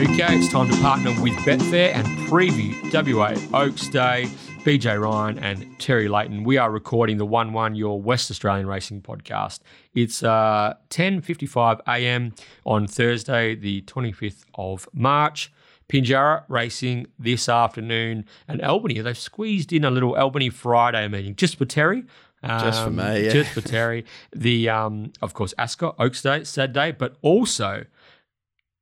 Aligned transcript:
Okay, 0.00 0.38
it's 0.38 0.50
time 0.50 0.66
to 0.66 0.80
partner 0.80 1.10
with 1.20 1.34
Betfair 1.40 1.92
and 1.92 2.06
preview 2.26 2.72
WA 2.90 3.34
Oaks 3.52 3.86
Day. 3.88 4.30
BJ 4.64 4.98
Ryan 4.98 5.38
and 5.38 5.78
Terry 5.78 6.08
Leighton. 6.08 6.42
We 6.42 6.56
are 6.56 6.70
recording 6.70 7.18
the 7.18 7.26
1 7.26 7.52
1 7.52 7.74
Your 7.74 8.00
West 8.00 8.30
Australian 8.30 8.66
Racing 8.66 9.02
podcast. 9.02 9.60
It's 9.92 10.22
uh, 10.22 10.72
10.55 10.88 11.80
a.m. 11.86 12.32
on 12.64 12.86
Thursday, 12.86 13.54
the 13.54 13.82
25th 13.82 14.44
of 14.54 14.88
March. 14.94 15.52
Pinjarra 15.90 16.44
racing 16.48 17.06
this 17.18 17.46
afternoon 17.46 18.24
and 18.48 18.62
Albany. 18.62 19.02
They've 19.02 19.18
squeezed 19.18 19.70
in 19.70 19.84
a 19.84 19.90
little 19.90 20.16
Albany 20.16 20.48
Friday 20.48 21.08
meeting 21.08 21.36
just 21.36 21.58
for 21.58 21.66
Terry. 21.66 22.04
Um, 22.42 22.60
just 22.60 22.82
for 22.82 22.90
me, 22.90 23.26
yeah. 23.26 23.32
Just 23.32 23.52
for 23.52 23.60
Terry. 23.60 24.06
The, 24.32 24.70
um, 24.70 25.12
of 25.20 25.34
course, 25.34 25.52
Ascot, 25.58 25.96
Oaks 25.98 26.22
Day, 26.22 26.44
Saturday, 26.44 26.92
but 26.92 27.16
also 27.20 27.84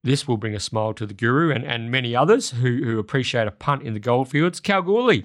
this 0.05 0.29
will 0.29 0.37
bring 0.37 0.55
a 0.55 0.61
smile 0.61 0.95
to 0.95 1.07
the 1.07 1.15
Guru 1.15 1.51
and, 1.51 1.65
and 1.65 1.91
many 1.91 2.15
others 2.15 2.51
who, 2.51 2.83
who 2.85 2.99
appreciate 2.99 3.47
a 3.49 3.51
punt 3.51 3.83
in 3.83 3.95
the 3.95 4.01
goldfields. 4.01 4.61
Kalgoorlie 4.61 5.25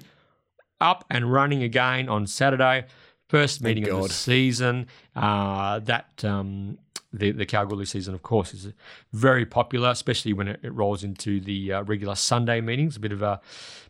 up 0.80 1.04
and 1.10 1.32
running 1.32 1.62
again 1.62 2.08
on 2.08 2.26
Saturday. 2.26 2.86
First 3.28 3.62
meeting 3.62 3.88
of 3.88 4.02
the 4.02 4.14
season. 4.14 4.86
Uh, 5.16 5.78
that 5.80 6.22
um, 6.24 6.78
the 7.12 7.30
the 7.30 7.46
Kalgoorlie 7.46 7.86
season, 7.86 8.14
of 8.14 8.22
course, 8.22 8.52
is 8.52 8.72
very 9.12 9.46
popular, 9.46 9.90
especially 9.90 10.32
when 10.32 10.48
it, 10.48 10.60
it 10.62 10.72
rolls 10.74 11.02
into 11.02 11.40
the 11.40 11.72
uh, 11.72 11.82
regular 11.84 12.14
Sunday 12.14 12.60
meetings. 12.60 12.96
A 12.96 13.00
bit 13.00 13.12
of 13.12 13.22
a 13.22 13.40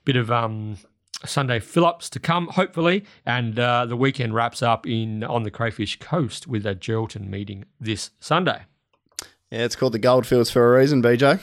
bit 0.05 0.17
of 0.17 0.31
um, 0.31 0.79
Sunday 1.25 1.59
fill-ups 1.59 2.09
to 2.11 2.21
come, 2.21 2.49
hopefully, 2.49 3.05
and 3.27 3.59
uh, 3.59 3.87
the 3.87 3.97
weekend 3.97 4.35
wraps 4.35 4.63
up 4.63 4.87
in 4.87 5.25
on 5.25 5.43
the 5.43 5.51
Crayfish 5.51 5.99
Coast 5.99 6.47
with 6.47 6.65
a 6.65 6.75
Geraldton 6.75 7.29
meeting 7.29 7.65
this 7.81 8.11
Sunday. 8.21 8.63
Yeah, 9.55 9.67
it's 9.67 9.77
called 9.77 9.93
the 9.93 10.01
Goldfields 10.01 10.51
for 10.51 10.75
a 10.75 10.81
reason, 10.81 11.01
BJ. 11.01 11.39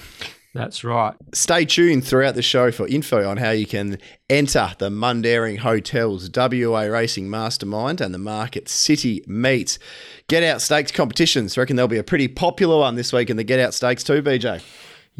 That's 0.54 0.84
right. 0.84 1.14
Stay 1.34 1.64
tuned 1.64 2.04
throughout 2.04 2.36
the 2.36 2.42
show 2.42 2.70
for 2.70 2.86
info 2.90 3.26
on 3.26 3.38
how 3.38 3.52
you 3.52 3.66
can 3.66 4.00
enter 4.30 4.74
the 4.80 4.90
Mundaring 4.90 5.60
Hotels 5.60 6.30
WA 6.36 6.82
Racing 6.82 7.30
Mastermind 7.30 8.02
and 8.02 8.14
the 8.14 8.18
Market 8.18 8.68
City 8.68 9.24
Meets. 9.28 9.80
Get 10.28 10.44
Out 10.44 10.62
Stakes 10.62 10.92
competitions. 10.92 11.58
I 11.58 11.62
reckon 11.62 11.78
there'll 11.78 11.88
be 11.88 12.00
a 12.00 12.04
pretty 12.04 12.28
popular 12.28 12.80
one 12.80 12.96
this 12.96 13.14
week 13.14 13.30
in 13.30 13.38
the 13.38 13.46
Get 13.46 13.62
Out 13.62 13.74
Stakes 13.74 14.04
too, 14.04 14.22
BJ. 14.22 14.62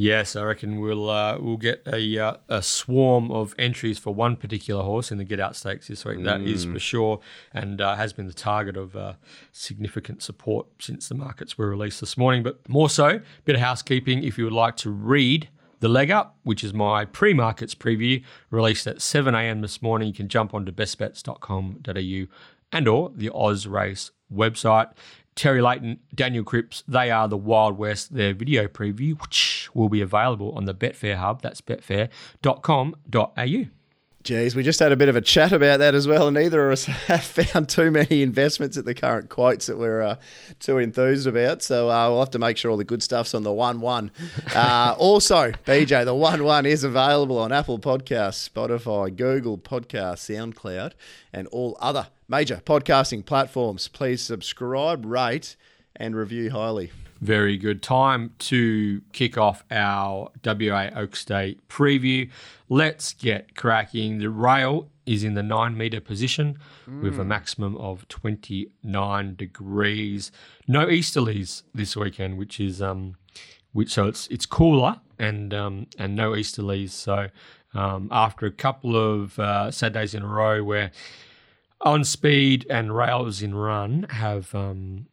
Yes, 0.02 0.36
I 0.36 0.42
reckon 0.42 0.80
we'll 0.80 1.12
uh, 1.12 1.38
we'll 1.40 1.58
get 1.58 1.84
a 1.86 2.18
uh, 2.18 2.38
a 2.50 2.64
swarm 2.64 3.30
of 3.30 3.54
entries 3.60 4.00
for 4.00 4.12
one 4.12 4.36
particular 4.36 4.82
horse 4.82 5.12
in 5.12 5.20
the 5.20 5.24
Get 5.24 5.40
Out 5.40 5.56
Stakes 5.56 5.90
this 5.90 6.04
week. 6.04 6.18
Mm. 6.18 6.24
That 6.24 6.42
is 6.42 6.66
for 6.66 6.72
mm. 6.72 6.82
sure, 6.82 7.20
and 7.54 7.80
uh, 7.80 7.94
has 7.94 8.12
been 8.12 8.26
the 8.26 8.34
target 8.34 8.78
of 8.78 8.96
uh, 8.96 9.14
significant 9.52 10.24
support 10.24 10.66
since 10.80 11.08
the 11.08 11.14
markets 11.14 11.56
were 11.56 11.70
released 11.70 12.00
this 12.00 12.18
morning. 12.18 12.42
But 12.42 12.68
more 12.68 12.90
so, 12.90 13.22
bit 13.46 13.54
of 13.54 13.62
housekeeping. 13.62 14.24
If 14.24 14.40
you 14.40 14.46
would 14.46 14.54
like 14.54 14.76
to 14.78 14.90
read 14.90 15.50
the 15.82 15.88
leg 15.88 16.10
up, 16.10 16.36
which 16.42 16.64
is 16.64 16.74
my 16.74 17.06
pre-markets 17.06 17.76
preview, 17.76 18.24
released 18.50 18.88
at 18.88 19.04
7 19.04 19.36
a.m. 19.36 19.62
this 19.62 19.84
morning, 19.84 20.08
you 20.08 20.16
can 20.16 20.30
jump 20.30 20.56
onto 20.56 20.72
bestbets.com.au 20.72 22.36
and 22.72 22.88
or 22.88 23.12
the 23.16 23.30
Oz 23.32 23.68
Race 23.68 24.10
website. 24.34 24.92
Terry 25.36 25.62
Leighton, 25.62 26.00
Daniel 26.14 26.44
Cripps, 26.44 26.84
they 26.88 27.10
are 27.10 27.28
the 27.28 27.38
Wild 27.38 27.78
West. 27.78 28.14
Their 28.14 28.34
video 28.34 28.68
preview 28.68 29.20
which 29.22 29.70
will 29.74 29.90
be 29.90 30.02
available 30.02 30.52
on 30.54 30.66
the 30.66 30.74
Betfair 30.74 31.16
Hub. 31.16 31.42
That's 31.42 31.62
betfair.com.au. 31.62 33.66
Geez, 34.24 34.56
we 34.56 34.62
just 34.62 34.80
had 34.80 34.92
a 34.92 34.96
bit 34.96 35.10
of 35.10 35.16
a 35.16 35.22
chat 35.22 35.52
about 35.52 35.80
that 35.80 35.96
as 35.96 36.08
well, 36.08 36.28
and 36.28 36.36
neither 36.36 36.68
of 36.68 36.74
us 36.74 36.86
have 36.86 37.24
found 37.24 37.68
too 37.68 37.90
many 37.90 38.22
investments 38.22 38.78
at 38.78 38.86
the 38.86 38.94
current 38.94 39.30
quotes 39.30 39.66
that 39.66 39.80
we're 39.80 40.02
uh, 40.02 40.16
too 40.60 40.78
enthused 40.78 41.26
about. 41.26 41.64
So 41.64 41.90
uh, 41.90 42.10
we'll 42.10 42.20
have 42.20 42.30
to 42.32 42.40
make 42.40 42.58
sure 42.58 42.70
all 42.70 42.78
the 42.78 42.84
good 42.84 43.02
stuff's 43.02 43.34
on 43.34 43.44
the 43.44 43.52
1 43.52 43.82
1. 43.82 44.12
Uh, 44.54 44.96
also, 44.98 45.52
BJ, 45.66 46.04
the 46.04 46.14
1 46.14 46.44
1 46.44 46.66
is 46.66 46.84
available 46.84 47.38
on 47.38 47.52
Apple 47.52 47.80
Podcasts, 47.80 48.50
Spotify, 48.50 49.16
Google 49.16 49.58
Podcasts, 49.58 50.30
SoundCloud, 50.30 50.92
and 51.32 51.48
all 51.48 51.78
other 51.80 52.08
major 52.32 52.62
podcasting 52.66 53.26
platforms. 53.26 53.90
Please 53.90 54.22
subscribe, 54.22 55.06
rate, 55.06 55.58
and 55.98 56.16
review 56.16 56.50
highly. 56.50 56.90
Very 57.20 57.58
good 57.58 57.84
time 57.84 58.34
to 58.40 59.02
kick 59.12 59.38
off 59.38 59.66
our 59.70 60.32
WA 60.46 60.90
Oaks 60.96 61.26
Day 61.26 61.58
preview. 61.68 62.30
Let's 62.70 63.12
get 63.12 63.54
cracking. 63.58 64.20
The 64.20 64.30
rail 64.30 64.88
is 65.06 65.26
in 65.26 65.34
the 65.34 65.44
nine 65.44 65.78
meter 65.78 66.00
position 66.00 66.58
mm. 66.90 67.02
with 67.02 67.20
a 67.20 67.26
maximum 67.26 67.76
of 67.76 68.08
29 68.08 69.36
degrees. 69.36 70.32
No 70.70 70.86
easterlies 70.88 71.64
this 71.76 71.98
weekend, 71.98 72.38
which 72.38 72.62
is 72.62 72.82
um, 72.82 73.18
which 73.74 73.92
so 73.92 74.08
it's 74.08 74.28
it's 74.28 74.46
cooler 74.46 75.02
and 75.20 75.54
um, 75.54 75.88
and 75.98 76.16
no 76.16 76.32
easterlies. 76.32 76.92
So 76.92 77.28
um, 77.74 78.08
after 78.10 78.46
a 78.46 78.52
couple 78.52 78.96
of 78.96 79.38
uh, 79.38 79.70
Saturdays 79.70 80.16
in 80.16 80.24
a 80.24 80.28
row 80.28 80.64
where 80.64 80.92
on 81.82 82.04
speed 82.04 82.66
and 82.70 82.96
rails 82.96 83.42
in 83.42 83.56
run 83.56 84.06
have 84.10 84.54
um, 84.56 85.08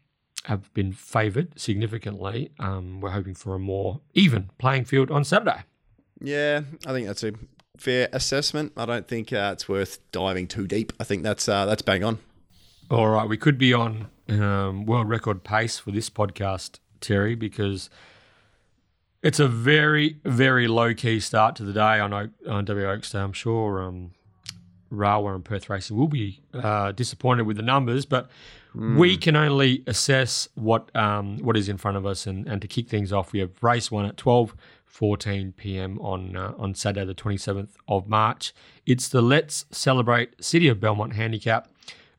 have 0.45 0.73
been 0.75 0.93
favoured 0.93 1.59
significantly. 1.59 2.51
Um, 2.59 3.01
we're 3.01 3.11
hoping 3.11 3.35
for 3.35 3.55
a 3.55 3.59
more 3.59 4.01
even 4.15 4.51
playing 4.59 4.85
field 4.85 5.11
on 5.11 5.25
Saturday. 5.25 5.63
Yeah, 6.21 6.63
I 6.87 6.93
think 6.93 7.07
that's 7.07 7.23
a 7.23 7.33
fair 7.77 8.09
assessment. 8.13 8.73
I 8.77 8.87
don't 8.87 9.07
think 9.07 9.33
uh, 9.33 9.51
it's 9.53 9.69
worth 9.69 9.99
diving 10.11 10.49
too 10.49 10.67
deep. 10.67 10.93
I 10.99 11.05
think 11.05 11.23
that's 11.23 11.49
uh, 11.49 11.67
that's 11.67 11.83
bang 11.83 12.05
on. 12.05 12.19
All 12.91 13.09
right, 13.09 13.29
we 13.29 13.37
could 13.37 13.59
be 13.59 13.73
on 13.75 14.09
um, 14.29 14.87
world 14.87 15.09
record 15.09 15.45
pace 15.45 15.79
for 15.79 15.91
this 15.91 16.09
podcast, 16.09 16.79
Terry, 17.01 17.35
because 17.35 17.91
it's 19.23 19.41
a 19.41 19.49
very 19.49 20.17
very 20.25 20.67
low 20.69 20.95
key 20.95 21.21
start 21.21 21.57
to 21.57 21.65
the 21.65 21.73
day 21.73 21.81
I 21.81 22.07
know 22.07 22.31
on 22.49 22.65
W 22.65 22.89
Oaks 22.89 23.13
Day. 23.13 23.19
I'm 23.19 23.33
sure 23.33 23.83
um, 23.83 24.13
RWWA 24.93 25.35
and 25.35 25.45
Perth 25.45 25.69
Racing 25.69 25.97
will 25.97 26.09
be 26.09 26.41
uh, 26.55 26.93
disappointed 26.93 27.47
with 27.47 27.57
the 27.57 27.63
numbers, 27.63 28.07
but 28.07 28.31
Mm. 28.77 28.97
We 28.97 29.17
can 29.17 29.35
only 29.35 29.83
assess 29.87 30.49
what 30.55 30.95
um, 30.95 31.39
what 31.39 31.57
is 31.57 31.69
in 31.69 31.79
front 31.79 31.97
of 31.97 32.07
us, 32.07 32.27
and, 32.27 32.47
and 32.47 32.61
to 32.63 32.69
kick 32.69 32.89
things 32.89 33.13
off, 33.13 33.33
we 33.33 33.41
have 33.41 33.51
race 33.63 33.91
one 33.91 34.05
at 34.05 34.17
twelve 34.17 34.55
fourteen 34.85 35.53
p.m. 35.53 35.99
on 36.01 36.37
uh, 36.37 36.53
on 36.59 36.75
Saturday, 36.75 37.07
the 37.07 37.15
twenty 37.15 37.39
seventh 37.39 37.77
of 37.89 38.09
March. 38.09 38.53
It's 38.87 39.09
the 39.09 39.23
Let's 39.23 39.65
Celebrate 39.71 40.43
City 40.43 40.69
of 40.69 40.81
Belmont 40.81 41.15
Handicap 41.15 41.69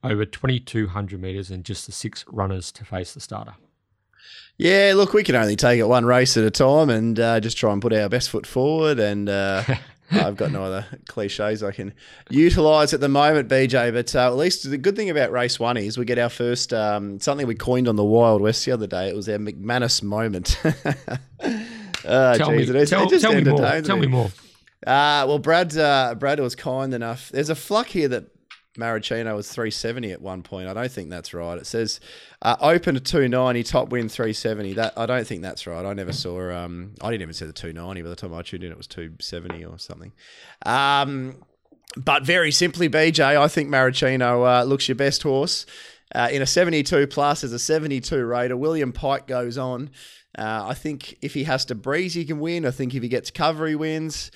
over 0.03 0.25
twenty 0.25 0.59
two 0.59 0.87
hundred 0.87 1.21
meters, 1.21 1.51
and 1.51 1.63
just 1.63 1.85
the 1.85 1.91
six 1.91 2.25
runners 2.27 2.71
to 2.73 2.83
face 2.83 3.13
the 3.13 3.19
starter. 3.19 3.53
Yeah, 4.57 4.93
look, 4.95 5.13
we 5.13 5.23
can 5.23 5.35
only 5.35 5.55
take 5.55 5.79
it 5.79 5.87
one 5.87 6.03
race 6.03 6.35
at 6.35 6.43
a 6.43 6.51
time 6.51 6.89
and 6.89 7.17
uh, 7.17 7.39
just 7.39 7.57
try 7.57 7.71
and 7.71 7.81
put 7.81 7.93
our 7.93 8.09
best 8.09 8.29
foot 8.29 8.45
forward 8.45 8.99
and 8.99 9.29
uh, 9.29 9.63
I've 10.11 10.35
got 10.35 10.51
no 10.51 10.63
other 10.63 10.85
cliches 11.07 11.63
I 11.63 11.71
can 11.71 11.93
utilise 12.29 12.93
at 12.93 12.99
the 12.99 13.09
moment, 13.09 13.47
BJ. 13.49 13.93
But 13.93 14.15
uh, 14.15 14.27
at 14.27 14.35
least 14.35 14.69
the 14.69 14.77
good 14.77 14.95
thing 14.95 15.09
about 15.09 15.31
race 15.31 15.59
one 15.59 15.77
is 15.77 15.97
we 15.97 16.05
get 16.05 16.17
our 16.17 16.29
first 16.29 16.73
um, 16.73 17.19
something 17.19 17.47
we 17.47 17.55
coined 17.55 17.87
on 17.87 17.95
the 17.95 18.03
Wild 18.03 18.41
West 18.41 18.65
the 18.65 18.71
other 18.71 18.87
day. 18.87 19.09
It 19.09 19.15
was 19.15 19.29
our 19.29 19.37
McManus 19.37 20.01
moment. 20.01 20.59
oh, 20.63 20.73
tell 22.37 22.51
geez, 22.51 22.69
me, 22.69 22.85
tell, 22.85 23.07
tell 23.09 23.33
me 23.33 23.43
more. 23.43 23.81
Tell 23.81 23.97
me 23.97 24.07
more. 24.07 24.31
Uh, 24.85 25.25
well, 25.27 25.39
Brad, 25.39 25.75
uh, 25.77 26.15
Brad 26.15 26.39
was 26.39 26.55
kind 26.55 26.93
enough. 26.93 27.29
There's 27.29 27.49
a 27.49 27.55
fluck 27.55 27.87
here 27.87 28.07
that 28.07 28.25
Maricino 28.79 29.35
was 29.35 29.51
370 29.51 30.11
at 30.11 30.21
one 30.21 30.41
point. 30.41 30.67
I 30.67 30.73
don't 30.73 30.91
think 30.91 31.09
that's 31.09 31.33
right. 31.33 31.57
It 31.57 31.67
says 31.67 31.99
uh, 32.41 32.55
open 32.61 32.95
to 32.95 33.01
290, 33.01 33.63
top 33.63 33.89
win 33.89 34.09
370. 34.09 34.73
That 34.73 34.93
I 34.97 35.05
don't 35.05 35.27
think 35.27 35.41
that's 35.41 35.67
right. 35.67 35.85
I 35.85 35.93
never 35.93 36.13
saw. 36.13 36.51
Um, 36.51 36.95
I 37.01 37.11
didn't 37.11 37.23
even 37.23 37.33
see 37.33 37.45
the 37.45 37.53
290. 37.53 38.01
By 38.01 38.09
the 38.09 38.15
time 38.15 38.33
I 38.33 38.41
tuned 38.41 38.63
in, 38.63 38.71
it 38.71 38.77
was 38.77 38.87
270 38.87 39.65
or 39.65 39.77
something. 39.77 40.11
Um, 40.65 41.43
but 41.97 42.23
very 42.23 42.51
simply, 42.51 42.89
BJ, 42.89 43.37
I 43.37 43.47
think 43.47 43.69
Maricino 43.69 44.61
uh, 44.61 44.63
looks 44.63 44.87
your 44.87 44.95
best 44.95 45.23
horse. 45.23 45.65
Uh, 46.13 46.29
in 46.31 46.41
a 46.41 46.47
72 46.47 47.07
plus, 47.07 47.43
as 47.43 47.53
a 47.53 47.59
72 47.59 48.25
raider, 48.25 48.57
William 48.57 48.91
Pike 48.91 49.27
goes 49.27 49.57
on. 49.57 49.91
Uh, 50.37 50.67
I 50.69 50.73
think 50.73 51.17
if 51.21 51.33
he 51.33 51.43
has 51.43 51.65
to 51.65 51.75
breeze, 51.75 52.13
he 52.13 52.25
can 52.25 52.39
win. 52.39 52.65
I 52.65 52.71
think 52.71 52.93
if 52.95 53.03
he 53.03 53.09
gets 53.09 53.31
cover, 53.31 53.67
he 53.67 53.75
wins. 53.75 54.31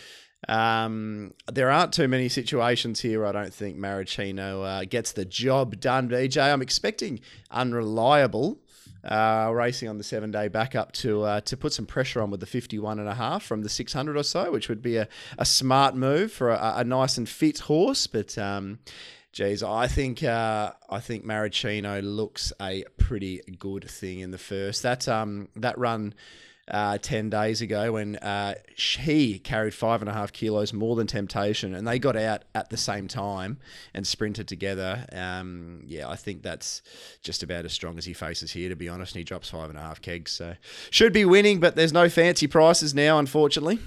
Um, 0.48 1.34
there 1.52 1.70
aren't 1.70 1.94
too 1.94 2.08
many 2.08 2.30
situations 2.30 3.00
here. 3.00 3.26
I 3.26 3.32
don't 3.32 3.54
think 3.54 3.78
Maricino 3.78 4.66
uh, 4.66 4.86
gets 4.86 5.12
the 5.12 5.26
job 5.26 5.80
done. 5.80 6.10
BJ, 6.10 6.52
I'm 6.52 6.62
expecting 6.62 7.20
unreliable 7.52 8.60
uh, 9.04 9.52
racing 9.54 9.90
on 9.90 9.98
the 9.98 10.04
seven 10.04 10.32
day 10.32 10.48
backup 10.48 10.92
to 10.94 11.24
uh, 11.24 11.42
to 11.42 11.58
put 11.58 11.74
some 11.74 11.86
pressure 11.86 12.22
on 12.22 12.32
with 12.32 12.40
the 12.40 12.46
51 12.46 13.00
and 13.00 13.10
a 13.10 13.16
half 13.16 13.44
from 13.44 13.62
the 13.62 13.70
600 13.70 14.16
or 14.18 14.24
so, 14.24 14.52
which 14.52 14.70
would 14.70 14.82
be 14.82 14.98
a, 14.98 15.08
a 15.38 15.46
smart 15.46 15.96
move 15.96 16.32
for 16.32 16.50
a, 16.50 16.74
a 16.78 16.84
nice 16.84 17.18
and 17.18 17.28
fit 17.28 17.60
horse. 17.60 18.08
But 18.08 18.38
um, 18.38 18.80
geez, 19.34 19.62
I 19.62 19.88
think 19.88 20.24
uh, 20.24 20.72
I 20.90 21.00
think 21.00 21.26
Maricino 21.26 22.02
looks 22.04 22.54
a 22.62 22.86
pretty 22.98 23.42
good 23.60 23.90
thing 23.90 24.20
in 24.20 24.32
the 24.32 24.38
first. 24.38 24.84
That 24.84 25.08
um 25.08 25.50
that 25.56 25.78
run 25.78 26.14
uh, 26.70 26.98
10 26.98 27.30
days 27.30 27.62
ago 27.62 27.94
when 27.94 28.16
uh, 28.18 28.56
he 28.76 29.38
carried 29.40 29.74
five 29.74 30.02
and 30.02 30.10
a 30.10 30.14
half 30.14 30.32
kilos 30.32 30.72
more 30.72 30.96
than 30.96 31.08
Temptacion 31.08 31.76
and 31.76 31.88
they 31.88 32.00
got 32.00 32.16
out 32.16 32.44
at 32.56 32.70
the 32.70 32.78
same 32.78 33.08
time 33.08 33.58
and 33.94 34.08
sprinted 34.08 34.48
together. 34.48 35.06
Um, 35.12 35.82
yeah, 35.86 36.08
I 36.08 36.16
think 36.16 36.42
that's 36.42 36.82
just 37.22 37.44
about 37.44 37.66
as 37.66 37.74
strong 37.74 37.98
as 37.98 38.06
he 38.06 38.14
faces 38.14 38.52
here, 38.54 38.70
to 38.70 38.76
be 38.76 38.88
honest. 38.88 39.14
And 39.14 39.20
he 39.20 39.24
drops 39.24 39.50
five 39.50 39.70
and 39.70 39.78
a 39.78 39.82
half 39.82 40.02
kegs. 40.02 40.32
So 40.32 40.56
should 40.90 41.14
be 41.14 41.26
winning, 41.26 41.60
but 41.60 41.76
there's 41.76 41.94
no 41.94 42.08
fancy 42.08 42.48
prices 42.48 42.94
now, 42.94 43.20
unfortunately. 43.20 43.80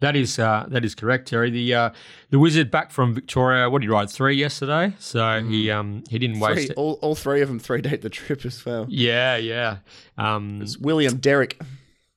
That 0.00 0.16
is 0.16 0.38
uh, 0.38 0.66
that 0.68 0.84
is 0.84 0.94
correct, 0.94 1.28
Terry. 1.28 1.50
The 1.50 1.72
uh, 1.72 1.90
the 2.30 2.38
wizard 2.38 2.70
back 2.70 2.90
from 2.90 3.14
Victoria. 3.14 3.70
What 3.70 3.80
did 3.80 3.86
he 3.86 3.90
ride 3.90 4.10
three 4.10 4.34
yesterday? 4.34 4.92
So 4.98 5.20
mm. 5.20 5.48
he 5.48 5.70
um 5.70 6.02
he 6.10 6.18
didn't 6.18 6.36
three, 6.36 6.54
waste 6.54 6.70
it. 6.70 6.76
All, 6.76 6.98
all 7.00 7.14
three 7.14 7.40
of 7.40 7.48
them 7.48 7.58
three 7.58 7.80
date 7.80 8.02
the 8.02 8.10
trip 8.10 8.44
as 8.44 8.66
well. 8.66 8.86
Yeah, 8.88 9.36
yeah. 9.36 9.78
Um, 10.18 10.60
it's 10.60 10.76
William 10.76 11.16
Derrick 11.16 11.58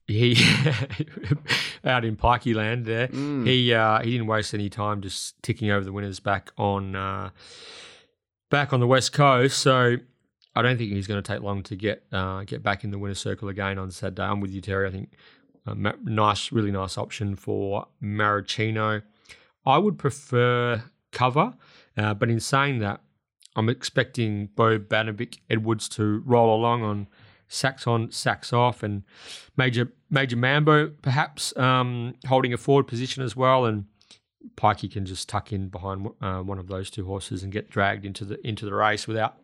he 0.07 0.36
out 1.83 2.06
in 2.06 2.15
Pikey 2.15 2.56
land 2.56 2.86
there. 2.86 3.09
Mm. 3.09 3.45
He 3.45 3.74
uh, 3.74 4.01
he 4.01 4.12
didn't 4.12 4.27
waste 4.27 4.54
any 4.54 4.69
time 4.69 5.01
just 5.01 5.42
ticking 5.44 5.69
over 5.69 5.83
the 5.83 5.92
winners 5.92 6.19
back 6.19 6.51
on 6.57 6.95
uh, 6.95 7.30
back 8.50 8.74
on 8.74 8.80
the 8.80 8.88
west 8.88 9.13
coast. 9.13 9.57
So 9.59 9.98
I 10.56 10.62
don't 10.62 10.77
think 10.77 10.92
he's 10.92 11.07
going 11.07 11.21
to 11.21 11.33
take 11.33 11.42
long 11.42 11.62
to 11.63 11.75
get 11.75 12.04
uh, 12.12 12.44
get 12.44 12.63
back 12.63 12.83
in 12.83 12.92
the 12.92 12.98
winner's 12.98 13.19
circle 13.19 13.50
again 13.50 13.77
on 13.77 13.92
Saturday. 13.92 14.24
I'm 14.24 14.39
with 14.39 14.51
you, 14.51 14.62
Terry. 14.62 14.88
I 14.88 14.92
think 14.92 15.12
a 15.65 15.75
nice, 16.04 16.51
really 16.51 16.71
nice 16.71 16.98
option 16.98 17.36
for 17.36 17.88
Maricino. 18.01 19.01
I 19.65 19.77
would 19.77 19.98
prefer 19.98 20.83
cover, 21.12 21.54
uh, 21.98 22.13
but 22.13 22.30
in 22.30 22.39
saying 22.39 22.80
that, 22.80 23.01
I'm 23.56 23.68
expecting 23.68 24.48
Bo 24.56 24.80
Banovic 24.80 25.39
Edwards 25.50 25.89
to 25.89 26.24
roll 26.25 26.56
along 26.56 26.83
on 26.83 27.07
sacks 27.47 27.88
on, 27.88 28.11
sacks 28.11 28.51
off, 28.53 28.83
and 28.83 29.03
Major 29.55 29.91
Major 30.09 30.38
Mambo 30.38 30.89
perhaps 31.01 31.55
um, 31.57 32.15
holding 32.27 32.53
a 32.53 32.57
forward 32.57 32.88
position 32.88 33.23
as 33.23 33.35
well, 33.35 33.65
and 33.65 33.85
Pikey 34.55 34.91
can 34.91 35.05
just 35.05 35.27
tuck 35.27 35.51
in 35.51 35.69
behind 35.69 36.07
uh, 36.21 36.39
one 36.39 36.59
of 36.59 36.67
those 36.67 36.89
two 36.89 37.05
horses 37.05 37.44
and 37.44 37.51
get 37.51 37.69
dragged 37.69 38.05
into 38.05 38.25
the 38.25 38.47
into 38.47 38.65
the 38.65 38.73
race 38.73 39.07
without 39.07 39.38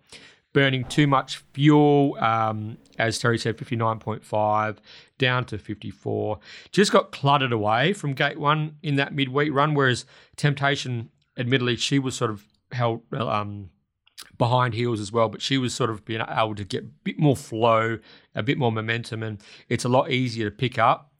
burning 0.54 0.86
too 0.86 1.08
much 1.08 1.38
fuel. 1.54 2.16
Um, 2.20 2.78
as 3.00 3.18
Terry 3.20 3.38
said, 3.38 3.58
fifty 3.58 3.76
nine 3.76 4.00
point 4.00 4.24
five 4.24 4.80
down 5.18 5.46
to 5.46 5.58
fifty 5.58 5.90
four. 5.90 6.40
Just 6.72 6.92
got 6.92 7.12
cluttered 7.12 7.52
away 7.52 7.94
from 7.94 8.14
gate 8.14 8.40
one 8.40 8.78
in 8.84 8.96
that 8.96 9.14
midweek 9.14 9.52
run, 9.52 9.74
whereas 9.74 10.06
Temptacion, 10.38 11.10
admittedly, 11.38 11.76
she 11.76 12.00
was 12.00 12.16
sort 12.16 12.32
of 12.32 12.46
held 12.72 13.02
um, 13.14 13.70
behind 14.38 14.74
heels 14.74 15.00
as 15.00 15.12
well, 15.12 15.30
but 15.30 15.42
she 15.42 15.58
was 15.58 15.74
sort 15.74 15.90
of 15.90 16.06
being 16.06 16.22
able 16.22 16.56
to 16.56 16.64
get 16.64 16.84
a 16.84 16.88
bit 17.04 17.20
more 17.20 17.36
flow, 17.36 18.00
a 18.36 18.44
bit 18.44 18.58
more 18.58 18.72
momentum, 18.72 19.24
and 19.24 19.42
it's 19.70 19.86
a 19.86 19.90
lot 19.90 20.12
easier 20.12 20.50
to 20.50 20.56
pick 20.56 20.78
up 20.80 21.14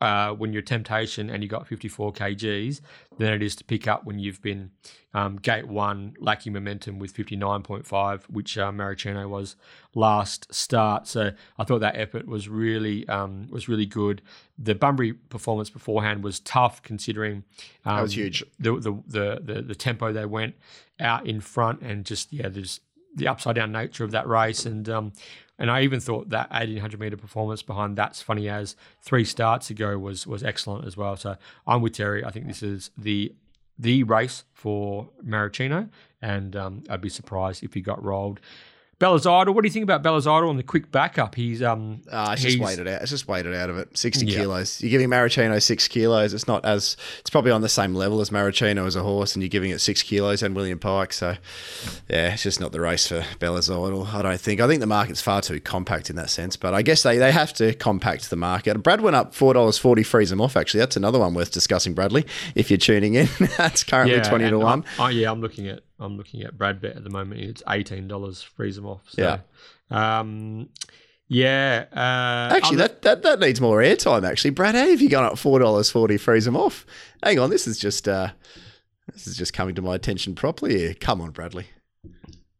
uh, 0.00 0.30
when 0.30 0.52
you're 0.52 0.62
Temptacion 0.62 1.32
and 1.32 1.42
you 1.42 1.48
got 1.48 1.66
54 1.66 2.12
kgs 2.12 2.80
than 3.18 3.32
it 3.32 3.42
is 3.42 3.54
to 3.56 3.64
pick 3.64 3.86
up 3.86 4.04
when 4.04 4.18
you've 4.18 4.42
been 4.42 4.70
um, 5.12 5.36
gate 5.36 5.68
one 5.68 6.14
lacking 6.18 6.52
momentum 6.52 6.98
with 6.98 7.14
59.5, 7.14 8.24
which 8.24 8.58
uh, 8.58 8.70
Maricino 8.72 9.28
was 9.28 9.56
last 9.94 10.52
start. 10.52 11.06
So 11.06 11.32
I 11.58 11.64
thought 11.64 11.80
that 11.80 11.96
effort 11.96 12.26
was 12.26 12.48
really 12.48 13.06
um, 13.08 13.46
was 13.50 13.68
really 13.68 13.86
good. 13.86 14.22
The 14.58 14.74
Bunbury 14.74 15.12
performance 15.12 15.70
beforehand 15.70 16.24
was 16.24 16.40
tough, 16.40 16.82
considering 16.82 17.44
um, 17.84 17.96
that 17.96 18.02
was 18.02 18.16
huge. 18.16 18.44
The, 18.58 18.72
the 18.72 19.02
the, 19.06 19.40
the 19.42 19.62
the 19.62 19.74
tempo 19.74 20.12
they 20.12 20.26
went 20.26 20.54
out 21.00 21.26
in 21.26 21.40
front 21.40 21.80
and 21.80 22.04
just 22.04 22.32
yeah, 22.32 22.48
there's 22.48 22.80
the 23.14 23.28
upside 23.28 23.56
down 23.56 23.72
nature 23.72 24.04
of 24.04 24.10
that 24.10 24.26
race 24.26 24.66
and 24.66 24.88
um, 24.88 25.12
and 25.58 25.70
I 25.70 25.82
even 25.82 26.00
thought 26.00 26.30
that 26.30 26.50
1800 26.50 26.98
meter 26.98 27.16
performance 27.16 27.62
behind 27.62 27.96
that's 27.96 28.20
funny 28.20 28.48
as 28.48 28.74
three 29.00 29.24
starts 29.24 29.70
ago 29.70 29.98
was 29.98 30.26
was 30.26 30.42
excellent 30.42 30.86
as 30.86 30.96
well. 30.96 31.16
So 31.16 31.36
I'm 31.66 31.80
with 31.80 31.94
Terry. 31.94 32.24
I 32.24 32.30
think 32.30 32.46
this 32.46 32.62
is 32.62 32.90
the 32.98 33.32
the 33.78 34.02
race 34.04 34.44
for 34.52 35.08
Maricino, 35.24 35.90
and 36.22 36.54
um, 36.56 36.84
I'd 36.88 37.00
be 37.00 37.08
surprised 37.08 37.62
if 37.62 37.74
he 37.74 37.80
got 37.80 38.02
rolled. 38.02 38.40
Bella's 38.98 39.26
Idol. 39.26 39.54
What 39.54 39.62
do 39.62 39.68
you 39.68 39.72
think 39.72 39.82
about 39.82 40.02
Bella's 40.02 40.26
Idol 40.26 40.50
and 40.50 40.58
the 40.58 40.62
quick 40.62 40.90
backup? 40.92 41.34
He's 41.34 41.62
um, 41.62 42.02
uh, 42.10 42.30
it's 42.32 42.42
just 42.42 42.58
weighted 42.58 42.86
out. 42.86 43.02
It's 43.02 43.10
just 43.10 43.26
weighted 43.28 43.54
out 43.54 43.70
of 43.70 43.78
it. 43.78 43.96
Sixty 43.96 44.26
yeah. 44.26 44.38
kilos. 44.38 44.80
You're 44.80 44.90
giving 44.90 45.08
Maricino 45.08 45.60
six 45.62 45.88
kilos. 45.88 46.34
It's 46.34 46.46
not 46.46 46.64
as. 46.64 46.96
It's 47.20 47.30
probably 47.30 47.50
on 47.50 47.60
the 47.60 47.68
same 47.68 47.94
level 47.94 48.20
as 48.20 48.30
Maricino 48.30 48.86
as 48.86 48.96
a 48.96 49.02
horse, 49.02 49.34
and 49.34 49.42
you're 49.42 49.48
giving 49.48 49.70
it 49.70 49.80
six 49.80 50.02
kilos 50.02 50.42
and 50.42 50.54
William 50.54 50.78
Pike. 50.78 51.12
So, 51.12 51.36
yeah, 52.08 52.34
it's 52.34 52.42
just 52.42 52.60
not 52.60 52.72
the 52.72 52.80
race 52.80 53.08
for 53.08 53.24
Bella's 53.38 53.70
Idol. 53.70 54.06
I 54.12 54.22
don't 54.22 54.40
think. 54.40 54.60
I 54.60 54.68
think 54.68 54.80
the 54.80 54.86
market's 54.86 55.20
far 55.20 55.40
too 55.40 55.60
compact 55.60 56.10
in 56.10 56.16
that 56.16 56.30
sense. 56.30 56.56
But 56.56 56.74
I 56.74 56.82
guess 56.82 57.02
they, 57.02 57.18
they 57.18 57.32
have 57.32 57.52
to 57.54 57.74
compact 57.74 58.30
the 58.30 58.36
market. 58.36 58.82
Brad 58.82 59.00
went 59.00 59.16
up 59.16 59.34
four 59.34 59.54
dollars 59.54 59.78
forty. 59.78 60.02
Freeze 60.02 60.30
them 60.30 60.40
off. 60.40 60.56
Actually, 60.56 60.80
that's 60.80 60.96
another 60.96 61.18
one 61.18 61.34
worth 61.34 61.50
discussing. 61.50 61.94
Bradley, 61.94 62.26
if 62.54 62.70
you're 62.70 62.78
tuning 62.78 63.14
in, 63.14 63.28
that's 63.56 63.82
currently 63.82 64.16
yeah, 64.16 64.22
twenty 64.22 64.48
to 64.48 64.58
one. 64.58 64.84
Oh 64.98 65.08
yeah, 65.08 65.30
I'm 65.30 65.40
looking 65.40 65.68
at 65.68 65.82
I'm 65.98 66.16
looking 66.16 66.42
at 66.42 66.58
Bradbet 66.58 66.96
at 66.96 67.04
the 67.04 67.10
moment. 67.10 67.40
It's 67.40 67.62
eighteen 67.68 68.08
dollars. 68.08 68.42
Freeze 68.42 68.76
them 68.76 68.86
off. 68.86 69.02
So, 69.08 69.22
yeah. 69.90 70.18
Um, 70.18 70.68
yeah. 71.28 71.84
Uh, 71.92 72.54
actually, 72.54 72.78
that, 72.78 73.02
that 73.02 73.22
that 73.22 73.40
needs 73.40 73.60
more 73.60 73.78
airtime. 73.78 74.28
Actually, 74.28 74.50
Brad, 74.50 74.74
how 74.74 74.88
have 74.88 75.00
you 75.00 75.08
gone 75.08 75.24
up 75.24 75.38
four 75.38 75.58
dollars 75.58 75.90
forty? 75.90 76.16
Freeze 76.16 76.44
them 76.44 76.56
off. 76.56 76.84
Hang 77.22 77.38
on, 77.38 77.50
this 77.50 77.66
is 77.66 77.78
just 77.78 78.08
uh, 78.08 78.30
this 79.12 79.26
is 79.26 79.36
just 79.36 79.52
coming 79.52 79.74
to 79.74 79.82
my 79.82 79.94
attention 79.94 80.34
properly 80.34 80.78
here. 80.78 80.94
Come 80.94 81.20
on, 81.20 81.30
Bradley. 81.30 81.66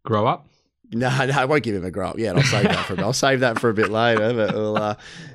Grow 0.04 0.26
up. 0.26 0.46
No, 0.92 1.08
no, 1.26 1.32
I 1.34 1.44
won't 1.46 1.64
give 1.64 1.74
him 1.74 1.84
a 1.84 1.90
grow 1.90 2.10
up 2.10 2.18
yet. 2.18 2.36
I'll 2.36 2.42
save 2.42 2.64
that 2.64 2.86
for 2.86 3.00
I'll 3.00 3.12
save 3.12 3.40
that 3.40 3.58
for 3.58 3.68
a 3.68 3.74
bit 3.74 3.90
later. 3.90 4.32
But 4.32 4.54
we'll 4.54 4.76
uh, 4.76 4.94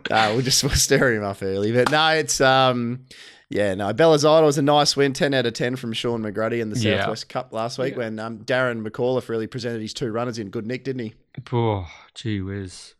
uh, 0.09 0.31
we'll 0.33 0.41
just 0.41 0.63
we'll 0.63 0.71
stir 0.71 1.15
him 1.15 1.23
up 1.23 1.41
early. 1.41 1.73
But 1.73 1.91
no, 1.91 2.09
it's 2.09 2.39
um 2.39 3.05
yeah, 3.49 3.73
no. 3.73 3.91
Bella's 3.93 4.23
Idol 4.23 4.45
was 4.45 4.57
a 4.57 4.61
nice 4.61 4.95
win, 4.95 5.13
10 5.13 5.33
out 5.33 5.45
of 5.45 5.53
10 5.53 5.75
from 5.75 5.93
Sean 5.93 6.21
McGrady 6.21 6.61
in 6.61 6.69
the 6.69 6.79
yeah. 6.79 7.01
Southwest 7.01 7.29
Cup 7.29 7.51
last 7.51 7.79
week 7.79 7.93
yeah. 7.93 7.99
when 7.99 8.19
um, 8.19 8.39
Darren 8.39 8.87
McAuliffe 8.87 9.27
really 9.27 9.47
presented 9.47 9.81
his 9.81 9.93
two 9.93 10.11
runners 10.11 10.37
in 10.37 10.49
good 10.49 10.67
nick, 10.67 10.83
didn't 10.83 11.01
he? 11.01 11.13
Oh, 11.51 11.87
gee 12.13 12.41
whiz. 12.41 12.93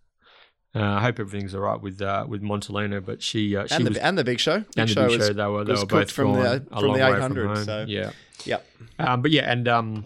Uh, 0.76 0.82
I 0.82 1.02
hope 1.02 1.20
everything's 1.20 1.56
all 1.56 1.62
right 1.62 1.82
with 1.82 2.00
uh, 2.00 2.26
with 2.28 2.44
Montalina, 2.44 3.04
but 3.04 3.24
she 3.24 3.56
uh, 3.56 3.66
she 3.66 3.74
and 3.74 3.88
the, 3.88 3.90
was, 3.90 3.98
and 3.98 4.18
the 4.20 4.24
big 4.24 4.40
show, 4.40 4.60
big 4.60 4.68
and 4.78 4.90
the 4.90 4.94
show 4.94 5.08
big 5.08 5.18
was, 5.18 5.36
they 5.36 5.46
were 5.48 5.64
they 5.66 5.74
were 5.74 5.86
both 5.88 6.12
from 6.12 6.34
the 6.34 6.64
from 6.70 6.94
the 6.94 7.08
800. 7.08 7.56
From 7.56 7.66
so 7.66 7.86
yeah, 7.88 8.12
yep. 8.46 8.68
Um, 9.00 9.24
but 9.24 9.32
yeah, 9.32 9.52
and 9.52 9.68
um, 9.68 10.06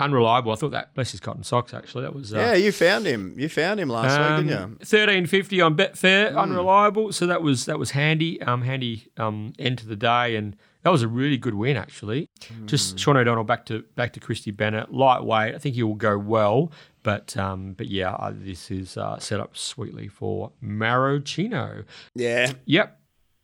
unreliable. 0.00 0.52
I 0.52 0.56
thought 0.56 0.72
that 0.72 0.94
bless 0.94 1.10
his 1.10 1.20
cotton 1.20 1.42
socks. 1.42 1.74
Actually, 1.74 2.02
that 2.02 2.14
was 2.14 2.34
uh, 2.34 2.38
yeah. 2.38 2.54
You 2.54 2.72
found 2.72 3.06
him. 3.06 3.34
You 3.36 3.48
found 3.48 3.80
him 3.80 3.88
last 3.88 4.18
um, 4.18 4.36
week, 4.36 4.48
didn't 4.48 4.70
you? 4.70 4.78
Thirteen 4.84 5.26
fifty 5.26 5.60
on 5.60 5.76
Betfair, 5.76 6.32
mm. 6.32 6.38
unreliable. 6.38 7.12
So 7.12 7.26
that 7.26 7.42
was 7.42 7.66
that 7.66 7.78
was 7.78 7.92
handy. 7.92 8.40
Um, 8.42 8.62
handy 8.62 9.08
um 9.16 9.52
end 9.58 9.78
to 9.78 9.86
the 9.86 9.96
day, 9.96 10.36
and 10.36 10.56
that 10.82 10.90
was 10.90 11.02
a 11.02 11.08
really 11.08 11.36
good 11.36 11.54
win 11.54 11.76
actually. 11.76 12.28
Mm. 12.40 12.66
Just 12.66 12.98
Sean 12.98 13.16
O'Donnell 13.16 13.44
back 13.44 13.66
to 13.66 13.84
back 13.94 14.12
to 14.14 14.20
Christy 14.20 14.50
Bennett, 14.50 14.92
lightweight. 14.92 15.54
I 15.54 15.58
think 15.58 15.74
he 15.74 15.82
will 15.82 15.94
go 15.94 16.18
well. 16.18 16.72
But 17.02 17.36
um, 17.36 17.72
but 17.72 17.86
yeah, 17.86 18.12
uh, 18.12 18.32
this 18.34 18.70
is 18.70 18.96
uh, 18.96 19.18
set 19.18 19.40
up 19.40 19.56
sweetly 19.56 20.08
for 20.08 20.52
Marocchino. 20.62 21.84
Yeah. 22.14 22.52
Yep. 22.66 22.97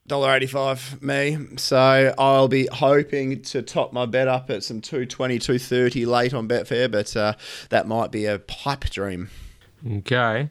Dollar 0.06 0.36
eighty 0.36 0.46
five 0.46 1.00
me. 1.02 1.38
So 1.56 2.14
I'll 2.18 2.48
be 2.48 2.68
hoping 2.70 3.40
to 3.42 3.62
top 3.62 3.92
my 3.92 4.04
bet 4.04 4.28
up 4.28 4.50
at 4.50 4.62
some 4.62 4.82
220, 4.82 5.38
230 5.38 6.04
late 6.04 6.34
on 6.34 6.46
Betfair, 6.46 6.90
but 6.90 7.16
uh, 7.16 7.32
that 7.70 7.86
might 7.88 8.10
be 8.10 8.26
a 8.26 8.38
pipe 8.38 8.84
dream. 8.90 9.30
Okay. 9.86 10.50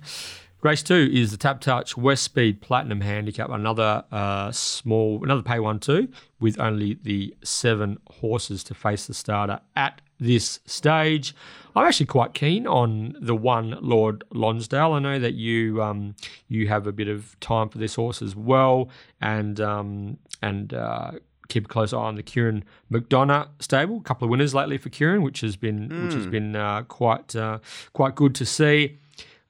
Race 0.64 0.82
two 0.82 1.10
is 1.12 1.32
the 1.32 1.38
TABtouch 1.38 1.98
West 1.98 2.24
Speed 2.24 2.62
Platinum 2.62 3.02
Handicap, 3.02 3.50
another 3.50 4.06
uh, 4.12 4.50
small, 4.52 5.22
another 5.24 5.42
pay 5.42 5.60
one 5.60 5.80
two 5.80 6.08
with 6.40 6.58
only 6.60 6.98
the 7.04 7.36
seven 7.44 8.00
horses 8.08 8.64
to 8.64 8.74
face 8.74 9.06
the 9.06 9.14
starter 9.14 9.60
at 9.76 10.02
this 10.24 10.60
stage. 10.66 11.36
I'm 11.76 11.86
actually 11.86 12.06
quite 12.06 12.34
keen 12.34 12.68
on 12.68 13.16
the 13.20 13.36
one 13.36 13.78
Lord 13.82 14.24
Lonsdale. 14.32 14.94
I 14.94 15.00
know 15.00 15.20
that 15.20 15.34
you 15.34 15.82
um, 15.82 16.16
you 16.48 16.68
have 16.68 16.86
a 16.88 16.92
bit 16.92 17.08
of 17.08 17.40
time 17.40 17.70
for 17.70 17.78
this 17.78 17.96
horse 17.96 18.22
as 18.22 18.36
well, 18.36 18.90
and 19.20 19.60
um, 19.60 20.18
and 20.42 20.74
uh, 20.74 21.12
keep 21.48 21.66
a 21.66 21.68
close 21.68 21.94
eye 21.94 21.98
on 21.98 22.16
the 22.16 22.24
Kieran 22.24 22.64
McDonough 22.92 23.48
stable. 23.60 23.98
A 23.98 24.02
couple 24.02 24.26
of 24.26 24.30
winners 24.30 24.54
lately 24.54 24.78
for 24.78 24.90
Kieran, 24.90 25.24
which 25.24 25.42
has 25.42 25.56
been 25.56 25.90
mm. 25.90 26.06
which 26.06 26.14
has 26.14 26.26
hmm. 26.26 26.32
been 26.32 26.56
uh, 26.56 26.84
quite 26.84 27.36
uh, 27.36 27.60
quite 27.94 28.16
good 28.16 28.36
to 28.36 28.46
see. 28.46 28.98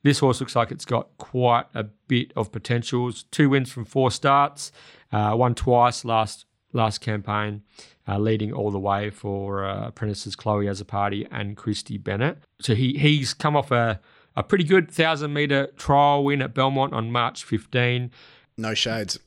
This 0.04 0.20
horse 0.20 0.42
looks 0.42 0.56
like 0.56 0.72
it's 0.72 0.86
got 0.86 1.08
quite 1.18 1.66
a 1.74 1.84
bit 1.84 2.34
of 2.36 2.52
potentials. 2.52 3.24
Two 3.32 3.50
wins 3.50 3.72
from 3.72 3.86
four 3.86 4.12
starts, 4.12 4.72
uh, 5.14 5.34
won 5.38 5.56
twice 5.56 6.04
last 6.04 6.46
last 6.74 7.00
campaign 7.00 7.64
uh, 8.08 8.18
leading 8.18 8.52
all 8.52 8.72
the 8.72 8.80
way 8.80 9.10
for 9.10 9.66
uh, 9.66 9.88
apprentices 9.88 10.36
Chloe 10.36 10.66
Azzopardi 10.66 11.28
and 11.32 11.56
Christy 11.56 11.98
Bennett. 11.98 12.40
So 12.60 12.76
he 12.76 12.98
he's 12.98 13.34
come 13.34 13.56
off 13.56 13.72
a, 13.72 14.00
a 14.36 14.44
pretty 14.44 14.64
good 14.64 14.86
1,000 14.86 15.32
metre 15.32 15.68
trial 15.78 16.24
win 16.24 16.42
at 16.42 16.54
Belmont 16.54 16.94
on 16.94 17.12
March 17.12 17.44
15. 17.44 18.12
No 18.58 18.74
shades. 18.74 19.20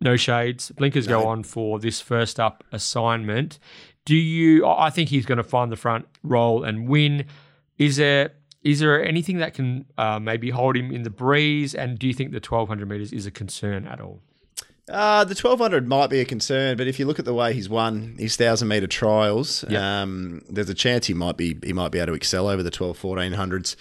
No 0.00 0.16
shades. 0.16 0.70
Blinkers 0.70 1.08
no. 1.08 1.20
go 1.20 1.28
on 1.28 1.42
for 1.42 1.78
this 1.78 2.00
first 2.00 2.40
up 2.40 2.64
assignment. 2.72 3.58
Do 4.06 4.16
you? 4.16 4.66
I 4.66 4.90
think 4.90 5.10
he's 5.10 5.26
going 5.26 5.38
to 5.38 5.44
find 5.44 5.70
the 5.70 5.76
front 5.76 6.06
roll 6.22 6.64
and 6.64 6.88
win. 6.88 7.26
Is 7.76 7.96
there 7.96 8.32
is 8.62 8.80
there 8.80 9.02
anything 9.04 9.38
that 9.38 9.54
can 9.54 9.86
uh, 9.98 10.18
maybe 10.18 10.50
hold 10.50 10.76
him 10.76 10.90
in 10.92 11.02
the 11.02 11.10
breeze? 11.10 11.74
And 11.74 11.98
do 11.98 12.06
you 12.06 12.14
think 12.14 12.30
the 12.30 12.36
1200 12.36 12.88
meters 12.88 13.12
is 13.12 13.26
a 13.26 13.30
concern 13.30 13.86
at 13.86 14.00
all? 14.00 14.20
Uh, 14.90 15.24
the 15.24 15.34
1200 15.34 15.86
might 15.86 16.10
be 16.10 16.20
a 16.20 16.24
concern, 16.24 16.76
but 16.76 16.86
if 16.88 16.98
you 16.98 17.06
look 17.06 17.18
at 17.18 17.24
the 17.24 17.32
way 17.32 17.54
he's 17.54 17.68
won 17.68 18.16
his 18.18 18.36
1000 18.38 18.66
meter 18.66 18.86
trials, 18.86 19.64
yep. 19.68 19.80
um, 19.80 20.42
there's 20.48 20.68
a 20.68 20.74
chance 20.74 21.06
he 21.06 21.14
might 21.14 21.36
be 21.36 21.56
he 21.62 21.72
might 21.72 21.92
be 21.92 21.98
able 21.98 22.08
to 22.08 22.14
excel 22.14 22.48
over 22.48 22.62
the 22.62 22.70
12 22.70 23.00
1400s 23.00 23.76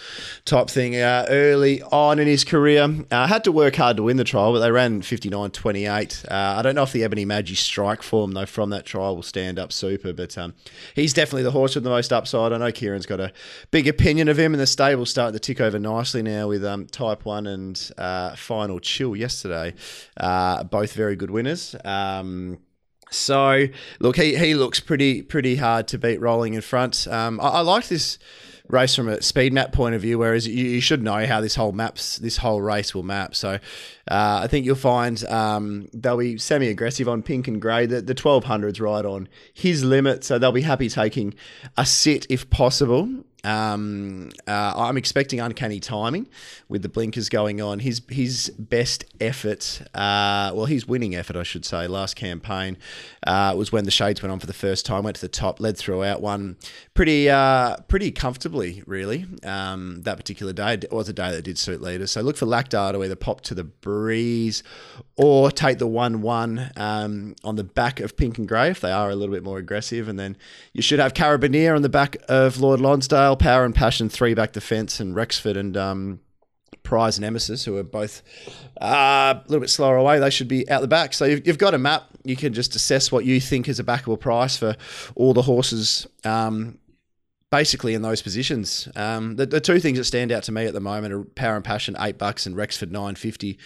type 0.46 0.70
thing 0.70 0.96
uh, 0.96 1.26
early 1.30 1.82
on 1.82 2.20
in 2.20 2.28
his 2.28 2.44
career. 2.44 2.88
Uh, 3.10 3.28
had 3.28 3.44
to 3.44 3.52
work 3.52 3.76
hard 3.76 3.98
to 3.98 4.04
win 4.04 4.18
the 4.18 4.24
trial, 4.24 4.54
but 4.54 4.60
they 4.60 4.72
ran 4.72 5.02
59 5.02 5.50
28. 5.50 6.26
Uh, 6.30 6.34
I 6.34 6.62
don't 6.62 6.76
know 6.76 6.84
if 6.84 6.92
the 6.92 7.04
Ebony 7.04 7.26
Magi 7.26 7.56
strike 7.56 8.04
form 8.04 8.34
though 8.34 8.46
from 8.46 8.70
that 8.70 8.86
trial 8.86 9.16
will 9.16 9.24
stand 9.24 9.58
up 9.58 9.74
super, 9.74 10.14
but 10.14 10.38
um, 10.38 10.54
he's 10.94 11.14
definitely 11.14 11.44
the 11.44 11.52
horse 11.52 11.74
with 11.74 11.84
the 11.84 11.90
most 11.90 12.14
upside. 12.14 12.54
I 12.54 12.58
know 12.58 12.72
Kieran's 12.72 13.08
got 13.08 13.20
a 13.20 13.32
big 13.72 13.88
opinion 13.88 14.28
of 14.28 14.38
him, 14.38 14.54
and 14.54 14.62
the 14.62 14.68
stable's 14.68 15.10
starting 15.10 15.34
to 15.34 15.40
tick 15.40 15.60
over 15.60 15.80
nicely 15.80 16.22
now 16.22 16.48
with 16.48 16.64
um, 16.64 16.86
Type 16.86 17.26
One 17.26 17.48
and 17.48 17.92
uh, 17.98 18.36
Final 18.36 18.80
Chill 18.80 19.16
yesterday, 19.16 19.74
uh, 20.18 20.64
both 20.64 20.99
very 21.00 21.16
good 21.16 21.32
winners. 21.32 21.76
Um, 21.86 22.60
so 23.10 23.68
look, 24.00 24.18
he, 24.18 24.36
he 24.36 24.54
looks 24.54 24.80
pretty 24.80 25.24
pretty 25.24 25.56
hard 25.56 25.88
to 25.88 25.98
beat 25.98 26.20
rolling 26.22 26.54
in 26.54 26.62
front. 26.62 27.08
Um, 27.08 27.40
I, 27.40 27.48
I 27.48 27.62
like 27.62 27.88
this 27.88 28.20
race 28.68 28.96
from 28.96 29.08
a 29.08 29.22
speed 29.22 29.52
map 29.52 29.72
point 29.72 29.96
of 29.96 30.02
view, 30.02 30.20
whereas 30.20 30.48
you, 30.48 30.64
you, 30.64 30.82
should 30.82 31.02
know 31.02 31.26
how 31.26 31.42
this 31.42 31.56
whole 31.56 31.72
maps 31.72 32.18
this 32.20 32.38
whole 32.38 32.62
race 32.62 32.94
will 32.94 33.04
map. 33.04 33.34
So 33.34 33.54
uh, 34.12 34.40
I 34.44 34.48
think 34.48 34.66
you'll 34.66 34.76
find 34.76 35.24
um, 35.26 35.88
they'll 35.94 36.18
be 36.18 36.38
semi 36.38 36.68
aggressive 36.68 37.08
on 37.08 37.24
pink 37.24 37.48
and 37.48 37.62
grey. 37.62 37.86
The 37.86 38.02
the 38.02 38.14
twelve 38.14 38.44
hundreds 38.44 38.80
right 38.80 39.06
on 39.06 39.28
his 39.54 39.84
limit, 39.84 40.24
so 40.24 40.38
they'll 40.38 40.52
be 40.52 40.62
happy 40.62 40.90
taking 40.90 41.34
a 41.78 41.86
sit 41.86 42.28
if 42.30 42.50
possible. 42.50 43.24
Um, 43.44 44.32
uh, 44.48 44.74
I'm 44.76 44.98
expecting 44.98 45.40
uncanny 45.40 45.80
timing 45.80 46.28
with 46.68 46.82
the 46.82 46.90
blinkers 46.90 47.30
going 47.30 47.62
on. 47.62 47.80
His 47.80 48.02
his 48.10 48.50
best 48.58 49.06
effort, 49.22 49.82
uh, 49.94 50.52
well, 50.54 50.66
his 50.66 50.88
winning 50.88 51.16
effort, 51.16 51.36
I 51.36 51.44
should 51.44 51.66
say, 51.66 51.88
last 51.88 52.16
campaign 52.16 52.78
uh, 53.26 53.54
was 53.56 53.72
when 53.72 53.86
the 53.86 53.92
shades 53.92 54.22
went 54.22 54.32
on 54.32 54.40
for 54.40 54.48
the 54.48 54.54
first 54.54 54.86
time. 54.86 55.04
Went 55.04 55.16
to 55.16 55.22
the 55.22 55.30
top, 55.30 55.60
led 55.60 55.78
throughout, 55.78 56.22
won 56.22 56.58
pretty 56.94 57.30
uh, 57.30 57.78
pretty 57.88 58.12
comfortably, 58.12 58.84
really. 58.86 59.26
Um, 59.44 60.02
that 60.04 60.18
particular 60.18 60.52
day 60.52 60.74
it 60.74 60.92
was 60.92 61.08
a 61.08 61.14
day 61.14 61.32
that 61.32 61.44
did 61.44 61.58
suit 61.58 61.82
leaders. 61.82 62.12
So 62.12 62.22
look 62.22 62.36
for 62.36 62.46
Laqdar 62.46 62.92
to 62.92 63.04
either 63.04 63.16
pop 63.16 63.42
to 63.42 63.56
the 63.56 63.64
breeze 63.64 64.64
or 65.16 65.52
take 65.52 65.78
the 65.80 65.88
one 65.88 66.22
one 66.22 66.72
um, 66.76 67.36
on 67.44 67.56
the 67.56 67.64
back 67.64 68.00
of 68.00 68.18
Pink 68.18 68.38
and 68.38 68.48
Grey 68.48 68.70
if 68.70 68.82
they 68.82 68.92
are 68.92 69.10
a 69.10 69.16
little 69.16 69.34
bit 69.34 69.44
more 69.44 69.58
aggressive, 69.58 70.10
and 70.10 70.20
then 70.20 70.36
you 70.74 70.82
should 70.82 71.00
have 71.00 71.14
Carabinier 71.14 71.76
on 71.76 71.82
the 71.82 71.90
back 71.90 72.18
of 72.28 72.60
Lord 72.60 72.82
Lonsdale. 72.82 73.29
Power 73.36 73.66
and 73.66 73.76
Passion, 73.76 74.10
three 74.10 74.34
back 74.34 74.54
defence, 74.54 75.00
and 75.00 75.16
Rexford 75.16 75.58
and 75.58 75.76
um, 75.76 76.20
Prize 76.84 77.18
and 77.18 77.26
Emesis, 77.26 77.66
who 77.66 77.78
are 77.78 77.84
both 77.84 78.22
uh, 78.82 79.36
a 79.38 79.44
little 79.48 79.60
bit 79.60 79.70
slower 79.70 79.96
away, 79.96 80.20
they 80.20 80.30
should 80.30 80.48
be 80.48 80.70
out 80.70 80.82
the 80.82 80.88
back. 80.88 81.14
So 81.14 81.26
you've, 81.26 81.46
you've, 81.46 81.58
got 81.58 81.74
a 81.74 81.78
map. 81.78 82.06
You 82.24 82.36
can 82.36 82.54
just 82.54 82.76
assess 82.76 83.12
what 83.12 83.26
you 83.26 83.40
think 83.40 83.68
is 83.68 83.80
a 83.80 83.84
backable 83.84 84.20
price 84.20 84.58
for 84.58 84.76
all 85.16 85.34
the 85.34 85.44
horses 85.44 86.08
um, 86.24 86.78
basically 87.52 87.94
in 87.94 88.02
those 88.02 88.22
positions. 88.22 88.88
Um, 88.96 89.36
the, 89.36 89.46
the, 89.46 89.60
two 89.60 89.80
things 89.80 89.98
that 89.98 90.04
stand 90.04 90.32
out 90.32 90.44
to 90.44 90.52
me 90.52 90.66
at 90.66 90.74
the 90.74 90.80
moment 90.80 91.14
are 91.14 91.24
Power 91.24 91.56
and 91.56 91.66
Passion 91.66 91.96
eight 92.00 92.18
bucks 92.18 92.46
and 92.46 92.56
Rexford 92.56 92.92
nine 92.92 93.16
fifty. 93.16 93.58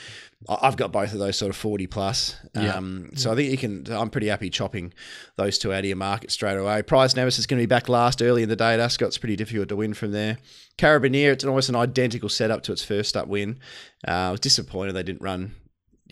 I've 0.47 0.75
got 0.75 0.91
both 0.91 1.13
of 1.13 1.19
those 1.19 1.37
sort 1.37 1.49
of 1.49 1.55
forty 1.55 1.87
plus. 1.87 2.35
Um, 2.55 3.09
yeah. 3.11 3.17
So 3.17 3.31
I 3.31 3.35
think 3.35 3.51
you 3.51 3.57
can. 3.57 3.85
I'm 3.91 4.09
pretty 4.09 4.27
happy 4.27 4.49
chopping 4.49 4.93
those 5.35 5.57
two 5.57 5.73
out 5.73 5.79
of 5.79 5.85
your 5.85 5.97
market 5.97 6.31
straight 6.31 6.57
away. 6.57 6.81
Prize 6.81 7.15
Nevis 7.15 7.39
is 7.39 7.45
going 7.45 7.59
to 7.59 7.63
be 7.63 7.67
back 7.69 7.89
last 7.89 8.21
early 8.21 8.43
in 8.43 8.49
the 8.49 8.55
day 8.55 8.73
at 8.73 8.79
Ascot's 8.79 9.17
pretty 9.17 9.35
difficult 9.35 9.69
to 9.69 9.75
win 9.75 9.93
from 9.93 10.11
there. 10.11 10.37
Carabinier, 10.77 11.31
it's 11.31 11.45
almost 11.45 11.69
an 11.69 11.75
identical 11.75 12.29
setup 12.29 12.63
to 12.63 12.71
its 12.71 12.83
first 12.83 13.15
up 13.15 13.27
win. 13.27 13.59
Uh, 14.07 14.11
I 14.11 14.31
was 14.31 14.39
disappointed 14.39 14.93
they 14.93 15.03
didn't 15.03 15.21
run 15.21 15.55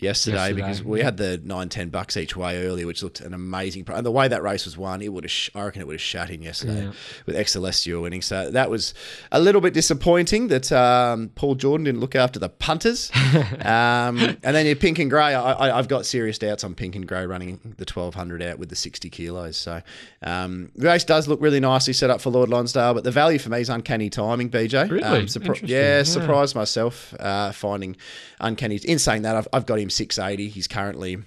yesterday, 0.02 0.36
yesterday 0.36 0.60
because 0.60 0.82
we 0.82 1.00
had 1.00 1.16
the 1.16 1.40
nine 1.44 1.68
ten 1.68 1.88
bucks 1.88 2.16
each 2.16 2.36
way 2.36 2.64
earlier, 2.64 2.86
which 2.86 3.02
looked 3.02 3.20
an 3.20 3.34
amazing. 3.34 3.84
Pro- 3.84 3.96
and 3.96 4.06
the 4.06 4.10
way 4.10 4.28
that 4.28 4.42
race 4.42 4.64
was 4.64 4.76
won, 4.76 5.02
it 5.02 5.12
would 5.12 5.24
have. 5.24 5.30
Sh- 5.30 5.50
I 5.54 5.64
reckon 5.64 5.82
it 5.82 5.86
would 5.86 5.94
have 5.94 6.00
shut 6.00 6.30
in 6.30 6.42
yesterday 6.42 6.84
yeah. 6.84 6.92
with 7.26 7.36
Ex 7.36 7.52
Celestial 7.52 8.02
winning. 8.02 8.22
So 8.22 8.50
that 8.50 8.70
was 8.70 8.94
a 9.30 9.40
little 9.40 9.60
bit 9.60 9.74
disappointing 9.74 10.48
that 10.48 10.72
um, 10.72 11.30
Paul 11.34 11.54
Jordan 11.54 11.84
didn't 11.84 12.00
look 12.00 12.14
after 12.14 12.38
the 12.38 12.48
punters. 12.48 13.10
um, 13.64 14.18
and 14.42 14.56
then 14.56 14.66
your 14.66 14.76
Pink 14.76 14.98
and 14.98 15.10
Grey, 15.10 15.34
I, 15.34 15.76
have 15.76 15.88
got 15.88 16.06
serious 16.06 16.38
doubts 16.38 16.64
on 16.64 16.74
Pink 16.74 16.96
and 16.96 17.06
Grey 17.06 17.26
running 17.26 17.74
the 17.78 17.84
twelve 17.84 18.14
hundred 18.14 18.42
out 18.42 18.58
with 18.58 18.68
the 18.68 18.76
sixty 18.76 19.10
kilos. 19.10 19.56
So 19.56 19.82
um, 20.22 20.70
the 20.74 20.86
race 20.86 21.04
does 21.04 21.28
look 21.28 21.40
really 21.40 21.60
nicely 21.60 21.92
set 21.92 22.10
up 22.10 22.20
for 22.20 22.30
Lord 22.30 22.48
Lonsdale, 22.48 22.94
but 22.94 23.04
the 23.04 23.10
value 23.10 23.38
for 23.38 23.50
me 23.50 23.60
is 23.60 23.68
uncanny 23.68 24.10
timing. 24.10 24.50
BJ, 24.50 24.90
really, 24.90 25.02
um, 25.02 25.26
surpri- 25.26 25.68
yeah, 25.68 25.98
yeah, 25.98 26.02
surprised 26.02 26.54
myself 26.54 27.14
uh, 27.20 27.52
finding 27.52 27.96
uncanny. 28.40 28.76
In 28.84 28.98
saying 28.98 29.22
that, 29.22 29.36
I've, 29.36 29.48
I've 29.52 29.66
got 29.66 29.78
him 29.78 29.90
680. 29.92 30.48
He's 30.48 30.68
currently 30.68 31.18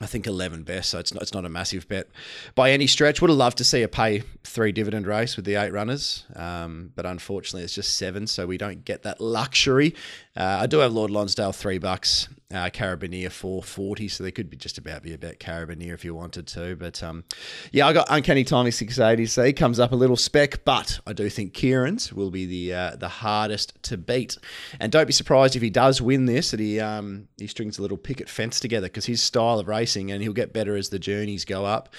I 0.00 0.06
think 0.06 0.28
11 0.28 0.62
best, 0.62 0.90
so 0.90 1.00
it's 1.00 1.12
not, 1.12 1.22
it's 1.24 1.34
not 1.34 1.44
a 1.44 1.48
massive 1.48 1.88
bet 1.88 2.06
by 2.54 2.70
any 2.70 2.86
stretch. 2.86 3.20
Would 3.20 3.30
have 3.30 3.36
loved 3.36 3.58
to 3.58 3.64
see 3.64 3.82
a 3.82 3.88
pay 3.88 4.22
three 4.44 4.70
dividend 4.70 5.08
race 5.08 5.34
with 5.34 5.44
the 5.44 5.56
eight 5.56 5.72
runners, 5.72 6.24
um, 6.36 6.92
but 6.94 7.04
unfortunately 7.04 7.64
it's 7.64 7.74
just 7.74 7.94
seven, 7.94 8.28
so 8.28 8.46
we 8.46 8.58
don't 8.58 8.84
get 8.84 9.02
that 9.02 9.20
luxury. 9.20 9.96
Uh, 10.36 10.58
I 10.60 10.66
do 10.66 10.78
have 10.78 10.92
Lord 10.92 11.10
Lonsdale 11.10 11.50
three 11.50 11.78
bucks, 11.78 12.28
uh, 12.52 12.70
Carabinier 12.70 13.30
four 13.30 13.62
forty, 13.62 14.08
so 14.08 14.24
they 14.24 14.30
could 14.30 14.48
be 14.48 14.56
just 14.56 14.78
about 14.78 15.02
be 15.02 15.12
about 15.12 15.38
Carabinier 15.38 15.92
if 15.92 16.04
you 16.04 16.14
wanted 16.14 16.46
to. 16.48 16.76
But 16.76 17.02
um, 17.02 17.24
yeah, 17.72 17.86
I 17.86 17.92
got 17.92 18.06
Uncanny 18.08 18.44
Timing 18.44 18.72
six 18.72 18.98
eighty, 18.98 19.26
so 19.26 19.44
he 19.44 19.52
comes 19.52 19.78
up 19.78 19.92
a 19.92 19.96
little 19.96 20.16
spec, 20.16 20.64
but 20.64 20.98
I 21.06 21.12
do 21.12 21.28
think 21.28 21.52
Kieran's 21.52 22.12
will 22.12 22.30
be 22.30 22.46
the 22.46 22.74
uh, 22.74 22.96
the 22.96 23.08
hardest 23.08 23.82
to 23.84 23.98
beat. 23.98 24.38
And 24.80 24.90
don't 24.90 25.06
be 25.06 25.12
surprised 25.12 25.56
if 25.56 25.62
he 25.62 25.70
does 25.70 26.00
win 26.00 26.24
this 26.24 26.50
that 26.52 26.60
he 26.60 26.80
um, 26.80 27.28
he 27.36 27.46
strings 27.46 27.78
a 27.78 27.82
little 27.82 27.98
picket 27.98 28.28
fence 28.30 28.60
together 28.60 28.86
because 28.86 29.04
his 29.04 29.22
style 29.22 29.58
of 29.58 29.68
racing 29.68 30.10
and 30.10 30.22
he'll 30.22 30.32
get 30.32 30.52
better 30.54 30.74
as 30.76 30.88
the 30.88 30.98
journeys 30.98 31.44
go 31.44 31.66
up. 31.66 31.90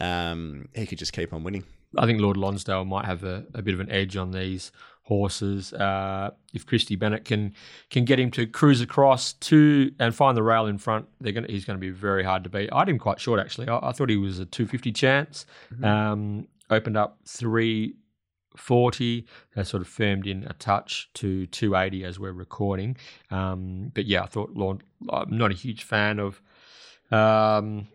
Um, 0.00 0.68
he 0.74 0.86
could 0.86 0.98
just 0.98 1.12
keep 1.12 1.32
on 1.32 1.44
winning. 1.44 1.64
I 1.96 2.06
think 2.06 2.20
Lord 2.20 2.36
Lonsdale 2.36 2.84
might 2.84 3.04
have 3.04 3.22
a, 3.22 3.44
a 3.54 3.62
bit 3.62 3.72
of 3.72 3.80
an 3.80 3.90
edge 3.90 4.16
on 4.16 4.32
these 4.32 4.72
horses. 5.04 5.72
Uh, 5.72 6.30
if 6.52 6.66
Christy 6.66 6.96
Bennett 6.96 7.24
can 7.24 7.54
can 7.90 8.04
get 8.04 8.18
him 8.18 8.30
to 8.32 8.46
cruise 8.46 8.80
across 8.80 9.34
to 9.34 9.92
and 9.98 10.14
find 10.14 10.36
the 10.36 10.42
rail 10.42 10.66
in 10.66 10.78
front, 10.78 11.06
they're 11.20 11.32
going 11.32 11.48
he's 11.48 11.64
going 11.64 11.78
to 11.78 11.80
be 11.80 11.90
very 11.90 12.24
hard 12.24 12.44
to 12.44 12.50
beat. 12.50 12.70
I 12.72 12.80
had 12.80 12.88
him 12.88 12.98
quite 12.98 13.20
short 13.20 13.40
actually. 13.40 13.68
I, 13.68 13.78
I 13.82 13.92
thought 13.92 14.10
he 14.10 14.16
was 14.16 14.38
a 14.38 14.46
250 14.46 14.92
chance. 14.92 15.46
Mm-hmm. 15.72 15.84
Um, 15.84 16.48
opened 16.70 16.96
up 16.96 17.18
340. 17.26 19.26
They 19.54 19.64
sort 19.64 19.82
of 19.82 19.88
firmed 19.88 20.26
in 20.26 20.44
a 20.44 20.54
touch 20.54 21.10
to 21.14 21.46
280 21.46 22.04
as 22.04 22.18
we're 22.18 22.32
recording. 22.32 22.96
Um, 23.30 23.92
but 23.94 24.06
yeah, 24.06 24.22
I 24.22 24.26
thought 24.26 24.50
Lord, 24.54 24.82
I'm 25.10 25.36
not 25.36 25.50
a 25.50 25.54
huge 25.54 25.84
fan 25.84 26.18
of. 26.18 26.40
Um, 27.10 27.88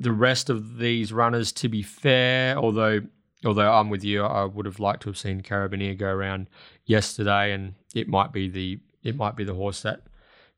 the 0.00 0.12
rest 0.12 0.48
of 0.48 0.78
these 0.78 1.12
runners, 1.12 1.50
to 1.50 1.68
be 1.68 1.82
fair, 1.82 2.56
although 2.56 3.00
although 3.44 3.72
I'm 3.72 3.90
with 3.90 4.04
you, 4.04 4.24
I 4.24 4.44
would 4.44 4.66
have 4.66 4.80
liked 4.80 5.02
to 5.02 5.08
have 5.08 5.18
seen 5.18 5.42
Carabinier 5.42 5.96
go 5.96 6.08
around 6.08 6.48
yesterday, 6.84 7.52
and 7.52 7.74
it 7.94 8.08
might 8.08 8.32
be 8.32 8.48
the 8.48 8.80
it 9.02 9.16
might 9.16 9.36
be 9.36 9.44
the 9.44 9.54
horse 9.54 9.82
that 9.82 10.02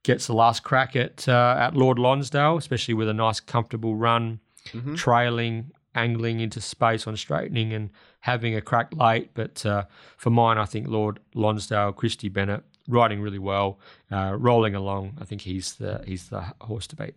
gets 0.02 0.26
the 0.26 0.32
last 0.32 0.62
crack 0.62 0.96
at 0.96 1.28
uh, 1.28 1.56
at 1.58 1.76
Lord 1.76 1.99
Lonsdale, 1.99 2.56
especially 2.56 2.94
with 2.94 3.08
a 3.08 3.14
nice 3.14 3.40
comfortable 3.40 3.96
run, 3.96 4.40
mm-hmm. 4.68 4.94
trailing, 4.94 5.72
angling 5.94 6.40
into 6.40 6.60
space 6.60 7.06
on 7.06 7.16
straightening, 7.16 7.72
and 7.72 7.90
having 8.20 8.54
a 8.54 8.60
crack 8.60 8.92
late. 8.94 9.30
But 9.34 9.64
uh, 9.66 9.84
for 10.16 10.30
mine, 10.30 10.58
I 10.58 10.64
think 10.64 10.88
Lord 10.88 11.20
Lonsdale, 11.34 11.92
Christy 11.92 12.28
Bennett 12.28 12.64
riding 12.88 13.20
really 13.20 13.38
well, 13.38 13.78
uh, 14.10 14.34
rolling 14.38 14.75
along. 14.75 15.18
I 15.20 15.25
think 15.25 15.42
he's 15.42 15.75
the 15.75 16.02
he's 16.06 16.28
the 16.28 16.44
horse 16.62 16.87
to 16.88 16.96
beat. 16.96 17.14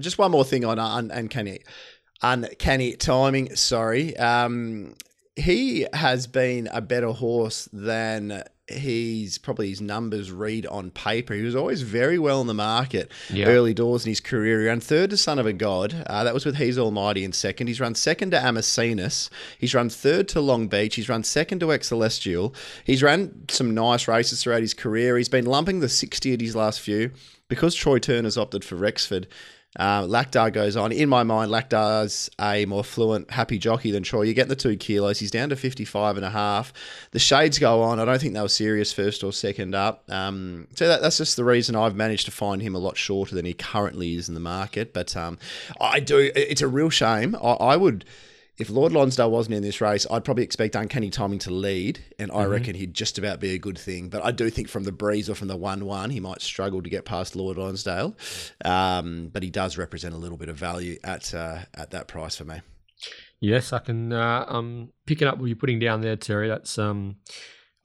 just 0.00 0.18
one 0.18 0.30
more 0.30 0.44
thing 0.44 0.64
on 0.64 0.78
uh, 0.78 1.02
Uncanny 1.12 1.60
uncanny 2.22 2.94
timing. 2.96 3.54
Sorry. 3.56 4.16
Um, 4.16 4.94
he 5.36 5.86
has 5.92 6.26
been 6.26 6.68
a 6.72 6.80
better 6.80 7.12
horse 7.12 7.68
than 7.72 8.44
he's 8.70 9.38
probably 9.38 9.68
his 9.68 9.80
numbers 9.80 10.30
read 10.30 10.66
on 10.66 10.90
paper. 10.90 11.34
He 11.34 11.42
was 11.42 11.56
always 11.56 11.82
very 11.82 12.18
well 12.18 12.40
in 12.40 12.46
the 12.46 12.54
market 12.54 13.10
yeah. 13.28 13.46
early 13.46 13.74
doors 13.74 14.04
in 14.04 14.10
his 14.10 14.20
career. 14.20 14.60
He 14.60 14.66
ran 14.66 14.80
third 14.80 15.10
to 15.10 15.16
Son 15.16 15.38
of 15.38 15.46
a 15.46 15.52
God. 15.52 16.04
Uh, 16.06 16.24
that 16.24 16.34
was 16.34 16.44
with 16.44 16.56
He's 16.56 16.78
Almighty 16.78 17.24
in 17.24 17.32
second. 17.32 17.66
He's 17.66 17.80
run 17.80 17.94
second 17.94 18.30
to 18.30 18.38
Amasenus. 18.38 19.30
He's 19.58 19.74
run 19.74 19.88
third 19.88 20.28
to 20.28 20.40
Long 20.40 20.68
Beach. 20.68 20.94
He's 20.94 21.08
run 21.08 21.24
second 21.24 21.60
to 21.60 21.72
Ex 21.72 21.88
Celestial. 21.88 22.54
He's 22.84 23.02
ran 23.02 23.48
some 23.48 23.74
nice 23.74 24.06
races 24.06 24.42
throughout 24.42 24.62
his 24.62 24.74
career. 24.74 25.16
He's 25.16 25.28
been 25.28 25.46
lumping 25.46 25.80
the 25.80 25.88
60 25.88 26.34
at 26.34 26.40
his 26.40 26.56
last 26.56 26.80
few. 26.80 27.12
Because 27.48 27.74
Troy 27.74 27.98
Turner's 27.98 28.38
opted 28.38 28.64
for 28.64 28.76
Rexford, 28.76 29.26
uh, 29.78 30.02
Laqdar 30.02 30.52
goes 30.52 30.76
on. 30.76 30.90
In 30.90 31.08
my 31.08 31.22
mind, 31.22 31.50
Laqdar's 31.50 32.28
a 32.40 32.66
more 32.66 32.82
fluent, 32.82 33.30
happy 33.30 33.56
jockey 33.56 33.92
than 33.92 34.02
Troy. 34.02 34.22
You 34.22 34.34
get 34.34 34.48
the 34.48 34.56
two 34.56 34.76
kilos. 34.76 35.20
He's 35.20 35.30
down 35.30 35.48
to 35.50 35.56
55 35.56 36.16
and 36.16 36.26
a 36.26 36.30
half. 36.30 36.72
The 37.12 37.20
shades 37.20 37.58
go 37.58 37.82
on. 37.82 38.00
I 38.00 38.04
don't 38.04 38.20
think 38.20 38.34
they 38.34 38.40
were 38.40 38.48
serious 38.48 38.92
first 38.92 39.22
or 39.22 39.32
second 39.32 39.76
up. 39.76 40.02
Um, 40.10 40.66
so 40.74 40.88
that, 40.88 41.02
that's 41.02 41.18
just 41.18 41.36
the 41.36 41.44
reason 41.44 41.76
I've 41.76 41.94
managed 41.94 42.24
to 42.24 42.32
find 42.32 42.60
him 42.60 42.74
a 42.74 42.78
lot 42.78 42.96
shorter 42.96 43.36
than 43.36 43.44
he 43.44 43.54
currently 43.54 44.16
is 44.16 44.28
in 44.28 44.34
the 44.34 44.40
market. 44.40 44.92
But 44.92 45.16
um, 45.16 45.38
I 45.80 46.00
do. 46.00 46.32
It's 46.34 46.62
a 46.62 46.68
real 46.68 46.90
shame. 46.90 47.36
I, 47.36 47.52
I 47.52 47.76
would 47.76 48.04
if 48.60 48.70
Lord 48.70 48.92
Lonsdale 48.92 49.30
wasn't 49.30 49.54
in 49.56 49.62
this 49.62 49.80
race, 49.80 50.06
I'd 50.10 50.24
probably 50.24 50.44
expect 50.44 50.74
Uncanny 50.74 51.10
Timing 51.10 51.38
to 51.40 51.50
lead, 51.50 51.98
and 52.18 52.30
I 52.30 52.42
Mm-hmm. 52.42 52.52
reckon 52.52 52.74
he'd 52.76 52.94
just 52.94 53.18
about 53.18 53.40
be 53.40 53.54
a 53.54 53.58
good 53.58 53.78
thing. 53.78 54.08
But 54.08 54.24
I 54.24 54.30
do 54.30 54.50
think 54.50 54.68
from 54.68 54.84
the 54.84 54.92
breeze 54.92 55.28
or 55.30 55.34
from 55.34 55.48
the 55.48 55.56
one-one, 55.56 56.10
he 56.10 56.20
might 56.20 56.42
struggle 56.42 56.82
to 56.82 56.90
get 56.90 57.04
past 57.04 57.34
Lord 57.34 57.56
Lonsdale. 57.56 58.16
Um, 58.64 59.28
but 59.32 59.42
he 59.42 59.50
does 59.50 59.78
represent 59.78 60.14
a 60.14 60.18
little 60.18 60.36
bit 60.38 60.48
of 60.48 60.56
value 60.56 60.98
at 61.04 61.34
uh, 61.34 61.60
at 61.74 61.90
that 61.90 62.06
price 62.08 62.36
for 62.36 62.44
me. 62.44 62.60
Yes, 63.40 63.72
I 63.72 63.78
can. 63.78 64.12
Uh, 64.12 64.44
um, 64.48 64.90
picking 65.06 65.26
up 65.26 65.38
what 65.38 65.46
you're 65.46 65.56
putting 65.56 65.78
down 65.78 66.02
there, 66.02 66.16
Terry. 66.16 66.48
That's 66.48 66.78
um, 66.78 67.16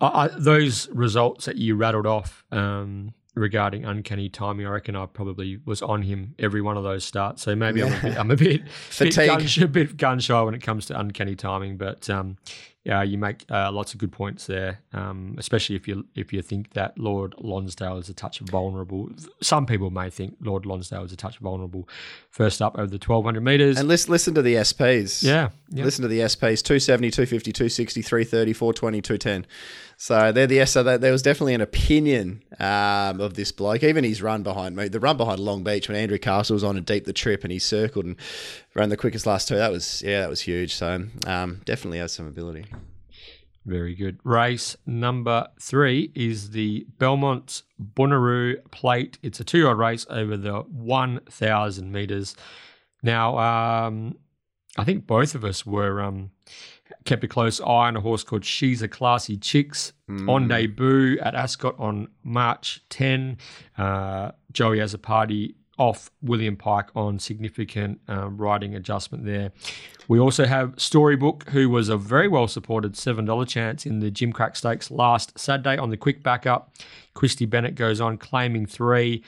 I, 0.01 0.25
I, 0.25 0.27
those 0.27 0.89
results 0.89 1.45
that 1.45 1.55
you 1.55 1.75
rattled 1.77 2.05
off 2.05 2.43
um, 2.51 3.13
regarding 3.35 3.85
uncanny 3.85 4.29
timing. 4.29 4.65
I 4.65 4.69
reckon 4.69 4.95
I 4.95 5.05
probably 5.05 5.59
was 5.65 5.81
on 5.81 6.01
him 6.01 6.35
every 6.39 6.61
one 6.61 6.77
of 6.77 6.83
those 6.83 7.03
starts. 7.03 7.43
So 7.43 7.55
maybe 7.55 7.83
I'm 7.83 7.93
a 7.93 8.01
bit, 8.01 8.17
I'm 8.17 8.31
a 8.31 8.35
bit, 8.35 8.61
bit, 8.99 9.15
gun, 9.15 9.47
a 9.61 9.67
bit 9.67 9.97
gun 9.97 10.19
shy 10.19 10.41
when 10.41 10.55
it 10.55 10.61
comes 10.61 10.85
to 10.87 10.99
uncanny 10.99 11.35
timing. 11.35 11.77
But 11.77 12.09
um, 12.09 12.37
yeah, 12.85 13.01
you 13.01 13.17
make 13.17 13.45
uh, 13.49 13.71
lots 13.71 13.93
of 13.93 13.99
good 13.99 14.11
points 14.11 14.45
there, 14.45 14.79
um, 14.93 15.35
especially 15.39 15.75
if 15.75 15.87
you 15.87 16.05
if 16.13 16.31
you 16.31 16.43
think 16.43 16.73
that 16.73 16.95
Lord 16.99 17.33
Lonsdale 17.39 17.97
is 17.97 18.09
a 18.09 18.13
touch 18.13 18.39
vulnerable. 18.39 19.09
Some 19.41 19.65
people 19.65 19.89
may 19.89 20.11
think 20.11 20.37
Lord 20.39 20.67
Lonsdale 20.67 21.03
is 21.03 21.11
a 21.11 21.15
touch 21.15 21.39
vulnerable. 21.39 21.89
First 22.29 22.61
up 22.61 22.77
over 22.77 22.85
the 22.85 22.97
1200 23.03 23.41
meters. 23.41 23.79
And 23.79 23.87
listen, 23.87 24.11
listen 24.11 24.35
to 24.35 24.43
the 24.43 24.55
SPs. 24.55 25.23
yeah, 25.23 25.49
yeah. 25.69 25.83
Listen 25.83 26.03
to 26.03 26.07
the 26.07 26.19
SPs 26.19 26.61
270, 26.61 27.09
250, 27.09 27.51
260, 27.51 28.01
330, 28.03 28.53
420, 28.53 29.01
210. 29.01 29.47
So 29.97 30.31
they're 30.31 30.47
the. 30.47 30.65
So 30.65 30.83
there 30.83 31.11
was 31.11 31.21
definitely 31.21 31.53
an 31.53 31.61
opinion 31.61 32.43
um, 32.59 33.21
of 33.21 33.35
this 33.35 33.51
bloke. 33.51 33.83
Even 33.83 34.03
his 34.03 34.21
run 34.21 34.43
behind 34.43 34.75
me, 34.75 34.87
the 34.87 34.99
run 34.99 35.17
behind 35.17 35.39
Long 35.39 35.63
Beach 35.63 35.87
when 35.87 35.97
Andrew 35.97 36.17
Castle 36.17 36.55
was 36.55 36.63
on 36.63 36.77
a 36.77 36.81
deep 36.81 37.05
the 37.05 37.13
trip 37.13 37.43
and 37.43 37.51
he 37.51 37.59
circled 37.59 38.05
and 38.05 38.15
ran 38.73 38.89
the 38.89 38.97
quickest 38.97 39.25
last 39.25 39.47
two. 39.47 39.55
That 39.55 39.71
was 39.71 40.01
yeah, 40.05 40.21
that 40.21 40.29
was 40.29 40.41
huge. 40.41 40.73
So 40.75 41.07
um, 41.25 41.61
definitely 41.65 41.99
has 41.99 42.11
some 42.11 42.27
ability. 42.27 42.65
Very 43.65 43.95
good. 43.95 44.19
Race 44.23 44.77
number 44.85 45.47
three 45.59 46.11
is 46.13 46.51
the 46.51 46.85
Belmont 46.99 47.63
Bonnaroo 47.81 48.57
Plate. 48.69 49.17
It's 49.23 49.39
a 49.39 49.43
two 49.43 49.57
year 49.57 49.69
old 49.69 49.79
race 49.79 50.05
over 50.07 50.37
the 50.37 50.59
1,000 50.59 51.91
metres. 51.91 52.35
Now, 53.01 53.37
um, 53.39 54.17
I 54.77 54.83
think 54.83 55.07
both 55.07 55.33
of 55.33 55.43
us 55.43 55.65
were 55.65 55.99
um, 55.99 56.29
kept 57.05 57.23
a 57.23 57.27
close 57.27 57.61
eye 57.61 57.87
on 57.87 57.95
a 57.95 58.01
horse 58.01 58.23
called 58.23 58.43
She's 58.43 58.81
a 58.81 58.87
Classy 58.87 59.37
Chicks 59.37 59.93
on 60.27 60.47
debut 60.47 61.17
at 61.19 61.35
Ascot 61.35 61.75
on 61.79 62.07
March 62.23 62.83
10. 62.89 63.37
Uh, 63.77 64.31
Chloe 64.53 64.79
Azzopardi 64.79 65.55
off 65.77 66.09
William 66.21 66.55
Pike 66.55 66.89
on 66.95 67.19
significant 67.19 67.99
um, 68.07 68.37
riding 68.37 68.75
adjustment 68.75 69.25
there. 69.25 69.51
We 70.07 70.19
also 70.19 70.45
have 70.45 70.73
Storybook, 70.77 71.49
who 71.49 71.69
was 71.69 71.89
a 71.89 71.97
very 71.97 72.27
well 72.27 72.47
supported 72.47 72.93
$7 72.93 73.47
chance 73.47 73.85
in 73.85 73.99
the 73.99 74.11
Gimcrack 74.11 74.55
Stakes 74.55 74.89
last 74.91 75.37
Saturday 75.37 75.77
on 75.77 75.89
the 75.89 75.97
quick 75.97 76.23
backup. 76.23 76.73
Christy 77.13 77.45
Bennett 77.45 77.75
goes 77.75 77.99
on 77.99 78.17
claiming 78.17 78.65
three. 78.65 79.23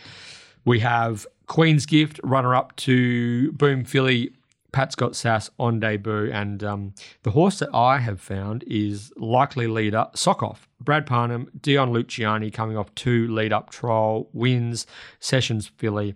We 0.65 0.79
have 0.79 1.25
Queen's 1.48 1.86
Gift, 1.86 2.19
runner 2.24 2.53
up 2.53 2.75
to 2.77 3.51
Boom 3.53 3.86
Philly. 3.86 4.34
Pat's 4.77 4.93
got 4.93 5.15
Sass 5.15 5.50
on 5.57 5.79
debut, 5.79 6.31
and 6.31 6.63
um, 6.63 6.93
the 7.24 7.31
horse 7.31 7.57
that 7.57 7.74
I 7.74 7.98
have 7.98 8.22
found 8.22 8.63
is 8.67 9.12
likely 9.17 9.65
leader 9.65 10.05
Sokoff. 10.13 10.67
Brad 10.79 11.07
Parnham, 11.07 11.50
Dion 11.60 11.91
Luciani 11.91 12.53
coming 12.53 12.77
off 12.77 12.93
two 12.93 13.27
lead 13.27 13.51
up 13.51 13.72
trial 13.72 14.29
wins, 14.34 14.86
Sessions 15.19 15.65
Philly. 15.65 16.13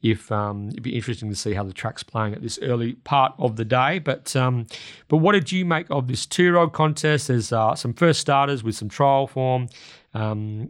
If 0.00 0.30
um, 0.30 0.68
it'd 0.68 0.84
be 0.84 0.94
interesting 0.94 1.28
to 1.28 1.34
see 1.34 1.54
how 1.54 1.64
the 1.64 1.72
track's 1.72 2.04
playing 2.04 2.34
at 2.34 2.40
this 2.40 2.56
early 2.62 2.92
part 2.92 3.34
of 3.36 3.56
the 3.56 3.64
day. 3.64 3.98
But 3.98 4.36
um, 4.36 4.68
but 5.08 5.16
what 5.16 5.32
did 5.32 5.50
you 5.50 5.64
make 5.64 5.88
of 5.90 6.06
this 6.06 6.24
two 6.24 6.44
year 6.44 6.56
old 6.56 6.72
contest? 6.72 7.26
There's 7.26 7.52
uh, 7.52 7.74
some 7.74 7.94
first 7.94 8.20
starters 8.20 8.62
with 8.62 8.76
some 8.76 8.88
trial 8.88 9.26
form. 9.26 9.66
Um, 10.14 10.68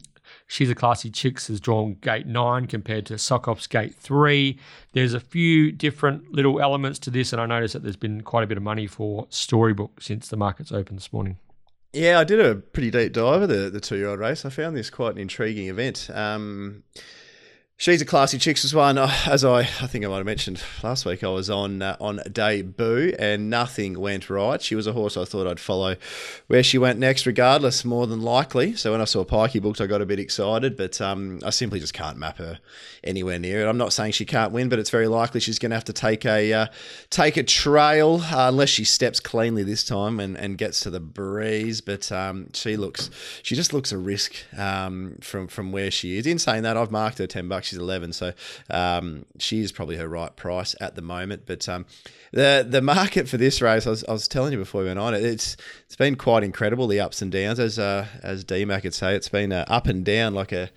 She's 0.55 0.71
a 0.71 0.75
Classy 0.77 1.11
Chicks 1.11 1.49
has 1.49 1.59
drawn 1.59 1.95
gate 1.95 2.29
nine 2.29 2.69
compared 2.69 3.07
to 3.07 3.15
Sokoff's 3.15 3.67
gate 3.67 3.93
three. 3.93 4.61
There's 4.93 5.13
a 5.13 5.19
few 5.19 5.73
different 5.73 6.33
little 6.33 6.61
elements 6.61 7.01
to 7.01 7.11
this, 7.11 7.33
and 7.33 7.43
I 7.43 7.47
noticed 7.47 7.73
that 7.73 7.83
there's 7.83 7.97
been 7.97 8.21
quite 8.21 8.45
a 8.45 8.47
bit 8.47 8.57
of 8.57 8.63
money 8.63 8.87
for 8.87 9.27
Storybook 9.31 10.01
since 10.01 10.29
the 10.29 10.37
market's 10.37 10.71
opened 10.71 10.99
this 10.99 11.13
morning. 11.13 11.39
Yeah, 11.93 12.21
I 12.21 12.23
did 12.23 12.39
a 12.39 12.55
pretty 12.55 12.93
deep 12.93 13.15
dive 13.15 13.43
of 13.43 13.49
the, 13.49 13.69
the 13.69 13.81
two 13.81 13.97
year 13.97 14.07
old 14.07 14.21
race. 14.21 14.45
I 14.45 14.51
found 14.51 14.77
this 14.77 14.91
quite 14.91 15.17
an 15.17 15.19
intriguing 15.19 15.67
event. 15.67 16.09
Um, 16.15 16.85
she's 17.77 18.01
a 18.01 18.05
classy 18.05 18.39
chicks 18.39 18.65
as 18.65 18.75
one. 18.75 18.97
Uh, 18.99 19.13
As 19.27 19.45
I, 19.45 19.61
I 19.61 19.87
think 19.87 20.05
I 20.05 20.09
might 20.09 20.19
have 20.19 20.27
mentioned 20.27 20.63
last 20.83 21.05
week, 21.05 21.25
I 21.25 21.29
was 21.29 21.51
on 21.51 21.83
uh, 21.83 21.97
on 22.01 22.21
debut 22.31 23.15
and 23.19 23.51
nothing 23.51 23.99
went 23.99 24.31
right. 24.31 24.61
She 24.63 24.75
was 24.75 24.87
a 24.87 24.93
horse 24.93 25.17
I 25.17 25.25
thought 25.25 25.47
I'd 25.47 25.61
follow 25.61 25.97
where 26.47 26.63
she 26.63 26.79
went 26.79 26.99
next, 26.99 27.27
regardless, 27.27 27.85
more 27.85 28.07
than 28.07 28.23
likely. 28.23 28.75
So 28.75 28.93
when 28.93 29.01
I 29.01 29.05
saw 29.05 29.25
Pikey 29.25 29.61
booked, 29.61 29.81
I 29.81 29.87
got 29.87 30.01
a 30.01 30.07
bit 30.07 30.19
excited, 30.19 30.77
but 30.77 31.01
um, 31.01 31.41
I 31.45 31.51
simply 31.51 31.81
just 31.81 31.95
can't 31.95 32.17
map 32.17 32.39
her 32.39 32.59
anywhere 33.03 33.39
near 33.39 33.63
it. 33.63 33.69
I'm 33.69 33.79
not 33.79 33.93
saying 33.93 34.13
she 34.13 34.25
can't 34.25 34.53
win, 34.53 34.69
but 34.69 34.79
it's 34.79 34.91
very 34.91 35.09
likely 35.09 35.41
she's 35.41 35.59
going 35.59 35.71
to 35.71 35.77
have 35.77 35.85
to 35.85 35.93
take 35.93 36.25
a 36.25 36.53
uh, 36.53 36.67
take 37.11 37.37
a 37.37 37.43
trail 37.43 38.21
uh, 38.23 38.49
unless 38.49 38.69
she 38.69 38.85
steps 38.85 39.21
cleanly 39.21 39.63
this 39.65 39.85
time 39.85 40.21
and, 40.21 40.37
and 40.37 40.59
gets 40.59 40.81
to 40.81 40.91
the 40.91 41.01
breeze. 41.01 41.81
But 41.81 42.13
um, 42.13 42.53
she 42.53 42.77
looks, 42.77 43.11
she 43.43 43.57
just 43.57 43.73
looks 43.73 43.91
a 43.91 43.99
risk 43.99 44.35
um, 44.57 45.19
from 45.21 45.49
from 45.49 45.73
where 45.73 45.91
she 45.91 46.19
is. 46.19 46.27
In 46.27 46.39
saying 46.39 46.63
that, 46.63 46.77
I've 46.77 46.91
marked 46.91 47.19
her 47.19 47.27
ten 47.27 47.49
bucks. 47.49 47.64
She's 47.65 47.79
eleven, 47.79 48.13
so 48.13 48.33
um, 48.71 49.25
she 49.39 49.61
is 49.61 49.73
probably 49.73 49.97
her 49.97 50.09
right 50.09 50.35
price 50.37 50.75
at 50.81 50.95
the 50.95 51.03
moment. 51.03 51.43
But 51.47 51.69
um, 51.69 51.87
the 52.33 52.67
the 52.69 52.83
market 52.83 53.29
for 53.29 53.37
this 53.37 53.63
race, 53.63 53.87
I 53.87 53.91
was, 53.91 54.05
I 54.05 54.13
was 54.13 54.29
telling 54.29 54.53
you 54.53 54.59
before 54.59 54.83
we 54.83 54.89
went 54.89 54.99
on, 54.99 55.15
it, 55.15 55.23
it's 55.25 55.57
it's 55.87 55.97
been 55.97 56.17
quite 56.17 56.43
incredible. 56.43 56.87
The 56.87 57.01
ups 57.01 57.23
and 57.23 57.31
downs, 57.31 57.61
as 57.61 57.79
uh, 57.79 58.07
as 58.23 58.45
DMAC 58.45 58.83
could 58.83 58.95
say, 58.95 59.15
it's 59.15 59.29
been 59.29 59.53
uh, 59.53 59.65
up 59.69 59.87
and 59.87 60.05
down 60.05 60.35
like 60.35 60.53
a 60.53 60.71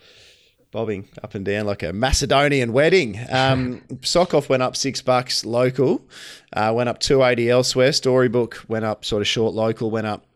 bobbing 0.71 1.07
up 1.23 1.33
and 1.33 1.43
down 1.43 1.65
like 1.65 1.81
a 1.81 1.91
Macedonian 1.91 2.71
wedding. 2.73 3.17
Um, 3.31 3.81
Sokoff 4.01 4.49
went 4.49 4.61
up 4.61 4.75
six 4.75 5.01
bucks 5.01 5.43
local, 5.43 6.07
uh, 6.53 6.71
went 6.75 6.89
up 6.89 6.99
two 6.99 7.23
eighty 7.23 7.49
elsewhere. 7.49 7.91
Storybook 7.91 8.63
went 8.67 8.85
up 8.85 9.03
sort 9.03 9.21
of 9.21 9.27
short 9.27 9.55
local, 9.55 9.89
went 9.89 10.07
up. 10.07 10.26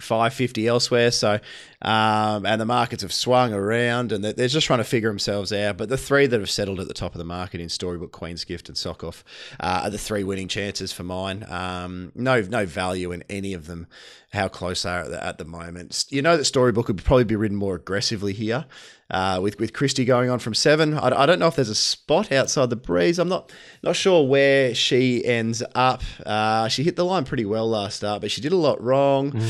550 0.00 0.66
elsewhere. 0.66 1.10
So, 1.10 1.40
um, 1.82 2.44
and 2.44 2.60
the 2.60 2.66
markets 2.66 3.02
have 3.02 3.12
swung 3.12 3.52
around 3.52 4.12
and 4.12 4.22
they're, 4.22 4.48
just 4.48 4.66
trying 4.66 4.78
to 4.78 4.84
figure 4.84 5.08
themselves 5.08 5.52
out. 5.52 5.76
But 5.76 5.88
the 5.88 5.96
three 5.96 6.26
that 6.26 6.38
have 6.38 6.50
settled 6.50 6.80
at 6.80 6.88
the 6.88 6.94
top 6.94 7.14
of 7.14 7.18
the 7.18 7.24
market 7.24 7.60
in 7.60 7.68
Storybook, 7.68 8.12
Queen's 8.12 8.44
Gift, 8.44 8.68
and 8.68 8.76
Sokoff 8.76 9.22
uh, 9.60 9.82
are 9.84 9.90
the 9.90 9.98
three 9.98 10.24
winning 10.24 10.48
chances 10.48 10.92
for 10.92 11.02
mine. 11.02 11.44
Um, 11.48 12.12
no, 12.14 12.40
no 12.42 12.66
value 12.66 13.12
in 13.12 13.24
any 13.30 13.54
of 13.54 13.66
them. 13.66 13.86
How 14.32 14.48
close 14.48 14.82
they 14.82 14.90
are 14.90 15.02
at 15.02 15.10
the, 15.10 15.24
at 15.24 15.38
the 15.38 15.44
moment. 15.44 16.04
You 16.10 16.20
know 16.20 16.36
that 16.36 16.44
Storybook 16.44 16.88
would 16.88 17.02
probably 17.02 17.24
be 17.24 17.36
ridden 17.36 17.56
more 17.56 17.76
aggressively 17.76 18.34
here. 18.34 18.66
Uh, 19.08 19.38
with 19.40 19.58
with 19.60 19.72
Christie 19.72 20.04
going 20.04 20.30
on 20.30 20.40
from 20.40 20.52
seven, 20.52 20.94
I, 20.94 21.22
I 21.22 21.26
don't 21.26 21.38
know 21.38 21.46
if 21.46 21.54
there's 21.54 21.68
a 21.68 21.76
spot 21.76 22.32
outside 22.32 22.70
the 22.70 22.76
breeze. 22.76 23.20
I'm 23.20 23.28
not 23.28 23.52
not 23.82 23.94
sure 23.94 24.26
where 24.26 24.74
she 24.74 25.24
ends 25.24 25.62
up. 25.76 26.02
Uh, 26.24 26.66
she 26.68 26.82
hit 26.82 26.96
the 26.96 27.04
line 27.04 27.24
pretty 27.24 27.44
well 27.44 27.68
last 27.68 27.98
start, 27.98 28.20
but 28.20 28.30
she 28.32 28.40
did 28.40 28.52
a 28.52 28.56
lot 28.56 28.82
wrong. 28.82 29.40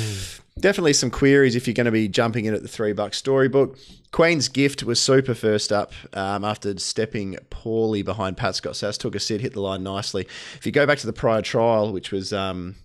Definitely 0.59 0.95
some 0.95 1.11
queries 1.11 1.55
if 1.55 1.67
you're 1.67 1.75
going 1.75 1.85
to 1.87 1.91
be 1.91 2.09
jumping 2.09 2.47
in 2.47 2.55
at 2.55 2.63
the 2.63 2.69
three 2.69 2.93
buck 2.93 3.13
storybook. 3.15 3.79
Queen's 4.11 4.49
Gift 4.49 4.83
was 4.83 5.01
super 5.01 5.35
first 5.35 5.71
up 5.73 5.93
um, 6.15 6.45
after 6.45 6.79
stepping 6.79 7.37
poorly 7.51 8.01
behind 8.03 8.39
Pat 8.39 8.57
Scott 8.57 8.77
Sass. 8.77 8.97
Took 8.97 9.15
a 9.15 9.21
sit, 9.21 9.43
hit 9.43 9.53
the 9.53 9.61
line 9.61 9.83
nicely. 9.83 10.27
If 10.57 10.65
you 10.65 10.73
go 10.73 10.87
back 10.87 10.99
to 10.99 11.07
the 11.07 11.13
prior 11.13 11.43
trial, 11.43 11.93
which 11.93 12.11
was 12.13 12.33
um, 12.33 12.77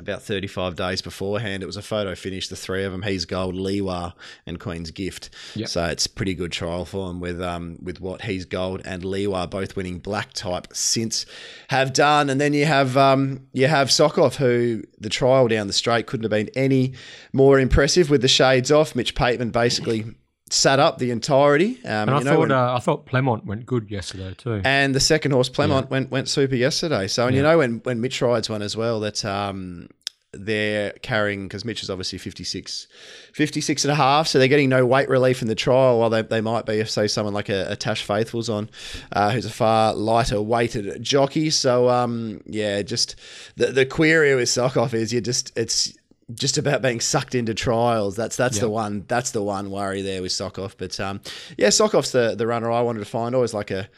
about 0.00 0.22
35 0.22 0.74
days 0.74 1.02
beforehand, 1.02 1.62
it 1.62 1.66
was 1.66 1.76
a 1.76 1.82
photo 1.82 2.14
finish. 2.14 2.48
The 2.48 2.56
three 2.56 2.84
of 2.84 2.92
them, 2.92 3.02
he's 3.02 3.24
gold, 3.24 3.54
Liwa, 3.54 4.14
and 4.46 4.58
Queen's 4.58 4.90
Gift. 4.90 5.30
Yep. 5.54 5.68
So 5.68 5.84
it's 5.86 6.06
pretty 6.06 6.34
good 6.34 6.52
trial 6.52 6.84
for 6.84 7.10
him 7.10 7.20
with 7.20 7.40
um, 7.40 7.78
with 7.82 8.00
what 8.00 8.22
he's 8.22 8.44
gold 8.44 8.82
and 8.84 9.02
Liwa 9.02 9.48
both 9.48 9.76
winning 9.76 9.98
black 9.98 10.32
type 10.32 10.68
since 10.72 11.26
have 11.68 11.92
done. 11.92 12.28
And 12.30 12.40
then 12.40 12.52
you 12.54 12.66
have 12.66 12.96
um, 12.96 13.46
you 13.52 13.68
have 13.68 13.88
Sokoff, 13.88 14.36
who 14.36 14.82
the 14.98 15.08
trial 15.10 15.48
down 15.48 15.66
the 15.66 15.72
straight 15.72 16.06
couldn't 16.06 16.24
have 16.24 16.30
been 16.30 16.50
any 16.56 16.94
more 17.32 17.60
impressive 17.60 18.10
with 18.10 18.22
the 18.22 18.28
shades 18.28 18.72
off. 18.72 18.96
Mitch 18.96 19.14
Pateman 19.14 19.52
basically 19.52 20.04
sat 20.50 20.78
up 20.80 20.98
the 20.98 21.10
entirety. 21.10 21.78
Um, 21.84 21.90
And 21.90 22.10
I 22.10 22.18
know, 22.20 22.30
thought 22.32 22.38
when- 22.40 22.52
uh, 22.52 22.74
I 22.74 22.78
thought 22.80 23.06
Plemont 23.06 23.46
went 23.46 23.64
good 23.66 23.90
yesterday 23.90 24.34
too. 24.36 24.60
and 24.64 24.94
the 24.94 25.00
second 25.00 25.30
horse, 25.32 25.48
Plemont, 25.48 25.90
went 25.90 26.10
went 26.10 26.28
super 26.28 26.56
yesterday. 26.56 27.06
So, 27.08 27.26
and 27.26 27.36
you 27.36 27.42
know, 27.42 27.58
when 27.58 27.80
when 27.84 28.00
Mitch 28.00 28.20
rides 28.20 28.50
one 28.50 28.60
as 28.62 28.76
well, 28.76 29.00
that 29.00 29.24
um, 29.24 29.88
they're 30.32 30.92
carrying 31.02 31.48
because 31.48 31.64
Mitch 31.64 31.82
is 31.82 31.90
obviously 31.90 32.16
56, 32.18 32.86
56 33.32 33.84
and 33.84 33.90
a 33.90 33.96
half, 33.96 34.28
so 34.28 34.38
they're 34.38 34.46
getting 34.46 34.68
no 34.68 34.86
weight 34.86 35.08
relief 35.08 35.42
in 35.42 35.48
the 35.48 35.56
trial. 35.56 35.98
While 35.98 36.10
they, 36.10 36.22
they 36.22 36.40
might 36.40 36.66
be 36.66 36.74
if 36.74 36.88
say 36.88 37.08
someone 37.08 37.34
like 37.34 37.48
a, 37.48 37.72
a 37.72 37.76
Tash 37.76 38.02
Faithfull's 38.04 38.48
on, 38.48 38.70
uh, 39.12 39.30
who's 39.32 39.44
a 39.46 39.50
far 39.50 39.92
lighter 39.94 40.40
weighted 40.40 41.02
jockey. 41.02 41.50
So 41.50 41.88
um, 41.88 42.42
yeah, 42.46 42.82
just 42.82 43.16
the 43.56 43.66
the 43.72 43.84
query 43.86 44.34
with 44.36 44.48
Sokoff 44.48 44.94
is 44.94 45.12
you 45.12 45.20
just 45.20 45.52
it's 45.56 45.92
just 46.34 46.58
about 46.58 46.82
being 46.82 47.00
sucked 47.00 47.34
into 47.34 47.54
trials. 47.54 48.16
That's 48.16 48.36
that's 48.36 48.58
the 48.58 48.70
one. 48.70 49.04
That's 49.08 49.30
the 49.30 49.42
one 49.42 49.70
worry 49.70 50.02
there 50.02 50.22
with 50.22 50.32
Sokoff. 50.32 50.74
But 50.78 50.98
um, 51.00 51.20
yeah, 51.58 51.68
Sokoff's 51.68 52.12
the 52.12 52.34
the 52.34 52.46
runner 52.46 52.70
I 52.70 52.80
wanted 52.82 53.00
to 53.00 53.04
find. 53.04 53.34
Always 53.34 53.54
like 53.54 53.70
a 53.70 53.88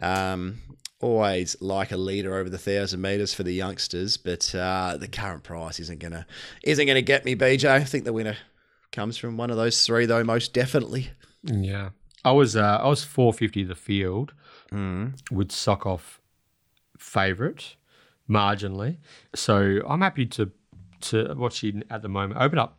Um, 0.00 0.58
always 1.00 1.56
like 1.60 1.92
a 1.92 1.96
leader 1.96 2.34
over 2.36 2.48
the 2.48 2.58
thousand 2.58 3.00
meters 3.02 3.34
for 3.34 3.42
the 3.42 3.52
youngsters, 3.52 4.16
but 4.16 4.54
uh, 4.54 4.96
the 4.98 5.08
current 5.08 5.42
price 5.42 5.78
isn't 5.80 6.00
gonna 6.00 6.26
isn't 6.64 6.86
gonna 6.86 7.02
get 7.02 7.24
me, 7.24 7.36
BJ. 7.36 7.68
I 7.68 7.84
think 7.84 8.04
the 8.04 8.12
winner 8.12 8.36
comes 8.92 9.16
from 9.18 9.36
one 9.36 9.50
of 9.50 9.56
those 9.56 9.84
three, 9.84 10.06
though, 10.06 10.24
most 10.24 10.52
definitely. 10.54 11.10
Yeah, 11.42 11.90
I 12.24 12.32
was 12.32 12.56
uh, 12.56 12.78
I 12.82 12.88
was 12.88 13.04
four 13.04 13.32
fifty 13.32 13.62
the 13.64 13.74
field 13.74 14.32
Mm. 14.72 15.12
with 15.30 15.50
Sokoff 15.50 16.18
favourite 16.98 17.76
marginally, 18.28 18.96
so 19.34 19.80
I'm 19.86 20.00
happy 20.00 20.26
to 20.26 20.50
to 21.10 21.34
watch 21.36 21.62
it 21.64 21.86
at 21.90 22.02
the 22.02 22.08
moment. 22.08 22.40
Open 22.40 22.58
up 22.58 22.78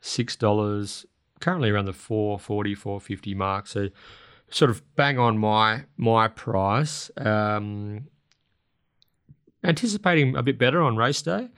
six 0.00 0.36
dollars, 0.36 1.06
currently 1.40 1.70
around 1.70 1.86
the 1.86 1.92
440, 1.92 2.74
450 2.74 3.34
mark. 3.34 3.66
So 3.66 3.88
sort 4.50 4.70
of 4.70 4.82
bang 4.96 5.18
on 5.18 5.38
my 5.38 5.84
my 5.96 6.28
price. 6.28 7.10
Um, 7.16 8.08
anticipating 9.64 10.36
a 10.36 10.42
bit 10.42 10.58
better 10.58 10.80
on 10.82 10.96
race 10.96 11.20
day. 11.22 11.48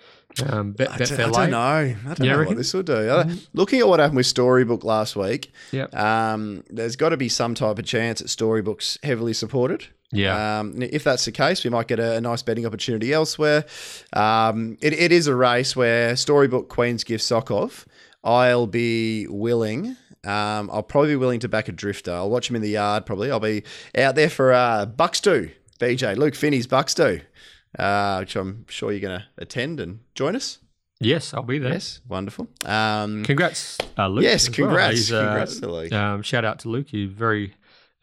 Um, 0.47 0.73
bet, 0.73 0.91
I, 0.93 0.97
bet 0.97 1.09
don't, 1.09 1.21
I 1.21 1.25
don't 1.31 1.51
know. 1.51 1.59
I 1.59 1.97
don't 2.05 2.21
You 2.21 2.31
know 2.31 2.39
reckon? 2.39 2.53
what 2.53 2.57
this 2.57 2.73
will 2.73 2.83
do. 2.85 2.95
Uh, 2.95 3.29
Looking 3.53 3.81
at 3.81 3.89
what 3.89 3.99
happened 4.01 4.17
with 4.17 4.27
Storybook 4.27 4.85
last 4.85 5.17
week, 5.17 5.53
Yep. 5.73 5.95
um, 5.95 6.63
there's 6.71 6.95
got 6.97 7.09
to 7.11 7.17
be 7.17 7.29
some 7.29 7.55
type 7.55 7.79
of 7.79 7.85
chance 7.85 8.21
that 8.21 8.29
Storybook's 8.29 8.97
heavily 9.03 9.33
supported. 9.33 9.89
Yeah. 10.13 10.59
Um, 10.61 10.83
if 10.83 11.05
that's 11.05 11.25
the 11.25 11.33
case, 11.33 11.63
we 11.65 11.71
might 11.71 11.87
get 11.89 12.01
a, 12.01 12.17
a 12.17 12.21
nice 12.21 12.43
betting 12.43 12.67
opportunity 12.67 13.13
elsewhere. 13.13 13.65
Um, 14.13 14.77
it, 14.81 14.93
it 14.93 15.13
is 15.13 15.27
a 15.27 15.35
race 15.35 15.77
where 15.77 16.17
Storybook 16.17 16.69
Queens 16.69 17.05
give 17.05 17.21
Sokoff. 17.21 17.87
I'll 18.25 18.67
be 18.67 19.27
willing. 19.29 19.97
Um, 20.25 20.69
I'll 20.73 20.83
probably 20.83 21.11
be 21.11 21.17
willing 21.17 21.41
to 21.41 21.49
back 21.49 21.69
a 21.69 21.73
drifter. 21.73 22.13
I'll 22.13 22.29
watch 22.31 22.51
him 22.51 22.57
in 22.57 22.63
the 22.63 22.71
yard. 22.71 23.07
Probably. 23.07 23.31
I'll 23.31 23.41
be 23.41 23.63
out 23.97 24.15
there 24.17 24.29
for 24.29 24.53
uh, 24.53 24.85
Do. 24.85 25.51
BJ 25.79 26.15
Luke 26.17 26.35
Finney's 26.35 26.67
Buckstew, 26.67 27.23
uh, 27.79 28.19
which 28.19 28.37
I'm 28.37 28.67
sure 28.69 28.93
you're 28.93 29.01
going 29.01 29.19
to 29.19 29.27
attend 29.39 29.81
and 29.81 30.01
join 30.15 30.37
us. 30.37 30.59
yes, 31.01 31.33
I'll 31.33 31.43
be 31.43 31.59
there. 31.59 31.73
Yes, 31.73 32.01
wonderful. 32.07 32.49
Um, 32.67 33.25
Congrats, 33.25 33.79
uh, 33.97 34.09
Luke. 34.09 34.23
Yes, 34.25 34.47
as 34.47 34.59
well. 34.59 34.69
congrats. 34.69 35.11
Uh, 35.11 35.25
Congrats 35.25 35.61
to 35.61 35.73
Luke. 35.73 35.93
Um, 35.93 36.21
shout 36.21 36.45
out 36.45 36.59
to 36.61 36.69
Luke. 36.69 36.89
He's 36.91 37.09
very 37.11 37.55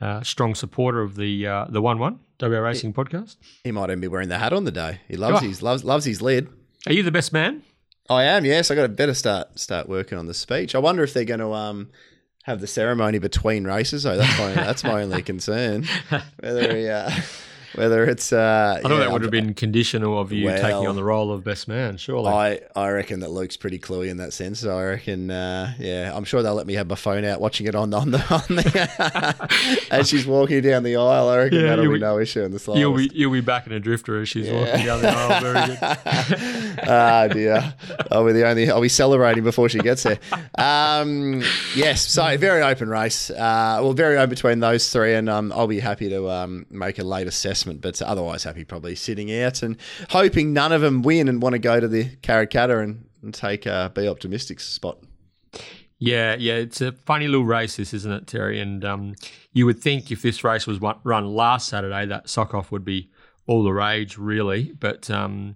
uh, 0.01 0.21
strong 0.23 0.55
supporter 0.55 1.01
of 1.01 1.15
the 1.15 1.47
uh, 1.47 1.65
the 1.69 1.81
One 1.81 1.99
One 1.99 2.19
WR 2.39 2.61
Racing 2.61 2.93
podcast. 2.93 3.35
he 3.63 3.71
might 3.71 3.85
even 3.85 3.99
be 3.99 4.07
wearing 4.07 4.29
the 4.29 4.37
hat 4.37 4.53
on 4.53 4.63
the 4.63 4.71
day. 4.71 5.01
He 5.07 5.17
loves 5.17 5.41
Oh. 5.43 5.47
his 5.47 5.61
loves 5.61 5.83
loves 5.83 6.05
his 6.05 6.21
lid. 6.21 6.49
Are 6.85 6.93
you 6.93 7.03
the 7.03 7.11
best 7.11 7.33
man? 7.33 7.63
I 8.09 8.23
am. 8.23 8.45
Yes, 8.45 8.71
I 8.71 8.75
got 8.75 8.83
to 8.83 8.89
better 8.89 9.13
start 9.13 9.59
start 9.59 9.89
working 9.89 10.17
on 10.17 10.27
the 10.27 10.33
speech. 10.33 10.75
I 10.75 10.79
wonder 10.79 11.03
if 11.03 11.13
they're 11.13 11.25
going 11.25 11.39
to 11.41 11.53
um 11.53 11.89
have 12.43 12.61
the 12.61 12.67
ceremony 12.67 13.19
between 13.19 13.65
races. 13.65 14.03
though. 14.03 14.15
that's 14.17 14.37
my 14.39 14.53
that's 14.53 14.83
my 14.83 15.01
only 15.03 15.21
concern. 15.23 15.85
Whether 16.39 16.77
he, 16.77 16.87
uh, 16.87 17.09
whether 17.77 18.03
it's 18.05 18.33
uh, 18.33 18.75
I 18.77 18.81
thought 18.81 18.91
yeah, 18.91 18.97
that 18.99 19.11
would 19.11 19.21
have 19.21 19.31
been 19.31 19.53
conditional 19.53 20.19
of 20.19 20.31
you 20.31 20.49
taking 20.49 20.87
on 20.87 20.95
the 20.95 21.03
role 21.03 21.31
of 21.31 21.43
best 21.43 21.67
man. 21.67 21.97
Surely. 21.97 22.29
I, 22.31 22.59
I 22.75 22.89
reckon 22.89 23.19
that 23.21 23.29
Luke's 23.31 23.55
pretty 23.57 23.79
cluey 23.79 24.09
in 24.09 24.17
that 24.17 24.33
sense. 24.33 24.59
So 24.59 24.77
I 24.77 24.83
reckon, 24.85 25.29
uh, 25.31 25.73
yeah, 25.79 26.11
I'm 26.13 26.23
sure 26.23 26.41
they'll 26.41 26.55
let 26.55 26.67
me 26.67 26.73
have 26.73 26.87
my 26.87 26.95
phone 26.95 27.23
out 27.23 27.39
watching 27.39 27.67
it 27.67 27.75
on 27.75 27.89
the 27.91 27.97
on 27.97 28.11
the, 28.11 28.17
on 28.33 28.55
the 28.55 29.87
as 29.91 30.09
she's 30.09 30.25
walking 30.25 30.61
down 30.61 30.83
the 30.83 30.95
aisle. 30.95 31.29
I 31.29 31.37
reckon 31.37 31.59
Yeah, 31.59 31.67
that'll 31.67 31.85
be 31.85 31.93
be- 31.93 31.99
no 31.99 32.19
issue 32.19 32.41
in 32.43 32.51
the 32.51 32.59
slightest. 32.59 32.79
you'll 32.81 32.95
be 32.95 33.09
you'll 33.13 33.31
be 33.31 33.41
back 33.41 33.67
in 33.67 33.73
a 33.73 33.79
drifter 33.79 34.21
as 34.21 34.29
she's 34.29 34.49
walking 34.49 34.85
down 34.85 35.01
the 35.01 35.09
aisle. 35.09 35.41
Very 35.41 35.67
good. 35.67 36.79
ah 36.89 37.27
dear, 37.27 37.73
I'll 38.11 38.25
be 38.25 38.31
the 38.33 38.47
only. 38.47 38.69
I'll 38.71 38.81
be 38.81 38.89
celebrating 38.89 39.43
before 39.43 39.69
she 39.69 39.79
gets 39.79 40.03
there. 40.03 40.19
Um, 40.57 41.43
yes, 41.75 42.07
so 42.07 42.37
very 42.37 42.61
open 42.61 42.89
race. 42.89 43.29
Uh, 43.29 43.79
well, 43.81 43.93
very 43.93 44.17
open 44.17 44.29
between 44.29 44.59
those 44.59 44.89
three, 44.91 45.13
and 45.13 45.29
um, 45.29 45.51
I'll 45.51 45.67
be 45.67 45.79
happy 45.79 46.09
to 46.09 46.29
um, 46.29 46.65
make 46.69 46.99
a 46.99 47.03
late 47.03 47.27
assessment. 47.27 47.66
But 47.75 48.01
otherwise, 48.01 48.43
happy 48.43 48.63
probably 48.63 48.95
sitting 48.95 49.33
out 49.41 49.61
and 49.61 49.77
hoping 50.09 50.53
none 50.53 50.71
of 50.71 50.81
them 50.81 51.01
win 51.01 51.27
and 51.27 51.41
want 51.41 51.53
to 51.53 51.59
go 51.59 51.79
to 51.79 51.87
the 51.87 52.05
Karrakatta 52.17 52.83
and, 52.83 53.07
and 53.21 53.33
take 53.33 53.65
a 53.65 53.91
Be 53.93 54.07
Optimistic 54.07 54.59
spot. 54.59 54.99
Yeah, 55.99 56.35
yeah, 56.37 56.53
it's 56.55 56.79
a 56.81 56.91
funny 56.91 57.27
little 57.27 57.45
race, 57.45 57.77
this 57.77 57.93
isn't 57.93 58.11
it, 58.11 58.27
Terry? 58.27 58.59
And 58.59 58.85
um, 58.85 59.15
you 59.51 59.65
would 59.65 59.79
think 59.79 60.11
if 60.11 60.21
this 60.21 60.43
race 60.43 60.67
was 60.67 60.79
run 60.79 61.27
last 61.27 61.69
Saturday, 61.69 62.05
that 62.05 62.27
Sokoff 62.27 62.69
would 62.69 62.85
be 62.85 63.09
all 63.47 63.63
the 63.63 63.73
rage, 63.73 64.17
really. 64.17 64.73
But 64.79 65.09
um, 65.09 65.55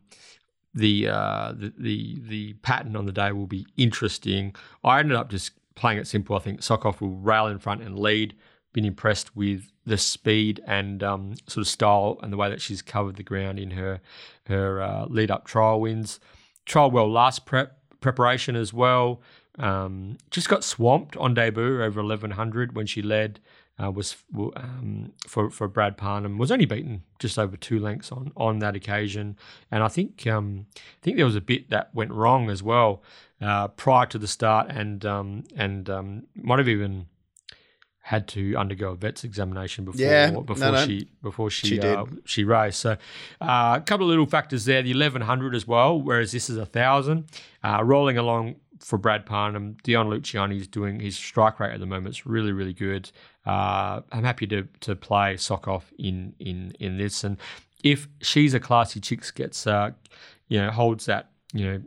the, 0.74 1.10
uh, 1.10 1.54
the 1.56 1.74
the 1.78 2.21
the 2.28 2.54
pattern 2.54 2.95
on 2.95 3.06
the 3.06 3.12
day 3.12 3.32
will 3.34 3.45
be 3.45 3.67
interesting. 3.78 4.56
I 4.84 5.00
ended 5.00 5.15
up 5.15 5.30
just 5.30 5.52
playing 5.76 6.00
it 6.00 6.08
simple. 6.08 6.36
I 6.36 6.39
think 6.39 6.62
Sokoff 6.62 7.02
will 7.02 7.17
rail 7.17 7.47
in 7.47 7.60
front 7.60 7.84
and 7.84 8.00
lead. 8.00 8.36
Been 8.74 8.86
impressed 8.86 9.36
with 9.36 9.72
the 9.86 9.98
speed 9.98 10.62
and 10.66 11.04
um, 11.04 11.36
sort 11.48 11.66
of 11.66 11.68
style 11.68 12.20
and 12.22 12.32
the 12.32 12.38
way 12.38 12.50
that 12.50 12.62
she's 12.62 12.82
covered 12.82 13.16
the 13.16 13.24
ground 13.24 13.60
in 13.60 13.72
her 13.72 14.02
her 14.48 14.82
uh, 14.82 15.06
lead 15.06 15.32
up 15.32 15.46
trial 15.46 15.82
wins. 15.82 16.20
Trial 16.66 16.92
well 16.92 17.12
last 17.12 17.46
prep 17.46 17.78
preparation 18.00 18.56
as 18.56 18.74
well. 18.74 19.22
Um, 19.60 20.18
just 20.30 20.50
got 20.50 20.64
swamped 20.64 21.18
on 21.18 21.34
debut 21.34 21.82
over 21.82 22.02
1100 22.02 22.76
when 22.76 22.86
she 22.86 23.02
led. 23.02 23.40
Uh, 23.82 23.90
was 23.90 24.16
um, 24.56 25.12
for 25.28 25.50
for 25.50 25.68
Brad 25.68 25.98
Parnham 25.98 26.38
was 26.38 26.52
only 26.52 26.66
beaten 26.66 27.04
just 27.18 27.40
over 27.40 27.58
two 27.58 27.80
lengths 27.80 28.12
on 28.12 28.32
on 28.38 28.60
that 28.60 28.76
occasion, 28.76 29.38
and 29.72 29.82
I 29.82 29.88
think 29.88 30.28
um, 30.28 30.68
I 30.78 31.00
think 31.02 31.18
there 31.18 31.26
was 31.26 31.38
a 31.38 31.42
bit 31.42 31.70
that 31.72 31.90
went 31.96 32.12
wrong 32.12 32.50
as 32.52 32.62
well 32.62 33.02
uh, 33.42 33.70
prior 33.70 34.06
to 34.08 34.20
the 34.20 34.28
start, 34.28 34.68
and 34.70 35.04
um, 35.04 35.46
and 35.56 35.90
um, 35.90 36.24
might 36.36 36.60
have 36.60 36.68
even 36.68 37.08
had 38.12 38.28
to 38.28 38.56
undergo 38.58 38.91
a 38.91 38.95
vet's 38.95 39.24
examination 39.24 39.86
before 39.86 40.02
Yeah, 40.02 40.32
before 40.32 40.58
no, 40.58 40.71
no. 40.71 40.86
she 40.86 41.08
before 41.24 41.50
she 41.50 41.67
She 41.67 41.80
uh, 41.80 42.04
she 42.26 42.43
raced. 42.43 42.82
So 42.82 42.97
uh, 43.39 43.78
a 43.80 43.84
couple 43.86 44.06
of 44.06 44.10
little 44.10 44.26
factors 44.26 44.65
there. 44.65 44.82
The 44.82 44.91
eleven 44.91 45.21
hundred 45.21 45.56
as 45.56 45.65
well, 45.65 45.97
whereas 46.02 46.34
this 46.34 46.50
is 46.50 46.58
a 46.58 46.65
thousand. 46.65 47.30
Uh, 47.63 47.82
rolling 47.86 48.17
along 48.17 48.58
for 48.80 48.97
Brad 48.97 49.26
Parnham, 49.26 49.78
Dion 49.84 50.10
Luciani 50.10 50.60
is 50.60 50.67
doing 50.67 51.00
his 51.00 51.15
strike 51.15 51.58
rate 51.62 51.71
at 51.74 51.80
the 51.80 51.86
moment. 51.86 52.08
It's 52.10 52.26
really 52.26 52.52
really 52.52 52.74
good. 52.74 53.10
Uh, 53.45 54.02
I'm 54.12 54.26
happy 54.26 54.45
to 54.47 54.67
to 54.82 54.93
play 54.97 55.36
Sokoff 55.36 55.84
in 55.97 56.34
in 56.38 56.74
in 56.82 56.97
this, 56.97 57.24
and 57.24 57.38
if 57.82 58.10
she's 58.21 58.54
a 58.54 58.60
classy 58.60 59.00
chicks 59.00 59.32
gets 59.32 59.65
uh, 59.65 59.91
you 60.50 60.60
know 60.60 60.69
holds 60.69 61.06
that 61.06 61.30
you 61.54 61.65
know 61.65 61.82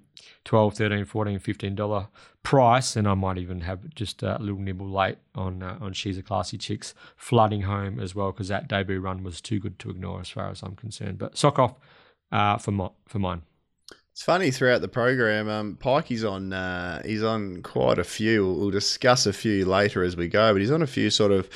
12 0.47 0.75
13 0.75 1.05
14 1.05 1.39
15 1.39 1.75
dollar 1.75 2.09
price 2.45 2.95
and 2.95 3.09
i 3.09 3.15
might 3.15 3.39
even 3.39 3.63
have 3.63 3.93
just 3.95 4.23
a 4.23 4.39
little 4.39 4.61
nibble 4.61 4.89
late 4.89 5.19
on 5.35 5.63
uh, 5.63 5.77
on 5.81 5.93
she's 5.93 6.17
a 6.19 6.23
classy 6.23 6.57
chicks 6.57 6.95
flooding 7.17 7.63
home 7.63 7.99
as 7.99 8.15
well 8.15 8.31
because 8.31 8.49
that 8.49 8.69
debut 8.69 9.01
run 9.01 9.25
was 9.25 9.41
too 9.41 9.59
good 9.59 9.79
to 9.79 9.91
ignore 9.91 10.21
as 10.21 10.29
far 10.29 10.51
as 10.51 10.63
i'm 10.63 10.77
concerned 10.77 11.19
but 11.19 11.35
Sokoff 11.35 11.75
uh, 12.31 12.57
for 12.59 12.71
my, 12.71 12.89
for 13.07 13.19
mine 13.19 13.43
It's 14.13 14.23
funny 14.23 14.51
throughout 14.53 14.81
the 14.81 14.89
program. 14.89 15.49
Um, 15.49 15.77
Pikey's 15.81 16.23
on. 16.25 16.53
Uh, 16.53 17.03
he's 17.05 17.23
on 17.25 17.63
quite 17.63 17.99
a 17.99 18.05
few. 18.05 18.45
We'll, 18.45 18.55
we'll 18.57 18.71
discuss 18.71 19.27
a 19.27 19.33
few 19.33 19.65
later 19.65 20.05
as 20.05 20.17
we 20.17 20.29
go, 20.29 20.53
but 20.53 20.61
he's 20.61 20.71
on 20.71 20.83
a 20.83 20.87
few 20.87 21.11
sort 21.11 21.33
of 21.33 21.49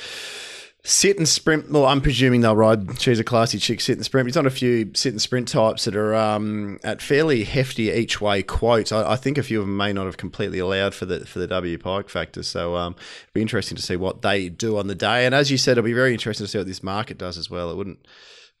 sit 0.83 1.17
and 1.17 1.27
sprint. 1.27 1.71
Well, 1.71 1.85
I'm 1.85 2.01
presuming 2.01 2.41
they'll 2.41 2.55
ride. 2.55 2.99
She's 3.01 3.19
a 3.19 3.23
classy 3.23 3.57
chick. 3.57 3.81
Sit 3.81 3.97
and 3.97 4.05
sprint. 4.05 4.27
He's 4.27 4.37
on 4.37 4.45
a 4.45 4.51
few 4.51 4.91
sit 4.93 5.13
and 5.13 5.21
sprint 5.21 5.47
types 5.47 5.85
that 5.85 5.95
are 5.95 6.15
um, 6.15 6.79
at 6.83 7.01
fairly 7.01 7.43
hefty 7.43 7.89
each 7.91 8.21
way 8.21 8.43
quotes. 8.43 8.91
I, 8.91 9.11
I 9.11 9.15
think 9.15 9.37
a 9.37 9.43
few 9.43 9.59
of 9.59 9.65
them 9.65 9.77
may 9.77 9.93
not 9.93 10.05
have 10.05 10.17
completely 10.17 10.59
allowed 10.59 10.93
for 10.95 11.05
the 11.05 11.25
for 11.25 11.39
the 11.39 11.47
W 11.47 11.77
Pike 11.77 12.09
factor. 12.09 12.43
So 12.43 12.75
um, 12.75 12.93
it'll 12.93 13.33
be 13.33 13.41
interesting 13.41 13.75
to 13.75 13.83
see 13.83 13.95
what 13.95 14.21
they 14.21 14.49
do 14.49 14.77
on 14.77 14.87
the 14.87 14.95
day. 14.95 15.25
And 15.25 15.35
as 15.35 15.51
you 15.51 15.57
said, 15.57 15.73
it'll 15.73 15.83
be 15.83 15.93
very 15.93 16.13
interesting 16.13 16.45
to 16.45 16.51
see 16.51 16.57
what 16.57 16.67
this 16.67 16.83
market 16.83 17.17
does 17.17 17.37
as 17.37 17.49
well. 17.49 17.71
It 17.71 17.75
wouldn't 17.75 18.07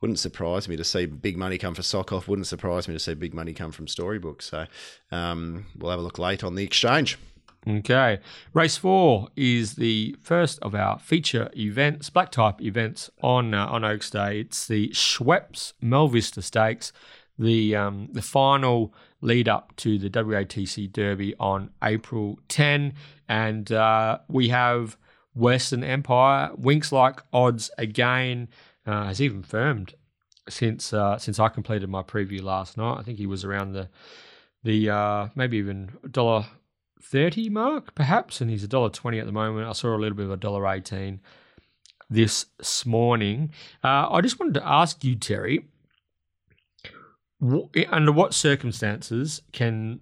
wouldn't 0.01 0.19
surprise 0.19 0.69
me 0.69 0.77
to 0.77 0.83
see 0.83 1.05
big 1.05 1.37
money 1.37 1.57
come 1.57 1.75
for 1.75 1.81
Sokoff. 1.81 2.27
Wouldn't 2.27 2.47
surprise 2.47 2.87
me 2.87 2.93
to 2.93 2.99
see 2.99 3.13
big 3.13 3.33
money 3.33 3.53
come 3.53 3.71
from 3.71 3.87
Storybook. 3.87 4.41
So 4.41 4.65
um, 5.11 5.65
we'll 5.77 5.91
have 5.91 5.99
a 5.99 6.03
look 6.03 6.19
late 6.19 6.43
on 6.43 6.55
the 6.55 6.63
exchange. 6.63 7.17
Okay. 7.67 8.19
Race 8.53 8.77
four 8.77 9.27
is 9.35 9.75
the 9.75 10.15
first 10.21 10.59
of 10.61 10.73
our 10.73 10.97
feature 10.97 11.49
events, 11.57 12.09
black 12.09 12.31
type 12.31 12.61
events 12.61 13.09
on 13.21 13.53
uh, 13.53 13.67
on 13.67 13.83
Oaks 13.83 14.09
Day. 14.09 14.41
It's 14.41 14.65
the 14.67 14.89
Schweppes 14.89 15.73
Melvista 15.83 16.41
Stakes, 16.41 16.93
the 17.37 17.75
um, 17.75 18.09
the 18.11 18.21
final 18.21 18.93
lead 19.21 19.49
up 19.49 19.75
to 19.77 19.97
the 19.97 20.09
WATC 20.09 20.91
Derby 20.91 21.35
on 21.39 21.71
April 21.83 22.39
10. 22.47 22.93
And 23.27 23.71
uh, 23.71 24.19
we 24.29 24.49
have 24.49 24.97
Western 25.35 25.83
Empire, 25.83 26.51
Winks 26.55 26.91
like 26.91 27.21
odds 27.33 27.69
again, 27.77 28.47
uh, 28.85 29.05
has 29.05 29.21
even 29.21 29.43
firmed 29.43 29.93
since 30.47 30.93
uh, 30.93 31.17
since 31.17 31.39
I 31.39 31.49
completed 31.49 31.89
my 31.89 32.03
preview 32.03 32.41
last 32.41 32.77
night. 32.77 32.97
I 32.99 33.03
think 33.03 33.17
he 33.17 33.27
was 33.27 33.43
around 33.43 33.73
the 33.73 33.89
the 34.63 34.89
uh, 34.89 35.27
maybe 35.35 35.57
even 35.57 35.91
dollar 36.09 36.45
thirty 37.01 37.49
mark, 37.49 37.95
perhaps, 37.95 38.41
and 38.41 38.49
he's 38.49 38.63
a 38.63 38.67
dollar 38.67 38.89
twenty 38.89 39.19
at 39.19 39.25
the 39.25 39.31
moment. 39.31 39.67
I 39.67 39.73
saw 39.73 39.95
a 39.95 39.97
little 39.97 40.17
bit 40.17 40.25
of 40.25 40.31
a 40.31 40.37
dollar 40.37 40.67
eighteen 40.67 41.21
this 42.09 42.45
morning. 42.85 43.51
Uh, 43.83 44.09
I 44.09 44.21
just 44.21 44.39
wanted 44.39 44.55
to 44.55 44.67
ask 44.67 45.03
you, 45.03 45.15
Terry, 45.15 45.67
under 47.89 48.11
what 48.11 48.33
circumstances 48.33 49.41
can 49.51 50.01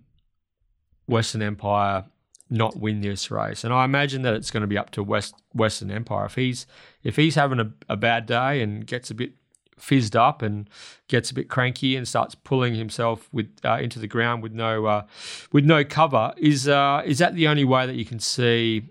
Western 1.06 1.42
Empire 1.42 2.06
not 2.50 2.78
win 2.78 3.02
this 3.02 3.30
race. 3.30 3.64
And 3.64 3.74
I 3.74 3.84
imagine 3.84 4.22
that 4.22 4.34
it's 4.34 4.52
going 4.52 4.62
to 4.62 4.68
be 4.68 4.78
up 4.78 4.90
to 4.92 5.04
West 5.04 5.36
Western 5.54 5.92
Empire. 5.92 6.26
If 6.26 6.36
he's 6.36 6.66
if 7.04 7.16
he's 7.16 7.36
having 7.36 7.60
a, 7.60 7.72
a 7.90 7.98
bad 7.98 8.26
day 8.26 8.62
and 8.62 8.88
gets 8.88 9.12
a 9.12 9.14
bit 9.14 9.34
fizzed 9.78 10.16
up 10.16 10.42
and 10.42 10.70
gets 11.08 11.32
a 11.32 11.34
bit 11.34 11.50
cranky 11.50 11.96
and 11.96 12.08
starts 12.08 12.36
pulling 12.36 12.76
himself 12.76 13.30
with 13.32 13.50
uh, 13.64 13.78
into 13.82 14.00
the 14.00 14.08
ground 14.08 14.44
with 14.44 14.54
no 14.54 14.86
uh, 14.86 15.04
with 15.52 15.66
no 15.66 15.84
cover, 15.84 16.34
is 16.38 16.68
uh, 16.68 17.02
is 17.06 17.20
that 17.20 17.36
the 17.36 17.48
only 17.48 17.64
way 17.64 17.86
that 17.86 17.96
you 17.96 18.06
can 18.06 18.20
see 18.20 18.90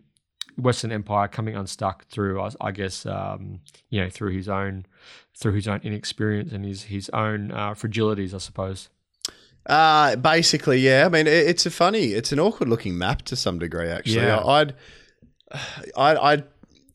Western 0.57 0.93
Empire 0.93 1.29
coming 1.29 1.55
unstuck 1.57 2.07
through? 2.07 2.41
I, 2.61 2.71
guess 2.71 3.05
um, 3.07 3.61
you 3.91 4.01
know 4.01 4.09
through 4.11 4.33
his 4.33 4.49
own 4.49 4.87
through 5.37 5.53
his 5.53 5.69
own 5.69 5.81
inexperience 5.83 6.53
and 6.53 6.65
his 6.65 6.85
his 6.85 7.11
own 7.11 7.51
uh, 7.51 7.75
fragilities, 7.75 8.33
I 8.35 8.39
suppose. 8.39 8.89
Uh, 9.67 10.15
basically, 10.17 10.79
yeah. 10.79 11.07
I 11.07 11.09
mean, 11.09 11.27
it, 11.27 11.33
it's 11.33 11.67
a 11.67 11.71
funny, 11.71 12.13
it's 12.13 12.31
an 12.31 12.39
awkward 12.39 12.69
looking 12.69 12.97
map 12.97 13.23
to 13.23 13.35
some 13.37 13.59
degree. 13.59 13.89
Actually, 13.89 14.27
Yeah. 14.27 14.45
I'd, 14.45 14.75
I'd, 15.97 16.17
I'd, 16.17 16.45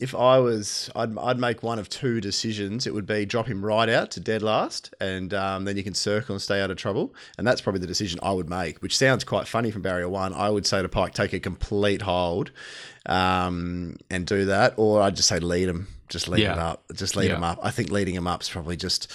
if 0.01 0.15
I 0.15 0.39
was, 0.39 0.89
I'd, 0.95 1.17
I'd 1.17 1.37
make 1.39 1.61
one 1.63 1.77
of 1.79 1.87
two 1.87 2.19
decisions. 2.19 2.87
It 2.87 2.93
would 2.93 3.05
be 3.05 3.25
drop 3.25 3.47
him 3.47 3.63
right 3.63 3.87
out 3.87 4.11
to 4.11 4.19
dead 4.19 4.41
last, 4.41 4.93
and 4.99 5.33
um, 5.33 5.65
then 5.65 5.77
you 5.77 5.83
can 5.83 5.93
circle 5.93 6.33
and 6.33 6.41
stay 6.41 6.59
out 6.59 6.71
of 6.71 6.77
trouble. 6.77 7.13
And 7.37 7.45
that's 7.45 7.61
probably 7.61 7.79
the 7.81 7.87
decision 7.87 8.19
I 8.23 8.31
would 8.31 8.49
make, 8.49 8.81
which 8.81 8.97
sounds 8.97 9.23
quite 9.23 9.47
funny 9.47 9.71
from 9.71 9.81
barrier 9.83 10.09
one. 10.09 10.33
I 10.33 10.49
would 10.49 10.65
say 10.65 10.81
to 10.81 10.89
Pike, 10.89 11.13
take 11.13 11.33
a 11.33 11.39
complete 11.39 12.01
hold, 12.01 12.51
um, 13.05 13.95
and 14.09 14.25
do 14.25 14.45
that, 14.45 14.73
or 14.77 15.01
I'd 15.01 15.15
just 15.15 15.29
say 15.29 15.39
lead 15.39 15.69
him. 15.69 15.87
Just 16.09 16.27
lead 16.27 16.41
Yeah. 16.41 16.53
him 16.53 16.59
up. 16.59 16.83
Just 16.93 17.15
lead 17.15 17.29
Yeah. 17.29 17.37
him 17.37 17.43
up. 17.43 17.59
I 17.63 17.71
think 17.71 17.89
leading 17.89 18.15
him 18.15 18.27
up 18.27 18.41
is 18.41 18.49
probably 18.49 18.75
just 18.75 19.07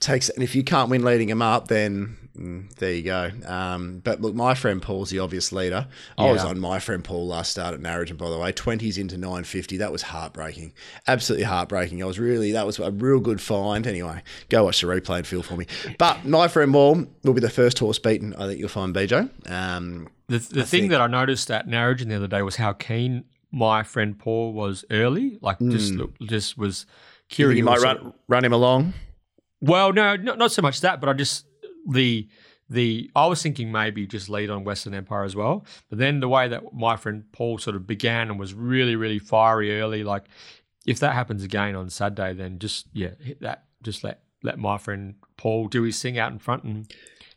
takes. 0.00 0.28
And 0.30 0.42
if 0.42 0.54
you 0.54 0.62
can't 0.64 0.88
win 0.88 1.04
leading 1.04 1.28
him 1.28 1.42
up, 1.42 1.68
then 1.68 2.16
mm, 2.40 2.74
there 2.76 2.92
you 2.92 3.02
go. 3.02 3.30
Um, 3.46 4.00
but 4.02 4.20
look, 4.20 4.34
my 4.34 4.54
friend 4.54 4.80
Paul's 4.80 5.10
the 5.10 5.18
obvious 5.18 5.52
leader. 5.52 5.86
I 6.18 6.30
was 6.30 6.42
on 6.44 6.58
my 6.58 6.78
friend 6.78 7.04
Paul 7.04 7.26
last 7.26 7.50
start 7.52 7.74
at 7.74 7.80
Narrogin, 7.80 8.16
by 8.16 8.30
the 8.30 8.38
way. 8.38 8.52
Twenties 8.52 8.96
into 8.98 9.18
nine 9.18 9.44
fifty. 9.44 9.76
That 9.76 9.92
was 9.92 10.02
heartbreaking. 10.02 10.72
Absolutely 11.06 11.44
heartbreaking. 11.44 12.02
I 12.02 12.06
was 12.06 12.18
really 12.18 12.52
that 12.52 12.66
was 12.66 12.78
a 12.78 12.90
real 12.90 13.20
good 13.20 13.40
find. 13.40 13.86
Anyway, 13.86 14.22
go 14.48 14.64
watch 14.64 14.80
the 14.80 14.86
replay 14.86 15.18
and 15.18 15.26
feel 15.26 15.42
for 15.42 15.56
me. 15.56 15.66
But 15.98 16.24
my 16.24 16.48
friend 16.48 16.72
Paul 16.72 17.06
will 17.24 17.34
be 17.34 17.40
the 17.40 17.50
first 17.50 17.78
horse 17.78 17.98
beaten. 17.98 18.34
I 18.34 18.46
think 18.46 18.58
you'll 18.58 18.68
find 18.68 18.94
BJ. 18.94 19.28
Um, 19.50 20.08
The, 20.28 20.38
the 20.38 20.64
thing 20.64 20.82
think- 20.82 20.90
that 20.92 21.00
I 21.00 21.06
noticed 21.06 21.50
at 21.50 21.66
Narrogin 21.66 22.08
the 22.08 22.16
other 22.16 22.28
day 22.28 22.42
was 22.42 22.56
how 22.56 22.72
keen 22.72 23.24
my 23.52 23.82
friend 23.82 24.18
Paul 24.18 24.52
was 24.52 24.84
early. 24.90 25.38
Like 25.42 25.58
just 25.58 25.92
look, 25.94 26.16
just 26.20 26.56
was 26.56 26.86
you 26.88 27.34
curious. 27.34 27.58
you 27.58 27.64
might 27.64 27.80
run 27.80 28.12
run 28.28 28.44
him 28.44 28.52
along. 28.52 28.94
Well, 29.60 29.92
no, 29.92 30.16
not, 30.16 30.38
not 30.38 30.52
so 30.52 30.62
much 30.62 30.80
that, 30.82 31.00
but 31.00 31.08
I 31.10 31.12
just 31.12 31.44
the 31.88 32.28
the 32.68 33.10
I 33.16 33.26
was 33.26 33.42
thinking 33.42 33.72
maybe 33.72 34.06
just 34.06 34.28
lead 34.28 34.48
on 34.48 34.64
Western 34.64 34.94
Empire 34.94 35.24
as 35.24 35.34
well. 35.34 35.64
But 35.88 35.98
then 35.98 36.20
the 36.20 36.28
way 36.28 36.48
that 36.48 36.72
my 36.72 36.96
friend 36.96 37.24
Paul 37.32 37.58
sort 37.58 37.76
of 37.76 37.86
began 37.86 38.30
and 38.30 38.38
was 38.38 38.54
really 38.54 38.96
really 38.96 39.18
fiery 39.18 39.80
early, 39.80 40.04
like 40.04 40.24
if 40.86 41.00
that 41.00 41.14
happens 41.14 41.42
again 41.42 41.74
on 41.74 41.90
Saturday, 41.90 42.32
then 42.32 42.58
just 42.58 42.86
yeah, 42.92 43.10
hit 43.20 43.40
that. 43.40 43.64
Just 43.82 44.04
let 44.04 44.22
let 44.42 44.58
my 44.58 44.78
friend 44.78 45.16
Paul 45.36 45.68
do 45.68 45.82
his 45.82 46.00
thing 46.00 46.18
out 46.18 46.32
in 46.32 46.38
front 46.38 46.64
and. 46.64 46.92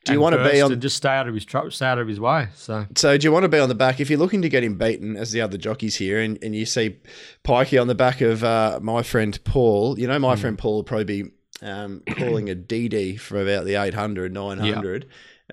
Do 0.05 0.11
you 0.11 0.19
wanna 0.19 0.43
be 0.51 0.59
on- 0.59 0.69
and 0.73 0.81
just 0.81 0.97
stay 0.97 1.11
out 1.11 1.29
of 1.29 1.33
his 1.33 1.45
tr- 1.45 1.69
stay 1.69 1.85
out 1.85 1.97
of 1.97 2.09
his 2.09 2.19
way? 2.19 2.49
So 2.55 2.85
So 2.93 3.17
do 3.17 3.25
you 3.25 3.31
want 3.31 3.43
to 3.43 3.49
be 3.49 3.57
on 3.57 3.69
the 3.69 3.75
back 3.75 4.01
if 4.01 4.09
you're 4.09 4.19
looking 4.19 4.41
to 4.41 4.49
get 4.49 4.61
him 4.61 4.77
beaten 4.77 5.15
as 5.15 5.31
the 5.31 5.39
other 5.39 5.57
jockeys 5.57 5.95
here, 5.95 6.19
and, 6.19 6.37
and 6.43 6.53
you 6.53 6.65
see 6.65 6.97
Pikey 7.45 7.79
on 7.79 7.87
the 7.87 7.95
back 7.95 8.19
of 8.19 8.43
uh, 8.43 8.79
my 8.81 9.01
friend 9.01 9.41
Paul? 9.45 9.97
You 9.97 10.07
know, 10.07 10.19
my 10.19 10.35
friend 10.35 10.57
Paul 10.57 10.75
will 10.75 10.83
probably 10.83 11.23
be 11.23 11.31
um, 11.63 12.01
calling 12.17 12.49
a 12.49 12.55
DD 12.55 13.19
from 13.19 13.37
about 13.39 13.65
the 13.65 13.75
800, 13.75 14.33
900. 14.33 15.05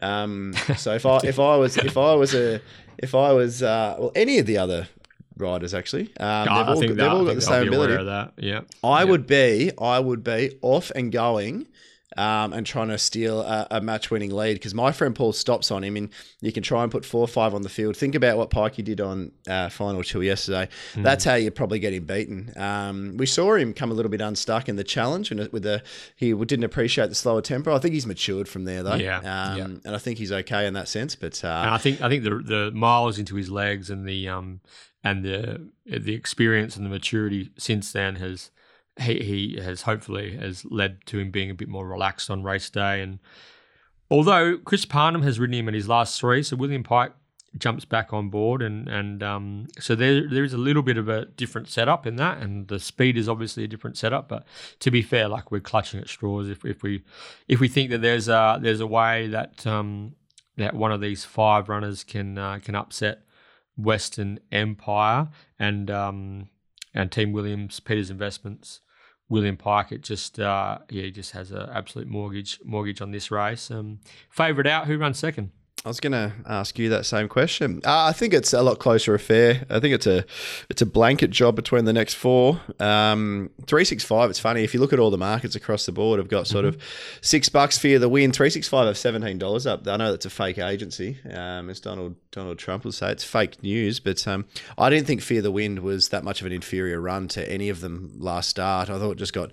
Um, 0.02 0.54
so 0.76 0.94
if 0.94 1.06
I 1.06 1.18
if 1.24 1.38
I 1.38 1.56
was 1.56 1.76
if 1.76 1.96
I 1.96 2.14
was 2.14 2.34
a 2.34 2.60
if 2.98 3.14
I 3.14 3.32
was 3.32 3.62
uh, 3.62 3.96
well 3.98 4.12
any 4.14 4.38
of 4.38 4.46
the 4.46 4.58
other 4.58 4.88
riders 5.36 5.72
actually, 5.72 6.10
um, 6.20 6.44
they've 6.44 6.52
all, 6.68 6.74
think 6.76 6.88
they've 6.88 6.96
that- 6.98 7.08
all 7.08 7.24
got 7.24 7.34
the 7.34 7.40
same 7.40 7.68
ability. 7.68 7.94
of 7.94 8.06
that. 8.06 8.32
Yeah, 8.36 8.60
I 8.84 9.00
Yeah. 9.04 9.04
would 9.10 9.26
be, 9.26 9.72
I 9.80 9.98
would 9.98 10.22
be 10.22 10.58
off 10.60 10.90
and 10.94 11.10
going, 11.10 11.66
um, 12.16 12.52
and 12.52 12.66
trying 12.66 12.88
to 12.88 12.98
steal 12.98 13.40
a, 13.40 13.66
a 13.70 13.80
match-winning 13.80 14.30
lead 14.30 14.54
because 14.54 14.74
my 14.74 14.92
friend 14.92 15.14
Paul 15.14 15.32
stops 15.32 15.70
on 15.70 15.84
him, 15.84 15.96
and 15.96 16.08
you 16.40 16.52
can 16.52 16.62
try 16.62 16.82
and 16.82 16.90
put 16.90 17.04
four 17.04 17.20
or 17.20 17.28
five 17.28 17.54
on 17.54 17.62
the 17.62 17.68
field. 17.68 17.96
Think 17.96 18.14
about 18.14 18.36
what 18.36 18.50
Pikey 18.50 18.84
did 18.84 19.00
on 19.00 19.32
uh, 19.48 19.68
final 19.68 20.02
two 20.02 20.22
yesterday. 20.22 20.68
Hmm. 20.94 21.02
That's 21.02 21.24
how 21.24 21.34
you 21.34 21.50
probably 21.50 21.78
get 21.78 21.92
him 21.92 22.04
beaten. 22.04 22.52
Um, 22.56 23.16
we 23.16 23.26
saw 23.26 23.54
him 23.54 23.72
come 23.72 23.90
a 23.90 23.94
little 23.94 24.10
bit 24.10 24.20
unstuck 24.20 24.68
in 24.68 24.76
the 24.76 24.84
challenge, 24.84 25.30
and 25.30 25.40
with 25.52 25.62
the 25.62 25.82
he 26.16 26.32
didn't 26.32 26.64
appreciate 26.64 27.08
the 27.08 27.14
slower 27.14 27.42
tempo. 27.42 27.74
I 27.74 27.78
think 27.78 27.94
he's 27.94 28.06
matured 28.06 28.48
from 28.48 28.64
there 28.64 28.82
though, 28.82 28.94
Yeah, 28.96 29.18
um, 29.18 29.58
yeah. 29.58 29.64
and 29.64 29.94
I 29.94 29.98
think 29.98 30.18
he's 30.18 30.32
okay 30.32 30.66
in 30.66 30.74
that 30.74 30.88
sense. 30.88 31.14
But 31.14 31.44
uh, 31.44 31.66
I 31.70 31.78
think 31.78 32.00
I 32.00 32.08
think 32.08 32.24
the 32.24 32.38
the 32.38 32.70
miles 32.72 33.18
into 33.18 33.36
his 33.36 33.50
legs 33.50 33.90
and 33.90 34.06
the 34.06 34.28
um 34.28 34.60
and 35.04 35.24
the 35.24 35.68
the 35.86 36.14
experience 36.14 36.76
and 36.76 36.84
the 36.84 36.90
maturity 36.90 37.50
since 37.56 37.92
then 37.92 38.16
has 38.16 38.50
he 38.98 39.54
he 39.54 39.60
has 39.62 39.82
hopefully 39.82 40.36
has 40.36 40.64
led 40.64 41.04
to 41.06 41.18
him 41.18 41.30
being 41.30 41.50
a 41.50 41.54
bit 41.54 41.68
more 41.68 41.86
relaxed 41.86 42.30
on 42.30 42.42
race 42.42 42.70
day. 42.70 43.02
And 43.02 43.18
although 44.10 44.58
Chris 44.58 44.84
Parnham 44.84 45.22
has 45.22 45.38
ridden 45.38 45.54
him 45.54 45.68
in 45.68 45.74
his 45.74 45.88
last 45.88 46.20
three, 46.20 46.42
so 46.42 46.56
William 46.56 46.82
Pike 46.82 47.12
jumps 47.58 47.84
back 47.84 48.12
on 48.12 48.28
board. 48.30 48.62
And 48.62 48.88
and 48.88 49.22
um 49.22 49.68
so 49.78 49.94
there 49.94 50.28
there 50.28 50.44
is 50.44 50.52
a 50.52 50.58
little 50.58 50.82
bit 50.82 50.98
of 50.98 51.08
a 51.08 51.26
different 51.26 51.68
setup 51.68 52.06
in 52.06 52.16
that. 52.16 52.38
And 52.38 52.68
the 52.68 52.78
speed 52.78 53.16
is 53.16 53.28
obviously 53.28 53.64
a 53.64 53.68
different 53.68 53.96
setup. 53.96 54.28
But 54.28 54.46
to 54.80 54.90
be 54.90 55.02
fair 55.02 55.28
like 55.28 55.50
we're 55.50 55.60
clutching 55.60 56.00
at 56.00 56.08
straws 56.08 56.48
if, 56.48 56.64
if 56.64 56.82
we 56.82 57.02
if 57.48 57.60
we 57.60 57.68
think 57.68 57.90
that 57.90 58.02
there's 58.02 58.28
a 58.28 58.58
there's 58.60 58.80
a 58.80 58.86
way 58.86 59.28
that 59.28 59.66
um 59.66 60.14
that 60.56 60.74
one 60.74 60.92
of 60.92 61.00
these 61.00 61.24
five 61.24 61.68
runners 61.68 62.04
can 62.04 62.38
uh, 62.38 62.58
can 62.62 62.74
upset 62.74 63.22
Western 63.76 64.38
Empire. 64.52 65.28
And 65.58 65.90
um, 65.90 66.48
and 66.94 67.10
Team 67.10 67.32
Williams, 67.32 67.80
Peters 67.80 68.10
Investments, 68.10 68.80
William 69.28 69.56
Pike. 69.56 69.92
It 69.92 70.02
just 70.02 70.38
uh, 70.38 70.78
yeah, 70.90 71.04
he 71.04 71.10
just 71.10 71.32
has 71.32 71.50
an 71.50 71.68
absolute 71.72 72.08
mortgage 72.08 72.58
mortgage 72.64 73.00
on 73.00 73.12
this 73.12 73.30
race. 73.30 73.70
Um, 73.70 74.00
favorite 74.28 74.66
out, 74.66 74.86
who 74.86 74.98
runs 74.98 75.18
second? 75.18 75.50
I 75.82 75.88
was 75.88 75.98
going 75.98 76.12
to 76.12 76.30
ask 76.46 76.78
you 76.78 76.90
that 76.90 77.06
same 77.06 77.26
question. 77.26 77.80
Uh, 77.86 78.04
I 78.04 78.12
think 78.12 78.34
it's 78.34 78.52
a 78.52 78.60
lot 78.60 78.78
closer 78.78 79.14
affair. 79.14 79.64
I 79.70 79.80
think 79.80 79.94
it's 79.94 80.06
a 80.06 80.26
it's 80.68 80.82
a 80.82 80.86
blanket 80.86 81.30
job 81.30 81.56
between 81.56 81.86
the 81.86 81.92
next 81.94 82.14
four. 82.14 82.60
Um, 82.78 83.48
three 83.66 83.86
six 83.86 84.04
five. 84.04 84.28
It's 84.28 84.38
funny 84.38 84.62
if 84.62 84.74
you 84.74 84.80
look 84.80 84.92
at 84.92 84.98
all 84.98 85.10
the 85.10 85.16
markets 85.16 85.56
across 85.56 85.86
the 85.86 85.92
board. 85.92 86.20
I've 86.20 86.28
got 86.28 86.46
sort 86.46 86.66
of 86.66 86.76
six 87.22 87.48
bucks 87.48 87.78
for 87.78 87.98
the 87.98 88.10
win. 88.10 88.30
Three 88.30 88.50
six 88.50 88.68
five 88.68 88.88
have 88.88 88.98
seventeen 88.98 89.38
dollars 89.38 89.66
up. 89.66 89.88
I 89.88 89.96
know 89.96 90.10
that's 90.10 90.26
a 90.26 90.30
fake 90.30 90.58
agency, 90.58 91.18
um, 91.32 91.70
as 91.70 91.80
Donald 91.80 92.14
Donald 92.30 92.58
Trump 92.58 92.84
will 92.84 92.92
say. 92.92 93.10
It's 93.10 93.24
fake 93.24 93.62
news, 93.62 94.00
but 94.00 94.28
um, 94.28 94.44
I 94.76 94.90
didn't 94.90 95.06
think 95.06 95.22
Fear 95.22 95.40
the 95.40 95.50
Wind 95.50 95.78
was 95.78 96.10
that 96.10 96.24
much 96.24 96.42
of 96.42 96.46
an 96.46 96.52
inferior 96.52 97.00
run 97.00 97.26
to 97.28 97.50
any 97.50 97.70
of 97.70 97.80
them 97.80 98.12
last 98.18 98.50
start. 98.50 98.90
I 98.90 98.98
thought 98.98 99.12
it 99.12 99.18
just 99.18 99.32
got 99.32 99.52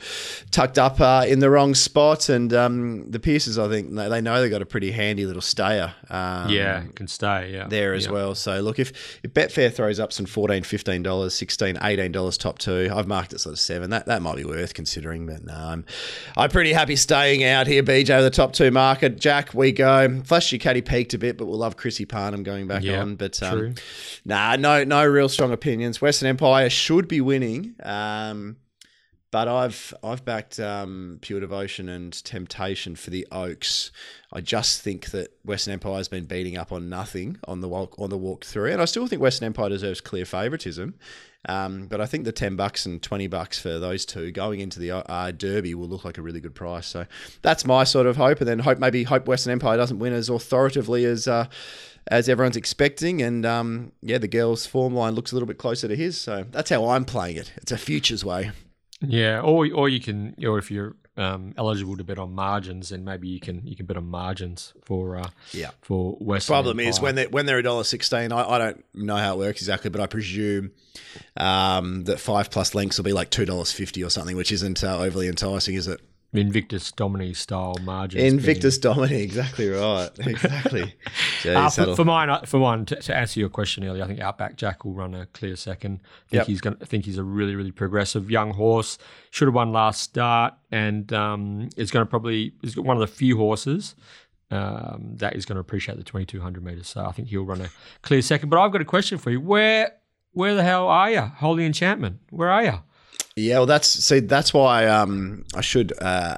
tucked 0.51 0.77
up 0.77 0.99
uh, 0.99 1.23
in 1.25 1.39
the 1.39 1.49
wrong 1.49 1.73
spot, 1.73 2.27
and 2.27 2.53
um, 2.53 3.09
the 3.09 3.19
Pierces. 3.21 3.57
I 3.57 3.69
think 3.69 3.95
they 3.95 4.09
they 4.09 4.19
know 4.19 4.41
they 4.41 4.49
got 4.49 4.61
a 4.61 4.65
pretty 4.65 4.91
handy 4.91 5.25
little 5.25 5.41
stayer. 5.41 5.93
Um, 6.17 6.49
yeah, 6.49 6.83
can 6.95 7.07
stay. 7.07 7.51
Yeah, 7.53 7.67
there 7.67 7.93
as 7.93 8.05
yeah. 8.05 8.11
well. 8.11 8.35
So 8.35 8.59
look, 8.61 8.79
if, 8.79 9.19
if 9.23 9.33
Betfair 9.33 9.73
throws 9.73 9.99
up 9.99 10.11
some 10.13 10.25
14 10.25 10.63
$15, 10.63 11.31
16 11.31 11.75
$18 11.75 12.37
top 12.39 12.59
two, 12.59 12.89
I've 12.93 13.07
marked 13.07 13.33
it 13.33 13.39
sort 13.39 13.53
of 13.53 13.59
seven. 13.59 13.89
That 13.89 14.05
that 14.07 14.21
might 14.21 14.35
be 14.35 14.45
worth 14.45 14.73
considering, 14.73 15.25
but 15.25 15.43
no, 15.45 15.53
I'm, 15.53 15.85
I'm 16.35 16.49
pretty 16.49 16.73
happy 16.73 16.95
staying 16.95 17.43
out 17.43 17.67
here, 17.67 17.83
BJ, 17.83 18.21
the 18.21 18.29
top 18.29 18.53
two 18.53 18.71
market. 18.71 19.19
Jack, 19.19 19.53
we 19.53 19.71
go. 19.71 20.21
Flash 20.23 20.51
your 20.51 20.59
caddy 20.59 20.81
peaked 20.81 21.13
a 21.13 21.17
bit, 21.17 21.37
but 21.37 21.45
we'll 21.45 21.57
love 21.59 21.77
Chrissy 21.77 22.05
Parnham 22.05 22.43
going 22.43 22.67
back 22.67 22.83
Yeah, 22.83 23.01
on. 23.01 23.15
But 23.15 23.41
um, 23.43 23.57
true. 23.59 23.73
nah, 24.25 24.55
no, 24.55 24.83
no 24.83 25.05
real 25.05 25.29
strong 25.29 25.51
opinions. 25.51 26.01
Western 26.01 26.29
Empire 26.29 26.69
should 26.69 27.07
be 27.07 27.21
winning. 27.21 27.75
Um, 27.83 28.57
but 29.31 29.47
I've 29.47 29.93
I've 30.03 30.23
backed 30.23 30.59
um, 30.59 31.19
Pure 31.21 31.41
Devotion 31.41 31.89
and 31.89 32.13
Temptacion 32.13 32.97
for 32.97 33.09
the 33.09 33.27
Oaks. 33.31 33.91
I 34.31 34.41
just 34.41 34.81
think 34.81 35.11
that 35.11 35.33
Western 35.43 35.73
Empire 35.73 35.95
has 35.95 36.07
been 36.07 36.25
beating 36.25 36.57
up 36.57 36.71
on 36.71 36.89
nothing 36.89 37.37
on 37.47 37.61
the 37.61 37.67
walk 37.67 37.95
on 37.99 38.09
the 38.09 38.17
walk 38.17 38.45
through, 38.45 38.71
and 38.71 38.81
I 38.81 38.85
still 38.85 39.07
think 39.07 39.21
Western 39.21 39.47
Empire 39.47 39.69
deserves 39.69 40.01
clear 40.01 40.25
favouritism. 40.25 40.95
Um, 41.49 41.87
but 41.87 42.01
I 42.01 42.05
think 42.05 42.25
the 42.25 42.31
ten 42.31 42.55
bucks 42.55 42.85
and 42.85 43.01
twenty 43.01 43.27
bucks 43.27 43.59
for 43.59 43.79
those 43.79 44.05
two 44.05 44.31
going 44.31 44.59
into 44.59 44.79
the 44.79 44.91
uh, 44.91 45.31
Derby 45.31 45.75
will 45.75 45.87
look 45.87 46.05
like 46.05 46.17
a 46.17 46.21
really 46.21 46.39
good 46.39 46.55
price. 46.55 46.87
So 46.87 47.05
that's 47.41 47.65
my 47.65 47.83
sort 47.83 48.07
of 48.07 48.17
hope, 48.17 48.39
and 48.39 48.47
then 48.47 48.59
hope 48.59 48.79
maybe 48.79 49.03
hope 49.03 49.27
Western 49.27 49.51
Empire 49.51 49.77
doesn't 49.77 49.99
win 49.99 50.13
as 50.13 50.29
authoritatively 50.29 51.05
as. 51.05 51.27
Uh, 51.27 51.47
as 52.09 52.29
everyone's 52.29 52.55
expecting, 52.55 53.21
and 53.21 53.45
um, 53.45 53.91
yeah, 54.01 54.17
the 54.17 54.29
girls' 54.29 54.65
form 54.65 54.95
line 54.95 55.13
looks 55.13 55.33
a 55.33 55.35
little 55.35 55.45
bit 55.45 55.57
closer 55.57 55.89
to 55.89 55.95
his, 55.97 56.17
so 56.17 56.45
that's 56.51 56.69
how 56.69 56.87
I'm 56.87 57.03
playing 57.03 57.35
it. 57.35 57.51
It's 57.57 57.73
a 57.73 57.77
futures 57.77 58.23
way. 58.23 58.51
Yeah, 59.01 59.41
or 59.41 59.67
or 59.73 59.89
you 59.89 59.99
can, 59.99 60.35
or 60.43 60.57
if 60.57 60.71
you're 60.71 60.95
um, 61.17 61.53
eligible 61.57 61.97
to 61.97 62.03
bet 62.03 62.17
on 62.19 62.33
margins, 62.33 62.89
then 62.89 63.03
maybe 63.03 63.27
you 63.27 63.39
can 63.39 63.65
you 63.65 63.75
can 63.75 63.85
bet 63.85 63.97
on 63.97 64.07
margins 64.07 64.73
for 64.83 65.17
uh, 65.17 65.29
Yeah. 65.53 65.71
for 65.81 66.13
Western. 66.13 66.53
Problem 66.53 66.79
is 66.79 66.99
when 66.99 67.15
they 67.15 67.27
when 67.27 67.45
they're 67.45 67.59
a 67.59 67.63
dollar 67.63 67.83
sixteen, 67.83 68.31
I, 68.31 68.43
I 68.47 68.57
don't 68.57 68.83
know 68.95 69.15
how 69.17 69.33
it 69.33 69.37
works 69.39 69.61
exactly, 69.61 69.89
but 69.89 70.01
I 70.01 70.07
presume 70.07 70.71
um, 71.35 72.03
that 72.05 72.19
five 72.19 72.49
plus 72.49 72.73
lengths 72.75 72.97
will 72.97 73.05
be 73.05 73.13
like 73.13 73.29
two 73.29 73.45
dollars 73.45 73.71
fifty 73.71 74.03
or 74.03 74.09
something, 74.09 74.35
which 74.35 74.51
isn't 74.51 74.83
uh, 74.83 74.99
overly 74.99 75.27
enticing, 75.27 75.75
is 75.75 75.87
it? 75.87 76.01
Invictus 76.33 76.91
Domini 76.91 77.33
style 77.33 77.75
margins. 77.83 78.23
Invictus 78.23 78.77
Domini, 78.77 79.21
exactly 79.21 79.69
right. 79.69 80.09
Exactly. 80.19 80.93
Jeez, 81.41 81.55
Uh, 81.55 81.69
for, 81.69 81.95
for 81.95 82.05
mine, 82.05 82.29
uh, 82.29 82.41
for 82.41 82.59
mine, 82.59 82.85
to, 82.85 82.95
to 82.97 83.15
answer 83.15 83.39
your 83.39 83.49
question 83.49 83.83
earlier, 83.85 84.03
I 84.03 84.07
think 84.07 84.19
Outback 84.19 84.55
Jack 84.57 84.83
will 84.85 84.93
run 84.93 85.15
a 85.15 85.25
clear 85.27 85.55
second. 85.55 86.01
I 86.03 86.29
think 86.29 86.39
Yep. 86.39 86.47
he's 86.47 86.61
going. 86.61 86.77
I 86.81 86.85
think 86.85 87.05
he's 87.05 87.17
a 87.17 87.23
really, 87.23 87.55
really 87.55 87.71
progressive 87.71 88.29
young 88.29 88.51
horse. 88.51 88.97
Should 89.31 89.47
have 89.47 89.55
won 89.55 89.71
last 89.71 90.01
start, 90.01 90.53
and 90.71 91.11
um, 91.13 91.69
is 91.77 91.91
going 91.91 92.05
to 92.05 92.09
probably 92.09 92.53
is 92.61 92.77
one 92.77 92.97
of 92.97 93.01
the 93.01 93.07
few 93.07 93.37
horses 93.37 93.95
um, 94.51 95.13
that 95.15 95.35
is 95.35 95.45
going 95.45 95.55
to 95.55 95.61
appreciate 95.61 95.97
the 95.97 96.03
twenty 96.03 96.25
two 96.25 96.41
hundred 96.41 96.63
meters. 96.63 96.87
So 96.87 97.05
I 97.05 97.11
think 97.13 97.29
he'll 97.29 97.45
run 97.45 97.61
a 97.61 97.69
clear 98.01 98.21
second. 98.21 98.49
But 98.49 98.59
I've 98.59 98.71
got 98.71 98.81
a 98.81 98.85
question 98.85 99.17
for 99.17 99.31
you. 99.31 99.39
Where 99.41 99.91
where 100.33 100.53
the 100.55 100.63
hell 100.63 100.87
are 100.87 101.09
you, 101.09 101.21
Holy 101.21 101.65
Enchantment? 101.65 102.19
Where 102.29 102.49
are 102.49 102.63
you? 102.63 102.79
Yeah, 103.37 103.59
well, 103.59 103.67
that's 103.67 103.87
see, 103.87 104.19
that's 104.19 104.51
why 104.51 104.87
um, 104.87 105.45
I 105.55 105.61
should 105.61 105.93
uh, 106.01 106.37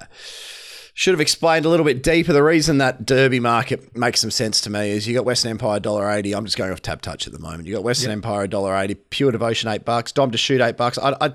should 0.94 1.14
have 1.14 1.22
explained 1.22 1.66
a 1.66 1.70
little 1.70 1.86
bit 1.86 2.04
deeper. 2.04 2.34
The 2.34 2.44
reason 2.44 2.80
that 2.80 3.06
Derby 3.06 3.40
market 3.40 3.96
makes 3.96 4.20
some 4.20 4.32
sense 4.32 4.60
to 4.62 4.70
me 4.70 4.92
is 4.92 5.08
you 5.08 5.16
got 5.16 5.24
Western 5.24 5.52
Empire 5.52 5.80
dollar 5.80 6.12
eighty. 6.12 6.36
I'm 6.36 6.44
just 6.44 6.58
going 6.58 6.74
off 6.74 6.82
TABtouch 6.82 7.26
at 7.26 7.32
the 7.32 7.40
moment. 7.40 7.68
You 7.68 7.76
got 7.76 7.86
Western 7.86 8.12
Empire 8.12 8.48
dollar 8.48 8.76
eighty, 8.76 8.96
Pure 8.96 9.32
Devotion 9.32 9.70
eight 9.70 9.86
bucks, 9.86 10.12
Dom 10.12 10.32
to 10.32 10.38
shoot 10.38 10.60
eight 10.60 10.76
bucks. 10.76 10.98
I, 10.98 11.16
I 11.22 11.34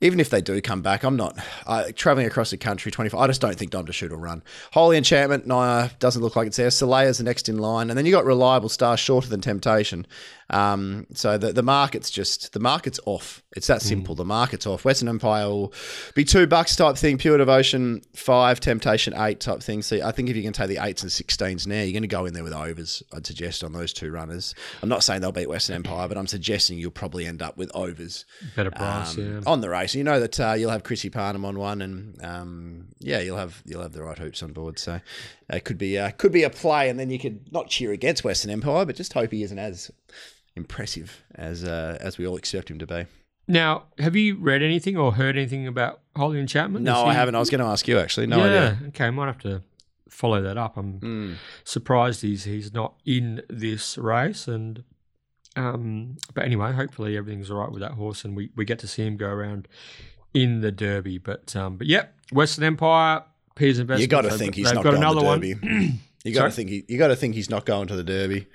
even 0.00 0.20
if 0.20 0.30
they 0.30 0.40
do 0.40 0.58
come 0.62 0.80
back, 0.80 1.02
I'm 1.02 1.16
not 1.16 1.36
uh, 1.66 1.86
traveling 1.94 2.26
across 2.26 2.52
the 2.52 2.56
country. 2.56 2.92
Twenty 2.92 3.10
five. 3.10 3.20
I 3.20 3.26
just 3.26 3.40
don't 3.40 3.56
think 3.56 3.72
Dom 3.72 3.86
to 3.86 3.92
shoot 3.92 4.12
will 4.12 4.18
run. 4.18 4.44
Holy 4.72 4.96
Enchantment, 4.96 5.44
no, 5.44 5.90
doesn't 5.98 6.22
look 6.22 6.36
like 6.36 6.46
it's 6.46 6.56
there. 6.56 6.68
Solaya's 6.68 7.18
the 7.18 7.24
next 7.24 7.48
in 7.48 7.58
line, 7.58 7.90
and 7.90 7.98
then 7.98 8.06
you 8.06 8.12
got 8.12 8.24
Reliable 8.24 8.68
Star 8.68 8.96
shorter 8.96 9.28
than 9.28 9.40
Temptacion. 9.40 10.06
Um, 10.50 11.06
so 11.14 11.38
the 11.38 11.52
the 11.52 11.62
market's 11.62 12.10
just 12.10 12.52
the 12.52 12.60
market's 12.60 12.98
off. 13.06 13.42
It's 13.56 13.68
that 13.68 13.82
simple. 13.82 14.14
The 14.14 14.24
market's 14.24 14.66
off. 14.66 14.84
Western 14.84 15.08
Empire 15.08 15.48
will 15.48 15.72
be 16.14 16.24
two 16.24 16.46
bucks 16.46 16.76
type 16.76 16.96
thing. 16.96 17.18
Pure 17.18 17.38
Devotion 17.38 18.02
five, 18.14 18.60
Temptacion 18.60 19.18
eight 19.26 19.40
type 19.40 19.62
thing. 19.62 19.82
So 19.82 20.04
I 20.04 20.12
think 20.12 20.28
if 20.28 20.36
you 20.36 20.42
can 20.42 20.52
take 20.52 20.68
the 20.68 20.78
eights 20.84 21.02
and 21.02 21.10
sixteens 21.10 21.66
now, 21.66 21.82
you're 21.82 21.92
going 21.92 22.02
to 22.02 22.08
go 22.08 22.26
in 22.26 22.34
there 22.34 22.44
with 22.44 22.52
overs. 22.52 23.02
I'd 23.12 23.26
suggest 23.26 23.62
on 23.62 23.72
those 23.72 23.92
two 23.92 24.10
runners. 24.10 24.54
I'm 24.82 24.88
not 24.88 25.04
saying 25.04 25.20
they'll 25.20 25.32
beat 25.32 25.48
Western 25.48 25.76
Empire, 25.76 26.08
but 26.08 26.18
I'm 26.18 26.26
suggesting 26.26 26.78
you'll 26.78 26.90
probably 26.90 27.26
end 27.26 27.42
up 27.42 27.56
with 27.56 27.70
overs 27.74 28.24
Better 28.56 28.70
price, 28.70 29.16
um, 29.16 29.24
yeah. 29.24 29.40
on 29.46 29.60
the 29.60 29.70
race. 29.70 29.94
You 29.94 30.04
know 30.04 30.20
that 30.20 30.38
uh, 30.40 30.54
you'll 30.54 30.70
have 30.70 30.82
Chrissy 30.82 31.10
Parnham 31.10 31.44
on 31.44 31.58
one, 31.58 31.80
and 31.80 32.24
um, 32.24 32.88
yeah, 32.98 33.20
you'll 33.20 33.38
have 33.38 33.62
you'll 33.64 33.82
have 33.82 33.92
the 33.92 34.02
right 34.02 34.18
hoops 34.18 34.42
on 34.42 34.52
board. 34.52 34.78
So 34.78 35.00
it 35.48 35.64
could 35.64 35.78
be 35.78 35.98
uh, 35.98 36.10
could 36.10 36.32
be 36.32 36.42
a 36.42 36.50
play, 36.50 36.88
and 36.88 36.98
then 36.98 37.10
you 37.10 37.18
could 37.18 37.52
not 37.52 37.68
cheer 37.68 37.92
against 37.92 38.24
Western 38.24 38.50
Empire, 38.50 38.84
but 38.84 38.96
just 38.96 39.12
hope 39.12 39.30
he 39.30 39.42
isn't 39.42 39.58
as 39.58 39.90
impressive 40.56 41.22
as 41.34 41.64
uh, 41.64 41.96
as 42.00 42.18
we 42.18 42.26
all 42.26 42.36
expect 42.36 42.70
him 42.70 42.78
to 42.78 42.86
be. 42.86 43.06
Now, 43.48 43.84
have 43.98 44.14
you 44.14 44.36
read 44.36 44.62
anything 44.62 44.96
or 44.96 45.12
heard 45.14 45.36
anything 45.36 45.66
about 45.66 46.00
Holy 46.14 46.38
Enchantment? 46.38 46.84
No, 46.84 47.02
Is 47.02 47.08
I 47.10 47.14
haven't. 47.14 47.34
I 47.34 47.40
was 47.40 47.50
going 47.50 47.60
to 47.60 47.66
ask 47.66 47.88
you 47.88 47.98
actually. 47.98 48.26
No 48.28 48.38
yeah, 48.38 48.44
idea. 48.44 48.78
okay, 48.88 49.06
I 49.06 49.10
might 49.10 49.26
have 49.26 49.38
to 49.40 49.62
follow 50.08 50.40
that 50.42 50.56
up. 50.56 50.76
I'm 50.76 51.00
Mm. 51.00 51.34
surprised 51.64 52.22
he's 52.22 52.44
he's 52.44 52.72
not 52.72 52.94
in 53.04 53.42
this 53.48 53.98
race, 53.98 54.46
and 54.46 54.84
um, 55.56 56.16
but 56.34 56.44
anyway, 56.44 56.72
hopefully 56.72 57.16
everything's 57.16 57.50
all 57.50 57.58
right 57.58 57.70
with 57.72 57.80
that 57.80 57.92
horse, 57.92 58.24
and 58.24 58.36
we, 58.36 58.50
we 58.54 58.64
get 58.64 58.78
to 58.80 58.86
see 58.86 59.04
him 59.06 59.16
go 59.16 59.26
around 59.28 59.66
in 60.32 60.60
the 60.60 60.70
Derby. 60.70 61.18
But 61.18 61.56
um, 61.56 61.76
but 61.76 61.86
yep, 61.88 62.14
Western 62.32 62.64
Empire, 62.64 63.24
Piers 63.56 63.78
Investments. 63.80 64.02
You 64.02 64.08
got 64.08 64.22
to 64.22 64.30
think 64.38 64.54
he's 64.54 64.72
not 64.72 64.84
got 64.84 64.90
going 64.90 64.96
another 65.02 65.20
to 65.20 65.24
the 65.24 65.26
one. 65.26 65.40
Derby. 65.40 66.00
You 66.22 66.34
got 66.34 66.44
to 66.44 66.50
think 66.50 66.68
he, 66.68 66.84
you 66.86 66.98
got 66.98 67.08
to 67.08 67.16
think 67.16 67.34
he's 67.34 67.48
not 67.48 67.64
going 67.64 67.88
to 67.88 67.96
the 67.96 68.04
Derby. 68.04 68.46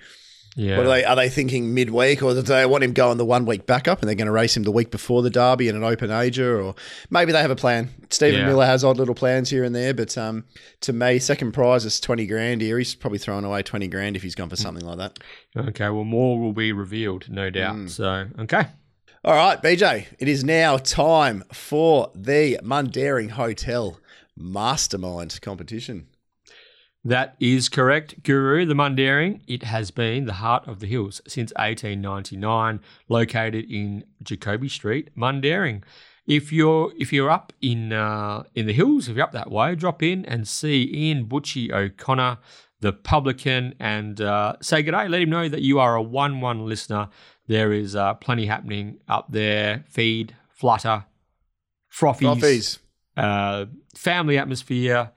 Yeah, 0.57 0.77
What 0.77 0.85
are 0.85 0.89
they? 0.89 1.03
Are 1.03 1.15
they 1.17 1.27
thinking 1.27 1.73
midweek, 1.73 2.23
or 2.23 2.33
do 2.33 2.41
they 2.41 2.65
want 2.65 2.83
him 2.83 2.93
going 2.93 3.17
the 3.17 3.25
one 3.25 3.45
week 3.45 3.65
backup, 3.65 3.99
and 4.01 4.07
they're 4.07 4.15
going 4.15 4.27
to 4.27 4.31
race 4.31 4.55
him 4.55 4.63
the 4.63 4.71
week 4.71 4.89
before 4.89 5.21
the 5.21 5.29
Derby 5.29 5.67
in 5.67 5.75
an 5.75 5.83
open 5.83 6.11
ager, 6.11 6.61
or 6.61 6.75
maybe 7.09 7.33
they 7.33 7.41
have 7.41 7.51
a 7.51 7.57
plan. 7.57 7.89
Stephen 8.09 8.39
Yeah. 8.39 8.45
Miller 8.47 8.65
has 8.65 8.83
odd 8.83 8.95
little 8.97 9.15
plans 9.15 9.49
here 9.49 9.65
and 9.65 9.75
there, 9.75 9.93
but 9.93 10.17
um, 10.17 10.45
to 10.81 10.93
me, 10.93 11.19
second 11.19 11.51
prize 11.51 11.83
is 11.83 11.99
twenty 11.99 12.25
grand 12.25 12.61
here. 12.61 12.77
He's 12.77 12.95
probably 12.95 13.19
throwing 13.19 13.43
away 13.43 13.63
twenty 13.63 13.87
grand 13.89 14.15
if 14.15 14.23
he's 14.23 14.35
gone 14.35 14.49
for 14.49 14.55
something 14.55 14.85
like 14.85 14.97
that. 14.97 15.19
okay. 15.57 15.89
Well, 15.89 16.05
more 16.05 16.39
will 16.39 16.53
be 16.53 16.71
revealed, 16.71 17.27
no 17.29 17.49
doubt. 17.49 17.75
Hmm. 17.75 17.87
So 17.87 18.27
okay, 18.39 18.67
All 19.25 19.33
right, 19.35 19.61
BJ, 19.61 20.05
it 20.19 20.27
is 20.29 20.43
now 20.45 20.77
time 20.77 21.43
for 21.51 22.11
the 22.15 22.59
Mundaring 22.63 23.31
Hotel 23.31 23.99
Mastermind 24.37 25.39
competition. 25.41 26.07
That 27.07 27.35
is 27.39 27.69
correct, 27.69 28.23
Guru. 28.23 28.65
The 28.65 28.73
Mundaring, 28.73 29.41
it 29.47 29.61
has 29.61 29.91
been 29.91 30.25
the 30.25 30.33
heart 30.33 30.67
of 30.67 30.79
the 30.79 30.87
hills 30.87 31.21
since 31.27 31.51
1899, 31.55 32.79
located 33.07 33.69
in 33.71 34.03
Jacoby 34.23 34.67
Street, 34.67 35.15
Mundaring. 35.15 35.83
If 36.25 36.51
you're 36.51 36.91
if 36.97 37.13
you're 37.13 37.29
up 37.29 37.53
in 37.61 37.93
uh, 37.93 38.43
in 38.55 38.65
the 38.65 38.73
hills, 38.73 39.07
if 39.07 39.15
you're 39.15 39.23
up 39.23 39.33
that 39.33 39.51
way, 39.51 39.75
drop 39.75 40.01
in 40.01 40.25
and 40.25 40.47
see 40.47 40.89
Ian 40.91 41.25
Butchie 41.27 41.71
O'Connor, 41.71 42.39
the 42.79 42.91
publican, 42.91 43.75
and 43.79 44.19
uh, 44.19 44.55
say 44.59 44.81
good 44.81 44.91
day. 44.93 45.07
Let 45.07 45.21
him 45.21 45.29
know 45.29 45.47
that 45.47 45.61
you 45.61 45.77
are 45.79 45.95
a 45.95 46.01
one-one 46.01 46.65
listener. 46.65 47.09
There 47.47 47.71
is 47.71 47.95
uh, 47.95 48.15
plenty 48.15 48.47
happening 48.47 48.97
up 49.07 49.27
there. 49.31 49.85
Feed, 49.87 50.35
flutter, 50.49 51.05
frothies, 51.93 52.39
Frothies. 52.41 52.79
uh, 53.15 53.65
family 53.93 54.39
atmosphere, 54.39 55.11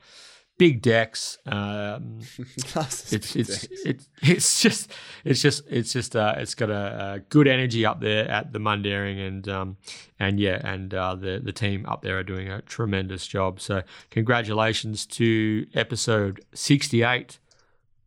big 0.59 0.83
decks. 0.83 1.39
Um, 1.47 2.19
it's 2.39 3.37
it's 3.37 3.37
it's 3.37 4.09
it's 4.21 4.61
just 4.61 4.93
it's 5.25 5.41
just 5.41 5.63
it's 5.71 5.93
just 5.93 6.15
uh, 6.15 6.35
it's 6.37 6.55
got 6.55 6.69
a, 6.69 7.15
a 7.15 7.19
good 7.21 7.47
energy 7.49 7.87
up 7.87 8.01
there 8.01 8.29
at 8.29 8.53
the 8.53 8.59
Mundaring 8.59 9.27
and 9.27 9.49
um 9.49 9.77
and 10.19 10.39
yeah 10.39 10.61
and 10.65 10.93
uh, 10.93 11.15
the 11.15 11.41
the 11.43 11.53
team 11.53 11.87
up 11.87 12.03
there 12.03 12.19
are 12.19 12.25
doing 12.25 12.49
a 12.49 12.61
tremendous 12.63 13.27
job. 13.27 13.61
So 13.61 13.83
congratulations 14.11 15.07
to 15.07 15.67
episode 15.75 16.45
sixty 16.53 17.03
eight. 17.03 17.39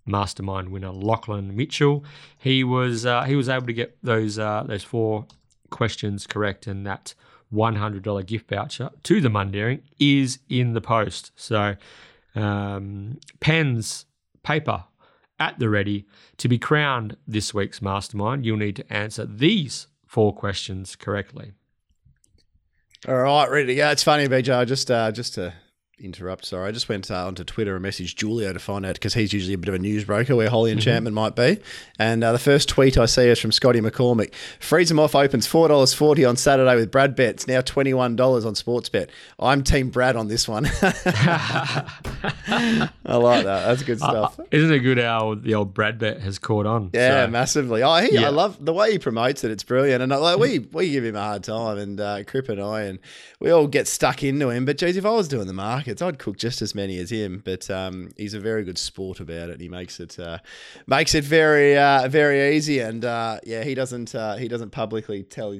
Mastermind 0.03 0.69
winner 0.69 0.89
Lachlan 0.89 1.55
Mitchell. 1.55 2.03
He 2.37 2.63
was 2.63 3.05
uh, 3.05 3.23
he 3.23 3.35
was 3.35 3.47
able 3.47 3.67
to 3.67 3.73
get 3.73 3.97
those 4.03 4.37
uh, 4.39 4.63
those 4.65 4.83
four 4.83 5.27
questions 5.69 6.25
correct, 6.25 6.65
and 6.65 6.85
that 6.87 7.13
one 7.51 7.75
hundred 7.75 8.01
dollar 8.03 8.23
gift 8.23 8.49
voucher 8.49 8.89
to 9.03 9.21
the 9.21 9.29
Mundaring 9.29 9.81
is 9.99 10.39
in 10.49 10.73
the 10.73 10.81
post. 10.81 11.31
So 11.35 11.75
um, 12.35 13.19
pens, 13.39 14.05
paper 14.43 14.85
at 15.39 15.57
the 15.59 15.69
ready 15.69 16.05
to 16.37 16.47
be 16.47 16.57
crowned 16.57 17.17
this 17.27 17.53
week's 17.53 17.81
mastermind. 17.81 18.45
You'll 18.45 18.57
need 18.57 18.75
to 18.75 18.93
answer 18.93 19.25
these 19.25 19.87
four 20.05 20.33
questions 20.33 20.95
correctly. 20.95 21.53
All 23.07 23.15
right, 23.15 23.49
ready 23.49 23.67
to 23.67 23.75
go. 23.75 23.89
It's 23.89 24.03
funny, 24.03 24.27
BJ. 24.27 24.67
Just 24.67 24.91
uh, 24.91 25.11
just 25.11 25.33
to 25.33 25.53
interrupt. 26.01 26.45
Sorry, 26.45 26.67
I 26.67 26.71
just 26.71 26.89
went 26.89 27.11
uh, 27.11 27.27
onto 27.27 27.43
Twitter 27.43 27.75
and 27.75 27.85
messaged 27.85 28.19
Julio 28.19 28.53
to 28.53 28.59
find 28.59 28.85
out 28.85 28.95
because 28.95 29.13
he's 29.13 29.33
usually 29.33 29.53
a 29.53 29.57
bit 29.57 29.69
of 29.69 29.75
a 29.75 29.79
newsbroker 29.79 30.35
where 30.35 30.49
Holy 30.49 30.71
Enchantment 30.71 31.13
might 31.13 31.35
be. 31.35 31.59
And 31.99 32.23
uh, 32.23 32.31
the 32.31 32.39
first 32.39 32.69
tweet 32.69 32.97
I 32.97 33.05
see 33.05 33.27
is 33.29 33.39
from 33.39 33.51
Scotty 33.51 33.81
McCormick. 33.81 34.33
Freeze 34.59 34.89
them 34.89 34.99
off 34.99 35.15
opens 35.15 35.47
four 35.47 35.67
dollars 35.67 35.93
forty 35.93 36.25
on 36.25 36.37
Saturday 36.37 36.75
with 36.75 36.91
Brad 36.91 37.15
Bet. 37.15 37.35
It's 37.35 37.47
now 37.47 37.61
twenty 37.61 37.93
one 37.93 38.15
dollars 38.15 38.45
on 38.45 38.53
Sportsbet. 38.55 39.09
I'm 39.39 39.63
Team 39.63 39.89
Brad 39.89 40.15
on 40.15 40.27
this 40.27 40.47
one. 40.47 40.67
I 40.81 41.85
like 43.05 43.45
that. 43.45 43.65
That's 43.67 43.83
good 43.83 43.97
stuff. 43.99 44.39
Isn't 44.51 44.71
it 44.73 44.79
good 44.79 44.97
how 44.97 45.35
the 45.35 45.55
old 45.55 45.73
Brad 45.73 45.99
bet 45.99 46.21
has 46.21 46.39
caught 46.39 46.65
on? 46.65 46.89
Yeah, 46.93 47.25
So- 47.25 47.31
massively. 47.31 47.83
Oh, 47.83 47.95
he, 47.97 48.13
Yeah. 48.15 48.27
I 48.27 48.29
love 48.29 48.63
the 48.63 48.73
way 48.73 48.91
he 48.93 48.99
promotes 48.99 49.43
it. 49.43 49.51
It's 49.51 49.63
brilliant, 49.63 50.01
and 50.03 50.11
uh, 50.11 50.19
like, 50.19 50.39
we 50.39 50.59
we 50.59 50.91
give 50.91 51.03
him 51.05 51.15
a 51.15 51.21
hard 51.21 51.43
time, 51.43 51.77
and 51.77 51.99
uh, 51.99 52.23
Crip 52.25 52.49
and 52.49 52.61
I, 52.61 52.83
and 52.83 52.99
we 53.39 53.51
all 53.51 53.67
get 53.67 53.87
stuck 53.87 54.23
into 54.23 54.49
him. 54.49 54.65
But 54.65 54.77
geez, 54.77 54.97
if 54.97 55.05
I 55.05 55.11
was 55.11 55.27
doing 55.27 55.47
the 55.47 55.53
I'd 55.99 56.19
cook 56.19 56.37
just 56.37 56.61
as 56.61 56.75
many 56.75 56.99
as 56.99 57.09
him. 57.11 57.41
But 57.43 57.67
um, 57.71 58.09
he's 58.17 58.35
a 58.35 58.39
very 58.39 58.63
good 58.63 58.77
sport 58.77 59.19
about 59.19 59.49
it. 59.49 59.59
He 59.59 59.67
makes 59.67 59.99
it 59.99 60.19
uh, 60.19 60.37
makes 60.85 61.15
it 61.15 61.23
very 61.23 61.75
uh, 61.75 62.07
very 62.07 62.55
easy, 62.55 62.77
and 62.77 63.03
uh, 63.03 63.39
yeah, 63.43 63.63
he 63.63 63.73
doesn't 63.73 64.13
uh, 64.13 64.35
he 64.35 64.47
doesn't 64.47 64.69
publicly 64.69 65.23
tell 65.23 65.57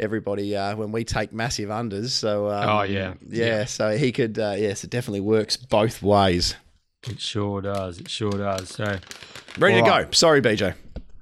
everybody 0.00 0.56
uh, 0.56 0.74
when 0.74 0.90
we 0.90 1.04
take 1.04 1.32
massive 1.32 1.68
unders. 1.68 2.08
So 2.10 2.48
um, 2.50 2.68
Oh, 2.68 2.82
yeah. 2.82 3.14
yeah, 3.28 3.44
Yeah. 3.46 3.64
So 3.66 3.96
he 3.96 4.10
could 4.10 4.36
uh, 4.40 4.56
yes, 4.58 4.82
it 4.82 4.90
definitely 4.90 5.20
works 5.20 5.56
both 5.56 6.02
ways. 6.02 6.56
It 7.08 7.20
sure 7.20 7.60
does. 7.62 7.98
It 8.00 8.10
sure 8.10 8.32
does. 8.32 8.70
So, 8.70 8.98
Ready 9.58 9.76
to 9.82 9.88
right. 9.88 10.04
go. 10.06 10.10
Sorry, 10.12 10.42
BJ. 10.42 10.74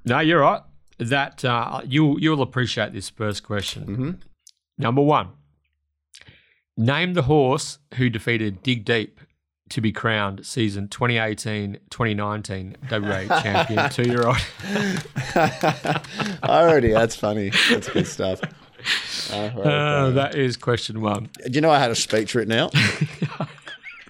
no, 0.05 0.19
you're 0.19 0.41
right. 0.41 0.61
That 0.97 1.45
uh, 1.45 1.81
you'll 1.85 2.19
you'll 2.19 2.41
appreciate 2.41 2.91
this 2.91 3.09
first 3.09 3.43
question. 3.43 3.83
Mm-hmm. 3.85 4.11
Number 4.77 5.01
one, 5.01 5.29
name 6.79 7.13
the 7.13 7.23
horse 7.23 7.77
who 7.95 8.09
defeated 8.09 8.63
Dig 8.63 8.85
Deep 8.85 9.19
to 9.69 9.81
be 9.81 9.91
crowned 9.91 10.45
season 10.45 10.87
2018-2019 10.87 12.75
WA 12.89 13.41
champion 13.41 13.89
two-year-old. 13.91 14.37
Already, 16.43 16.91
that's 16.91 17.15
funny. 17.15 17.51
That's 17.69 17.89
good 17.89 18.07
stuff. 18.07 18.41
Uh, 19.31 19.51
right, 19.55 19.65
Uh, 19.65 20.09
that 20.11 20.35
is 20.35 20.57
question 20.57 21.01
one. 21.01 21.29
Do 21.45 21.51
you 21.51 21.61
know 21.61 21.69
I 21.69 21.77
had 21.79 21.91
a 21.91 21.95
speech 21.95 22.33
written 22.33 22.53
out? 22.53 22.73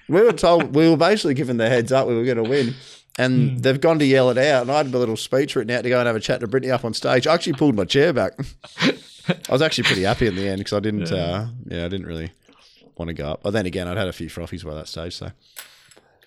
we 0.07 0.21
were 0.21 0.31
told 0.31 0.75
we 0.75 0.87
were 0.89 0.95
basically 0.95 1.33
given 1.33 1.57
the 1.57 1.67
heads 1.67 1.91
up 1.91 2.07
we 2.07 2.15
were 2.15 2.23
going 2.23 2.37
to 2.37 2.49
win, 2.49 2.75
and 3.17 3.61
they've 3.61 3.81
gone 3.81 3.99
to 3.99 4.05
yell 4.05 4.29
it 4.29 4.37
out. 4.37 4.61
And 4.61 4.71
I 4.71 4.77
had 4.77 4.93
a 4.93 4.97
little 4.97 5.17
speech 5.17 5.55
written 5.55 5.75
out 5.75 5.81
to 5.81 5.89
go 5.89 5.99
and 5.99 6.07
have 6.07 6.15
a 6.15 6.21
chat 6.21 6.39
to 6.41 6.47
Brittany 6.47 6.71
up 6.71 6.85
on 6.85 6.93
stage. 6.93 7.27
I 7.27 7.33
actually 7.33 7.53
pulled 7.53 7.75
my 7.75 7.85
chair 7.85 8.13
back. 8.13 8.33
I 8.79 9.51
was 9.51 9.61
actually 9.61 9.83
pretty 9.85 10.03
happy 10.03 10.27
in 10.27 10.35
the 10.35 10.47
end 10.47 10.59
because 10.59 10.73
I 10.73 10.79
didn't. 10.79 11.09
Yeah. 11.09 11.17
Uh, 11.17 11.47
yeah, 11.65 11.85
I 11.85 11.89
didn't 11.89 12.05
really. 12.05 12.31
Want 12.99 13.09
to 13.09 13.13
go 13.13 13.29
up. 13.31 13.41
But 13.41 13.51
then 13.51 13.65
again, 13.65 13.87
I'd 13.87 13.97
had 13.97 14.07
a 14.07 14.13
few 14.13 14.29
frothies 14.29 14.63
by 14.63 14.75
that 14.75 14.87
stage. 14.87 15.15
So 15.15 15.31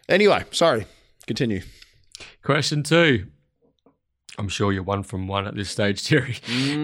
anyway, 0.08 0.44
sorry. 0.50 0.86
Continue. 1.26 1.62
Question 2.42 2.82
two. 2.82 3.26
I'm 4.38 4.48
sure 4.48 4.72
you're 4.72 4.82
one 4.82 5.02
from 5.02 5.28
one 5.28 5.46
at 5.46 5.54
this 5.54 5.70
stage, 5.70 6.04
Terry. 6.06 6.36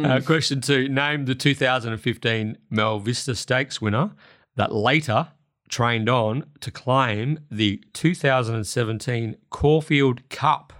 Uh, 0.04 0.20
question 0.20 0.60
two. 0.60 0.88
Name 0.88 1.24
the 1.24 1.34
2015 1.34 2.58
Mel 2.70 3.00
Vista 3.00 3.34
Stakes 3.34 3.80
winner 3.80 4.12
that 4.56 4.74
later 4.74 5.28
trained 5.68 6.08
on 6.08 6.44
to 6.60 6.70
claim 6.70 7.40
the 7.50 7.82
2017 7.92 9.36
Caulfield 9.50 10.28
Cup. 10.28 10.72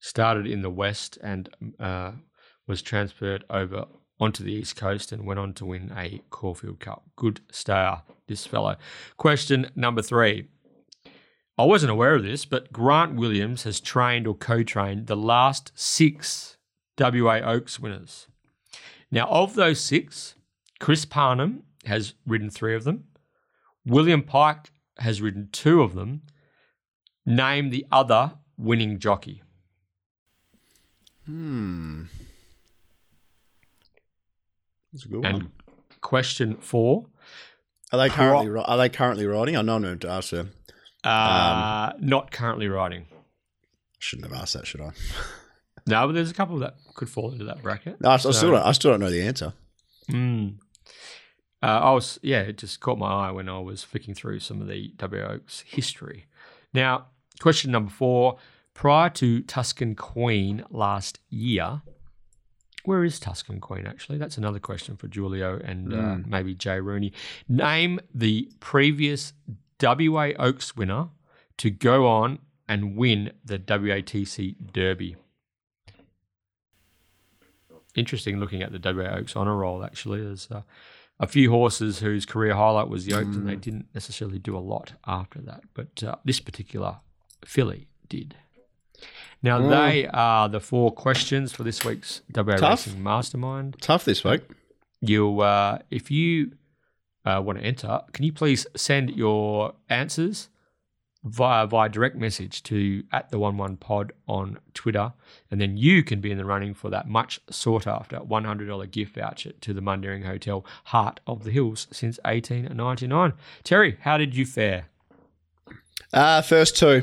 Started 0.00 0.46
in 0.46 0.62
the 0.62 0.70
West 0.70 1.18
and 1.22 1.48
uh, 1.78 2.12
was 2.66 2.82
transferred 2.82 3.44
over 3.50 3.86
onto 4.20 4.42
the 4.42 4.52
East 4.52 4.76
Coast 4.76 5.12
and 5.12 5.24
went 5.24 5.40
on 5.40 5.54
to 5.54 5.66
win 5.66 5.92
a 5.96 6.20
Caulfield 6.30 6.80
Cup. 6.80 7.04
Good 7.16 7.40
star, 7.50 8.02
this 8.26 8.46
fellow. 8.46 8.76
Question 9.16 9.70
number 9.76 10.02
three. 10.02 10.48
I 11.56 11.64
wasn't 11.64 11.90
aware 11.90 12.14
of 12.14 12.22
this, 12.22 12.44
but 12.44 12.72
Grant 12.72 13.14
Williams 13.14 13.64
has 13.64 13.80
trained 13.80 14.26
or 14.26 14.34
co 14.34 14.62
trained 14.62 15.06
the 15.06 15.16
last 15.16 15.72
six 15.74 16.56
WA 16.98 17.40
Oaks 17.44 17.80
winners. 17.80 18.26
Now, 19.10 19.26
of 19.28 19.54
those 19.54 19.80
six, 19.80 20.34
Chris 20.78 21.04
Parnham 21.04 21.64
has 21.84 22.14
ridden 22.26 22.50
three 22.50 22.74
of 22.76 22.84
them, 22.84 23.04
William 23.88 24.22
Pike 24.22 24.70
has 24.98 25.22
ridden 25.22 25.48
two 25.50 25.80
of 25.80 25.94
them. 25.94 26.22
Name 27.24 27.70
the 27.70 27.86
other 27.90 28.34
winning 28.56 28.98
jockey. 28.98 29.42
Hmm. 31.24 32.04
That's 34.98 35.04
a 35.06 35.08
good 35.08 35.24
And 35.24 35.42
one. 35.44 35.52
question 36.00 36.56
four. 36.56 37.06
Are 37.92 37.98
they 37.98 38.08
currently 38.08 38.48
ri- 38.48 38.64
are 38.66 38.76
they 38.76 38.88
currently 38.88 39.26
riding? 39.26 39.56
I 39.56 39.62
know 39.62 39.76
I'm 39.76 39.82
going 39.82 39.98
to 40.00 40.08
ask 40.10 40.30
them. 40.30 40.50
Uh, 41.04 41.92
not 42.00 42.30
currently 42.32 42.66
riding. 42.68 43.06
Shouldn't 44.00 44.30
have 44.30 44.40
asked 44.42 44.54
that, 44.54 44.66
should 44.66 44.80
I? 44.80 44.90
No, 45.86 46.06
but 46.06 46.12
there's 46.12 46.30
a 46.30 46.34
couple 46.34 46.58
that 46.58 46.74
could 46.96 47.08
fall 47.08 47.32
into 47.32 47.46
that 47.46 47.62
bracket. 47.62 47.98
No, 48.02 48.10
I, 48.10 48.14
I 48.14 48.16
still 48.18 48.50
don't, 48.50 48.62
I 48.62 48.72
still 48.72 48.90
don't 48.90 49.00
know 49.00 49.08
the 49.10 49.22
answer. 49.22 49.54
Mm. 50.10 50.56
Uh, 51.62 51.66
I 51.66 51.92
was, 51.92 52.18
yeah, 52.22 52.40
it 52.40 52.58
just 52.58 52.80
caught 52.80 52.98
my 52.98 53.10
eye 53.10 53.30
when 53.30 53.48
I 53.48 53.58
was 53.60 53.84
flicking 53.84 54.12
through 54.12 54.40
some 54.40 54.60
of 54.60 54.68
the 54.68 54.92
W 54.98 55.22
Oaks 55.22 55.60
history. 55.66 56.26
Now, 56.74 57.06
question 57.40 57.70
number 57.70 57.90
four. 57.90 58.36
Prior 58.74 59.08
to 59.10 59.40
Tuscan 59.40 59.94
Queen 59.94 60.62
last 60.68 61.20
year, 61.30 61.80
where 62.88 63.04
is 63.04 63.20
Tuscan 63.20 63.60
Queen 63.60 63.86
actually? 63.86 64.16
That's 64.16 64.38
another 64.38 64.58
question 64.58 64.96
for 64.96 65.08
Julio 65.08 65.60
and 65.62 65.92
uh, 65.92 66.16
maybe 66.26 66.54
Jay 66.54 66.80
Rooney. 66.80 67.12
Name 67.46 68.00
the 68.14 68.50
previous 68.60 69.34
WA 69.82 70.30
Oaks 70.38 70.74
winner 70.74 71.08
to 71.58 71.68
go 71.68 72.06
on 72.06 72.38
and 72.66 72.96
win 72.96 73.32
the 73.44 73.58
WATC 73.58 74.72
Derby. 74.72 75.16
Interesting 77.94 78.40
looking 78.40 78.62
at 78.62 78.72
the 78.72 78.80
WA 78.94 79.16
Oaks 79.18 79.36
honour 79.36 79.56
roll, 79.56 79.84
actually. 79.84 80.22
There's 80.22 80.50
uh, 80.50 80.62
a 81.20 81.26
few 81.26 81.50
horses 81.50 81.98
whose 81.98 82.24
career 82.24 82.54
highlight 82.54 82.88
was 82.88 83.04
the 83.04 83.12
Oaks, 83.12 83.36
and 83.36 83.46
they 83.46 83.56
didn't 83.56 83.88
necessarily 83.92 84.38
do 84.38 84.56
a 84.56 84.60
lot 84.60 84.94
after 85.06 85.42
that. 85.42 85.60
But 85.74 86.02
uh, 86.02 86.16
this 86.24 86.40
particular 86.40 87.00
filly 87.44 87.88
did. 88.08 88.34
Now, 89.42 89.68
they 89.68 90.06
are 90.08 90.48
the 90.48 90.60
four 90.60 90.92
questions 90.92 91.52
for 91.52 91.62
this 91.62 91.84
week's 91.84 92.22
WA 92.34 92.56
Tough. 92.56 92.86
Racing 92.86 93.02
Mastermind. 93.02 93.76
Tough 93.80 94.04
this 94.04 94.24
week. 94.24 94.42
You, 95.00 95.40
uh, 95.40 95.78
if 95.90 96.10
you 96.10 96.52
uh, 97.24 97.40
want 97.44 97.58
to 97.58 97.64
enter, 97.64 98.00
can 98.12 98.24
you 98.24 98.32
please 98.32 98.66
send 98.74 99.10
your 99.10 99.74
answers 99.88 100.48
via 101.24 101.66
via 101.66 101.88
direct 101.88 102.16
message 102.16 102.62
to 102.62 103.02
at 103.12 103.30
the 103.30 103.38
one 103.38 103.56
one 103.56 103.76
pod 103.76 104.12
on 104.26 104.58
Twitter, 104.74 105.12
and 105.50 105.60
then 105.60 105.76
you 105.76 106.02
can 106.02 106.20
be 106.20 106.30
in 106.30 106.38
the 106.38 106.44
running 106.44 106.74
for 106.74 106.90
that 106.90 107.08
much 107.08 107.40
sought 107.50 107.86
after 107.86 108.18
one 108.18 108.44
hundred 108.44 108.66
dollar 108.66 108.86
gift 108.86 109.14
voucher 109.14 109.52
to 109.52 109.74
the 109.74 109.80
Mundaring 109.80 110.24
Hotel, 110.24 110.64
Heart 110.84 111.20
of 111.26 111.44
the 111.44 111.50
Hills, 111.50 111.86
since 111.92 112.18
eighteen 112.24 112.64
ninety 112.74 113.06
nine. 113.06 113.34
Terry, 113.62 113.98
how 114.00 114.16
did 114.16 114.34
you 114.34 114.46
fare? 114.46 114.86
Uh, 116.12 116.42
first 116.42 116.76
two. 116.76 117.02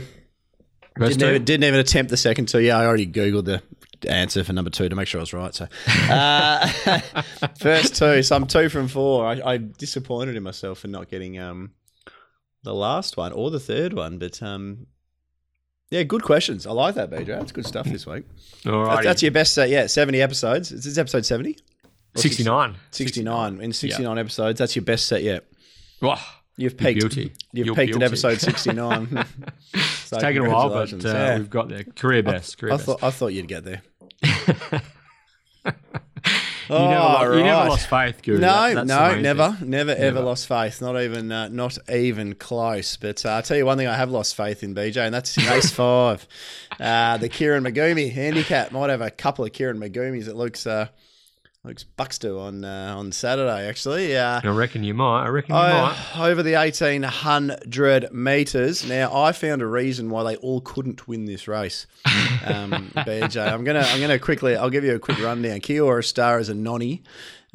Didn't 0.98 1.22
even, 1.24 1.44
didn't 1.44 1.64
even 1.66 1.80
attempt 1.80 2.10
the 2.10 2.18
second 2.18 2.48
two. 2.48 2.60
Yeah, 2.60 2.78
I 2.78 2.86
already 2.86 3.08
Googled 3.08 3.46
the 3.46 3.62
answer 4.10 4.44
for 4.44 4.54
number 4.54 4.70
two 4.70 4.88
to 4.88 4.96
make 4.96 5.08
sure 5.08 5.20
I 5.20 5.24
was 5.24 5.34
right. 5.34 5.54
So, 5.54 5.68
uh, 6.10 6.68
first 7.60 7.96
two. 7.96 8.24
So 8.24 8.36
I'm 8.36 8.48
two 8.48 8.70
from 8.70 8.88
four. 8.88 9.26
I, 9.26 9.42
I'm 9.54 9.74
disappointed 9.78 10.36
in 10.36 10.44
myself 10.44 10.80
for 10.80 10.88
not 10.88 11.10
getting 11.10 11.38
um, 11.40 11.72
the 12.64 12.74
last 12.74 13.18
one 13.18 13.32
or 13.34 13.52
the 13.52 13.60
third 13.60 13.94
one. 13.94 14.20
But 14.20 14.42
um, 14.42 14.88
yeah, 15.90 16.04
good 16.04 16.24
questions. 16.24 16.66
I 16.66 16.72
like 16.72 16.96
that, 16.96 17.10
BJ. 17.10 17.28
That's 17.28 17.52
good 17.52 17.66
stuff 17.66 17.86
this 17.86 18.06
week. 18.06 18.26
All 18.66 18.84
right, 18.84 19.04
That's, 19.04 19.22
your 19.22 19.32
best 19.32 19.54
set 19.54 19.70
yeah, 19.70 19.88
70 19.88 20.22
episodes. 20.22 20.72
Is 20.72 20.84
this 20.84 20.98
episode 20.98 21.26
70? 21.26 21.58
sixty 22.16 22.44
nine. 22.46 22.78
69. 22.92 23.62
In 23.62 23.74
69 23.74 24.18
episodes, 24.18 24.58
that's 24.58 24.76
your 24.76 24.86
best 24.86 25.06
set 25.06 25.22
yet. 25.22 25.44
Wow. 26.02 26.20
You've 26.58 26.72
You're 26.74 26.78
peaked. 26.80 27.00
guilty. 27.02 27.34
You've 27.52 27.66
You're 27.68 27.76
peaked 27.76 27.92
guilty. 27.94 28.06
at 28.06 28.12
episode 28.12 28.40
69. 28.40 29.26
It's 29.74 30.10
taken 30.22 30.46
a 30.46 30.50
while, 30.50 30.70
but 30.70 30.94
uh, 31.06 31.36
we've 31.38 31.50
got 31.50 31.68
there. 31.68 31.84
Career 31.84 32.22
best. 32.24 32.58
Career 32.58 32.74
I 32.74 32.76
best. 32.78 32.86
thought 32.86 33.04
I 33.04 33.10
thought 33.12 33.28
you'd 33.34 33.48
get 33.48 33.64
there. 33.66 33.82
you, 34.24 34.30
never, 35.64 35.76
Oh, 36.70 37.20
lo- 37.22 37.38
you 37.38 37.44
never 37.44 37.70
lost 37.70 37.88
faith, 37.90 38.22
Guru. 38.24 38.40
No, 38.40 38.74
That- 38.76 38.88
no, 38.88 39.20
never, 39.20 39.52
thing. 39.54 39.70
never, 39.70 39.92
ever 39.92 40.22
lost 40.22 40.48
faith. 40.48 40.82
Not 40.82 41.00
even, 41.02 41.32
uh, 41.32 41.48
not 41.50 41.78
even 41.90 42.34
close. 42.36 42.98
But 42.98 43.26
uh, 43.26 43.30
I'll 43.30 43.42
tell 43.44 43.58
you 43.58 43.66
one 43.66 43.78
thing: 43.78 43.88
I 43.88 43.96
have 43.96 44.10
lost 44.12 44.36
faith 44.36 44.64
in 44.64 44.74
BJ, 44.74 44.98
and 44.98 45.14
that's 45.14 45.38
race 45.50 45.72
five. 45.72 46.26
Uh, 46.80 47.18
the 47.18 47.30
Kieran 47.30 47.64
Magumi 47.64 48.12
handicap 48.12 48.72
might 48.72 48.90
have 48.90 49.02
a 49.02 49.12
couple 49.12 49.46
of 49.46 49.54
Kieran 49.54 49.80
Magumis. 49.80 50.28
It 50.28 50.36
looks, 50.36 50.66
uh, 51.66 51.70
looks 51.70 51.84
Buxter 51.84 52.38
on 52.40 52.64
uh, 52.64 52.96
on 52.98 53.12
Saturday. 53.12 53.68
Actually, 53.68 54.16
uh, 54.16 54.42
I 54.44 54.48
reckon 54.50 54.84
you 54.84 54.94
might. 54.94 55.24
I 55.24 55.28
reckon 55.30 55.56
you 55.56 55.62
I- 55.62 55.96
might. 56.16 56.30
over 56.30 56.44
the 56.44 56.54
1800 56.56 58.14
metres. 58.14 58.88
Now, 58.88 59.16
I 59.16 59.32
found 59.32 59.62
a 59.62 59.68
reason 59.68 60.10
why 60.10 60.24
they 60.24 60.36
all 60.38 60.62
couldn't 60.62 61.08
win 61.08 61.26
this 61.26 61.48
race. 61.48 61.88
Um, 62.46 62.72
BJ, 62.96 63.52
I'm 63.52 63.64
gonna 63.64 63.82
I'm 63.86 64.00
gonna 64.02 64.20
quickly 64.20 64.56
I'll 64.56 64.70
give 64.70 64.84
you 64.84 64.96
a 64.96 65.00
quick 65.00 65.20
rundown. 65.22 65.60
Kiora 65.60 66.04
Star 66.04 66.40
is 66.40 66.50
a 66.50 66.54
nonny. 66.56 67.04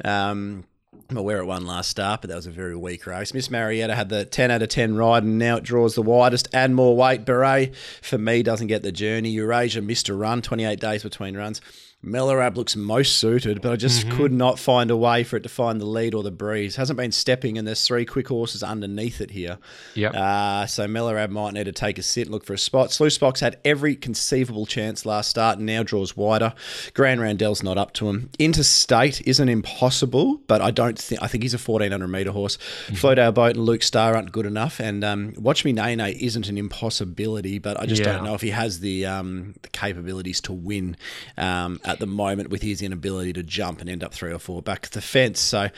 Um, 0.03 0.65
I'm 1.09 1.17
aware 1.17 1.39
it 1.39 1.45
won 1.45 1.65
last 1.65 1.89
start, 1.89 2.21
but 2.21 2.29
that 2.29 2.35
was 2.37 2.45
a 2.47 2.51
very 2.51 2.75
weak 2.75 3.05
race. 3.05 3.33
Miss 3.33 3.49
Marietta 3.51 3.93
had 3.95 4.07
the 4.07 4.23
10 4.23 4.49
out 4.49 4.61
of 4.61 4.69
10 4.69 4.95
ride, 4.95 5.23
and 5.23 5.37
now 5.37 5.57
it 5.57 5.63
draws 5.63 5.93
the 5.95 6.01
widest. 6.01 6.47
and 6.53 6.73
more 6.73 6.95
weight. 6.95 7.25
Beret, 7.25 7.75
for 8.01 8.17
me, 8.17 8.41
doesn't 8.43 8.67
get 8.67 8.81
the 8.81 8.93
journey. 8.93 9.29
Eurasia 9.31 9.81
missed 9.81 10.07
a 10.07 10.13
run, 10.13 10.41
28 10.41 10.79
days 10.79 11.03
between 11.03 11.35
runs. 11.35 11.59
Melorab 12.03 12.55
looks 12.55 12.75
most 12.75 13.19
suited, 13.19 13.61
but 13.61 13.71
I 13.71 13.75
just 13.75 14.09
could 14.09 14.31
not 14.31 14.57
find 14.57 14.89
a 14.89 14.97
way 14.97 15.23
for 15.23 15.37
it 15.37 15.43
to 15.43 15.49
find 15.49 15.79
the 15.79 15.85
lead 15.85 16.15
or 16.15 16.23
the 16.23 16.31
breeze. 16.31 16.75
Hasn't 16.75 16.97
been 16.97 17.11
stepping, 17.11 17.59
and 17.59 17.67
there's 17.67 17.85
three 17.85 18.05
quick 18.05 18.27
horses 18.27 18.63
underneath 18.63 19.21
it 19.21 19.29
here. 19.31 19.59
Yep. 19.93 20.15
Uh, 20.15 20.65
so 20.65 20.87
Melorab 20.87 21.29
might 21.29 21.53
need 21.53 21.65
to 21.65 21.71
take 21.71 21.99
a 21.99 22.01
sit, 22.03 22.27
look 22.27 22.43
for 22.43 22.53
a 22.53 22.57
spot. 22.57 22.91
Sluice 22.91 23.19
Box 23.19 23.39
had 23.39 23.59
every 23.63 23.95
conceivable 23.95 24.65
chance 24.65 25.05
last 25.05 25.29
start 25.29 25.57
and 25.59 25.67
now 25.67 25.83
draws 25.83 26.17
wider. 26.17 26.53
Grand 26.95 27.21
Randell's 27.21 27.61
not 27.61 27.77
up 27.77 27.93
to 27.93 28.09
him. 28.09 28.31
Interstate 28.39 29.21
isn't 29.27 29.47
impossible, 29.49 30.41
but 30.47 30.59
I 30.59 30.71
don't 30.71 30.97
think 30.97 31.21
I 31.21 31.27
think 31.27 31.43
he's 31.43 31.53
a 31.53 31.59
1400 31.59 32.07
meter 32.07 32.31
horse. 32.31 32.57
Flowdale 32.87 33.33
Boat 33.33 33.55
and 33.57 33.65
Luke 33.65 33.83
Star 33.83 34.15
aren't 34.15 34.31
good 34.31 34.47
enough, 34.47 34.79
and 34.79 35.03
um, 35.03 35.33
Watch 35.37 35.63
Me 35.63 35.71
Nay 35.71 35.95
Nay 35.95 36.17
isn't 36.19 36.49
an 36.49 36.57
impossibility, 36.57 37.59
but 37.59 37.79
I 37.79 37.85
just 37.85 38.01
Yeah. 38.01 38.13
don't 38.13 38.23
know 38.25 38.33
if 38.33 38.41
he 38.41 38.49
has 38.49 38.79
the 38.79 39.05
um, 39.05 39.53
the 39.61 39.69
capabilities 39.69 40.41
to 40.41 40.53
win 40.53 40.97
um, 41.37 41.79
at 41.91 41.99
the 41.99 42.07
moment 42.07 42.49
with 42.49 42.61
his 42.61 42.81
inability 42.81 43.33
to 43.33 43.43
jump 43.43 43.81
and 43.81 43.89
end 43.89 44.03
up 44.03 44.13
three 44.13 44.31
or 44.33 44.39
four 44.39 44.61
back 44.61 44.85
at 44.85 44.91
the 44.91 45.01
fence. 45.01 45.39
So, 45.39 45.69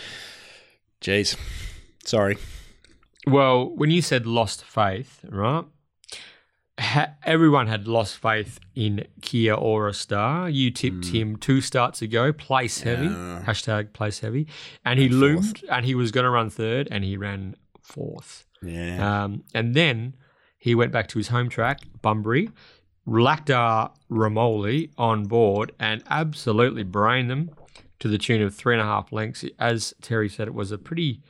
geez, 1.02 1.36
sorry. 2.06 2.38
Well, 3.28 3.70
when 3.76 3.92
you 3.92 4.02
said 4.02 4.26
lost 4.26 4.64
faith, 4.64 5.20
right? 5.30 5.66
Ha- 6.80 7.12
everyone 7.24 7.68
had 7.68 7.88
lost 7.88 8.18
faith 8.18 8.60
in 8.74 9.06
Kiora 9.22 9.94
Star. 9.94 10.50
You 10.50 10.72
tipped 10.72 11.08
Hmm. 11.10 11.16
him 11.16 11.36
two 11.38 11.62
starts 11.62 12.02
ago, 12.02 12.34
place 12.34 12.82
heavy, 12.82 13.08
hashtag 13.10 13.94
place 13.94 14.20
heavy, 14.20 14.48
and 14.84 15.00
he 15.00 15.08
loomed 15.08 15.64
and 15.70 15.86
he 15.86 15.94
was 15.94 16.12
going 16.12 16.24
to 16.24 16.32
run 16.32 16.50
third 16.50 16.88
and 16.90 17.04
he 17.04 17.16
ran 17.16 17.56
fourth. 17.82 18.46
Yeah. 18.64 19.24
Um, 19.26 19.44
and 19.54 19.76
then 19.76 20.16
he 20.58 20.74
went 20.74 20.92
back 20.92 21.08
to 21.10 21.20
his 21.20 21.28
home 21.28 21.48
track, 21.48 21.82
Bunbury, 22.02 22.50
Laqdar 23.08 23.92
Ramoly 24.10 24.92
on 24.98 25.26
board 25.26 25.74
and 25.80 26.04
absolutely 26.10 26.84
brained 26.84 27.30
them 27.30 27.52
to 28.00 28.08
the 28.08 28.18
tune 28.18 28.42
of 28.42 28.54
three 28.56 28.74
and 28.76 28.82
a 28.82 28.86
half 28.86 29.12
lengths. 29.12 29.44
As 29.60 29.94
Terry 30.02 30.30
said, 30.30 30.48
it 30.48 30.54
was 30.54 30.72
a 30.72 30.78
pretty 30.78 31.22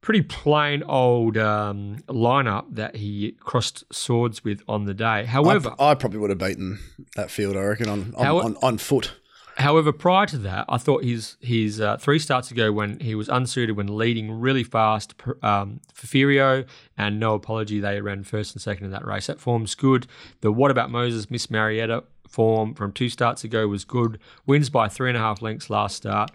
pretty 0.00 0.20
plain 0.22 0.82
old 0.82 1.38
um, 1.38 1.96
lineup 2.08 2.66
that 2.70 2.96
he 2.96 3.32
crossed 3.40 3.84
swords 3.90 4.44
with 4.44 4.62
on 4.68 4.84
the 4.84 4.92
day. 4.92 5.24
However, 5.24 5.74
I, 5.78 5.92
I 5.92 5.94
probably 5.94 6.18
would 6.18 6.28
have 6.28 6.38
beaten 6.38 6.78
that 7.16 7.30
field, 7.30 7.56
I 7.56 7.60
reckon, 7.60 7.88
on 7.88 8.14
on, 8.16 8.24
How- 8.24 8.38
on, 8.40 8.56
on 8.62 8.78
foot. 8.78 9.12
However, 9.56 9.92
prior 9.92 10.26
to 10.26 10.38
that, 10.38 10.64
I 10.68 10.78
thought 10.78 11.04
his 11.04 11.36
his 11.40 11.80
uh, 11.80 11.96
three 11.96 12.18
starts 12.18 12.50
ago 12.50 12.72
when 12.72 12.98
he 13.00 13.14
was 13.14 13.28
unsuited 13.28 13.76
when 13.76 13.96
leading 13.96 14.40
really 14.40 14.64
fast 14.64 15.14
um, 15.42 15.80
for 15.92 16.06
Furio 16.06 16.66
and 16.98 17.20
no 17.20 17.34
apology, 17.34 17.78
they 17.78 18.00
ran 18.00 18.24
first 18.24 18.54
and 18.54 18.60
second 18.60 18.86
in 18.86 18.90
that 18.90 19.06
race. 19.06 19.28
That 19.28 19.40
form's 19.40 19.74
good. 19.74 20.06
The 20.40 20.50
What 20.50 20.70
About 20.70 20.90
Moses, 20.90 21.30
Miss 21.30 21.50
Marietta 21.50 22.04
form 22.34 22.74
from 22.74 22.90
two 22.92 23.08
starts 23.08 23.44
ago 23.44 23.68
was 23.68 23.84
good. 23.84 24.18
Wins 24.44 24.68
by 24.68 24.88
three 24.88 25.08
and 25.08 25.16
a 25.16 25.20
half 25.20 25.40
lengths 25.40 25.70
last 25.70 25.94
start. 25.96 26.30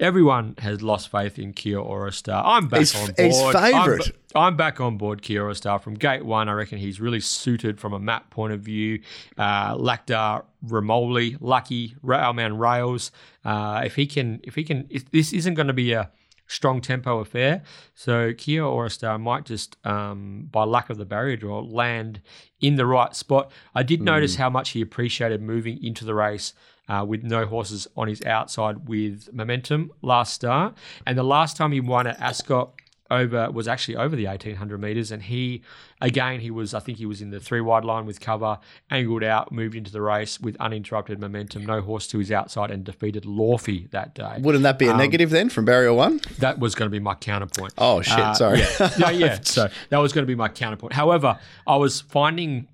Everyone 0.00 0.54
has 0.58 0.82
lost 0.82 1.10
faith 1.10 1.38
in 1.38 1.52
Kiora 1.52 2.12
Star. 2.12 2.42
I'm 2.44 2.66
back 2.66 2.78
He's- 2.80 2.94
on 2.96 3.06
board. 3.12 3.18
he's 3.18 3.52
favourite. 3.52 4.06
I'm, 4.34 4.42
I'm 4.44 4.56
back 4.56 4.80
on 4.80 4.96
board 4.96 5.22
Kiora 5.22 5.54
Star 5.54 5.78
from 5.78 5.94
gate 5.94 6.24
one. 6.24 6.48
I 6.48 6.52
reckon 6.54 6.78
he's 6.78 7.00
really 7.00 7.20
suited 7.20 7.78
from 7.78 7.92
a 7.92 8.00
map 8.00 8.30
point 8.30 8.52
of 8.54 8.60
view. 8.62 9.00
Uh, 9.38 9.76
Laqdar, 9.76 10.44
Ramoly, 10.66 11.36
Lucky, 11.40 11.94
Rail 12.02 12.32
Man 12.32 12.56
Rails. 12.58 13.12
Uh, 13.44 13.82
if 13.84 13.94
he 13.94 14.06
can, 14.06 14.40
if 14.42 14.54
he 14.54 14.64
can, 14.64 14.86
if 14.90 15.08
this 15.10 15.32
isn't 15.32 15.54
going 15.54 15.68
to 15.68 15.72
be 15.74 15.92
a 15.92 16.10
strong 16.52 16.80
tempo 16.80 17.18
affair. 17.18 17.62
So 17.94 18.32
Kia 18.34 18.88
Star 18.88 19.18
might 19.18 19.44
just, 19.44 19.76
um, 19.84 20.48
by 20.52 20.64
lack 20.64 20.90
of 20.90 20.98
the 20.98 21.04
barrier 21.04 21.36
draw, 21.36 21.60
land 21.60 22.20
in 22.60 22.76
the 22.76 22.86
right 22.86 23.14
spot. 23.16 23.50
I 23.74 23.82
did 23.82 24.02
notice 24.02 24.36
how 24.36 24.50
much 24.50 24.70
he 24.70 24.80
appreciated 24.80 25.40
moving 25.40 25.82
into 25.82 26.04
the 26.04 26.14
race 26.14 26.52
uh, 26.88 27.04
with 27.08 27.22
no 27.22 27.46
horses 27.46 27.88
on 27.96 28.08
his 28.08 28.22
outside 28.24 28.88
with 28.88 29.32
momentum 29.32 29.92
last 30.02 30.34
start. 30.34 30.76
And 31.06 31.16
the 31.16 31.22
last 31.22 31.56
time 31.56 31.72
he 31.72 31.80
won 31.80 32.06
at 32.06 32.20
Ascot 32.20 32.74
over 33.12 33.50
was 33.50 33.68
actually 33.68 33.94
over 33.96 34.16
the 34.16 34.26
1800 34.26 34.80
meters 34.80 35.12
and 35.12 35.22
he 35.24 35.62
again 36.00 36.40
he 36.40 36.50
was 36.50 36.72
i 36.74 36.80
think 36.80 36.96
he 36.98 37.06
was 37.06 37.20
in 37.20 37.30
the 37.30 37.38
three 37.38 37.60
wide 37.60 37.84
line 37.84 38.06
with 38.06 38.20
cover 38.20 38.58
angled 38.90 39.22
out 39.22 39.52
moved 39.52 39.74
into 39.74 39.92
the 39.92 40.00
race 40.00 40.40
with 40.40 40.56
uninterrupted 40.58 41.20
momentum 41.20 41.64
no 41.66 41.80
horse 41.82 42.06
to 42.08 42.18
his 42.18 42.32
outside 42.32 42.70
and 42.70 42.84
defeated 42.84 43.24
Lawfy 43.24 43.90
that 43.90 44.14
day 44.14 44.36
Wouldn't 44.40 44.64
that 44.64 44.78
be 44.78 44.88
a 44.88 44.94
negative 44.96 45.30
then 45.30 45.48
from 45.50 45.64
barrier 45.64 45.92
one? 45.92 46.20
that 46.38 46.58
was 46.58 46.74
going 46.74 46.90
to 46.90 46.92
be 46.92 46.98
my 47.00 47.14
counterpoint. 47.14 47.74
Oh, 47.78 48.00
shit, 48.02 48.18
Uh, 48.18 48.34
sorry. 48.34 48.58
Yeah, 48.60 48.90
yeah, 48.98 49.10
yeah. 49.10 49.38
So 49.42 49.68
that 49.90 49.98
was 49.98 50.12
going 50.12 50.22
to 50.24 50.26
be 50.26 50.34
my 50.34 50.48
counterpoint. 50.48 50.92
However, 50.94 51.38
I 51.66 51.76
was 51.76 52.00
finding 52.00 52.68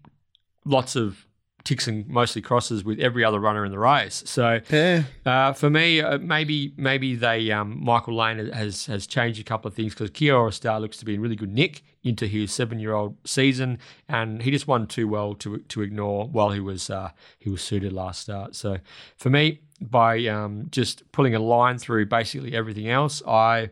lots 0.64 0.96
of 0.96 1.26
ticks 1.68 1.86
and 1.86 2.08
mostly 2.08 2.40
crosses 2.40 2.82
with 2.82 2.98
every 2.98 3.22
other 3.22 3.38
runner 3.38 3.64
in 3.64 3.70
the 3.70 3.78
race. 3.78 4.22
So 4.26 4.60
Yeah. 4.70 5.02
uh, 5.26 5.52
for 5.52 5.68
me, 5.68 6.00
uh, 6.00 6.16
maybe 6.18 6.72
maybe 6.76 7.14
they 7.14 7.50
um, 7.50 7.84
Michael 7.84 8.16
Lane 8.16 8.38
has 8.52 8.86
has 8.86 9.06
changed 9.06 9.38
a 9.40 9.44
couple 9.44 9.68
of 9.68 9.74
things 9.74 9.92
because 9.94 10.10
Kiora 10.10 10.52
Star 10.52 10.80
looks 10.80 10.96
to 10.98 11.04
be 11.04 11.14
in 11.14 11.20
really 11.20 11.36
good 11.36 11.52
nick 11.52 11.82
into 12.02 12.26
his 12.26 12.52
seven 12.52 12.78
year 12.78 12.94
old 12.94 13.16
season, 13.24 13.78
and 14.08 14.42
he 14.42 14.50
just 14.50 14.66
won 14.66 14.86
too 14.86 15.06
well 15.06 15.34
to 15.34 15.58
to 15.58 15.82
ignore 15.82 16.26
while 16.26 16.50
he 16.50 16.60
was 16.60 16.88
uh, 16.88 17.10
he 17.38 17.50
was 17.50 17.60
suited 17.60 17.92
last 17.92 18.20
start. 18.22 18.54
So 18.56 18.78
for 19.16 19.28
me, 19.28 19.60
by 19.80 20.26
um, 20.26 20.68
just 20.70 21.10
pulling 21.12 21.34
a 21.34 21.38
line 21.38 21.76
through 21.78 22.06
basically 22.06 22.54
everything 22.54 22.88
else, 22.88 23.22
I 23.26 23.70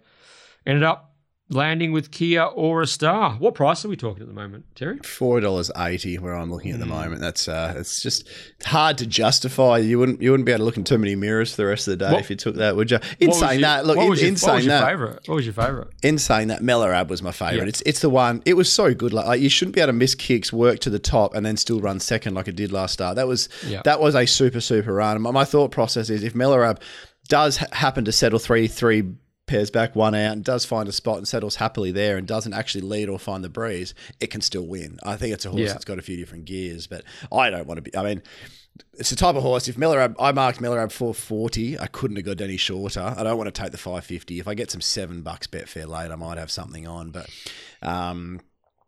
ended 0.67 0.83
up 0.83 1.06
landing 1.49 1.93
with 1.93 2.11
Kiora 2.11 2.89
Star. 2.89 3.35
What 3.35 3.55
price 3.55 3.85
are 3.85 3.89
we 3.89 3.97
talking 3.97 4.23
at 4.23 4.29
the 4.29 4.35
moment, 4.35 4.65
Terry? 4.75 4.99
Four 5.05 5.41
dollars 5.41 5.71
eighty, 5.77 6.19
where 6.19 6.35
I'm 6.35 6.51
looking 6.51 6.73
at 6.73 6.75
Hmm. 6.77 6.81
the 6.81 6.87
moment. 6.87 7.21
That's 7.21 7.47
uh, 7.47 7.75
it's 7.77 8.03
just 8.03 8.29
hard 8.65 8.99
to 8.99 9.07
justify. 9.07 9.79
You 9.79 9.99
wouldn't 9.99 10.21
you 10.21 10.33
wouldn't 10.33 10.45
be 10.47 10.53
able 10.53 10.61
to 10.61 10.65
look 10.65 10.77
in 10.77 10.85
too 10.85 10.99
many 10.99 11.15
mirrors 11.15 11.51
for 11.53 11.59
the 11.59 11.67
rest 11.67 11.87
of 11.87 11.93
the 11.99 12.05
day 12.05 12.13
What- 12.13 12.21
if 12.21 12.31
you 12.31 12.37
took 12.37 12.57
that, 12.57 12.75
would 12.75 12.91
you? 12.91 12.99
In 13.21 13.29
What 13.29 13.35
was 13.35 13.39
saying 13.39 13.61
your- 13.61 13.69
that, 13.69 13.87
look, 13.87 13.97
what 13.97 14.09
was 14.09 14.21
your, 14.21 14.29
in 14.29 14.35
what 14.35 14.55
was 14.57 14.65
your 14.67 14.79
that, 14.81 14.87
favorite? 14.89 15.23
What 15.27 15.35
was 15.37 15.45
your 15.47 15.55
favorite? 15.55 15.89
in 16.03 16.19
saying 16.19 16.49
that, 16.49 16.63
Mellarab 16.63 17.09
was 17.09 17.23
my 17.23 17.33
favorite. 17.33 17.57
Yeah. 17.63 17.69
It's 17.69 17.83
it's 17.87 18.01
the 18.01 18.11
one. 18.11 18.43
It 18.45 18.55
was 18.55 18.73
so 18.73 18.93
good. 18.95 19.13
Like, 19.13 19.27
like 19.27 19.41
you 19.41 19.49
shouldn't 19.49 19.75
be 19.75 19.81
able 19.81 19.89
to 19.89 19.93
miss 19.93 20.15
kicks, 20.15 20.53
work 20.53 20.81
to 20.81 20.91
the 20.91 20.99
top, 20.99 21.35
and 21.35 21.47
then 21.47 21.57
still 21.57 21.81
run 21.81 22.01
second 22.01 22.35
like 22.35 22.49
it 22.49 22.57
did 22.57 22.73
last 22.73 22.93
start. 22.95 23.17
That 23.17 23.29
was 23.29 23.49
Yeah. 23.67 23.83
that 23.85 24.01
was 24.01 24.15
a 24.17 24.27
super 24.27 24.61
super 24.61 24.93
run. 24.95 25.23
My, 25.23 25.31
my 25.31 25.45
thought 25.45 25.71
process 25.71 26.11
is 26.11 26.25
if 26.25 26.35
Mellarab 26.35 26.79
does 27.29 27.57
ha- 27.59 27.67
happen 27.73 28.05
to 28.05 28.13
settle 28.13 28.39
three 28.39 28.67
three 28.69 29.03
pairs 29.47 29.71
back, 29.71 29.95
one 29.97 30.15
out, 30.15 30.33
and 30.33 30.45
does 30.45 30.65
find 30.65 30.89
a 30.89 30.93
spot 30.93 31.19
and 31.19 31.27
settles 31.29 31.57
happily 31.57 31.93
there, 31.93 32.17
and 32.17 32.27
doesn't 32.27 32.53
actually 32.53 32.81
lead 32.83 33.09
or 33.09 33.19
find 33.19 33.45
the 33.45 33.49
breeze, 33.49 33.95
it 34.21 34.29
can 34.31 34.41
still 34.41 34.67
win. 34.67 34.99
I 35.05 35.17
think 35.17 35.33
it's 35.35 35.45
a 35.45 35.51
horse 35.51 35.61
Yeah. 35.63 35.73
that's 35.73 35.85
got 35.85 35.99
a 35.99 36.03
few 36.03 36.17
different 36.17 36.45
gears, 36.47 36.87
but 36.87 37.05
I 37.33 37.51
don't 37.51 37.67
want 37.67 37.79
to 37.79 37.83
be. 37.83 37.97
I 37.97 38.03
mean. 38.03 38.23
It's 38.99 39.09
the 39.09 39.17
type 39.17 39.37
of 39.37 39.43
horse. 39.43 39.69
If 39.69 39.77
Millerab, 39.77 40.17
I 40.21 40.33
marked 40.33 40.59
Millerab 40.61 40.93
440. 40.93 41.79
I 41.79 41.87
couldn't 41.87 42.17
have 42.17 42.27
got 42.27 42.43
any 42.43 42.59
shorter. 42.59 43.15
I 43.17 43.23
don't 43.23 43.39
want 43.39 43.47
to 43.47 43.63
take 43.63 43.73
the 43.73 43.79
550. 43.79 44.39
If 44.39 44.47
I 44.47 44.53
get 44.53 44.71
some 44.71 44.83
seven 44.83 45.23
bucks 45.23 45.47
Betfair 45.47 45.87
late, 45.89 46.11
I 46.11 46.17
might 46.17 46.37
have 46.37 46.51
something 46.51 46.87
on. 46.87 47.11
But 47.11 47.31
um, 47.81 48.41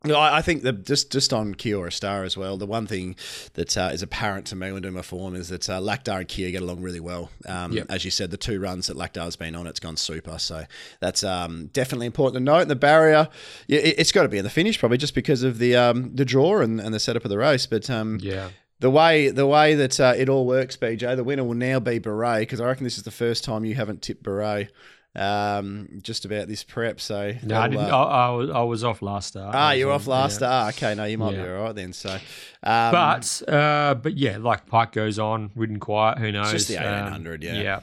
no, 0.05 0.19
I 0.19 0.43
think 0.43 0.63
that 0.63 0.87
just 0.87 1.11
just 1.11 1.33
on 1.33 1.55
Kiora 1.57 1.93
Star 1.93 2.23
as 2.23 2.37
well. 2.37 2.57
The 2.57 2.67
one 2.67 2.87
thing 2.87 3.17
that 3.55 3.77
uh, 3.77 3.91
is 3.93 4.01
apparent 4.01 4.47
to 4.47 4.57
me 4.57 4.71
when 4.71 4.83
doing 4.83 4.95
my 4.95 5.03
form 5.03 5.35
is 5.35 5.49
that 5.49 5.69
uh, 5.69 5.81
Laqdar 5.81 6.19
and 6.21 6.29
Kia 6.29 6.53
get 6.53 6.63
along 6.63 6.83
really 6.83 7.01
well. 7.01 7.31
Um, 7.49 7.73
Yep. 7.73 7.87
As 7.91 8.05
you 8.05 8.11
said, 8.13 8.31
the 8.31 8.37
two 8.37 8.61
runs 8.61 8.87
that 8.87 8.97
Laqdar's 8.97 9.35
been 9.37 9.57
on, 9.57 9.67
it's 9.67 9.81
gone 9.81 9.97
super. 9.97 10.39
So 10.39 10.65
that's 11.01 11.25
um, 11.25 11.67
definitely 11.73 12.07
important 12.07 12.35
to 12.37 12.45
note. 12.45 12.61
And 12.63 12.71
the 12.71 12.77
barrier, 12.77 13.29
yeah, 13.67 13.81
it, 13.81 13.97
it's 13.99 14.13
got 14.13 14.23
to 14.23 14.29
be 14.29 14.39
in 14.39 14.45
the 14.45 14.51
finish 14.51 14.79
probably 14.79 14.99
just 14.99 15.15
because 15.17 15.43
of 15.43 15.59
the 15.59 15.75
um, 15.75 16.15
the 16.15 16.25
draw 16.25 16.61
and, 16.61 16.81
and 16.81 16.95
the 16.95 17.01
setup 17.01 17.25
of 17.25 17.31
the 17.31 17.39
race. 17.39 17.67
But 17.67 17.91
um, 17.91 18.19
Yeah. 18.23 18.51
the 18.79 18.91
way 18.91 19.31
the 19.31 19.49
way 19.49 19.75
that 19.75 19.99
uh, 19.99 20.15
it 20.17 20.29
all 20.29 20.47
works, 20.47 20.77
BJ, 20.77 21.17
the 21.17 21.25
winner 21.25 21.43
will 21.43 21.55
now 21.55 21.81
be 21.81 21.99
Beret 21.99 22.43
because 22.43 22.61
I 22.61 22.67
reckon 22.67 22.85
this 22.85 22.99
is 22.99 23.03
the 23.03 23.11
first 23.11 23.43
time 23.43 23.65
you 23.65 23.75
haven't 23.75 24.03
tipped 24.03 24.23
Beret 24.23 24.71
um, 25.17 25.89
just 26.03 26.25
about 26.25 26.49
this 26.49 26.63
prep. 26.65 27.01
So 27.01 27.35
No, 27.43 27.61
I 27.61 27.69
didn't. 27.69 27.87
uh, 27.91 27.97
I, 27.97 28.27
I, 28.27 28.31
was, 28.31 28.51
I 28.51 28.63
was 28.63 28.85
off 28.85 29.03
last 29.03 29.29
start. 29.29 29.55
Ah, 29.55 29.73
you're 29.73 29.91
off 29.93 30.07
last. 30.07 30.41
yeah. 30.41 30.49
Ah, 30.51 30.69
okay. 30.69 30.95
No, 30.95 31.05
you 31.05 31.19
might 31.19 31.33
be 31.33 31.41
all 31.41 31.63
right 31.65 31.75
then. 31.75 31.93
So, 31.93 32.11
um, 32.11 32.21
But 32.63 33.43
uh, 33.49 33.95
but 33.95 34.17
yeah, 34.17 34.37
like 34.39 34.67
Pike 34.67 34.93
goes 34.93 35.19
on, 35.19 35.51
ridden 35.55 35.81
quiet. 35.81 36.19
Who 36.19 36.31
knows? 36.33 36.53
just 36.53 36.69
the 36.69 36.79
Um, 36.79 36.85
1800, 37.13 37.43
yeah. 37.43 37.55
Yeah. 37.61 37.81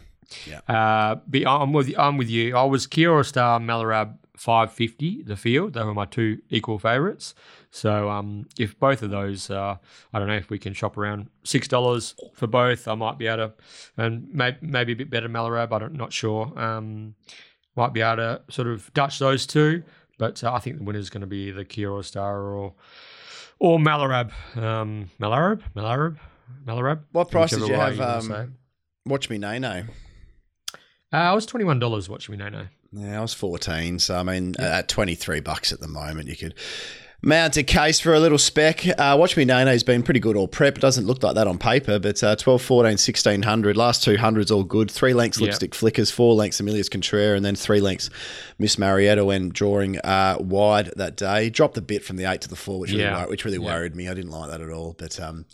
Yeah. 0.47 0.59
Uh, 0.67 1.15
but 1.27 1.45
I'm 1.45 1.71
with 1.73 1.93
I'm 1.97 2.17
with 2.17 2.29
you. 2.29 2.55
I 2.55 2.63
was 2.63 2.87
Kiora 2.87 3.23
Star 3.25 3.59
Malarab 3.59 4.17
550 4.37 5.23
the 5.23 5.35
field. 5.35 5.73
They 5.73 5.83
were 5.83 5.93
my 5.93 6.05
two 6.05 6.39
equal 6.49 6.79
favourites. 6.79 7.35
So 7.75 8.09
um, 8.09 8.47
if 8.57 8.79
both 8.79 9.03
of 9.03 9.09
those, 9.09 9.49
uh, 9.49 9.75
I 10.13 10.19
don't 10.19 10.29
know 10.29 10.37
if 10.37 10.49
we 10.49 10.57
can 10.57 10.71
shop 10.71 10.97
around 10.97 11.27
six 11.43 11.67
dollars 11.67 12.15
for 12.33 12.47
both. 12.47 12.87
I 12.87 12.95
might 12.95 13.17
be 13.17 13.27
able 13.27 13.49
to, 13.49 13.53
and 13.97 14.29
maybe 14.31 14.57
maybe 14.61 14.93
a 14.93 14.95
bit 14.95 15.09
better 15.09 15.27
Malarab. 15.27 15.73
I'm 15.73 15.93
not 15.93 16.13
sure. 16.13 16.57
Um, 16.57 17.15
might 17.75 17.91
be 17.91 17.99
able 17.99 18.15
to 18.15 18.41
sort 18.49 18.69
of 18.69 18.93
Dutch 18.93 19.19
those 19.19 19.45
two. 19.45 19.83
But 20.17 20.41
uh, 20.41 20.53
I 20.53 20.59
think 20.59 20.77
the 20.77 20.85
winner 20.85 20.99
is 20.99 21.09
going 21.09 21.19
to 21.19 21.27
be 21.27 21.51
the 21.51 21.65
Kiora 21.65 22.05
Star 22.05 22.43
or 22.43 22.75
or 23.59 23.77
Malarab. 23.77 24.31
Um, 24.55 25.09
Malarab, 25.19 25.61
Malarab, 25.75 26.17
Malarab. 26.65 27.01
What 27.11 27.29
price 27.29 27.49
did 27.49 27.67
you 27.67 27.73
have, 27.73 27.99
wanna 27.99 28.39
um, 28.39 28.53
watch 29.05 29.29
me, 29.29 29.37
no, 29.37 29.57
no. 29.57 29.83
Uh, 31.11 31.17
I 31.17 31.33
was 31.33 31.45
twenty 31.45 31.65
one 31.65 31.79
dollars 31.79 32.07
watching 32.07 32.37
me 32.37 32.37
no 32.37 32.47
no. 32.47 32.67
Yeah, 32.93 33.17
I 33.17 33.21
was 33.21 33.33
14. 33.33 33.99
So, 33.99 34.15
I 34.15 34.23
mean, 34.23 34.55
at 34.57 34.87
23 34.87 35.41
bucks 35.41 35.73
at 35.73 35.81
the 35.81 35.87
moment, 35.87 36.29
you 36.29 36.37
could 36.37 36.53
mount 37.25 37.57
a 37.57 37.63
case 37.63 37.99
for 37.99 38.13
a 38.13 38.19
little 38.19 38.37
spec. 38.37 38.87
Uh, 38.87 39.17
Watch 39.19 39.35
Me 39.35 39.43
Nene 39.45 39.65
has 39.65 39.83
been 39.83 40.03
pretty 40.03 40.19
good 40.19 40.35
all 40.37 40.47
prep. 40.47 40.77
It 40.77 40.81
doesn't 40.81 41.07
look 41.07 41.23
like 41.23 41.33
that 41.35 41.47
on 41.47 41.57
paper, 41.57 41.97
but 41.97 42.23
uh, 42.23 42.35
12, 42.35 42.61
14, 42.61 42.83
1600. 42.91 43.75
Last 43.75 44.05
200's 44.07 44.51
all 44.51 44.63
good. 44.63 44.91
Three 44.91 45.13
lengths 45.15 45.39
Yeah. 45.39 45.47
Lipstick 45.47 45.73
Flickers, 45.73 46.11
four 46.11 46.35
lengths 46.35 46.59
Amelia's 46.59 46.87
Contraire, 46.87 47.33
and 47.33 47.43
then 47.43 47.55
three 47.55 47.81
lengths 47.81 48.11
Miss 48.59 48.77
Marietta 48.77 49.25
when 49.25 49.49
drawing 49.49 49.97
uh, 49.99 50.37
wide 50.39 50.91
that 50.97 51.17
day. 51.17 51.49
Dropped 51.49 51.77
a 51.77 51.81
bit 51.81 52.03
from 52.05 52.17
the 52.17 52.25
eight 52.25 52.41
to 52.41 52.47
the 52.47 52.55
four, 52.55 52.79
which 52.79 52.91
really, 52.91 53.03
Yeah. 53.03 53.21
wor- 53.21 53.29
which 53.29 53.43
really 53.43 53.57
Yeah. 53.57 53.65
worried 53.73 53.95
me. 53.95 54.07
I 54.07 54.13
didn't 54.13 54.31
like 54.31 54.51
that 54.51 54.61
at 54.61 54.69
all. 54.69 54.95
But 54.97 55.19
um, 55.19 55.45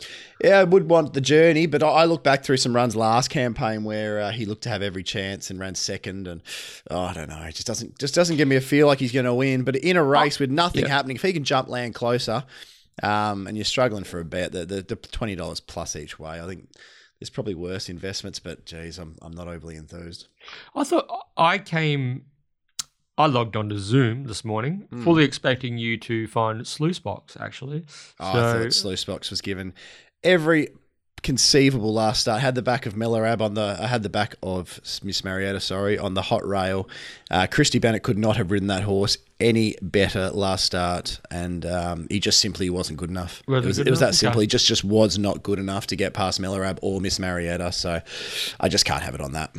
yeah, 0.44 0.58
I 0.58 0.64
would 0.64 0.90
want 0.90 1.14
the 1.14 1.20
journey. 1.22 1.64
But 1.66 1.82
I, 1.82 1.88
I 1.88 2.04
look 2.04 2.22
back 2.22 2.44
through 2.44 2.58
some 2.58 2.76
runs 2.76 2.94
last 2.94 3.28
campaign 3.30 3.82
where 3.82 4.20
uh, 4.20 4.30
he 4.32 4.44
looked 4.44 4.62
to 4.64 4.68
have 4.68 4.82
every 4.82 5.02
chance 5.02 5.48
and 5.50 5.58
ran 5.58 5.74
second, 5.74 6.28
and 6.28 6.42
oh, 6.90 7.00
I 7.00 7.14
don't 7.14 7.30
know, 7.30 7.42
it 7.42 7.54
just 7.54 7.66
doesn't 7.66 7.98
just 7.98 8.14
doesn't 8.14 8.36
give 8.36 8.46
me 8.46 8.56
a 8.56 8.60
feel 8.60 8.86
like 8.86 8.98
he's 8.98 9.12
going 9.12 9.24
to 9.24 9.32
win. 9.34 9.62
But 9.62 9.76
in 9.76 9.96
a 9.96 10.04
race 10.04 10.38
with 10.38 10.50
nothing 10.50 10.82
yeah. 10.84 10.90
happening, 10.90 11.16
if 11.16 11.22
he 11.22 11.32
can 11.32 11.44
jump 11.44 11.61
land 11.68 11.94
closer, 11.94 12.44
um, 13.02 13.46
and 13.46 13.56
you're 13.56 13.64
struggling 13.64 14.04
for 14.04 14.20
a 14.20 14.24
bet, 14.24 14.52
the, 14.52 14.64
the, 14.64 14.82
the 14.82 14.96
twenty 14.96 15.34
dollars 15.34 15.60
plus 15.60 15.96
each 15.96 16.18
way, 16.18 16.40
I 16.40 16.46
think. 16.46 16.68
There's 17.20 17.30
probably 17.30 17.54
worse 17.54 17.88
investments, 17.88 18.40
but 18.40 18.66
geez, 18.66 18.98
I'm, 18.98 19.14
I'm 19.22 19.30
not 19.30 19.46
overly 19.46 19.76
enthused. 19.76 20.26
I 20.74 20.82
thought 20.82 21.06
I 21.36 21.58
came. 21.58 22.24
I 23.16 23.26
logged 23.26 23.54
onto 23.56 23.78
Zoom 23.78 24.24
this 24.24 24.44
morning, 24.44 24.88
Hmm. 24.90 25.04
fully 25.04 25.22
expecting 25.22 25.78
you 25.78 25.96
to 25.98 26.26
find 26.26 26.66
Sluice 26.66 26.98
Box. 26.98 27.36
Actually, 27.38 27.84
Oh, 28.18 28.26
I 28.26 28.32
So- 28.32 28.62
thought 28.64 28.72
Sluice 28.72 29.04
Box 29.04 29.30
was 29.30 29.40
given 29.40 29.72
every 30.24 30.70
conceivable 31.22 31.92
last 31.92 32.22
start. 32.22 32.38
I 32.38 32.40
had 32.40 32.54
the 32.54 32.62
back 32.62 32.86
of 32.86 32.94
Mellarab 32.94 33.40
on 33.40 33.54
the. 33.54 33.76
I 33.80 33.86
had 33.86 34.02
the 34.02 34.08
back 34.08 34.34
of 34.42 34.80
Miss 35.02 35.24
Marietta, 35.24 35.60
sorry, 35.60 35.98
on 35.98 36.14
the 36.14 36.22
hot 36.22 36.46
rail. 36.46 36.88
Uh, 37.30 37.46
Christy 37.50 37.78
Bennett 37.78 38.02
could 38.02 38.18
not 38.18 38.36
have 38.36 38.50
ridden 38.50 38.68
that 38.68 38.82
horse 38.82 39.16
any 39.40 39.76
better 39.82 40.30
last 40.30 40.64
start, 40.64 41.20
and 41.30 41.66
um, 41.66 42.06
he 42.10 42.20
just 42.20 42.40
simply 42.40 42.70
wasn't 42.70 42.98
good 42.98 43.10
enough. 43.10 43.42
It 43.48 43.64
was, 43.64 43.78
it 43.78 43.90
was 43.90 44.00
that 44.00 44.14
simple. 44.14 44.40
He 44.40 44.46
just 44.46 44.66
just 44.66 44.84
was 44.84 45.18
not 45.18 45.42
good 45.42 45.58
enough 45.58 45.86
to 45.88 45.96
get 45.96 46.14
past 46.14 46.40
Mellarab 46.40 46.78
or 46.82 47.00
Miss 47.00 47.18
Marietta. 47.18 47.72
So 47.72 48.00
I 48.60 48.68
just 48.68 48.84
can't 48.84 49.02
have 49.02 49.14
it 49.14 49.20
on 49.20 49.32
that. 49.32 49.54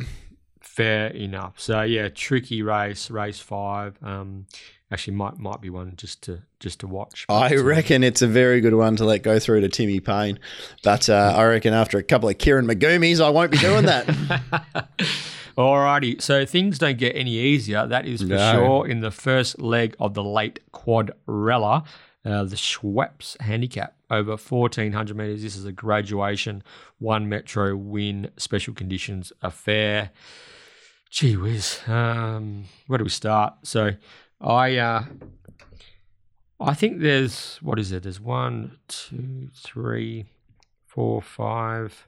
Fair 0.60 1.08
enough. 1.08 1.60
So 1.60 1.82
yeah, 1.82 2.08
tricky 2.08 2.62
race, 2.62 3.10
race 3.10 3.38
five. 3.38 3.96
Um, 4.02 4.46
actually, 4.90 5.14
might 5.16 5.38
might 5.38 5.60
be 5.60 5.70
one 5.70 5.94
just 5.96 6.22
to 6.22 6.42
just 6.60 6.80
to 6.80 6.86
watch. 6.86 7.26
I 7.28 7.56
uh, 7.56 7.62
reckon 7.62 8.02
it's 8.04 8.22
a 8.22 8.26
very 8.26 8.60
good 8.60 8.74
one 8.74 8.96
to 8.96 9.04
let 9.04 9.22
go 9.22 9.38
through 9.38 9.60
to 9.62 9.68
Timmy 9.68 10.00
Payne, 10.00 10.38
but 10.82 11.08
uh, 11.08 11.34
I 11.36 11.44
reckon 11.44 11.74
after 11.74 11.98
a 11.98 12.02
couple 12.02 12.28
of 12.28 12.38
Kieran 12.38 12.66
Magumis, 12.66 13.20
I 13.20 13.30
won't 13.30 13.50
be 13.50 13.58
doing 13.58 13.84
that. 13.86 14.06
Alrighty, 15.56 16.20
so 16.20 16.44
things 16.44 16.78
don't 16.78 16.98
get 16.98 17.14
any 17.14 17.34
easier. 17.36 17.86
That 17.86 18.06
is 18.06 18.22
for 18.22 18.28
No. 18.28 18.52
sure. 18.52 18.88
In 18.88 19.00
the 19.00 19.12
first 19.12 19.60
leg 19.60 19.94
of 20.00 20.14
the 20.14 20.24
late 20.24 20.58
quadrella, 20.72 21.84
uh, 22.24 22.42
the 22.44 22.56
Schweppes 22.56 23.40
handicap 23.40 23.94
over 24.10 24.36
1400 24.36 25.16
meters. 25.16 25.42
This 25.42 25.54
is 25.54 25.64
a 25.64 25.70
graduation, 25.70 26.64
one 26.98 27.28
metro 27.28 27.76
win, 27.76 28.30
special 28.36 28.74
conditions 28.74 29.32
affair. 29.42 30.10
Gee 31.10 31.36
whiz, 31.36 31.78
um, 31.86 32.64
where 32.88 32.98
do 32.98 33.04
we 33.04 33.10
start? 33.10 33.54
So, 33.62 33.92
I 34.40 34.76
uh, 34.76 35.04
I 36.60 36.74
think 36.74 37.00
there's 37.00 37.58
what 37.62 37.78
is 37.78 37.92
it? 37.92 38.02
There's 38.04 38.20
one, 38.20 38.78
two, 38.88 39.48
three, 39.54 40.26
four, 40.86 41.20
five. 41.22 42.06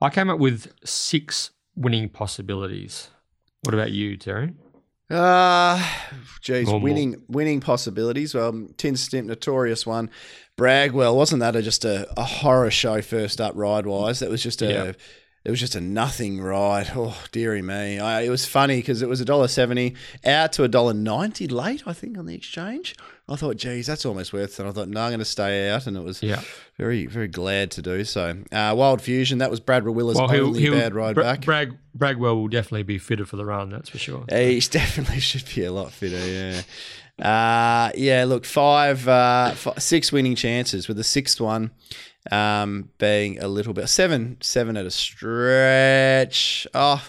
I 0.00 0.10
came 0.10 0.30
up 0.30 0.38
with 0.38 0.72
six 0.84 1.50
winning 1.76 2.08
possibilities. 2.08 3.10
What 3.62 3.74
about 3.74 3.92
you, 3.92 4.16
Terry? 4.16 4.54
Uh 5.10 5.84
geez, 6.40 6.68
Or 6.68 6.72
more. 6.72 6.80
winning 6.80 7.16
winning 7.28 7.60
possibilities. 7.60 8.34
Well, 8.34 8.68
Tin 8.76 8.96
Snip, 8.96 9.24
notorious 9.24 9.84
one. 9.84 10.08
Bragwell, 10.56 11.16
wasn't 11.16 11.40
that 11.40 11.56
a, 11.56 11.62
just 11.62 11.84
a, 11.84 12.06
a 12.18 12.22
horror 12.24 12.70
show 12.70 13.02
first 13.02 13.40
up 13.40 13.52
ride 13.56 13.86
wise? 13.86 14.20
That 14.20 14.30
was 14.30 14.42
just 14.42 14.62
a 14.62 14.68
Yeah. 14.72 14.92
It 15.42 15.50
was 15.50 15.58
just 15.60 15.74
a 15.74 15.80
nothing 15.80 16.40
ride. 16.40 16.90
Oh 16.96 17.16
dearie 17.32 17.62
me! 17.62 17.98
I, 17.98 18.22
it 18.22 18.28
was 18.30 18.44
funny 18.44 18.76
because 18.76 19.00
it 19.00 19.08
was 19.08 19.20
a 19.20 19.24
dollar 19.24 19.48
seventy 19.48 19.94
out 20.24 20.52
to 20.54 20.64
a 20.64 20.68
dollar 20.68 20.92
ninety 20.92 21.48
late. 21.48 21.82
I 21.86 21.92
think 21.94 22.18
on 22.18 22.26
the 22.26 22.34
exchange. 22.34 22.94
I 23.28 23.36
thought, 23.36 23.56
geez, 23.58 23.86
that's 23.86 24.04
almost 24.04 24.32
worth 24.32 24.54
it. 24.54 24.58
And 24.58 24.68
I 24.68 24.72
thought, 24.72 24.88
no, 24.88 25.00
I'm 25.02 25.10
going 25.10 25.20
to 25.20 25.24
stay 25.24 25.70
out, 25.70 25.86
and 25.86 25.96
it 25.96 26.02
was 26.02 26.20
Yeah. 26.20 26.42
very 26.76 27.06
very 27.06 27.28
glad 27.28 27.70
to 27.72 27.82
do 27.82 28.04
so. 28.04 28.36
Uh, 28.52 28.74
Wild 28.76 29.00
Fusion, 29.00 29.38
that 29.38 29.50
was 29.50 29.60
Brad 29.60 29.84
Rawiller's 29.84 30.16
Well, 30.16 30.28
he'll, 30.28 30.46
only 30.48 30.60
he'll 30.62 30.74
bad 30.74 30.94
ride 30.94 31.14
Bra- 31.14 31.22
back. 31.24 31.44
Brag, 31.44 31.76
Bragwell 31.96 32.34
will 32.34 32.48
definitely 32.48 32.82
be 32.82 32.98
fitter 32.98 33.24
for 33.24 33.36
the 33.36 33.44
run. 33.46 33.70
That's 33.70 33.88
for 33.88 33.98
sure. 33.98 34.24
He 34.28 34.58
definitely 34.70 35.20
should 35.20 35.44
be 35.54 35.64
a 35.64 35.72
lot 35.72 35.92
fitter. 35.92 36.18
Yeah. 36.18 36.62
Uh, 37.24 37.92
yeah. 37.94 38.24
Look, 38.24 38.44
five, 38.44 39.06
uh, 39.06 39.52
fi 39.52 39.74
six 39.78 40.10
winning 40.12 40.34
chances 40.34 40.88
with 40.88 40.96
the 40.96 41.04
sixth 41.04 41.40
one 41.40 41.70
um, 42.30 42.90
being 42.98 43.38
a 43.42 43.48
little 43.48 43.72
bit 43.72 43.88
seven, 43.88 44.36
seven 44.40 44.76
at 44.76 44.86
a 44.86 44.90
stretch. 44.90 46.66
Oh, 46.74 47.06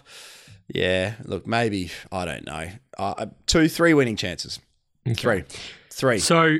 yeah. 0.67 1.15
Look, 1.23 1.45
maybe 1.45 1.91
I 2.11 2.25
don't 2.25 2.45
know. 2.45 2.69
Uh, 2.97 3.27
two, 3.45 3.67
three 3.67 3.93
winning 3.93 4.15
chances. 4.15 4.59
Three, 5.15 5.43
three. 5.89 6.19
So, 6.19 6.57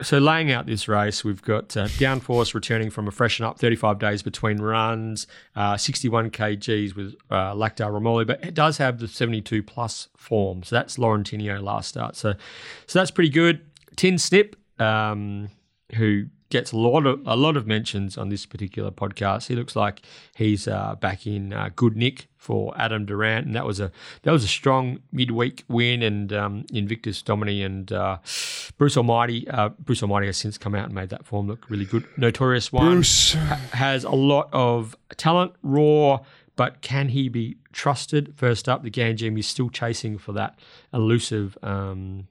so 0.00 0.18
laying 0.18 0.52
out 0.52 0.66
this 0.66 0.88
race, 0.88 1.24
we've 1.24 1.42
got 1.42 1.76
uh, 1.76 1.88
Downforce 1.88 2.54
returning 2.54 2.88
from 2.90 3.08
a 3.08 3.10
freshen 3.10 3.44
up, 3.44 3.58
35 3.58 3.98
days 3.98 4.22
between 4.22 4.58
runs, 4.58 5.26
uh, 5.56 5.76
61 5.76 6.30
kgs 6.30 6.94
with 6.94 7.14
uh, 7.30 7.52
Laqdar 7.52 7.90
Ramoly, 7.90 8.26
but 8.26 8.42
it 8.44 8.54
does 8.54 8.78
have 8.78 9.00
the 9.00 9.08
72 9.08 9.62
plus 9.62 10.08
form. 10.16 10.62
So 10.62 10.76
that's 10.76 10.96
Laurentino 10.96 11.62
last 11.62 11.88
start. 11.88 12.16
So, 12.16 12.34
so 12.86 12.98
that's 12.98 13.10
pretty 13.10 13.30
good. 13.30 13.60
Tin 13.96 14.18
Snip, 14.18 14.56
um, 14.80 15.48
who 15.96 16.26
gets 16.50 16.72
a 16.72 16.76
lot 16.76 17.06
of 17.06 17.20
a 17.26 17.36
lot 17.36 17.56
of 17.56 17.66
mentions 17.66 18.16
on 18.16 18.28
this 18.28 18.46
particular 18.46 18.90
podcast. 18.90 19.48
He 19.48 19.54
looks 19.54 19.76
like 19.76 20.02
he's 20.36 20.66
uh, 20.66 20.94
back 20.96 21.26
in 21.26 21.52
uh, 21.52 21.70
good 21.76 21.96
nick 21.96 22.28
for 22.36 22.72
Adam 22.78 23.04
Durrant, 23.04 23.46
and 23.46 23.54
that 23.54 23.66
was 23.66 23.80
a 23.80 23.90
that 24.22 24.32
was 24.32 24.44
a 24.44 24.48
strong 24.48 25.00
midweek 25.12 25.64
win. 25.68 26.02
And 26.02 26.32
um, 26.32 26.64
Invictus 26.72 27.20
Domini 27.22 27.62
and 27.62 27.92
uh, 27.92 28.18
Bruce 28.78 28.96
Almighty. 28.96 29.48
Uh, 29.48 29.70
Bruce 29.70 30.02
Almighty 30.02 30.26
has 30.26 30.36
since 30.36 30.56
come 30.56 30.74
out 30.74 30.86
and 30.86 30.94
made 30.94 31.10
that 31.10 31.26
form 31.26 31.46
look 31.46 31.68
really 31.68 31.84
good. 31.84 32.04
Notorious 32.16 32.72
one 32.72 32.92
Bruce. 32.96 33.34
ha- 33.34 33.60
has 33.72 34.04
a 34.04 34.10
lot 34.10 34.48
of 34.52 34.96
talent, 35.16 35.52
raw, 35.62 36.20
but 36.56 36.80
can 36.80 37.10
he 37.10 37.28
be 37.28 37.56
trusted? 37.72 38.32
First 38.36 38.68
up, 38.68 38.82
the 38.82 38.90
Ganjim 38.90 39.38
is 39.38 39.46
still 39.46 39.68
chasing 39.68 40.16
for 40.18 40.32
that 40.32 40.58
elusive 40.92 41.58
um, 41.62 42.26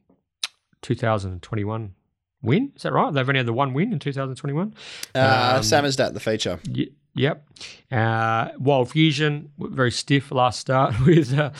2021 0.82 1.94
win. 2.42 2.72
Is 2.76 2.84
that 2.84 2.94
right? 2.94 3.14
They've 3.14 3.28
only 3.28 3.40
had 3.40 3.48
the 3.48 3.54
one 3.54 3.74
win 3.74 3.92
in 3.94 4.00
2021. 4.00 4.74
Uh, 5.16 5.20
Um, 5.58 5.62
Samarsdat, 5.62 6.14
the 6.14 6.20
feature. 6.20 6.60
Y- 6.70 6.88
yep. 7.16 7.48
Uh, 7.92 8.50
Wild 8.60 8.92
Fusion, 8.92 9.50
very 9.60 9.92
stiff 9.92 10.32
last 10.32 10.60
start 10.60 10.94
with 11.06 11.38
uh, 11.38 11.52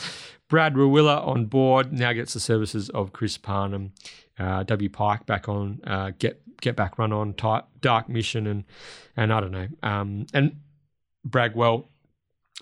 Brad 0.48 0.74
Rawiller 0.74 1.26
on 1.26 1.46
board. 1.46 1.92
Now 1.92 2.12
gets 2.12 2.34
the 2.34 2.40
services 2.40 2.90
of 2.90 3.12
Chris 3.12 3.36
Parnham. 3.38 3.92
Uh, 4.38 4.62
W 4.62 4.88
Pike 4.88 5.26
back 5.26 5.48
on, 5.48 5.80
uh, 5.84 6.12
get 6.18 6.40
get 6.60 6.76
back 6.76 6.96
run 6.96 7.12
on, 7.12 7.34
type, 7.34 7.64
Dark 7.80 8.08
Mission, 8.08 8.46
and 8.46 8.64
and 9.16 9.32
I 9.32 9.40
don't 9.40 9.50
know. 9.50 9.66
Um, 9.82 10.26
and 10.32 10.60
Bragwell, 11.28 11.86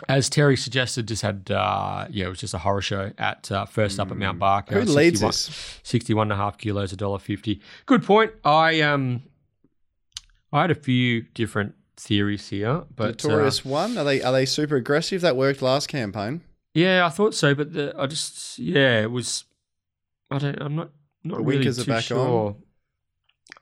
as 0.09 0.29
Terry 0.29 0.57
suggested, 0.57 1.09
just 1.09 1.23
had 1.23 1.51
uh, 1.51 2.07
yeah, 2.11 2.27
it 2.27 2.29
was 2.29 2.39
just 2.39 2.55
a 2.55 2.59
horror 2.59 2.83
show 2.83 3.13
at 3.19 3.51
uh, 3.51 3.65
first 3.65 3.99
up 3.99 4.11
at 4.11 4.17
Mount 4.17 4.39
Barker. 4.39 4.75
Who 4.75 4.81
leads 4.85 5.21
61 5.21 5.29
this? 5.31 5.81
61 5.83 6.23
and 6.27 6.33
a 6.33 6.37
half 6.37 6.59
kilos, 6.59 6.93
a 6.93 6.97
dollar 6.97 7.19
fifty. 7.19 7.61
Good 7.87 8.03
point. 8.05 8.33
I 8.45 8.81
um, 8.83 9.23
I 10.53 10.63
had 10.63 10.71
a 10.71 10.75
few 10.75 11.23
different 11.35 11.75
theories 11.97 12.49
here, 12.49 12.85
but 12.95 13.25
uh, 13.25 13.29
Notorious 13.29 13.65
one. 13.65 13.97
Are 13.97 14.05
they 14.05 14.21
are 14.23 14.33
they 14.33 14.45
super 14.45 14.77
aggressive? 14.77 15.23
That 15.23 15.37
worked 15.37 15.63
last 15.63 15.89
campaign. 15.89 16.43
yeah, 16.75 17.07
I 17.07 17.09
thought 17.09 17.35
so, 17.35 17.55
but 17.55 17.73
the, 17.73 17.95
I 17.99 18.07
just 18.07 18.59
yeah, 18.59 19.01
it 19.03 19.11
was. 19.11 19.45
I 20.31 20.39
don't. 20.39 20.61
I'm 20.61 20.77
not 20.77 20.91
not 21.25 21.39
The 21.39 21.45
really 21.45 21.73
too 21.73 21.85
back 21.85 22.05
sure. 22.05 22.19
on. 22.49 22.57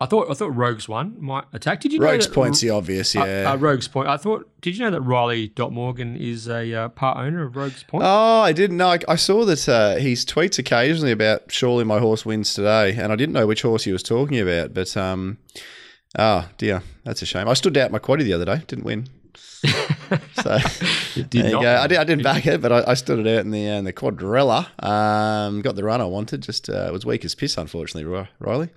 I 0.05 0.07
thought 0.07 0.31
I 0.31 0.35
thought 0.35 0.55
Rogues 0.55 0.87
one 0.87 1.17
might 1.19 1.45
attack. 1.55 1.81
Did 1.81 1.95
you 1.95 1.99
know 1.99 2.05
Rogue's 2.05 2.27
that- 2.27 2.35
point's 2.35 2.61
the 2.61 2.69
obvious, 2.69 3.17
uh, 3.17 3.25
yeah. 3.25 3.51
uh, 3.51 3.57
Rogues 3.57 3.89
Point. 3.89 4.07
I 4.07 4.19
thought. 4.19 4.51
Did 4.61 4.77
you 4.77 4.85
know 4.85 4.91
that 4.91 5.01
Riley 5.01 5.49
Dot 5.49 5.73
Morgan 5.73 6.15
is 6.15 6.47
a 6.47 6.75
uh, 6.75 6.89
part 6.91 7.17
owner 7.17 7.43
of 7.43 7.57
Rogues 7.57 7.83
Point? 7.85 8.05
Oh, 8.07 8.41
I 8.43 8.53
didn't 8.53 8.77
know. 8.77 8.89
I, 8.89 8.99
I 9.09 9.17
saw 9.17 9.47
that 9.47 9.67
uh, 9.67 9.97
he's 9.97 10.27
tweets 10.27 10.59
occasionally 10.59 11.11
about 11.11 11.51
surely 11.51 11.85
my 11.85 12.01
horse 12.01 12.27
wins 12.27 12.53
today, 12.53 12.95
and 12.95 13.13
I 13.13 13.17
didn't 13.17 13.33
know 13.33 13.47
which 13.47 13.63
horse 13.63 13.85
he 13.85 13.93
was 13.93 14.03
talking 14.03 14.39
about. 14.39 14.75
But 14.75 14.95
um, 14.95 15.39
oh 16.19 16.51
dear, 16.59 16.83
that's 17.05 17.23
a 17.23 17.27
shame. 17.27 17.49
I 17.49 17.55
stood 17.55 17.79
out 17.79 17.91
my 17.91 17.99
quaddy 17.99 18.25
the 18.25 18.35
other 18.35 18.45
day, 18.45 18.63
didn't 18.67 18.85
win. 18.85 19.09
So 20.35 20.59
did 21.15 21.31
there 21.31 21.47
you 21.47 21.63
go. 21.63 21.77
I, 21.77 21.87
did, 21.87 21.97
I 21.97 22.05
didn't 22.05 22.23
back 22.23 22.47
it, 22.47 22.61
but 22.61 22.71
I, 22.71 22.91
I 22.91 22.95
stood 22.95 23.27
it 23.27 23.39
out 23.39 23.47
in 23.47 23.51
the 23.51 23.71
uh, 23.71 23.79
in 23.79 23.85
the 23.85 23.93
quadrella. 23.95 24.67
Um, 24.85 25.63
got 25.63 25.75
the 25.75 25.83
run 25.83 26.03
I 26.03 26.05
wanted. 26.05 26.43
Just 26.43 26.69
uh, 26.69 26.91
was 26.93 27.07
weak 27.07 27.25
as 27.25 27.35
piss, 27.35 27.57
unfortunately. 27.57 28.27
Riley. 28.39 28.69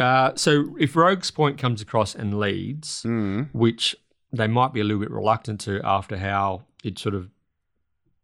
Uh, 0.00 0.32
so 0.36 0.74
if 0.78 0.96
Rogues 0.96 1.30
Point 1.30 1.58
comes 1.58 1.80
across 1.82 2.14
and 2.14 2.38
leads, 2.38 3.02
Mm. 3.02 3.50
which 3.52 3.94
they 4.32 4.46
might 4.46 4.72
be 4.72 4.80
a 4.80 4.84
little 4.84 5.00
bit 5.00 5.10
reluctant 5.10 5.60
to 5.62 5.80
after 5.84 6.16
how 6.18 6.62
it 6.82 6.98
sort 6.98 7.14
of 7.14 7.28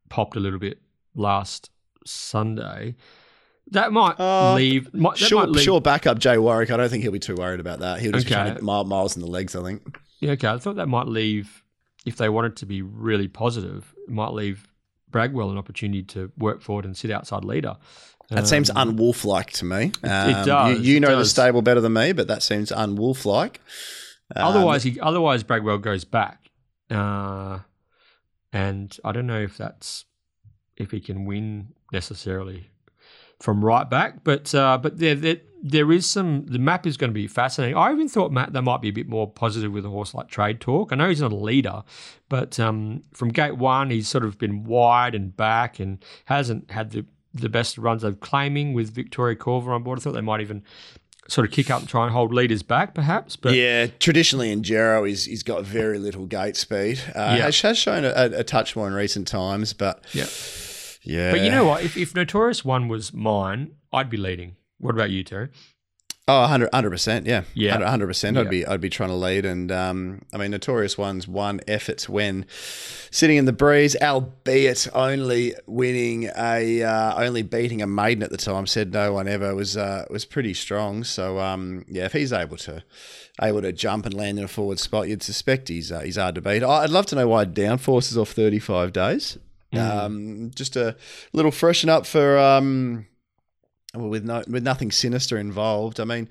popped 0.08 0.36
a 0.36 0.40
little 0.40 0.58
bit 0.58 0.80
last 1.14 1.70
Sunday, 2.06 2.94
that 3.70 3.92
might 3.92 4.18
Uh, 4.18 4.54
leave. 4.54 4.92
Might, 4.94 5.18
that 5.18 5.28
Sure, 5.28 5.40
might 5.40 5.50
leave 5.50 5.64
sure. 5.64 5.80
Backup 5.80 6.18
Jay 6.18 6.38
Warwick. 6.38 6.70
I 6.70 6.78
don't 6.78 6.88
think 6.88 7.02
he'll 7.02 7.12
be 7.12 7.18
too 7.18 7.34
worried 7.34 7.60
about 7.60 7.80
that. 7.80 8.00
He'll 8.00 8.12
just 8.12 8.26
be 8.26 8.32
Okay. 8.34 8.42
trying 8.44 8.56
to 8.56 8.62
mile, 8.64 8.84
miles 8.84 9.14
in 9.14 9.20
the 9.22 9.28
legs. 9.28 9.54
I 9.54 9.62
think. 9.62 9.98
Yeah, 10.20 10.32
okay. 10.32 10.48
I 10.48 10.58
thought 10.58 10.76
that 10.76 10.88
might 10.88 11.06
leave, 11.06 11.62
if 12.06 12.16
they 12.16 12.28
wanted 12.30 12.56
to 12.56 12.66
be 12.66 12.80
really 12.80 13.28
positive, 13.28 13.94
it 14.06 14.12
might 14.12 14.32
leave 14.32 14.66
Bragwell 15.10 15.50
an 15.50 15.58
opportunity 15.58 16.02
to 16.04 16.32
work 16.38 16.62
forward 16.62 16.84
and 16.86 16.96
sit 16.96 17.10
outside 17.10 17.44
leader. 17.44 17.76
That 18.30 18.46
seems 18.46 18.68
Um, 18.70 18.96
unwolf 18.96 19.24
like 19.24 19.52
to 19.52 19.64
me. 19.64 19.92
Um, 20.02 20.30
it 20.30 20.44
does, 20.44 20.80
You, 20.80 20.94
you 20.94 21.00
know 21.00 21.16
the 21.16 21.24
stable 21.24 21.62
better 21.62 21.80
than 21.80 21.94
me, 21.94 22.12
but 22.12 22.28
that 22.28 22.42
seems 22.42 22.70
unwolf 22.70 23.24
like. 23.24 23.60
Otherwise, 24.36 24.82
he 24.82 25.00
otherwise 25.00 25.42
Bragwell 25.42 25.80
goes 25.80 26.04
back, 26.04 26.50
uh, 26.90 27.60
and 28.52 28.96
I 29.02 29.12
don't 29.12 29.26
know 29.26 29.40
if 29.40 29.56
that's 29.56 30.04
if 30.76 30.90
he 30.90 31.00
can 31.00 31.24
win 31.24 31.68
necessarily 31.92 32.68
from 33.40 33.64
right 33.64 33.88
back, 33.88 34.24
but 34.24 34.54
uh, 34.54 34.76
but 34.76 34.98
there, 34.98 35.14
there 35.14 35.38
there 35.62 35.90
is 35.90 36.04
some. 36.04 36.44
The 36.46 36.58
map 36.58 36.86
is 36.86 36.98
going 36.98 37.10
to 37.10 37.14
be 37.14 37.26
fascinating. 37.26 37.76
I 37.76 37.90
even 37.92 38.08
thought 38.08 38.30
Matt 38.30 38.52
they 38.52 38.60
might 38.60 38.82
be 38.82 38.88
a 38.88 38.92
bit 38.92 39.08
more 39.08 39.30
positive 39.30 39.72
with 39.72 39.86
a 39.86 39.88
horse 39.88 40.12
like 40.12 40.28
Trade 40.28 40.60
Talk. 40.60 40.92
I 40.92 40.96
know 40.96 41.08
he's 41.08 41.22
not 41.22 41.32
a 41.32 41.36
leader, 41.36 41.82
but 42.28 42.60
um, 42.60 43.02
from 43.14 43.30
gate 43.30 43.56
one 43.56 43.88
he's 43.88 44.08
sort 44.08 44.24
of 44.24 44.38
been 44.38 44.64
wide 44.64 45.14
and 45.14 45.34
back 45.34 45.80
and 45.80 46.04
hasn't 46.26 46.70
had 46.70 46.90
the 46.90 47.06
the 47.40 47.48
best 47.48 47.78
runs 47.78 48.04
of 48.04 48.20
claiming 48.20 48.72
with 48.74 48.90
Victoria 48.94 49.36
Corver 49.36 49.72
on 49.72 49.82
board. 49.82 49.98
I 49.98 50.02
thought 50.02 50.12
they 50.12 50.20
might 50.20 50.40
even 50.40 50.62
sort 51.28 51.46
of 51.46 51.52
kick 51.52 51.70
up 51.70 51.80
and 51.80 51.88
try 51.88 52.04
and 52.04 52.12
hold 52.12 52.32
leaders 52.32 52.62
back, 52.62 52.94
perhaps. 52.94 53.36
But 53.36 53.54
yeah, 53.54 53.86
traditionally 53.98 54.50
in 54.50 54.62
Gero, 54.62 55.04
he's, 55.04 55.26
he's 55.26 55.42
got 55.42 55.62
very 55.64 55.98
little 55.98 56.24
gate 56.26 56.56
speed. 56.56 57.00
Uh, 57.14 57.34
Yeah. 57.38 57.44
has, 57.44 57.60
has 57.60 57.76
shown 57.76 58.04
a, 58.04 58.08
a, 58.10 58.24
a 58.40 58.44
touch 58.44 58.74
more 58.74 58.86
in 58.86 58.94
recent 58.94 59.28
times, 59.28 59.72
but 59.74 60.02
Yeah. 60.12 60.26
yeah. 61.02 61.30
But 61.30 61.40
you 61.42 61.50
know 61.50 61.64
what? 61.66 61.84
If, 61.84 61.96
if 61.98 62.14
Notorious 62.14 62.64
One 62.64 62.88
was 62.88 63.12
mine, 63.12 63.72
I'd 63.92 64.08
be 64.08 64.16
leading. 64.16 64.56
What 64.78 64.94
about 64.94 65.10
you, 65.10 65.22
Terry? 65.22 65.48
Oh, 66.30 66.40
100 66.42 66.90
percent, 66.90 67.26
yeah, 67.26 67.44
Yeah. 67.54 67.82
hundred 67.88 68.06
percent. 68.06 68.36
I'd 68.36 68.50
be 68.50 68.66
I'd 68.66 68.82
be 68.82 68.90
trying 68.90 69.08
to 69.08 69.14
lead, 69.16 69.46
and 69.46 69.72
um, 69.72 70.22
I 70.32 70.36
mean, 70.36 70.50
Notorious 70.50 70.98
One's 70.98 71.26
won 71.26 71.60
efforts 71.66 72.06
when 72.06 72.44
sitting 73.10 73.38
in 73.38 73.46
the 73.46 73.52
breeze, 73.52 73.96
albeit 74.02 74.86
only 74.92 75.54
winning 75.66 76.30
a 76.36 76.82
uh, 76.82 77.14
only 77.24 77.40
beating 77.42 77.80
a 77.80 77.86
maiden 77.86 78.22
at 78.22 78.30
the 78.30 78.36
time. 78.36 78.66
Said 78.66 78.92
no 78.92 79.14
one 79.14 79.26
ever 79.26 79.54
was 79.54 79.76
uh, 79.76 80.04
was 80.10 80.26
pretty 80.26 80.52
strong. 80.52 81.02
So 81.02 81.38
um, 81.38 81.86
yeah, 81.88 82.04
if 82.04 82.12
he's 82.12 82.32
able 82.32 82.58
to 82.58 82.84
able 83.40 83.62
to 83.62 83.72
jump 83.72 84.04
and 84.04 84.12
land 84.14 84.38
in 84.38 84.44
a 84.44 84.48
forward 84.48 84.78
spot, 84.78 85.08
you'd 85.08 85.22
suspect 85.22 85.68
he's 85.68 85.90
uh, 85.90 86.00
he's 86.00 86.16
hard 86.16 86.34
to 86.34 86.42
beat. 86.42 86.62
I'd 86.62 86.90
love 86.90 87.06
to 87.06 87.16
know 87.16 87.26
why 87.26 87.46
Downforce 87.46 88.10
is 88.10 88.18
off 88.18 88.32
thirty 88.32 88.58
five 88.58 88.92
days. 88.92 89.38
Um, 89.74 90.50
just 90.54 90.76
a 90.76 90.94
little 91.32 91.50
freshen 91.50 91.88
up 91.90 92.06
for 92.06 92.38
um, 92.38 93.06
well, 93.94 94.08
with 94.08 94.24
no 94.24 94.42
with 94.48 94.62
nothing 94.62 94.90
sinister 94.90 95.38
involved. 95.38 96.00
I 96.00 96.04
mean, 96.04 96.28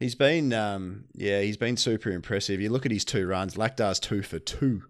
he's 0.00 0.14
been 0.14 0.52
um, 0.52 1.04
yeah, 1.14 1.40
he's 1.40 1.56
been 1.56 1.76
super 1.76 2.10
impressive. 2.10 2.60
You 2.60 2.70
look 2.70 2.86
at 2.86 2.92
his 2.92 3.04
two 3.04 3.26
runs, 3.26 3.54
Laqdar's 3.54 4.00
two 4.00 4.22
for 4.22 4.38
two, 4.38 4.82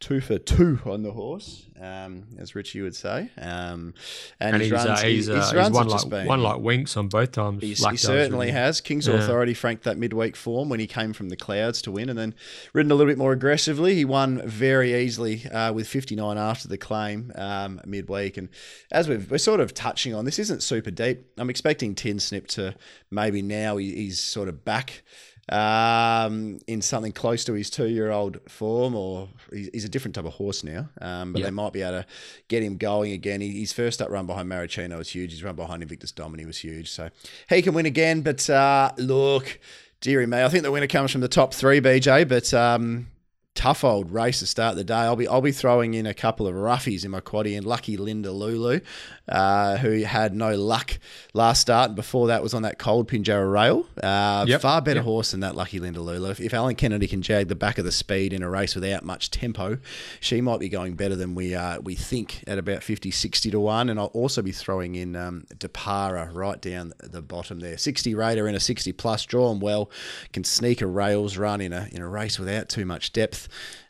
two 0.00 0.20
for 0.20 0.38
two 0.38 0.80
on 0.84 1.02
the 1.02 1.12
horse, 1.12 1.66
um, 1.84 2.24
as 2.38 2.54
Richie 2.54 2.80
would 2.80 2.94
say. 2.96 3.30
Um, 3.38 3.94
and, 4.40 4.54
And 4.54 4.56
his 4.56 4.70
he's, 4.70 4.72
runs, 4.72 4.86
uh, 5.00 5.04
he's, 5.04 5.28
uh, 5.28 5.34
his 5.36 5.54
runs 5.54 5.74
one 5.74 5.88
like 5.88 6.08
been. 6.08 6.26
one 6.26 6.42
like 6.42 6.60
Winks 6.60 6.96
on 6.96 7.08
both 7.08 7.32
times. 7.32 7.62
He 7.62 7.74
certainly 7.74 8.46
really. 8.46 8.50
has. 8.52 8.80
King's 8.80 9.06
Yeah. 9.06 9.14
Authority 9.14 9.54
franked 9.54 9.84
that 9.84 9.98
midweek 9.98 10.36
form 10.36 10.68
when 10.68 10.80
he 10.80 10.86
came 10.86 11.12
from 11.12 11.28
the 11.28 11.36
clouds 11.36 11.82
to 11.82 11.90
win, 11.90 12.08
and 12.08 12.18
then 12.18 12.34
ridden 12.72 12.90
a 12.90 12.94
little 12.94 13.10
bit 13.10 13.18
more 13.18 13.32
aggressively. 13.32 13.94
He 13.94 14.04
won 14.04 14.40
very 14.48 14.94
easily 14.94 15.46
uh, 15.48 15.72
with 15.72 15.86
59 15.86 16.38
after 16.38 16.68
the 16.68 16.78
claim 16.78 17.32
um, 17.34 17.80
midweek. 17.84 18.36
And 18.36 18.48
as 18.90 19.08
we've, 19.08 19.30
we're 19.30 19.38
sort 19.38 19.60
of 19.60 19.74
touching 19.74 20.14
on, 20.14 20.24
this 20.24 20.38
isn't 20.38 20.62
super 20.62 20.90
deep. 20.90 21.26
I'm 21.36 21.50
expecting 21.50 21.94
Tin 21.94 22.18
Snip 22.18 22.46
to 22.48 22.74
maybe 23.10 23.42
now 23.42 23.76
he, 23.76 23.94
he's 23.94 24.20
sort 24.20 24.48
of 24.48 24.64
back 24.64 25.02
um, 25.50 26.58
in 26.66 26.80
something 26.82 27.12
close 27.12 27.44
to 27.44 27.52
his 27.52 27.70
two 27.70 27.86
year 27.88 28.10
old 28.10 28.38
form, 28.50 28.94
or 28.94 29.28
he's, 29.52 29.68
he's 29.72 29.84
a 29.84 29.88
different 29.88 30.14
type 30.14 30.24
of 30.24 30.34
horse 30.34 30.64
now. 30.64 30.88
Um, 31.00 31.32
but 31.32 31.40
Yeah. 31.40 31.46
they 31.46 31.50
might 31.50 31.72
be 31.72 31.82
able 31.82 32.02
to 32.02 32.06
get 32.48 32.62
him 32.62 32.76
going 32.76 33.12
again. 33.12 33.40
His 33.40 33.72
first 33.72 34.00
up 34.02 34.10
run 34.10 34.26
behind 34.26 34.48
Maricino 34.50 34.96
was 34.98 35.10
huge. 35.10 35.30
His 35.32 35.42
run 35.44 35.56
behind 35.56 35.82
Invictus 35.82 36.12
Domini 36.12 36.44
was 36.46 36.58
huge. 36.58 36.90
So 36.90 37.10
he 37.48 37.62
can 37.62 37.74
win 37.74 37.86
again. 37.86 38.22
But 38.22 38.48
uh, 38.48 38.92
look, 38.98 39.58
dearie 40.00 40.26
me, 40.26 40.42
I 40.42 40.48
think 40.48 40.62
the 40.64 40.72
winner 40.72 40.86
comes 40.86 41.10
from 41.12 41.20
the 41.20 41.28
top 41.28 41.52
three, 41.54 41.80
BJ. 41.80 42.28
But 42.28 42.52
um, 42.54 43.08
tough 43.54 43.84
old 43.84 44.10
race 44.10 44.40
to 44.40 44.46
start 44.46 44.76
the 44.76 44.84
day. 44.84 44.94
I'll 44.94 45.16
be 45.16 45.28
I'll 45.28 45.40
be 45.40 45.52
throwing 45.52 45.94
in 45.94 46.06
a 46.06 46.14
couple 46.14 46.46
of 46.46 46.54
roughies 46.54 47.04
in 47.04 47.10
my 47.10 47.20
quaddy 47.20 47.56
and 47.56 47.64
lucky 47.64 47.96
Linda 47.96 48.32
Lulu, 48.32 48.80
uh, 49.28 49.76
who 49.78 50.02
had 50.02 50.34
no 50.34 50.56
luck 50.56 50.98
last 51.32 51.60
start 51.60 51.90
and 51.90 51.96
before 51.96 52.26
that 52.28 52.42
was 52.42 52.52
on 52.54 52.62
that 52.62 52.78
cold 52.78 53.08
Pinjarra 53.08 53.50
rail. 53.50 53.86
Uh, 54.02 54.44
Yep, 54.46 54.60
Far 54.60 54.82
better 54.82 54.98
yep. 54.98 55.04
horse 55.04 55.30
than 55.30 55.40
that 55.40 55.54
lucky 55.54 55.78
Linda 55.80 56.00
Lulu. 56.00 56.30
If, 56.30 56.40
if 56.40 56.52
Alan 56.52 56.74
Kennedy 56.74 57.06
can 57.06 57.22
jag 57.22 57.48
the 57.48 57.54
back 57.54 57.78
of 57.78 57.84
the 57.84 57.92
speed 57.92 58.32
in 58.32 58.42
a 58.42 58.50
race 58.50 58.74
without 58.74 59.04
much 59.04 59.30
tempo, 59.30 59.78
she 60.20 60.40
might 60.40 60.60
be 60.60 60.68
going 60.68 60.94
better 60.94 61.16
than 61.16 61.34
we 61.34 61.54
uh, 61.54 61.80
we 61.80 61.94
think 61.94 62.42
at 62.46 62.58
about 62.58 62.82
50, 62.82 63.10
60 63.10 63.50
to 63.52 63.60
one. 63.60 63.88
And 63.88 63.98
I'll 63.98 64.06
also 64.06 64.42
be 64.42 64.52
throwing 64.52 64.96
in 64.96 65.14
um, 65.16 65.46
Depara 65.56 66.28
right 66.34 66.60
down 66.60 66.92
the 66.98 67.22
bottom 67.22 67.60
there. 67.60 67.78
60 67.78 68.14
Raider 68.14 68.48
in 68.48 68.54
a 68.54 68.60
60 68.60 68.92
plus, 68.92 69.24
draw 69.24 69.50
'em 69.50 69.60
well, 69.60 69.90
can 70.32 70.44
sneak 70.44 70.80
a 70.82 70.86
rails 70.86 71.36
run 71.38 71.60
in 71.60 71.72
a 71.72 71.88
in 71.92 72.02
a 72.02 72.08
race 72.08 72.38
without 72.38 72.68
too 72.68 72.84
much 72.84 73.12
depth. 73.12 73.43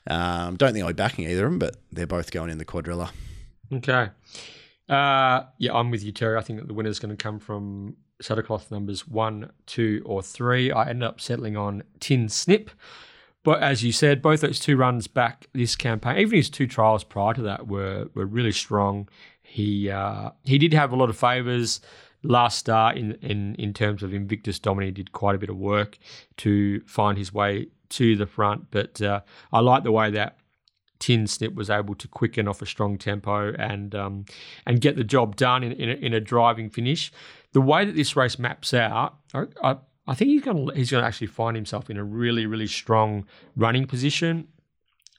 Um, 0.07 0.57
don't 0.57 0.72
think 0.72 0.82
I'll 0.84 0.90
be 0.90 0.94
backing 0.94 1.28
either 1.28 1.46
of 1.46 1.52
them, 1.52 1.59
but 1.59 1.76
they're 1.92 2.07
both 2.07 2.30
going 2.30 2.50
in 2.50 2.59
the 2.59 2.64
quadrella. 2.64 3.11
Okay. 3.72 4.09
Uh, 4.88 5.44
yeah, 5.59 5.72
I'm 5.72 5.90
with 5.90 6.02
you, 6.05 6.12
Terry. 6.12 6.36
I 6.36 6.42
think 6.42 6.61
that 6.61 6.68
the 6.68 6.74
winner's 6.74 6.98
going 6.98 7.16
to 7.16 7.22
come 7.22 7.38
from 7.38 7.96
saddlecloth 8.22 8.70
numbers 8.70 9.09
one, 9.09 9.50
two, 9.66 10.02
or 10.05 10.22
three. 10.22 10.70
I 10.70 10.88
ended 10.88 11.05
up 11.05 11.20
settling 11.20 11.57
on 11.57 11.82
Tin 12.00 12.28
Snip. 12.28 12.70
But 13.42 13.62
as 13.62 13.84
you 13.84 13.92
said, 13.92 14.22
both 14.22 14.40
those 14.40 14.59
two 14.59 14.76
runs 14.76 15.07
back 15.07 15.46
this 15.52 15.76
campaign, 15.76 16.18
even 16.18 16.36
his 16.36 16.48
two 16.48 16.66
trials 16.66 17.05
prior 17.05 17.34
to 17.34 17.42
that, 17.42 17.68
were 17.68 18.09
were 18.14 18.24
really 18.26 18.52
strong. 18.52 19.09
He 19.42 19.90
uh, 19.90 20.30
he 20.44 20.57
did 20.59 20.72
have 20.72 20.92
a 20.92 20.96
lot 20.96 21.11
of 21.11 21.16
favours 21.16 21.80
last 22.22 22.59
start 22.59 22.96
in, 22.96 23.12
in 23.20 23.55
in 23.57 23.74
terms 23.74 24.02
of 24.02 24.14
Invictus 24.14 24.59
Domini. 24.59 24.90
Did 24.90 25.12
quite 25.12 25.34
a 25.34 25.38
bit 25.38 25.50
of 25.50 25.59
work 25.59 25.98
to 26.38 26.80
find 26.86 27.18
his 27.18 27.34
way 27.34 27.68
to 27.97 28.16
the 28.16 28.26
front, 28.26 28.70
but 28.70 29.01
uh, 29.01 29.20
I 29.53 29.61
like 29.61 29.84
the 29.84 29.92
way 29.92 30.11
that 30.11 30.38
Tin 30.99 31.26
Snip 31.26 31.55
was 31.55 31.70
able 31.70 31.95
to 31.97 32.09
quicken 32.09 32.49
off 32.49 32.62
a 32.62 32.66
strong 32.66 32.97
tempo 32.97 33.53
and 33.59 33.95
um, 33.95 34.24
and 34.66 34.80
get 34.80 34.97
the 34.97 35.05
job 35.05 35.36
done 35.36 35.62
in, 35.62 35.72
in, 35.72 35.90
a, 35.90 35.95
in 35.95 36.14
a 36.14 36.20
driving 36.20 36.70
finish. 36.70 37.12
The 37.53 37.61
way 37.61 37.84
that 37.84 37.95
this 37.95 38.16
race 38.16 38.38
maps 38.38 38.72
out, 38.72 39.16
I, 39.32 39.45
I, 39.62 39.76
I 40.07 40.14
think 40.14 40.30
he's 40.30 40.42
going 40.42 40.68
to 40.68 40.74
he's 40.74 40.90
going 40.90 41.03
to 41.03 41.07
actually 41.07 41.26
find 41.26 41.57
himself 41.57 41.90
in 41.90 41.97
a 41.97 42.05
really 42.05 42.47
really 42.47 42.66
strong 42.66 43.26
running 43.57 43.86
position, 43.86 44.49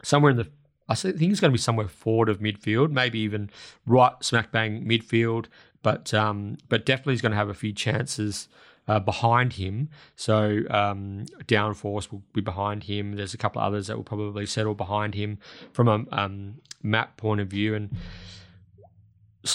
somewhere 0.04 0.32
in 0.32 0.38
the. 0.38 0.50
I 0.88 0.96
think 0.96 1.20
he's 1.20 1.40
going 1.40 1.52
to 1.52 1.56
be 1.56 1.62
somewhere 1.62 1.88
forward 1.88 2.30
of 2.30 2.40
midfield, 2.40 2.92
maybe 2.92 3.20
even 3.20 3.50
right 3.86 4.14
smack 4.22 4.52
bang 4.52 4.86
midfield. 4.86 5.46
But 5.82 6.14
um, 6.14 6.58
but 6.68 6.86
definitely 6.86 7.14
he's 7.14 7.22
going 7.22 7.32
to 7.32 7.38
have 7.38 7.50
a 7.50 7.54
few 7.54 7.74
chances 7.74 8.48
uh, 8.88 9.00
behind 9.00 9.54
him. 9.54 9.90
So 10.16 10.62
um, 10.70 11.26
Downforce 11.46 12.12
will 12.12 12.24
be 12.34 12.42
behind 12.42 12.84
him. 12.84 13.14
There's 13.14 13.34
a 13.34 13.38
couple 13.38 13.62
of 13.62 13.68
others 13.68 13.88
that 13.88 13.98
will 13.98 14.04
probably 14.04 14.46
settle 14.46 14.76
behind 14.76 15.16
him 15.16 15.40
from 15.74 15.88
a 15.88 16.06
um, 16.12 16.56
map 16.84 17.18
point 17.18 17.42
of 17.42 17.48
view. 17.48 17.76
And 17.76 17.98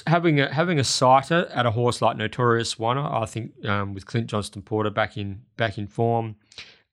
having 0.06 0.40
a 0.40 0.52
having 0.52 0.78
a 0.78 0.84
sighter 0.84 1.48
at 1.52 1.66
a 1.66 1.70
horse 1.70 2.02
like 2.02 2.16
Notorious 2.16 2.78
One, 2.78 2.98
I 2.98 3.24
think 3.26 3.64
um, 3.66 3.94
with 3.94 4.06
Clint 4.06 4.28
Johnston 4.28 4.62
Porter 4.62 4.90
back 4.90 5.16
in 5.16 5.42
back 5.56 5.78
in 5.78 5.86
form. 5.86 6.36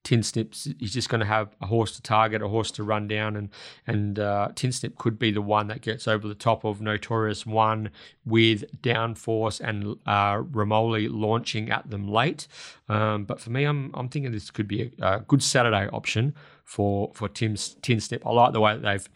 Tin 0.07 0.23
Snips, 0.23 0.69
he's 0.79 0.93
just 0.93 1.09
going 1.09 1.19
to 1.19 1.25
have 1.25 1.53
a 1.61 1.65
horse 1.65 1.91
to 1.97 2.01
target, 2.01 2.41
a 2.41 2.47
horse 2.47 2.71
to 2.71 2.81
run 2.81 3.09
down, 3.09 3.35
and 3.35 3.49
and 3.85 4.17
uh, 4.17 4.47
Tin 4.55 4.71
Snip 4.71 4.97
could 4.97 5.19
be 5.19 5.31
the 5.31 5.41
one 5.41 5.67
that 5.67 5.81
gets 5.81 6.07
over 6.07 6.29
the 6.29 6.33
top 6.33 6.63
of 6.63 6.79
Notorious 6.79 7.45
One 7.45 7.89
with 8.25 8.81
Downforce 8.81 9.59
and 9.59 9.97
uh, 10.05 10.37
Ramoly 10.43 11.09
launching 11.11 11.69
at 11.69 11.89
them 11.89 12.07
late. 12.07 12.47
Um, 12.87 13.25
but 13.25 13.41
for 13.41 13.49
me, 13.49 13.65
I'm 13.65 13.91
I'm 13.95 14.07
thinking 14.07 14.31
this 14.31 14.49
could 14.49 14.69
be 14.69 14.93
a, 15.01 15.15
a 15.15 15.19
good 15.27 15.43
Saturday 15.43 15.89
option 15.89 16.33
for 16.63 17.11
for 17.13 17.27
Tim's 17.27 17.75
Tin 17.81 17.99
Snip. 17.99 18.25
I 18.25 18.31
like 18.31 18.53
the 18.53 18.61
way 18.61 18.75
that 18.75 18.83
they've 18.83 19.09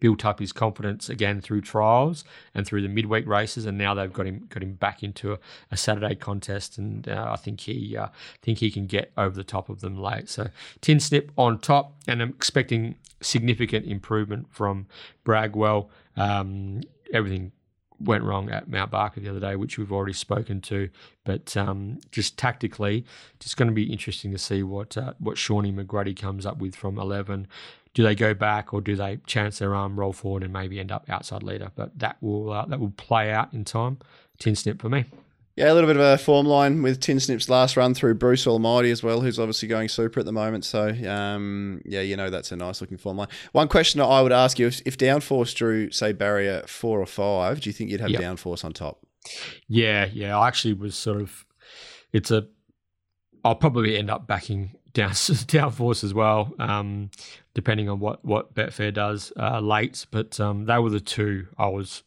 built 0.00 0.24
up 0.24 0.38
his 0.38 0.52
confidence 0.52 1.08
again 1.08 1.40
through 1.40 1.60
trials 1.60 2.24
and 2.54 2.66
through 2.66 2.82
the 2.82 2.88
midweek 2.88 3.26
races, 3.26 3.66
and 3.66 3.76
now 3.76 3.94
they've 3.94 4.12
got 4.12 4.26
him 4.26 4.46
got 4.48 4.62
him 4.62 4.74
back 4.74 5.02
into 5.02 5.32
a, 5.32 5.38
a 5.70 5.76
Saturday 5.76 6.14
contest, 6.14 6.78
and 6.78 7.08
uh, 7.08 7.28
I 7.30 7.36
think 7.36 7.60
he 7.60 7.96
uh, 7.96 8.08
think 8.42 8.58
he 8.58 8.70
can 8.70 8.86
get 8.86 9.12
over 9.16 9.34
the 9.34 9.44
top 9.44 9.68
of 9.68 9.80
them 9.80 9.96
late. 9.96 10.28
So 10.28 10.48
Tin 10.80 11.00
Snip 11.00 11.32
on 11.36 11.58
top, 11.58 11.94
and 12.06 12.22
I'm 12.22 12.30
expecting 12.30 12.96
significant 13.20 13.86
improvement 13.86 14.46
from 14.50 14.86
Bragwell. 15.24 15.88
Um, 16.16 16.82
everything 17.12 17.52
went 18.00 18.22
wrong 18.22 18.48
at 18.48 18.68
Mount 18.68 18.92
Barker 18.92 19.20
the 19.20 19.28
other 19.28 19.40
day, 19.40 19.56
which 19.56 19.76
we've 19.76 19.90
already 19.90 20.12
spoken 20.12 20.60
to. 20.60 20.88
But 21.24 21.56
um, 21.56 21.98
just 22.12 22.38
tactically, 22.38 23.04
just 23.40 23.56
going 23.56 23.68
to 23.68 23.74
be 23.74 23.92
interesting 23.92 24.30
to 24.30 24.38
see 24.38 24.62
what 24.62 24.96
uh, 24.96 25.14
what 25.18 25.36
Shawnee 25.36 25.72
McGruddy 25.72 26.16
comes 26.16 26.46
up 26.46 26.58
with 26.58 26.76
from 26.76 26.98
eleven. 26.98 27.48
Do 27.98 28.04
they 28.04 28.14
go 28.14 28.32
back 28.32 28.72
or 28.72 28.80
do 28.80 28.94
they 28.94 29.18
chance 29.26 29.58
their 29.58 29.74
arm, 29.74 29.98
roll 29.98 30.12
forward, 30.12 30.44
and 30.44 30.52
maybe 30.52 30.78
end 30.78 30.92
up 30.92 31.06
outside 31.08 31.42
leader? 31.42 31.72
But 31.74 31.98
that 31.98 32.16
will 32.20 32.52
uh, 32.52 32.64
that 32.66 32.78
will 32.78 32.92
play 32.92 33.32
out 33.32 33.52
in 33.52 33.64
time. 33.64 33.98
Tin 34.38 34.54
snip 34.54 34.80
for 34.80 34.88
me. 34.88 35.04
Yeah, 35.56 35.72
a 35.72 35.74
little 35.74 35.88
bit 35.88 35.96
of 35.96 36.02
a 36.02 36.16
form 36.16 36.46
line 36.46 36.80
with 36.82 37.00
Tin 37.00 37.18
Snip's 37.18 37.48
last 37.48 37.76
run 37.76 37.94
through 37.94 38.14
Bruce 38.14 38.46
Almighty 38.46 38.92
as 38.92 39.02
well, 39.02 39.20
who's 39.20 39.40
obviously 39.40 39.66
going 39.66 39.88
super 39.88 40.20
at 40.20 40.26
the 40.26 40.30
moment. 40.32 40.64
So, 40.64 40.90
um, 41.10 41.82
yeah, 41.84 42.00
you 42.00 42.16
know 42.16 42.30
that's 42.30 42.52
a 42.52 42.56
nice 42.56 42.80
looking 42.80 42.98
form 42.98 43.16
line. 43.16 43.26
One 43.50 43.66
question 43.66 44.00
I 44.00 44.22
would 44.22 44.30
ask 44.30 44.60
you: 44.60 44.68
if, 44.68 44.80
if 44.86 44.96
Downforce 44.96 45.52
drew, 45.56 45.90
say, 45.90 46.12
barrier 46.12 46.62
four 46.68 47.00
or 47.00 47.06
five, 47.06 47.62
do 47.62 47.68
you 47.68 47.74
think 47.74 47.90
you'd 47.90 48.00
have 48.00 48.10
Yep. 48.10 48.20
Downforce 48.22 48.64
on 48.64 48.72
top? 48.72 49.04
Yeah, 49.66 50.08
yeah. 50.12 50.38
I 50.38 50.46
actually 50.46 50.74
was 50.74 50.94
sort 50.94 51.20
of. 51.20 51.44
It's 52.12 52.30
a. 52.30 52.46
I'll 53.44 53.56
probably 53.56 53.98
end 53.98 54.08
up 54.08 54.28
backing 54.28 54.76
down 54.98 55.12
down 55.46 55.70
force 55.70 56.04
as 56.04 56.12
well, 56.12 56.52
um, 56.58 57.10
depending 57.54 57.88
on 57.88 58.00
what 58.00 58.24
what 58.24 58.54
Betfair 58.54 58.92
does 58.92 59.32
uh, 59.38 59.60
late. 59.60 60.06
But 60.10 60.38
um, 60.40 60.66
they 60.66 60.78
were 60.78 60.90
the 60.90 61.00
two 61.00 61.46
I 61.56 61.68
was, 61.68 62.02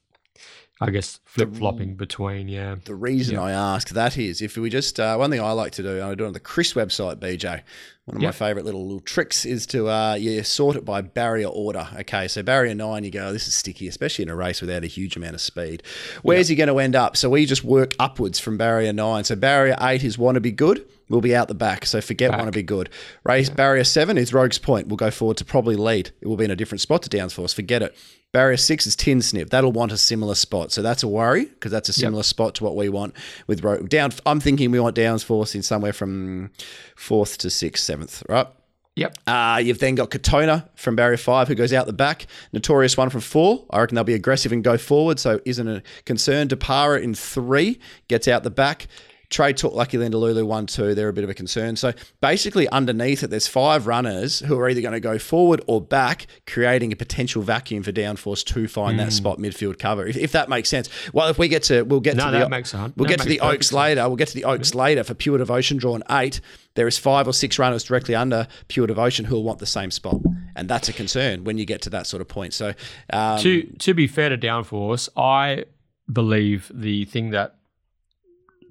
I 0.79 0.89
guess, 0.91 1.19
flip 1.25 1.55
flopping 1.55 1.95
between. 1.95 2.47
Yeah, 2.47 2.75
The 2.85 2.95
reason 2.95 3.35
Yeah. 3.35 3.43
I 3.43 3.51
ask 3.51 3.89
that 3.89 4.17
is 4.17 4.41
if 4.41 4.57
we 4.57 4.69
just 4.69 4.99
uh, 4.99 5.15
one 5.15 5.31
thing 5.31 5.41
I 5.41 5.51
like 5.53 5.71
to 5.73 5.83
do, 5.83 5.93
and 5.93 6.03
I 6.03 6.15
do 6.15 6.25
it 6.25 6.27
on 6.27 6.33
the 6.33 6.39
Chris 6.39 6.73
website, 6.73 7.15
BJ. 7.15 7.63
One 8.05 8.17
of 8.17 8.23
my 8.23 8.31
favorite 8.31 8.65
little 8.65 8.83
little 8.83 8.99
tricks 8.99 9.45
is 9.45 9.65
to 9.67 9.87
uh, 9.87 10.15
you 10.15 10.43
sort 10.43 10.75
it 10.75 10.83
by 10.83 11.01
barrier 11.01 11.47
order. 11.47 11.87
Okay, 11.99 12.27
so 12.27 12.43
barrier 12.43 12.73
nine, 12.75 13.03
you 13.05 13.11
go, 13.11 13.31
this 13.31 13.47
is 13.47 13.53
sticky, 13.53 13.87
especially 13.87 14.23
in 14.23 14.29
a 14.29 14.35
race 14.35 14.59
without 14.59 14.83
a 14.83 14.87
huge 14.87 15.15
amount 15.15 15.35
of 15.35 15.39
speed. 15.39 15.83
Where's 16.23 16.47
he 16.49 16.55
going 16.55 16.67
to 16.67 16.79
end 16.79 16.95
up? 16.95 17.15
So 17.15 17.29
we 17.29 17.45
just 17.45 17.63
work 17.63 17.93
upwards 17.99 18.39
from 18.39 18.57
barrier 18.57 18.91
nine. 18.91 19.23
So 19.23 19.35
barrier 19.35 19.77
eight 19.79 20.03
is 20.03 20.17
want 20.17 20.35
to 20.35 20.41
be 20.41 20.51
good. 20.51 20.85
We'll 21.11 21.21
be 21.21 21.35
out 21.35 21.47
the 21.47 21.53
back. 21.53 21.85
So 21.85 22.01
forget 22.01 22.31
Back. 22.31 22.39
want 22.39 22.47
to 22.47 22.57
be 22.57 22.63
good. 22.63 22.89
Race 23.23 23.49
barrier 23.49 23.83
seven 23.83 24.17
is 24.17 24.33
Rogue's 24.33 24.57
Point. 24.57 24.87
We'll 24.87 24.97
go 24.97 25.11
forward 25.11 25.37
to 25.37 25.45
probably 25.45 25.75
lead. 25.75 26.11
It 26.21 26.27
will 26.27 26.37
be 26.37 26.45
in 26.45 26.51
a 26.51 26.55
different 26.55 26.81
spot 26.81 27.03
to 27.03 27.09
Downsforce. 27.09 27.53
Forget 27.53 27.81
it. 27.81 27.95
Barrier 28.31 28.55
six 28.55 28.87
is 28.87 28.95
tin 28.95 29.21
snip. 29.21 29.49
That'll 29.49 29.73
want 29.73 29.91
a 29.91 29.97
similar 29.97 30.35
spot, 30.35 30.71
so 30.71 30.81
that's 30.81 31.03
a 31.03 31.07
worry 31.07 31.45
because 31.45 31.71
that's 31.71 31.89
a 31.89 31.93
similar 31.93 32.19
yep. 32.19 32.25
spot 32.25 32.55
to 32.55 32.63
what 32.63 32.77
we 32.77 32.87
want 32.87 33.13
with 33.45 33.61
Rogue. 33.61 33.89
down. 33.89 34.11
I'm 34.25 34.39
thinking 34.39 34.71
we 34.71 34.79
want 34.79 34.95
downs 34.95 35.21
force 35.21 35.53
in 35.53 35.63
somewhere 35.63 35.91
from 35.91 36.51
fourth 36.95 37.37
to 37.39 37.49
sixth, 37.49 37.83
seventh, 37.83 38.23
right? 38.29 38.47
Yep. 38.95 39.17
Uh, 39.25 39.61
you've 39.63 39.79
then 39.79 39.95
got 39.95 40.11
Katona 40.11 40.67
from 40.75 40.95
barrier 40.95 41.17
five 41.17 41.47
who 41.47 41.55
goes 41.55 41.71
out 41.71 41.87
the 41.87 41.93
back. 41.93 42.27
Notorious 42.51 42.97
one 42.97 43.09
from 43.09 43.21
four. 43.21 43.65
I 43.69 43.79
reckon 43.79 43.95
they'll 43.95 44.03
be 44.03 44.13
aggressive 44.13 44.51
and 44.51 44.63
go 44.63 44.77
forward, 44.77 45.19
so 45.19 45.39
isn't 45.45 45.67
a 45.67 45.81
concern. 46.05 46.49
Depara 46.49 47.01
in 47.01 47.13
three 47.13 47.79
gets 48.07 48.27
out 48.27 48.43
the 48.43 48.51
back. 48.51 48.87
Trade 49.31 49.55
Talk 49.55 49.73
Lucky 49.73 49.97
Linda 49.97 50.17
Lulu 50.17 50.45
1 50.45 50.67
2. 50.67 50.93
They're 50.93 51.07
a 51.07 51.13
bit 51.13 51.23
of 51.23 51.29
a 51.29 51.33
concern. 51.33 51.77
So 51.77 51.93
basically, 52.19 52.67
underneath 52.69 53.23
it, 53.23 53.29
there's 53.29 53.47
five 53.47 53.87
runners 53.87 54.39
who 54.39 54.59
are 54.59 54.69
either 54.69 54.81
going 54.81 54.93
to 54.93 54.99
go 54.99 55.17
forward 55.17 55.63
or 55.67 55.81
back, 55.81 56.27
creating 56.45 56.91
a 56.91 56.95
potential 56.97 57.41
vacuum 57.41 57.81
for 57.81 57.93
downforce 57.93 58.45
to 58.45 58.67
find 58.67 58.99
mm. 58.99 59.05
that 59.05 59.13
spot 59.13 59.39
midfield 59.39 59.79
cover. 59.79 60.05
If, 60.05 60.17
if, 60.17 60.31
that 60.33 60.49
makes 60.49 60.69
sense. 60.69 60.89
Well, 61.13 61.29
if 61.29 61.39
we 61.39 61.47
get 61.47 61.63
to, 61.63 61.83
we'll 61.83 62.01
get 62.01 62.17
no, 62.17 62.25
to 62.25 62.31
that 62.31 62.39
the, 62.43 62.49
makes 62.49 62.71
sense. 62.71 62.93
We'll 62.97 63.07
that 63.07 63.17
get 63.17 63.23
to 63.23 63.29
the 63.29 63.39
Oaks 63.39 63.67
sense. 63.67 63.73
later. 63.73 64.07
We'll 64.07 64.17
get 64.17 64.27
to 64.27 64.35
the 64.35 64.43
Oaks 64.43 64.73
yeah. 64.73 64.81
later 64.81 65.03
for 65.05 65.13
Pure 65.13 65.37
Devotion 65.37 65.77
drawn 65.77 66.03
eight. 66.11 66.41
There 66.75 66.87
is 66.87 66.97
five 66.97 67.27
or 67.27 67.33
six 67.33 67.57
runners 67.57 67.83
directly 67.83 68.15
under 68.15 68.47
Pure 68.67 68.87
Devotion 68.87 69.25
who 69.25 69.35
will 69.35 69.43
want 69.43 69.59
the 69.59 69.65
same 69.65 69.91
spot, 69.91 70.21
and 70.55 70.69
that's 70.69 70.89
a 70.89 70.93
concern 70.93 71.45
when 71.45 71.57
you 71.57 71.65
get 71.65 71.81
to 71.83 71.89
that 71.91 72.05
sort 72.05 72.21
of 72.21 72.27
point. 72.27 72.53
So, 72.53 72.73
um, 73.11 73.39
to 73.39 73.63
to 73.63 73.93
be 73.93 74.07
fair 74.07 74.29
to 74.29 74.37
Downforce, 74.37 75.09
I 75.15 75.65
believe 76.11 76.71
the 76.73 77.05
thing 77.05 77.31
that 77.31 77.55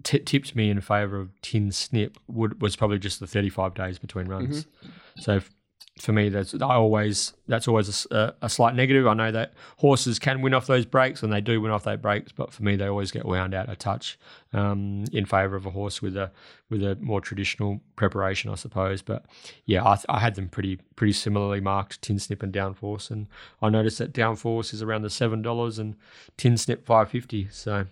t- 0.02 0.18
tipped 0.20 0.54
me 0.56 0.70
in 0.70 0.80
favour 0.80 1.18
of 1.18 1.30
Tin 1.42 1.72
Snip 1.72 2.18
would 2.28 2.60
was 2.60 2.76
probably 2.76 2.98
just 2.98 3.20
the 3.20 3.26
35 3.26 3.74
days 3.74 3.98
between 3.98 4.26
runs. 4.26 4.64
Mm-hmm. 4.64 5.20
So 5.20 5.36
f- 5.36 5.50
for 5.98 6.12
me, 6.12 6.28
that's 6.30 6.54
I 6.54 6.74
always 6.74 7.34
that's 7.46 7.68
always 7.68 8.06
a, 8.10 8.34
a, 8.40 8.48
slight 8.48 8.74
negative. 8.74 9.06
I 9.06 9.14
know 9.14 9.30
that 9.32 9.52
horses 9.76 10.18
can 10.18 10.40
win 10.40 10.54
off 10.54 10.66
those 10.66 10.86
breaks, 10.86 11.22
and 11.22 11.32
they 11.32 11.40
do 11.40 11.60
win 11.60 11.70
off 11.70 11.84
those 11.84 11.98
breaks, 11.98 12.32
but 12.32 12.52
for 12.52 12.62
me, 12.62 12.76
they 12.76 12.86
always 12.86 13.10
get 13.10 13.26
wound 13.26 13.54
out 13.54 13.68
a 13.68 13.76
touch 13.76 14.18
um, 14.52 15.04
in 15.12 15.26
favour 15.26 15.56
of 15.56 15.66
a 15.66 15.70
horse 15.70 16.00
with 16.00 16.16
a 16.16 16.30
with 16.70 16.82
a 16.82 16.96
more 16.96 17.20
traditional 17.20 17.80
preparation, 17.96 18.50
I 18.50 18.54
suppose. 18.54 19.02
But 19.02 19.26
yeah, 19.66 19.84
I, 19.84 19.98
I 20.08 20.20
had 20.20 20.36
them 20.36 20.48
pretty 20.48 20.76
pretty 20.96 21.12
similarly 21.12 21.60
marked, 21.60 22.00
Tin 22.00 22.18
Snip 22.18 22.42
and 22.42 22.52
Downforce, 22.52 23.10
and 23.10 23.26
I 23.60 23.68
noticed 23.68 23.98
that 23.98 24.12
Downforce 24.12 24.72
is 24.72 24.82
around 24.82 25.02
the 25.02 25.10
seven 25.10 25.42
dollars 25.42 25.78
and 25.78 25.96
Tin 26.36 26.56
Snip 26.56 26.86
five 26.86 27.10
fifty. 27.10 27.48
So 27.50 27.86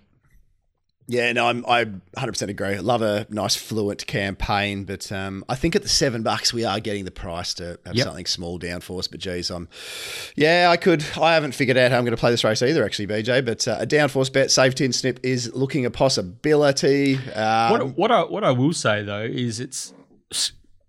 yeah, 1.11 1.33
no, 1.33 1.47
I'm, 1.47 1.65
I 1.67 1.87
100% 1.87 2.49
agree. 2.49 2.75
I 2.75 2.79
love 2.81 3.01
a 3.01 3.27
nice 3.31 3.57
fluent 3.57 4.07
campaign, 4.07 4.85
but 4.85 5.11
um, 5.11 5.43
I 5.49 5.55
think 5.55 5.75
at 5.75 5.83
the 5.83 5.89
seven 5.89 6.23
bucks 6.23 6.53
we 6.53 6.67
are 6.67 6.81
getting 6.81 7.07
the 7.07 7.11
price 7.11 7.55
to 7.55 7.81
have 7.87 7.95
yep. 7.95 8.05
something 8.05 8.27
small 8.27 8.59
down 8.59 8.83
for 8.83 8.99
us. 8.99 9.09
But 9.09 9.21
geez, 9.21 9.51
I'm, 9.51 9.69
yeah, 10.37 10.69
I 10.71 10.77
could. 10.77 11.03
I 11.19 11.33
haven't 11.33 11.53
figured 11.53 11.79
out 11.79 11.93
how 11.93 11.97
I'm 11.97 12.05
going 12.05 12.15
to 12.15 12.21
play 12.21 12.31
this 12.31 12.45
race 12.45 12.61
either, 12.61 12.85
actually, 12.85 13.07
BJ. 13.07 13.43
But 13.43 13.67
uh, 13.67 13.79
a 13.81 13.87
downforce 13.87 14.31
bet, 14.31 14.51
save 14.51 14.75
tin 14.75 14.93
snip 14.93 15.19
is 15.23 15.51
looking 15.55 15.87
a 15.87 15.91
possibility. 15.91 17.17
Um, 17.33 17.71
what 17.71 17.97
what 17.97 18.13
I, 18.13 18.23
what 18.25 18.45
I 18.45 18.51
will 18.51 18.75
say 18.75 19.03
though 19.03 19.23
is 19.23 19.61
it's 19.61 19.95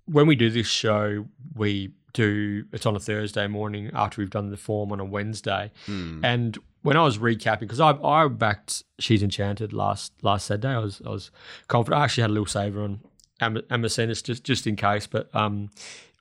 when 0.05 0.28
we 0.28 0.36
do 0.36 0.49
this 0.49 0.67
show, 0.67 1.28
we 1.55 1.93
do 2.11 2.65
it's 2.74 2.86
on 2.86 2.95
a 2.95 2.99
Thursday 2.99 3.47
morning 3.47 3.89
after 3.93 4.22
we've 4.22 4.30
done 4.30 4.49
the 4.49 4.57
form 4.57 4.91
on 4.91 4.99
a 4.99 5.05
Wednesday, 5.05 5.72
hmm. 5.86 6.20
and 6.26 6.57
when 6.82 6.97
I 6.97 7.03
was 7.03 7.17
recapping, 7.17 7.61
because 7.61 7.80
I 7.80 7.91
I 7.91 8.27
backed 8.27 8.84
She's 8.99 9.23
Enchanted 9.23 9.73
last 9.73 10.13
last 10.21 10.47
Saturday, 10.47 10.69
I 10.69 10.80
was 10.80 11.01
I 11.05 11.09
was 11.09 11.32
confident. 11.67 12.01
I 12.01 12.03
actually 12.05 12.21
had 12.21 12.30
a 12.32 12.34
little 12.34 12.45
saver 12.45 12.84
on 12.84 13.01
Am- 13.41 13.84
just 13.84 14.43
just 14.43 14.67
in 14.67 14.75
case, 14.75 15.07
but 15.07 15.34
um, 15.34 15.71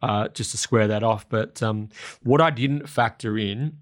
uh, 0.03 0.29
just 0.29 0.53
to 0.53 0.59
square 0.59 0.87
that 0.89 1.03
off. 1.03 1.29
But 1.29 1.63
um, 1.63 1.89
what 2.23 2.41
I 2.41 2.51
didn't 2.51 2.89
factor 2.89 3.37
in 3.37 3.79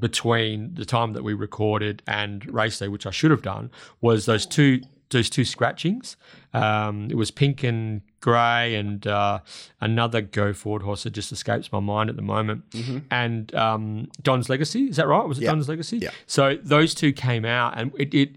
between 0.00 0.74
the 0.74 0.84
time 0.84 1.12
that 1.12 1.22
we 1.22 1.34
recorded 1.34 2.02
and 2.06 2.44
race 2.52 2.78
day, 2.78 2.88
which 2.88 3.06
I 3.06 3.10
should 3.10 3.30
have 3.30 3.42
done, 3.42 3.70
was 4.00 4.26
those 4.26 4.44
two 4.44 4.80
those 5.10 5.30
two 5.30 5.44
scratchings. 5.44 6.16
Um, 6.52 7.08
it 7.10 7.16
was 7.16 7.30
pink 7.30 7.62
and 7.62 8.02
grey, 8.20 8.74
and 8.74 9.06
uh, 9.06 9.40
another 9.80 10.20
go 10.20 10.52
forward 10.52 10.82
horse 10.82 11.04
that 11.04 11.10
just 11.10 11.32
escapes 11.32 11.70
my 11.72 11.80
mind 11.80 12.10
at 12.10 12.16
the 12.16 12.22
moment. 12.22 12.68
Mm-hmm. 12.70 12.98
And 13.10 13.54
um, 13.54 14.10
Don's 14.22 14.48
Legacy, 14.48 14.84
is 14.88 14.96
that 14.96 15.06
right? 15.06 15.24
Was 15.24 15.38
it 15.38 15.44
yeah. 15.44 15.50
Don's 15.50 15.68
Legacy? 15.68 15.98
Yeah. 15.98 16.10
So 16.26 16.58
those 16.62 16.94
two 16.94 17.12
came 17.12 17.44
out, 17.44 17.78
and 17.78 17.92
it, 17.98 18.14
it 18.14 18.36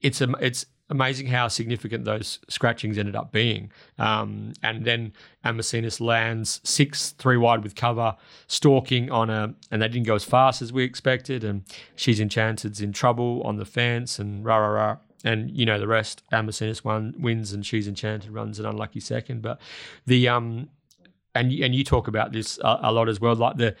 it's 0.00 0.20
a 0.20 0.30
it's 0.40 0.66
amazing 0.90 1.26
how 1.26 1.48
significant 1.48 2.04
those 2.04 2.38
scratchings 2.48 2.96
ended 2.96 3.14
up 3.14 3.30
being. 3.30 3.70
Um, 3.98 4.54
and 4.62 4.84
then 4.84 5.12
Amacenus 5.44 6.00
lands 6.00 6.60
six, 6.64 7.10
three 7.10 7.36
wide 7.36 7.62
with 7.62 7.74
cover, 7.74 8.16
stalking 8.46 9.10
on 9.10 9.28
a, 9.28 9.54
and 9.70 9.82
they 9.82 9.88
didn't 9.88 10.06
go 10.06 10.14
as 10.14 10.24
fast 10.24 10.62
as 10.62 10.72
we 10.72 10.84
expected. 10.84 11.44
And 11.44 11.62
she's 11.94 12.20
enchanted's 12.20 12.80
in 12.80 12.92
trouble 12.92 13.42
on 13.44 13.56
the 13.56 13.64
fence, 13.64 14.18
and 14.18 14.44
rah 14.44 14.56
rah 14.56 14.68
rah 14.68 14.96
and 15.24 15.50
you 15.56 15.66
know 15.66 15.78
the 15.78 15.88
rest. 15.88 16.22
Amacenus 16.32 16.84
one 16.84 17.14
wins, 17.18 17.52
and 17.52 17.64
she's 17.64 17.88
enchanted 17.88 18.30
runs 18.30 18.58
an 18.58 18.66
unlucky 18.66 19.00
second. 19.00 19.42
But 19.42 19.60
the 20.06 20.28
um, 20.28 20.68
and 21.34 21.52
and 21.52 21.74
you 21.74 21.84
talk 21.84 22.08
about 22.08 22.32
this 22.32 22.58
a, 22.58 22.80
a 22.84 22.92
lot 22.92 23.08
as 23.08 23.20
well, 23.20 23.34
like 23.34 23.56
the 23.56 23.74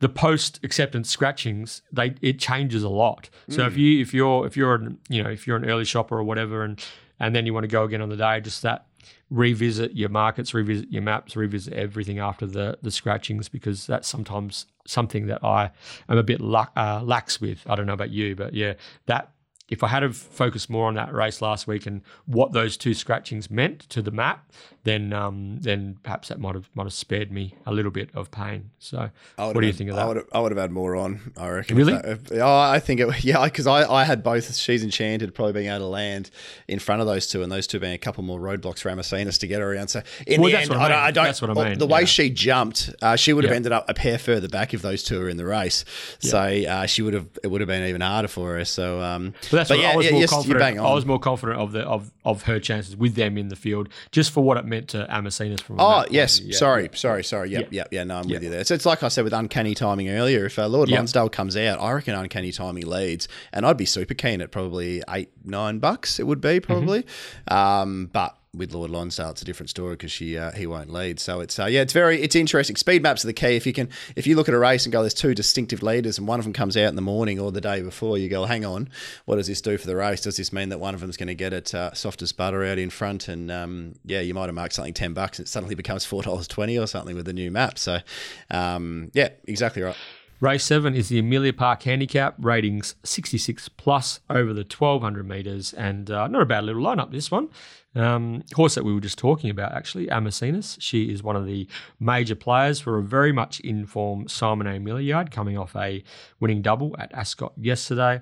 the 0.00 0.08
post 0.08 0.60
acceptance 0.62 1.10
scratchings 1.10 1.82
they 1.92 2.14
it 2.22 2.38
changes 2.38 2.82
a 2.82 2.88
lot 2.88 3.28
so 3.48 3.62
mm. 3.62 3.66
if 3.66 3.76
you 3.76 4.00
if 4.00 4.14
you're 4.14 4.46
if 4.46 4.56
you're 4.56 4.74
an 4.74 4.98
you 5.08 5.22
know 5.22 5.30
if 5.30 5.46
you're 5.46 5.56
an 5.56 5.68
early 5.68 5.84
shopper 5.84 6.16
or 6.16 6.22
whatever 6.22 6.62
and 6.62 6.84
and 7.18 7.34
then 7.34 7.46
you 7.46 7.52
want 7.52 7.64
to 7.64 7.68
go 7.68 7.82
again 7.82 8.00
on 8.00 8.08
the 8.08 8.16
day 8.16 8.40
just 8.40 8.62
that 8.62 8.86
revisit 9.30 9.94
your 9.94 10.08
markets 10.08 10.54
revisit 10.54 10.90
your 10.90 11.02
maps 11.02 11.36
revisit 11.36 11.72
everything 11.72 12.18
after 12.18 12.46
the 12.46 12.78
the 12.82 12.90
scratchings 12.90 13.48
because 13.48 13.86
that's 13.86 14.08
sometimes 14.08 14.66
something 14.86 15.26
that 15.26 15.42
i 15.44 15.70
am 16.08 16.16
a 16.16 16.22
bit 16.22 16.40
uh, 16.40 17.00
lax 17.02 17.40
with 17.40 17.62
i 17.68 17.74
don't 17.74 17.86
know 17.86 17.92
about 17.92 18.10
you 18.10 18.34
but 18.36 18.54
yeah 18.54 18.74
that 19.06 19.32
if 19.68 19.82
I 19.82 19.88
had 19.88 20.00
to 20.00 20.12
focus 20.12 20.70
more 20.70 20.86
on 20.86 20.94
that 20.94 21.12
race 21.12 21.42
last 21.42 21.66
week 21.66 21.86
and 21.86 22.02
what 22.26 22.52
those 22.52 22.76
two 22.76 22.94
scratchings 22.94 23.50
meant 23.50 23.80
to 23.90 24.00
the 24.00 24.10
map, 24.10 24.50
then 24.84 25.12
um, 25.12 25.58
then 25.60 25.98
perhaps 26.02 26.28
that 26.28 26.40
might 26.40 26.54
have 26.54 26.70
might 26.74 26.84
have 26.84 26.92
spared 26.94 27.30
me 27.30 27.54
a 27.66 27.72
little 27.72 27.90
bit 27.90 28.08
of 28.14 28.30
pain. 28.30 28.70
So, 28.78 29.10
what 29.36 29.52
do 29.52 29.60
you 29.60 29.66
had, 29.66 29.76
think 29.76 29.90
of 29.90 29.96
that? 29.96 30.04
I 30.04 30.08
would, 30.08 30.16
have, 30.16 30.26
I 30.32 30.40
would 30.40 30.52
have 30.52 30.58
had 30.58 30.70
more 30.70 30.96
on. 30.96 31.32
I 31.36 31.48
reckon. 31.50 31.76
Really? 31.76 31.92
That, 31.92 32.32
oh, 32.40 32.58
I 32.58 32.80
think 32.80 33.00
it. 33.00 33.08
Yeah, 33.28 33.44
because 33.44 33.66
I, 33.66 33.90
I 33.90 34.04
had 34.04 34.22
both. 34.22 34.54
She's 34.54 34.82
enchanted, 34.82 35.34
probably 35.34 35.52
being 35.52 35.66
able 35.66 35.80
to 35.80 35.86
land 35.86 36.30
in 36.66 36.78
front 36.78 37.02
of 37.02 37.06
those 37.06 37.26
two, 37.26 37.42
and 37.42 37.52
those 37.52 37.66
two 37.66 37.78
being 37.78 37.92
a 37.92 37.98
couple 37.98 38.22
more 38.22 38.40
roadblocks 38.40 38.78
for 38.78 38.90
Amacenus 38.90 39.38
to 39.38 39.46
get 39.46 39.60
around. 39.60 39.88
So 39.88 40.02
in 40.26 40.40
well, 40.40 40.50
the 40.50 40.58
end, 40.58 40.72
I, 40.72 40.88
I, 40.88 41.06
I, 41.06 41.10
don't. 41.10 41.24
That's 41.24 41.42
what 41.42 41.50
I 41.50 41.68
mean. 41.68 41.78
The 41.78 41.86
way 41.86 42.00
yeah. 42.00 42.06
she 42.06 42.30
jumped, 42.30 42.94
uh, 43.02 43.16
she 43.16 43.34
would 43.34 43.44
have 43.44 43.50
yeah. 43.50 43.56
ended 43.56 43.72
up 43.72 43.90
a 43.90 43.94
pair 43.94 44.16
further 44.16 44.48
back 44.48 44.72
if 44.72 44.80
those 44.80 45.02
two 45.02 45.20
were 45.20 45.28
in 45.28 45.36
the 45.36 45.44
race. 45.44 45.84
Yeah. 46.20 46.30
So 46.30 46.70
uh, 46.70 46.86
she 46.86 47.02
would 47.02 47.14
have. 47.14 47.26
It 47.42 47.48
would 47.48 47.60
have 47.60 47.68
been 47.68 47.86
even 47.86 48.00
harder 48.00 48.28
for 48.28 48.54
her. 48.54 48.64
So, 48.64 49.02
um, 49.02 49.34
that's 49.58 49.68
but 49.68 49.78
yeah, 49.78 49.90
I 49.90 49.96
was 49.96 50.10
more 50.10 50.20
yes, 50.20 50.30
confident. 50.30 50.78
I 50.78 50.94
was 50.94 51.04
more 51.04 51.18
confident 51.18 51.58
of 51.58 51.72
the 51.72 51.82
of 51.82 52.10
of 52.24 52.42
her 52.42 52.60
chances 52.60 52.96
with 52.96 53.14
them 53.14 53.36
in 53.36 53.48
the 53.48 53.56
field, 53.56 53.88
just 54.12 54.30
for 54.30 54.42
what 54.42 54.56
it 54.56 54.64
meant 54.64 54.88
to 54.88 55.06
Amacenus 55.10 55.60
from. 55.60 55.80
Oh 55.80 56.04
yes, 56.10 56.40
yeah. 56.40 56.56
sorry, 56.56 56.90
sorry, 56.94 57.24
sorry. 57.24 57.50
Yep, 57.50 57.60
yep, 57.60 57.72
yep. 57.72 57.88
Yeah, 57.90 58.04
no, 58.04 58.18
I'm 58.18 58.24
yep. 58.24 58.36
with 58.36 58.44
you 58.44 58.50
there. 58.50 58.64
So 58.64 58.74
it's 58.74 58.86
like 58.86 59.02
I 59.02 59.08
said 59.08 59.24
with 59.24 59.32
uncanny 59.32 59.74
timing 59.74 60.08
earlier. 60.08 60.46
If 60.46 60.58
uh, 60.58 60.68
Lord 60.68 60.88
yep. 60.88 60.98
Lonsdale 60.98 61.28
comes 61.28 61.56
out, 61.56 61.80
I 61.80 61.92
reckon 61.92 62.14
uncanny 62.14 62.52
timing 62.52 62.86
leads, 62.86 63.28
and 63.52 63.66
I'd 63.66 63.76
be 63.76 63.86
super 63.86 64.14
keen 64.14 64.40
at 64.40 64.50
probably 64.50 65.02
eight, 65.10 65.30
nine 65.44 65.78
bucks. 65.78 66.18
It 66.18 66.26
would 66.26 66.40
be 66.40 66.60
probably, 66.60 67.02
mm-hmm. 67.02 67.54
um, 67.54 68.10
but 68.12 68.37
with 68.58 68.74
Lord 68.74 68.90
Lonsdale, 68.90 69.30
it's 69.30 69.42
a 69.42 69.44
different 69.44 69.70
story 69.70 69.94
because 69.94 70.12
she 70.12 70.36
uh, 70.36 70.52
he 70.52 70.66
won't 70.66 70.90
lead. 70.90 71.20
So 71.20 71.40
it's 71.40 71.58
uh, 71.58 71.66
yeah, 71.66 71.80
it's 71.80 71.92
very 71.92 72.20
it's 72.20 72.34
interesting. 72.34 72.76
Speed 72.76 73.02
maps 73.02 73.24
are 73.24 73.28
the 73.28 73.32
key. 73.32 73.56
If 73.56 73.66
you 73.66 73.72
can, 73.72 73.88
if 74.16 74.26
you 74.26 74.36
look 74.36 74.48
at 74.48 74.54
a 74.54 74.58
race 74.58 74.84
and 74.84 74.92
go, 74.92 75.00
there's 75.00 75.14
two 75.14 75.34
distinctive 75.34 75.82
leaders, 75.82 76.18
and 76.18 76.26
one 76.26 76.40
of 76.40 76.44
them 76.44 76.52
comes 76.52 76.76
out 76.76 76.88
in 76.88 76.96
the 76.96 77.02
morning 77.02 77.38
or 77.38 77.52
the 77.52 77.60
day 77.60 77.80
before, 77.80 78.18
you 78.18 78.28
go, 78.28 78.44
hang 78.44 78.64
on, 78.64 78.88
what 79.24 79.36
does 79.36 79.46
this 79.46 79.60
do 79.60 79.78
for 79.78 79.86
the 79.86 79.96
race? 79.96 80.20
Does 80.20 80.36
this 80.36 80.52
mean 80.52 80.68
that 80.70 80.78
one 80.78 80.94
of 80.94 81.00
them's 81.00 81.16
going 81.16 81.28
to 81.28 81.34
get 81.34 81.52
it 81.52 81.74
uh, 81.74 81.94
soft 81.94 82.20
as 82.20 82.32
butter 82.32 82.64
out 82.64 82.78
in 82.78 82.90
front? 82.90 83.28
And 83.28 83.50
um, 83.50 83.94
yeah, 84.04 84.20
you 84.20 84.34
might 84.34 84.46
have 84.46 84.54
marked 84.54 84.74
something 84.74 84.94
ten 84.94 85.14
bucks, 85.14 85.38
and 85.38 85.46
it 85.46 85.48
suddenly 85.48 85.74
becomes 85.74 86.04
four 86.04 86.22
dollars 86.22 86.48
twenty 86.48 86.78
or 86.78 86.86
something 86.86 87.16
with 87.16 87.26
the 87.26 87.32
new 87.32 87.50
map. 87.50 87.78
So 87.78 87.98
um, 88.50 89.10
yeah, 89.14 89.30
exactly 89.46 89.82
right. 89.82 89.96
Race 90.40 90.62
7 90.64 90.94
is 90.94 91.08
the 91.08 91.18
Amelia 91.18 91.52
Park 91.52 91.82
Handicap, 91.82 92.36
ratings 92.38 92.94
66 93.02 93.70
plus 93.70 94.20
over 94.30 94.54
the 94.54 94.60
1200 94.60 95.28
metres, 95.28 95.72
and 95.72 96.08
uh, 96.12 96.28
not 96.28 96.42
a 96.42 96.46
bad 96.46 96.62
little 96.62 96.82
lineup 96.82 97.10
this 97.10 97.28
one. 97.28 97.48
Um, 97.98 98.44
horse 98.54 98.76
that 98.76 98.84
we 98.84 98.94
were 98.94 99.00
just 99.00 99.18
talking 99.18 99.50
about, 99.50 99.72
actually, 99.72 100.06
Amacenus. 100.06 100.76
She 100.80 101.12
is 101.12 101.22
one 101.22 101.34
of 101.34 101.46
the 101.46 101.66
major 101.98 102.36
players 102.36 102.80
for 102.80 102.96
a 102.96 103.02
very 103.02 103.32
much 103.32 103.58
in 103.60 103.86
form 103.86 104.28
Simon 104.28 104.68
A. 104.68 104.78
Milliard, 104.78 105.32
coming 105.32 105.58
off 105.58 105.74
a 105.74 106.04
winning 106.38 106.62
double 106.62 106.94
at 107.00 107.12
Ascot 107.12 107.52
yesterday. 107.56 108.20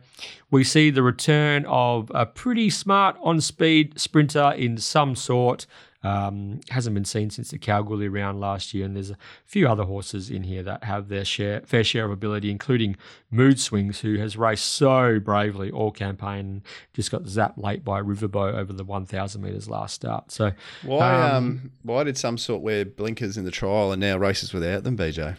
We 0.50 0.64
see 0.64 0.88
the 0.88 1.02
return 1.02 1.66
of 1.66 2.10
a 2.14 2.24
pretty 2.24 2.70
smart 2.70 3.16
on 3.22 3.40
speed 3.42 4.00
sprinter 4.00 4.52
in 4.56 4.78
some 4.78 5.14
sort. 5.14 5.66
Um, 6.02 6.60
hasn't 6.70 6.94
been 6.94 7.04
seen 7.04 7.30
since 7.30 7.50
the 7.50 7.58
Kalgoorlie 7.58 8.08
round 8.08 8.40
last 8.40 8.74
year, 8.74 8.84
and 8.84 8.94
there's 8.94 9.10
a 9.10 9.16
few 9.44 9.66
other 9.68 9.84
horses 9.84 10.30
in 10.30 10.44
here 10.44 10.62
that 10.62 10.84
have 10.84 11.08
their 11.08 11.24
share, 11.24 11.62
fair 11.62 11.82
share 11.82 12.04
of 12.04 12.10
ability, 12.10 12.50
including 12.50 12.96
Mood 13.30 13.58
Swings, 13.58 14.00
who 14.00 14.18
has 14.18 14.36
raced 14.36 14.66
so 14.66 15.18
bravely 15.18 15.70
all 15.70 15.90
campaign, 15.90 16.46
and 16.46 16.62
just 16.92 17.10
got 17.10 17.24
zapped 17.24 17.62
late 17.62 17.84
by 17.84 18.00
Riverboat 18.00 18.54
over 18.54 18.72
the 18.72 18.84
1,000 18.84 19.42
metres 19.42 19.68
last 19.68 19.94
start. 19.94 20.30
So 20.30 20.52
why 20.82 21.30
um, 21.30 21.36
um, 21.36 21.72
why 21.82 22.04
did 22.04 22.16
some 22.16 22.38
sort 22.38 22.62
wear 22.62 22.84
blinkers 22.84 23.36
in 23.36 23.44
the 23.44 23.50
trial 23.50 23.92
and 23.92 24.00
now 24.00 24.16
races 24.16 24.52
without 24.52 24.84
them, 24.84 24.96
BJ? 24.96 25.36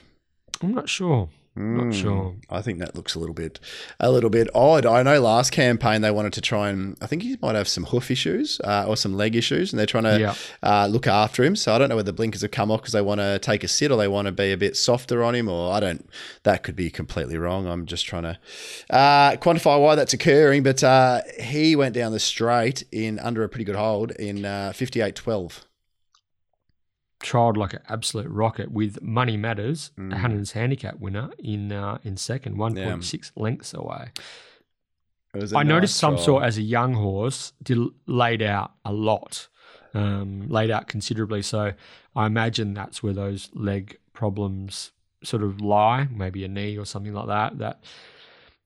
I'm 0.62 0.74
not 0.74 0.90
sure. 0.90 1.30
Not 1.58 1.94
sure. 1.94 2.36
I 2.50 2.62
think 2.62 2.78
that 2.80 2.96
looks 2.96 3.16
a 3.16 3.20
little 3.20 3.34
bit, 3.34 3.60
a 4.00 4.12
little 4.12 4.30
bit 4.30 4.48
odd. 4.54 4.86
I 4.86 5.02
know 5.02 5.20
last 5.20 5.52
campaign 5.52 6.02
they 6.02 6.12
wanted 6.12 6.34
to 6.34 6.42
try 6.42 6.70
and 6.70 6.96
I 7.02 7.08
think 7.08 7.24
he 7.24 7.36
might 7.42 7.56
have 7.56 7.68
some 7.68 7.86
hoof 7.86 8.12
issues 8.12 8.62
uh, 8.64 8.86
or 8.88 8.96
some 8.96 9.16
leg 9.16 9.36
issues, 9.36 9.74
and 9.74 9.80
they're 9.80 9.86
trying 9.88 10.04
to 10.04 10.20
Yeah. 10.20 10.34
uh, 10.62 10.86
look 10.88 11.08
after 11.08 11.44
him. 11.44 11.56
So 11.56 11.74
I 11.74 11.78
don't 11.80 11.90
know 11.90 11.96
whether 11.96 12.06
the 12.12 12.14
blinkers 12.14 12.42
have 12.42 12.52
come 12.52 12.70
off 12.70 12.82
because 12.82 12.94
they 12.94 13.02
want 13.02 13.22
to 13.22 13.40
take 13.40 13.64
a 13.64 13.68
sit 13.68 13.92
or 13.92 13.98
they 13.98 14.08
want 14.08 14.28
to 14.28 14.32
be 14.32 14.52
a 14.52 14.58
bit 14.58 14.78
softer 14.78 15.24
on 15.24 15.34
him, 15.36 15.50
or 15.50 15.74
I 15.74 15.80
don't. 15.80 16.08
That 16.44 16.62
could 16.64 16.76
be 16.76 16.90
completely 16.92 17.38
wrong. 17.38 17.68
I'm 17.68 17.86
just 17.86 18.06
trying 18.06 18.24
to 18.24 18.38
uh, 18.90 19.32
quantify 19.38 19.82
why 19.82 19.96
that's 19.96 20.14
occurring. 20.14 20.64
But 20.64 20.84
uh, 20.84 21.22
he 21.40 21.76
went 21.76 21.96
down 21.96 22.12
the 22.12 22.20
straight 22.20 22.84
in 22.92 23.18
under 23.20 23.44
a 23.44 23.50
pretty 23.50 23.66
good 23.66 23.76
hold 23.76 24.12
in 24.12 24.46
uh, 24.46 24.72
58.12. 24.76 25.62
Trialled 27.22 27.58
like 27.58 27.74
an 27.74 27.82
absolute 27.90 28.30
rocket 28.30 28.72
with 28.72 29.02
Money 29.02 29.38
Matters, 29.38 29.92
Mm. 29.98 30.14
Hannon's 30.14 30.52
handicap 30.52 31.00
winner 31.00 31.32
in 31.40 31.72
uh, 31.72 31.98
in 32.04 32.16
second, 32.18 32.58
one 32.58 32.76
point 32.76 33.04
six 33.04 33.32
lengths 33.36 33.74
away. 33.74 34.12
I 35.34 35.60
I 35.60 35.64
noticed 35.64 35.96
nice 35.96 36.00
some 36.00 36.18
sort 36.18 36.44
as 36.44 36.58
a 36.58 36.62
young 36.62 36.94
horse 36.94 37.54
did 37.62 37.80
laid 38.06 38.42
out 38.42 38.72
a 38.86 38.94
lot, 38.94 39.48
um, 39.94 40.48
laid 40.48 40.72
out 40.72 40.88
considerably. 40.88 41.42
So 41.42 41.74
I 42.16 42.26
imagine 42.26 42.74
that's 42.74 43.02
where 43.04 43.14
those 43.14 43.50
leg 43.54 43.98
problems 44.14 44.92
sort 45.24 45.44
of 45.44 45.60
lie, 45.60 46.08
maybe 46.12 46.44
a 46.44 46.48
knee 46.48 46.78
or 46.78 46.86
something 46.86 47.14
like 47.14 47.28
that. 47.28 47.58
That 47.58 47.84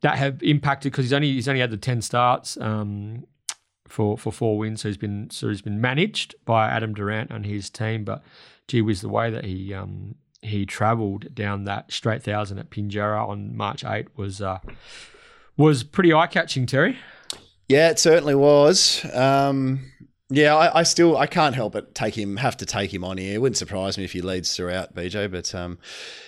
that 0.01 0.17
have 0.17 0.41
impacted 0.43 0.91
because 0.91 1.05
he's 1.05 1.13
only 1.13 1.31
he's 1.31 1.47
only 1.47 1.61
had 1.61 1.71
the 1.71 1.77
ten 1.77 2.01
starts 2.01 2.57
um, 2.57 3.25
for 3.91 4.17
for 4.17 4.31
four 4.31 4.57
wins. 4.57 4.81
So 4.81 4.89
he's 4.89 4.97
been 4.97 5.29
so 5.29 5.49
he's 5.49 5.61
been 5.61 5.81
managed 5.81 6.35
by 6.45 6.69
Adam 6.69 6.93
Durrant 6.93 7.31
and 7.31 7.45
his 7.45 7.69
team. 7.69 8.03
But 8.03 8.23
gee 8.67 8.81
whiz, 8.81 9.01
the 9.01 9.09
way 9.09 9.29
that 9.29 9.45
he 9.45 9.73
um, 9.73 10.15
he 10.41 10.65
travelled 10.65 11.35
down 11.35 11.65
that 11.65 11.91
straight 11.91 12.23
thousand 12.23 12.59
at 12.59 12.69
Pinjarra 12.69 13.27
on 13.27 13.55
March 13.55 13.83
eight 13.85 14.07
was. 14.17 14.41
Uh, 14.41 14.59
was 15.57 15.83
pretty 15.83 16.13
eye 16.13 16.27
catching, 16.27 16.65
Terry. 16.65 16.97
Yeah, 17.67 17.89
it 17.89 17.99
certainly 17.99 18.35
was. 18.35 19.05
Um, 19.13 19.91
yeah, 20.31 20.55
I, 20.55 20.79
I 20.79 20.83
still 20.83 21.17
I 21.17 21.27
can't 21.27 21.55
help 21.55 21.73
but 21.73 21.93
take 21.93 22.17
him 22.17 22.37
have 22.37 22.55
to 22.57 22.65
take 22.65 22.93
him 22.93 23.03
on 23.03 23.17
here. 23.17 23.35
It 23.35 23.41
wouldn't 23.41 23.57
surprise 23.57 23.97
me 23.97 24.05
if 24.05 24.13
he 24.13 24.21
leads 24.21 24.55
throughout, 24.55 24.95
BJ. 24.95 25.29
But 25.29 25.53
um, 25.53 25.77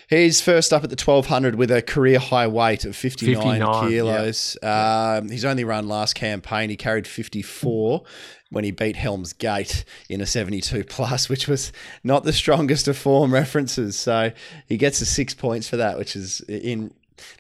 he's 0.10 0.41
first 0.41 0.74
up 0.74 0.84
at 0.84 0.89
the 0.89 0.95
twelve 0.97 1.28
hundred 1.28 1.56
with 1.56 1.72
a 1.72 1.82
career 1.82 2.20
high 2.20 2.47
weight 2.47 2.84
of 2.84 2.97
fifty 2.97 3.34
nine 3.34 3.62
59, 3.62 3.89
kilos. 3.89 4.58
Um, 4.62 5.30
he's 5.30 5.45
only 5.45 5.64
run 5.64 5.88
last 5.88 6.16
campaign. 6.16 6.70
He 6.70 6.76
carried 6.76 7.08
fifty 7.08 7.41
four. 7.41 8.04
When 8.49 8.64
he 8.64 8.70
beat 8.70 8.95
Helm's 8.95 9.34
Gate 9.34 9.84
in 10.10 10.22
a 10.22 10.28
72 10.28 10.84
plus, 10.84 11.28
which 11.28 11.47
was 11.47 11.72
not 12.04 12.24
the 12.24 12.32
strongest 12.32 12.88
of 12.88 12.95
form 12.95 13.34
references. 13.34 13.97
So 13.97 14.32
he 14.68 14.78
gets 14.78 15.01
a 15.01 15.08
six 15.08 15.34
points 15.34 15.68
for 15.68 15.78
that, 15.78 15.97
which 15.97 16.16
is 16.16 16.41
in 16.41 16.93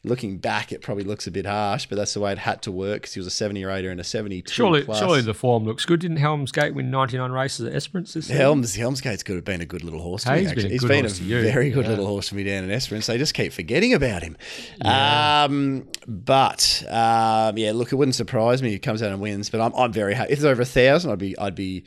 looking 0.03 0.37
back, 0.37 0.71
it 0.71 0.81
probably 0.81 1.03
looks 1.03 1.27
a 1.27 1.31
bit 1.31 1.45
harsh, 1.45 1.85
but 1.87 1.95
that's 1.97 2.13
the 2.13 2.19
way 2.19 2.31
it 2.31 2.37
had 2.39 2.61
to 2.63 2.71
work 2.71 3.01
because 3.03 3.13
he 3.13 3.19
was 3.19 3.27
a 3.27 3.31
70 3.31 3.63
rater 3.65 3.89
and 3.89 3.99
a 3.99 4.03
72 4.03 4.51
Surely, 4.53 4.83
plus. 4.83 4.99
surely 4.99 5.21
the 5.21 5.33
form 5.33 5.63
looks 5.65 5.85
good. 5.85 5.99
Didn't 5.99 6.17
Helm's 6.17 6.51
Gate 6.51 6.73
win 6.75 6.91
99 6.91 7.31
races 7.31 7.65
at 7.67 7.73
Esperance 7.75 8.13
this 8.13 8.25
season? 8.25 8.37
Helms, 8.37 8.75
Helmsgate's 8.75 9.23
could 9.23 9.35
have 9.35 9.45
been 9.45 9.61
a 9.61 9.65
good 9.65 9.83
little 9.83 10.01
horse 10.01 10.23
to 10.23 10.29
Hey, 10.29 10.35
me, 10.35 10.41
he's 10.41 10.49
been 10.51 10.57
actually. 10.57 10.69
a 10.69 10.71
He's 10.71 11.21
been 11.21 11.45
a 11.47 11.51
very 11.51 11.69
good 11.69 11.85
Yeah. 11.85 11.89
little 11.91 12.07
horse 12.07 12.29
for 12.29 12.35
me 12.35 12.43
down 12.43 12.63
in 12.63 12.71
Esperance. 12.71 13.07
They 13.07 13.17
just 13.17 13.33
keep 13.33 13.53
forgetting 13.53 13.93
about 13.93 14.23
him. 14.23 14.37
Um, 14.81 15.87
but 16.07 16.83
um, 16.89 17.57
yeah, 17.57 17.71
look, 17.73 17.91
it 17.91 17.95
wouldn't 17.95 18.15
surprise 18.15 18.61
me 18.61 18.69
if 18.69 18.73
he 18.73 18.79
comes 18.79 19.01
out 19.01 19.11
and 19.11 19.21
wins. 19.21 19.49
But 19.49 19.61
I'm, 19.61 19.73
I'm 19.75 19.91
very 19.93 20.13
happy. 20.13 20.33
If 20.33 20.39
it's 20.39 20.45
over 20.45 20.61
a 20.61 20.65
thousand, 20.65 21.11
I'd 21.11 21.19
be 21.19 21.37
I'd 21.37 21.55
be 21.55 21.83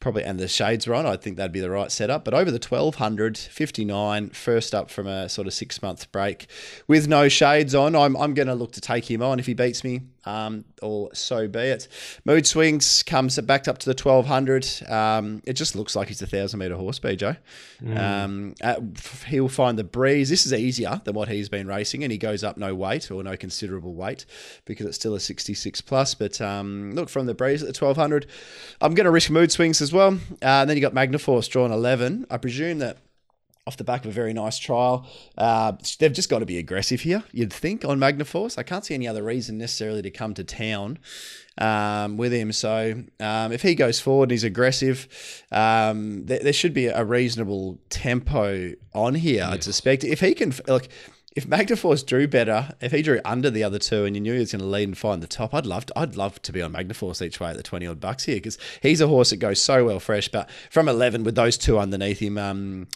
probably 0.00 0.24
and 0.24 0.38
the 0.38 0.48
shades 0.48 0.86
are 0.86 0.94
on. 0.94 1.06
I 1.06 1.16
think 1.16 1.36
that'd 1.36 1.52
be 1.52 1.60
the 1.60 1.70
right 1.70 1.90
setup. 1.90 2.24
But 2.24 2.34
over 2.34 2.50
the 2.50 2.58
1200, 2.58 3.36
59, 3.38 4.30
first 4.30 4.74
up 4.74 4.90
from 4.90 5.06
a 5.06 5.28
sort 5.28 5.46
of 5.46 5.54
six 5.54 5.82
month 5.82 6.10
break 6.12 6.46
with 6.86 7.08
no 7.08 7.27
shades 7.30 7.74
on, 7.74 7.94
I'm 7.94 8.16
I'm 8.16 8.34
going 8.34 8.48
to 8.48 8.54
look 8.54 8.72
to 8.72 8.80
take 8.80 9.10
him 9.10 9.22
on 9.22 9.38
if 9.38 9.46
he 9.46 9.54
beats 9.54 9.84
me. 9.84 10.02
Um, 10.24 10.66
or 10.82 11.08
so 11.14 11.48
be 11.48 11.60
it. 11.60 11.88
Mood 12.26 12.46
swings 12.46 13.02
comes 13.02 13.38
backed 13.40 13.66
up 13.66 13.78
to 13.78 13.86
the 13.86 13.98
1200. 14.00 14.90
Um, 14.90 15.42
it 15.46 15.54
just 15.54 15.74
looks 15.74 15.96
like 15.96 16.08
he's 16.08 16.20
a 16.20 16.26
thousand 16.26 16.58
meter 16.58 16.76
horse, 16.76 16.98
BJ. 16.98 17.38
Um, 17.96 18.54
uh, 18.62 18.76
he'll 19.26 19.48
find 19.48 19.78
the 19.78 19.84
breeze. 19.84 20.28
This 20.28 20.44
is 20.44 20.52
easier 20.52 21.00
than 21.04 21.14
what 21.14 21.28
he's 21.28 21.48
been 21.48 21.66
racing, 21.66 22.02
and 22.02 22.12
he 22.12 22.18
goes 22.18 22.44
up 22.44 22.58
no 22.58 22.74
weight 22.74 23.10
or 23.10 23.22
no 23.22 23.36
considerable 23.38 23.94
weight 23.94 24.26
because 24.66 24.86
it's 24.86 24.96
still 24.96 25.14
a 25.14 25.20
66 25.20 25.80
plus. 25.80 26.14
But 26.14 26.40
um, 26.42 26.92
look 26.92 27.08
from 27.08 27.24
the 27.24 27.34
breeze 27.34 27.62
at 27.62 27.72
the 27.72 27.84
1200. 27.84 28.26
I'm 28.82 28.94
going 28.94 29.06
to 29.06 29.10
risk 29.10 29.30
mood 29.30 29.50
swings 29.50 29.80
as 29.80 29.92
well. 29.92 30.18
Uh, 30.42 30.60
and 30.60 30.68
then 30.68 30.76
you 30.76 30.82
got 30.82 30.92
Magnaforce 30.94 31.48
drawn 31.48 31.72
11. 31.72 32.26
I 32.30 32.36
presume 32.36 32.80
that 32.80 32.98
off 33.68 33.76
the 33.76 33.84
back 33.84 34.04
of 34.04 34.10
a 34.10 34.14
very 34.14 34.32
nice 34.32 34.58
trial. 34.58 35.06
Uh, 35.36 35.72
they've 35.98 36.12
just 36.12 36.30
got 36.30 36.38
to 36.38 36.46
be 36.46 36.56
aggressive 36.56 37.02
here, 37.02 37.22
you'd 37.32 37.52
think, 37.52 37.84
on 37.84 37.98
Magnaforce. 37.98 38.56
I 38.56 38.62
can't 38.62 38.82
see 38.84 38.94
any 38.94 39.06
other 39.06 39.22
reason 39.22 39.58
necessarily 39.58 40.00
to 40.00 40.10
come 40.10 40.32
to 40.34 40.42
town 40.42 40.98
um, 41.58 42.16
with 42.16 42.32
him. 42.32 42.50
So 42.50 43.04
um, 43.20 43.52
if 43.52 43.60
he 43.60 43.74
goes 43.74 44.00
forward 44.00 44.24
and 44.24 44.30
he's 44.32 44.44
aggressive, 44.44 45.06
um, 45.52 46.24
there, 46.24 46.38
there 46.38 46.52
should 46.54 46.72
be 46.72 46.86
a 46.86 47.04
reasonable 47.04 47.78
tempo 47.90 48.72
on 48.94 49.14
here, 49.14 49.44
I'd 49.44 49.62
suspect. 49.62 50.02
If 50.02 50.20
he 50.20 50.34
can, 50.34 50.54
like, 50.66 50.88
if 51.38 51.46
Magnaforce 51.46 52.04
drew 52.04 52.26
better, 52.26 52.74
if 52.80 52.90
he 52.90 53.00
drew 53.00 53.20
under 53.24 53.48
the 53.48 53.62
other 53.62 53.78
two 53.78 54.04
and 54.04 54.16
you 54.16 54.20
knew 54.20 54.32
he 54.32 54.40
was 54.40 54.50
going 54.50 54.60
to 54.60 54.66
lead 54.66 54.88
and 54.88 54.98
find 54.98 55.22
the 55.22 55.28
top, 55.28 55.54
I'd 55.54 55.66
love 55.66 55.86
to, 55.86 55.96
I'd 55.96 56.16
love 56.16 56.42
to 56.42 56.52
be 56.52 56.60
on 56.60 56.72
Magnaforce 56.72 57.24
each 57.24 57.38
way 57.38 57.50
at 57.50 57.56
the 57.56 57.62
20 57.62 57.86
odd 57.86 58.00
bucks 58.00 58.24
here 58.24 58.36
because 58.36 58.58
he's 58.82 59.00
a 59.00 59.06
horse 59.06 59.30
that 59.30 59.36
goes 59.36 59.62
so 59.62 59.84
well 59.84 60.00
fresh. 60.00 60.28
But 60.28 60.50
from 60.68 60.88
11 60.88 61.22
with 61.22 61.36
those 61.36 61.56
two 61.56 61.78
underneath 61.78 62.18
him, 62.18 62.38
um, 62.38 62.88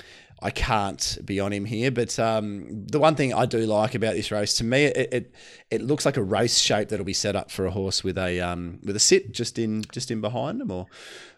I 0.43 0.51
can't 0.51 1.19
be 1.25 1.39
on 1.39 1.53
him 1.53 1.65
here. 1.65 1.91
But 1.91 2.19
um, 2.19 2.87
the 2.87 2.99
one 2.99 3.15
thing 3.15 3.33
I 3.33 3.47
do 3.47 3.61
like 3.61 3.95
about 3.95 4.15
this 4.15 4.31
race, 4.31 4.55
to 4.55 4.65
me, 4.65 4.85
it, 4.85 5.13
it 5.13 5.35
it 5.71 5.83
looks 5.83 6.05
like 6.05 6.17
a 6.17 6.23
race 6.23 6.59
shape 6.59 6.89
that'll 6.89 7.05
be 7.05 7.13
set 7.13 7.37
up 7.37 7.51
for 7.51 7.65
a 7.65 7.71
horse 7.71 8.03
with 8.03 8.19
a 8.19 8.41
um, 8.41 8.81
with 8.83 8.97
a 8.97 9.01
sit 9.01 9.33
just 9.33 9.59
in 9.59 9.85
just 9.93 10.11
in 10.11 10.21
behind 10.21 10.61
them 10.61 10.71
or 10.71 10.87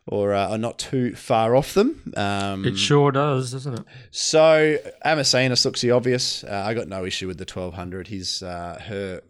or, 0.06 0.34
uh, 0.34 0.50
or 0.50 0.58
not 0.58 0.78
too 0.78 1.14
far 1.14 1.56
off 1.56 1.72
them. 1.74 2.12
Um, 2.16 2.64
It 2.66 2.76
sure 2.76 3.10
does, 3.10 3.52
doesn't 3.52 3.74
it? 3.74 3.84
so 4.10 4.76
Amacenas 5.04 5.64
looks 5.64 5.80
the 5.80 5.92
obvious. 5.92 6.44
Uh, 6.44 6.62
I 6.66 6.74
got 6.74 6.88
no 6.88 7.04
issue 7.06 7.26
with 7.26 7.38
the 7.38 7.46
twelve 7.46 7.74
hundred. 7.74 8.08
His 8.08 8.42
uh, 8.42 8.78
her 8.88 9.22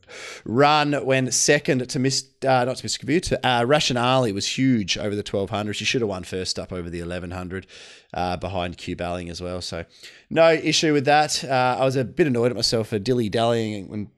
run 0.45 0.93
when 1.05 1.31
second 1.31 1.89
to 1.89 1.99
Miss 1.99 2.25
uh, 2.43 2.65
not 2.65 2.77
to 2.79 2.85
Miss 2.85 2.99
Kavir, 2.99 3.23
to 3.23 3.47
uh, 3.47 3.65
Rationale 3.65 4.33
was 4.33 4.47
huge 4.59 4.99
over 4.99 5.15
the 5.15 5.23
twelve 5.23 5.51
hundred. 5.51 5.75
She 5.75 5.85
should 5.85 6.01
have 6.01 6.09
won 6.11 6.25
first 6.25 6.59
up 6.59 6.73
over 6.73 6.91
the 6.91 7.01
eleven 7.01 7.31
hundred 7.31 7.67
uh, 8.13 8.37
behind 8.37 8.77
Q 8.77 8.97
Balling 8.97 9.31
as 9.31 9.41
well. 9.41 9.61
So 9.61 9.85
no 10.29 10.51
issue 10.53 10.93
with 10.93 11.05
that. 11.05 11.45
Uh, 11.45 11.77
I 11.79 11.85
was 11.85 11.95
a 11.97 12.05
bit 12.05 12.27
annoyed 12.27 12.51
at 12.51 12.57
myself 12.57 12.89
for 12.89 12.99
dilly 12.99 13.29
dallying 13.29 13.89
when. 13.89 14.11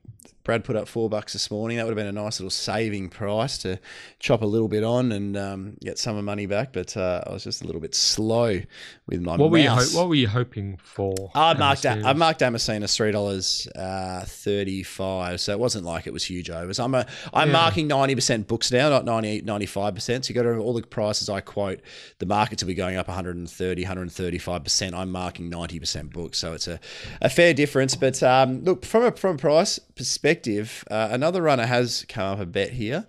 Brad 0.47 0.63
put 0.63 0.77
up 0.77 0.87
four 0.87 1.09
bucks 1.09 1.33
this 1.33 1.51
morning. 1.51 1.75
That 1.75 1.83
would 1.85 1.91
have 1.91 1.97
been 1.97 2.07
a 2.07 2.19
nice 2.23 2.39
little 2.39 2.49
saving 2.49 3.09
price 3.09 3.57
to 3.59 3.79
chop 4.19 4.41
a 4.41 4.45
little 4.45 4.69
bit 4.69 4.81
on 4.81 5.11
and 5.11 5.35
um, 5.35 5.75
get 5.81 5.99
some 5.99 6.15
of 6.15 6.23
money 6.23 6.45
back. 6.45 6.71
But 6.71 6.95
uh, 6.95 7.21
I 7.27 7.33
was 7.33 7.43
just 7.43 7.61
a 7.61 7.65
little 7.65 7.81
bit 7.81 7.93
slow 7.93 8.61
with 9.07 9.21
my 9.21 9.35
What 9.35 9.51
were 9.51 9.57
you 9.57 9.69
ho- 9.69 9.83
What 9.99 10.07
were 10.07 10.15
you 10.15 10.29
hoping 10.29 10.77
for? 10.81 11.13
I 11.35 11.53
marked 11.53 11.83
Amacenas? 11.83 12.05
I 12.05 12.13
marked 12.13 12.41
Amacenas 12.41 12.95
three 12.95 13.11
dollars 13.11 13.67
uh, 13.75 14.23
thirty 14.25 14.83
five, 14.83 15.41
so 15.41 15.51
it 15.51 15.59
wasn't 15.59 15.83
like 15.83 16.07
it 16.07 16.13
was 16.13 16.23
huge 16.23 16.49
overs. 16.49 16.79
I'm 16.79 16.95
a 16.95 17.05
I'm 17.33 17.49
Yeah. 17.49 17.53
marking 17.53 17.87
ninety 17.87 18.15
percent 18.15 18.47
books 18.47 18.71
now, 18.71 18.87
not 18.87 19.03
95 19.05 19.95
percent. 19.95 20.23
So 20.23 20.29
you 20.29 20.35
got 20.35 20.43
to 20.43 20.47
remember 20.47 20.65
all 20.65 20.73
the 20.73 20.81
prices 20.83 21.27
I 21.29 21.41
quote. 21.41 21.81
The 22.19 22.25
markets 22.25 22.63
will 22.63 22.67
be 22.67 22.73
going 22.73 22.95
up 22.95 23.09
130, 23.09 23.81
135 23.83 24.63
percent. 24.63 24.95
I'm 24.95 25.11
marking 25.11 25.49
ninety 25.49 25.77
percent 25.77 26.13
books, 26.13 26.37
so 26.37 26.53
it's 26.53 26.69
a, 26.69 26.79
a 27.21 27.29
fair 27.29 27.53
difference. 27.53 27.95
But 27.95 28.23
um, 28.23 28.63
look 28.63 28.85
from 28.85 29.03
a 29.03 29.11
from 29.11 29.35
a 29.35 29.37
price 29.37 29.77
perspective, 29.97 30.83
uh, 30.89 31.09
another 31.11 31.41
runner 31.41 31.65
has 31.65 32.05
come 32.07 32.33
up 32.33 32.39
a 32.39 32.45
bet 32.45 32.71
here. 32.71 33.07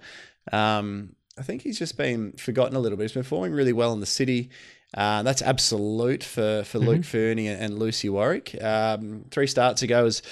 Um, 0.52 1.14
I 1.38 1.42
think 1.42 1.62
he's 1.62 1.78
just 1.78 1.96
been 1.96 2.32
forgotten 2.32 2.76
a 2.76 2.80
little 2.80 2.98
bit. 2.98 3.04
He's 3.04 3.12
been 3.12 3.22
performing 3.22 3.52
really 3.52 3.72
well 3.72 3.92
in 3.92 4.00
the 4.00 4.06
city. 4.06 4.50
Uh, 4.94 5.22
that's 5.22 5.42
absolute 5.42 6.24
for, 6.24 6.64
for 6.64 6.78
Luke 6.78 7.04
Fernie 7.04 7.46
and, 7.46 7.60
and 7.60 7.78
Lucy 7.78 8.08
Warwick. 8.08 8.56
Um, 8.62 9.26
three 9.30 9.46
starts 9.46 9.82
ago 9.82 10.04
was 10.04 10.22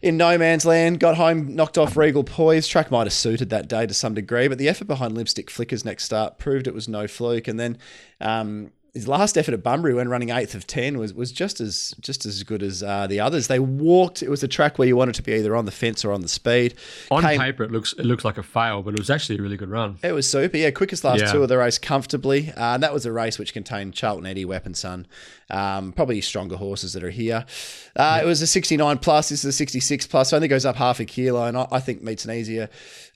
in 0.00 0.16
no 0.16 0.38
man's 0.38 0.64
land, 0.64 1.00
got 1.00 1.16
home, 1.16 1.54
knocked 1.54 1.76
off 1.76 1.98
Regal 1.98 2.24
Poise. 2.24 2.66
Track 2.66 2.90
might 2.90 3.06
have 3.06 3.12
suited 3.12 3.50
that 3.50 3.68
day 3.68 3.86
to 3.86 3.92
some 3.92 4.14
degree, 4.14 4.48
but 4.48 4.56
the 4.56 4.70
effort 4.70 4.86
behind 4.86 5.14
Lipstick 5.14 5.50
Flickers 5.50 5.84
next 5.84 6.04
start 6.04 6.38
proved 6.38 6.66
it 6.66 6.72
was 6.72 6.88
no 6.88 7.06
fluke. 7.06 7.46
And 7.46 7.60
then 7.60 7.76
um, 8.18 8.72
his 8.96 9.06
last 9.06 9.36
effort 9.38 9.52
at 9.54 9.62
Bunbury 9.62 9.94
when 9.94 10.08
running 10.08 10.30
eighth 10.30 10.54
of 10.54 10.66
ten 10.66 10.98
was 10.98 11.12
was 11.14 11.30
just 11.30 11.60
as 11.60 11.94
just 12.00 12.24
as 12.26 12.42
good 12.42 12.62
as 12.62 12.82
uh, 12.82 13.06
the 13.06 13.20
others. 13.20 13.46
They 13.46 13.58
walked. 13.58 14.22
It 14.22 14.30
was 14.30 14.42
a 14.42 14.48
track 14.48 14.78
where 14.78 14.88
you 14.88 14.96
wanted 14.96 15.14
to 15.16 15.22
be 15.22 15.34
either 15.34 15.54
on 15.54 15.66
the 15.66 15.70
fence 15.70 16.04
or 16.04 16.12
on 16.12 16.22
the 16.22 16.28
speed. 16.28 16.74
On 17.10 17.22
Came- 17.22 17.38
paper, 17.40 17.62
it 17.62 17.70
looks 17.70 17.92
it 17.92 18.06
looks 18.06 18.24
like 18.24 18.38
a 18.38 18.42
fail, 18.42 18.82
but 18.82 18.94
it 18.94 18.98
was 18.98 19.10
actually 19.10 19.38
a 19.38 19.42
really 19.42 19.56
good 19.56 19.68
run. 19.70 19.98
it 20.02 20.12
was 20.12 20.28
super. 20.28 20.56
Yeah, 20.56 20.70
quickest 20.70 21.04
last 21.04 21.20
Yeah. 21.20 21.32
two 21.32 21.42
of 21.42 21.48
the 21.48 21.58
race 21.58 21.78
comfortably. 21.78 22.50
Uh, 22.52 22.74
and 22.74 22.82
that 22.82 22.92
was 22.92 23.04
a 23.06 23.12
race 23.12 23.38
which 23.38 23.52
contained 23.52 23.94
Charlton 23.94 24.26
Eddie, 24.26 24.44
Weapon 24.46 24.74
Son, 24.74 25.06
um, 25.50 25.92
probably 25.92 26.20
stronger 26.22 26.56
horses 26.56 26.94
that 26.94 27.04
are 27.04 27.10
here. 27.10 27.44
Uh, 27.94 28.20
It 28.22 28.26
was 28.26 28.40
a 28.42 28.46
69 28.46 28.98
plus. 28.98 29.28
This 29.28 29.40
is 29.44 29.48
a 29.50 29.52
66 29.52 30.06
plus. 30.06 30.30
So 30.30 30.36
only 30.36 30.48
goes 30.48 30.64
up 30.64 30.76
half 30.76 31.00
a 31.00 31.04
kilo, 31.04 31.44
and 31.44 31.56
I, 31.58 31.66
I 31.70 31.80
think 31.80 32.02
meets 32.02 32.24
an 32.24 32.30
easier 32.32 32.68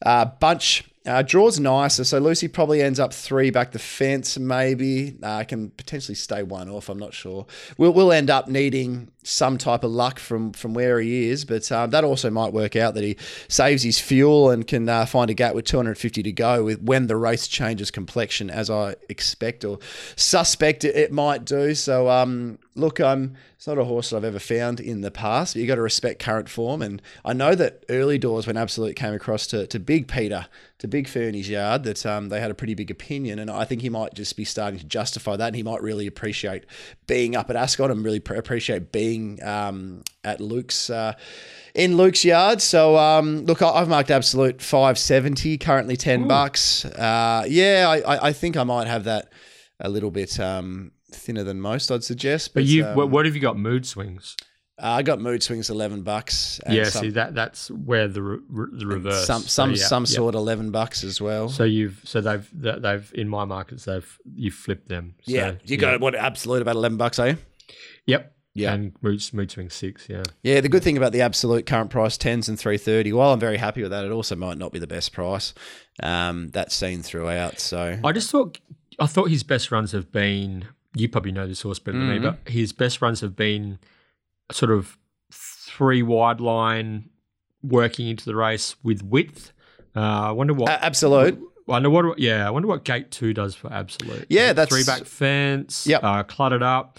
uh, 0.04 0.26
bunch 0.26 0.84
Uh, 1.06 1.22
draws 1.22 1.58
nicer, 1.58 2.04
so 2.04 2.18
Lucy 2.18 2.46
probably 2.46 2.82
ends 2.82 3.00
up 3.00 3.14
three 3.14 3.50
back 3.50 3.72
the 3.72 3.78
fence, 3.78 4.38
maybe. 4.38 5.16
Uh, 5.22 5.42
can 5.44 5.70
potentially 5.70 6.14
stay 6.14 6.42
one 6.42 6.68
off. 6.68 6.90
I'm 6.90 6.98
not 6.98 7.14
sure. 7.14 7.46
We'll, 7.78 7.94
we'll 7.94 8.12
end 8.12 8.28
up 8.28 8.48
needing 8.48 9.10
some 9.22 9.56
type 9.56 9.82
of 9.82 9.90
luck 9.90 10.18
from 10.18 10.52
from 10.52 10.74
where 10.74 11.00
he 11.00 11.28
is, 11.28 11.46
but 11.46 11.72
um, 11.72 11.88
that 11.90 12.04
also 12.04 12.28
might 12.28 12.52
work 12.52 12.76
out 12.76 12.94
that 12.94 13.04
he 13.04 13.16
saves 13.48 13.82
his 13.82 13.98
fuel 13.98 14.50
and 14.50 14.66
can 14.66 14.90
uh, 14.90 15.06
find 15.06 15.30
a 15.30 15.34
gap 15.34 15.54
with 15.54 15.64
250 15.64 16.22
to 16.22 16.32
go 16.32 16.64
with 16.64 16.82
when 16.82 17.06
the 17.06 17.16
race 17.16 17.48
changes 17.48 17.90
complexion, 17.90 18.50
as 18.50 18.68
I 18.68 18.96
expect 19.08 19.64
or 19.64 19.78
suspect 20.16 20.84
it, 20.84 20.96
it 20.96 21.12
might 21.12 21.46
do. 21.46 21.74
So 21.74 22.10
um, 22.10 22.58
look, 22.74 23.00
um, 23.00 23.34
it's 23.56 23.66
not 23.66 23.78
a 23.78 23.84
horse 23.84 24.10
that 24.10 24.16
I've 24.16 24.24
ever 24.24 24.38
found 24.38 24.80
in 24.80 25.00
the 25.00 25.10
past, 25.10 25.54
but 25.54 25.60
you 25.60 25.66
got 25.66 25.74
to 25.74 25.82
respect 25.82 26.22
current 26.22 26.48
form. 26.48 26.82
And 26.82 27.02
I 27.24 27.32
know 27.32 27.54
that 27.54 27.84
early 27.88 28.18
doors 28.18 28.46
when 28.46 28.56
Absolute 28.56 28.96
came 28.96 29.12
across 29.12 29.46
to, 29.48 29.66
to 29.66 29.78
Big 29.78 30.08
Peter, 30.08 30.46
to 30.78 30.88
Big 30.88 31.08
Fernie's 31.08 31.48
yard, 31.48 31.84
that 31.84 32.06
um, 32.06 32.28
they 32.28 32.40
had 32.40 32.50
a 32.50 32.54
pretty 32.54 32.74
big 32.74 32.90
opinion. 32.90 33.38
And 33.38 33.50
I 33.50 33.64
think 33.64 33.82
he 33.82 33.88
might 33.88 34.14
just 34.14 34.36
be 34.36 34.44
starting 34.44 34.78
to 34.78 34.86
justify 34.86 35.36
that. 35.36 35.48
And 35.48 35.56
he 35.56 35.62
might 35.62 35.82
really 35.82 36.06
appreciate 36.06 36.64
being 37.06 37.36
up 37.36 37.50
at 37.50 37.56
Ascot 37.56 37.90
and 37.90 38.04
really 38.04 38.20
pr- 38.20 38.34
appreciate 38.34 38.92
being 38.92 39.42
um, 39.42 40.02
at 40.24 40.40
Luke's. 40.40 40.90
Uh, 40.90 41.14
in 41.74 41.96
Luke's 41.96 42.24
yard. 42.24 42.60
So 42.60 42.96
um, 42.96 43.44
look, 43.44 43.62
I've 43.62 43.88
marked 43.88 44.10
absolute 44.10 44.60
five 44.60 44.98
seventy, 44.98 45.56
currently 45.56 45.96
ten 45.96 46.24
Ooh. 46.24 46.26
bucks. 46.26 46.84
Uh, 46.84 47.44
yeah, 47.48 47.86
I, 47.88 48.28
I, 48.28 48.32
think 48.32 48.56
I 48.56 48.64
might 48.64 48.88
have 48.88 49.04
that 49.04 49.32
a 49.78 49.88
little 49.88 50.10
bit 50.10 50.40
um, 50.40 50.90
thinner 51.14 51.42
than 51.44 51.60
most, 51.60 51.90
I'd 51.90 52.04
suggest. 52.04 52.54
But, 52.54 52.60
but 52.60 52.64
you, 52.66 52.86
um, 52.86 53.10
what 53.10 53.24
have 53.24 53.34
you 53.34 53.40
got? 53.40 53.58
Mood 53.58 53.86
swings. 53.86 54.36
Uh, 54.80 54.92
I 54.92 55.02
got 55.02 55.20
mood 55.20 55.42
swings 55.42 55.68
eleven 55.68 56.02
bucks. 56.02 56.58
yeah, 56.68 56.84
some, 56.84 57.02
see 57.02 57.10
that 57.10 57.34
that's 57.34 57.70
where 57.70 58.08
the 58.08 58.22
re- 58.22 58.68
the 58.72 58.86
reverse. 58.86 59.26
Some 59.26 59.42
some 59.42 59.76
so, 59.76 59.80
yeah, 59.80 59.86
some 59.86 60.04
yeah. 60.04 60.16
sort 60.16 60.34
eleven 60.34 60.70
bucks 60.70 61.04
as 61.04 61.20
well. 61.20 61.50
So 61.50 61.64
you've 61.64 62.00
so 62.04 62.22
they've 62.22 62.48
they've 62.54 63.12
in 63.14 63.28
my 63.28 63.44
markets 63.44 63.84
they've 63.84 64.18
you've 64.34 64.54
flipped 64.54 64.88
them. 64.88 65.16
So, 65.22 65.32
yeah, 65.32 65.54
you 65.64 65.76
got 65.76 65.92
yeah. 65.92 65.96
what 65.98 66.14
absolute 66.14 66.62
about 66.62 66.76
eleven 66.76 66.96
bucks, 66.96 67.18
are 67.18 67.28
you? 67.28 67.38
Yep. 68.06 68.34
Yeah, 68.52 68.72
and 68.72 68.92
mood, 69.00 69.22
mood 69.32 69.50
swing 69.50 69.70
six. 69.70 70.08
Yeah, 70.08 70.24
yeah. 70.42 70.60
The 70.60 70.68
good 70.68 70.82
thing 70.82 70.96
about 70.96 71.12
the 71.12 71.20
absolute 71.20 71.66
current 71.66 71.90
price 71.90 72.16
tens 72.16 72.48
and 72.48 72.58
three 72.58 72.78
thirty. 72.78 73.12
While 73.12 73.32
I'm 73.32 73.38
very 73.38 73.58
happy 73.58 73.82
with 73.82 73.92
that, 73.92 74.04
it 74.04 74.10
also 74.10 74.34
might 74.34 74.58
not 74.58 74.72
be 74.72 74.80
the 74.80 74.88
best 74.88 75.12
price. 75.12 75.54
Um, 76.02 76.48
that's 76.48 76.74
seen 76.74 77.02
throughout. 77.02 77.60
So 77.60 77.98
I 78.02 78.12
just 78.12 78.28
thought 78.30 78.58
I 78.98 79.06
thought 79.06 79.30
his 79.30 79.44
best 79.44 79.70
runs 79.70 79.92
have 79.92 80.10
been 80.10 80.64
you 80.94 81.08
probably 81.08 81.32
know 81.32 81.46
this 81.46 81.62
horse 81.62 81.78
better 81.78 81.98
than 81.98 82.08
mm-hmm. 82.08 82.24
me, 82.24 82.30
but 82.30 82.52
his 82.52 82.72
best 82.72 83.00
runs 83.00 83.20
have 83.20 83.36
been 83.36 83.78
sort 84.50 84.70
of 84.70 84.98
three 85.32 86.02
wide 86.02 86.40
line 86.40 87.10
working 87.62 88.08
into 88.08 88.24
the 88.24 88.34
race 88.34 88.76
with 88.82 89.02
width. 89.02 89.52
Uh, 89.94 90.00
I 90.00 90.30
wonder 90.32 90.54
what 90.54 90.68
uh, 90.70 90.78
absolute. 90.80 91.38
I 91.68 91.72
wonder 91.72 91.90
what. 91.90 92.18
Yeah, 92.18 92.46
I 92.46 92.50
wonder 92.50 92.68
what 92.68 92.84
gate 92.84 93.10
two 93.10 93.32
does 93.32 93.54
for 93.54 93.72
absolute. 93.72 94.26
Yeah, 94.28 94.52
that's 94.52 94.72
three 94.72 94.84
back 94.84 95.04
fence. 95.04 95.86
Yep. 95.86 96.02
Uh, 96.02 96.22
cluttered 96.24 96.62
up 96.62 96.98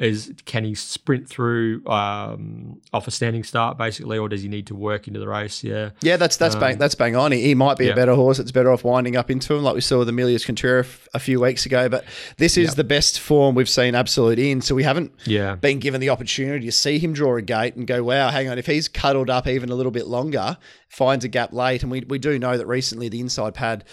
is 0.00 0.32
can 0.44 0.64
he 0.64 0.74
sprint 0.74 1.28
through 1.28 1.86
um, 1.86 2.80
off 2.92 3.06
a 3.06 3.10
standing 3.10 3.44
start 3.44 3.78
basically, 3.78 4.18
or 4.18 4.28
does 4.28 4.42
he 4.42 4.48
need 4.48 4.66
to 4.68 4.74
work 4.74 5.08
into 5.08 5.20
the 5.20 5.28
race? 5.28 5.64
Yeah, 5.64 5.90
yeah, 6.00 6.16
that's 6.16 6.36
that's 6.36 6.54
um, 6.54 6.60
bang 6.60 6.78
that's 6.78 6.94
bang 6.94 7.16
on. 7.16 7.32
He, 7.32 7.42
he 7.42 7.54
might 7.54 7.78
be 7.78 7.86
yeah. 7.86 7.92
a 7.92 7.96
better 7.96 8.14
horse. 8.14 8.38
It's 8.38 8.52
better 8.52 8.72
off 8.72 8.84
winding 8.84 9.16
up 9.16 9.30
into 9.30 9.54
him, 9.54 9.62
like 9.62 9.74
we 9.74 9.80
saw 9.80 9.98
with 9.98 10.08
Emilius 10.08 10.44
Contreras 10.44 10.86
a 11.14 11.18
few 11.18 11.40
weeks 11.40 11.66
ago. 11.66 11.88
But 11.88 12.04
this 12.36 12.56
is 12.56 12.68
yep. 12.68 12.76
the 12.76 12.84
best 12.84 13.20
form 13.20 13.54
we've 13.54 13.68
seen 13.68 13.94
Absolute 13.94 14.38
in, 14.38 14.60
so 14.60 14.74
we 14.74 14.82
haven't 14.82 15.12
yeah. 15.24 15.54
been 15.56 15.78
given 15.78 16.00
the 16.00 16.10
opportunity 16.10 16.66
to 16.66 16.72
see 16.72 16.98
him 16.98 17.12
draw 17.12 17.36
a 17.36 17.42
gate 17.42 17.76
and 17.76 17.86
go, 17.86 18.02
wow, 18.02 18.30
hang 18.30 18.48
on, 18.48 18.58
if 18.58 18.66
he's 18.66 18.88
cuddled 18.88 19.30
up 19.30 19.46
even 19.46 19.70
a 19.70 19.74
little 19.74 19.92
bit 19.92 20.06
longer, 20.06 20.56
finds 20.88 21.24
a 21.24 21.28
gap 21.28 21.52
late, 21.52 21.82
and 21.82 21.90
we 21.90 22.00
we 22.08 22.18
do 22.18 22.38
know 22.38 22.56
that 22.56 22.66
recently 22.66 23.08
the 23.08 23.20
inside 23.20 23.54
pad 23.54 23.84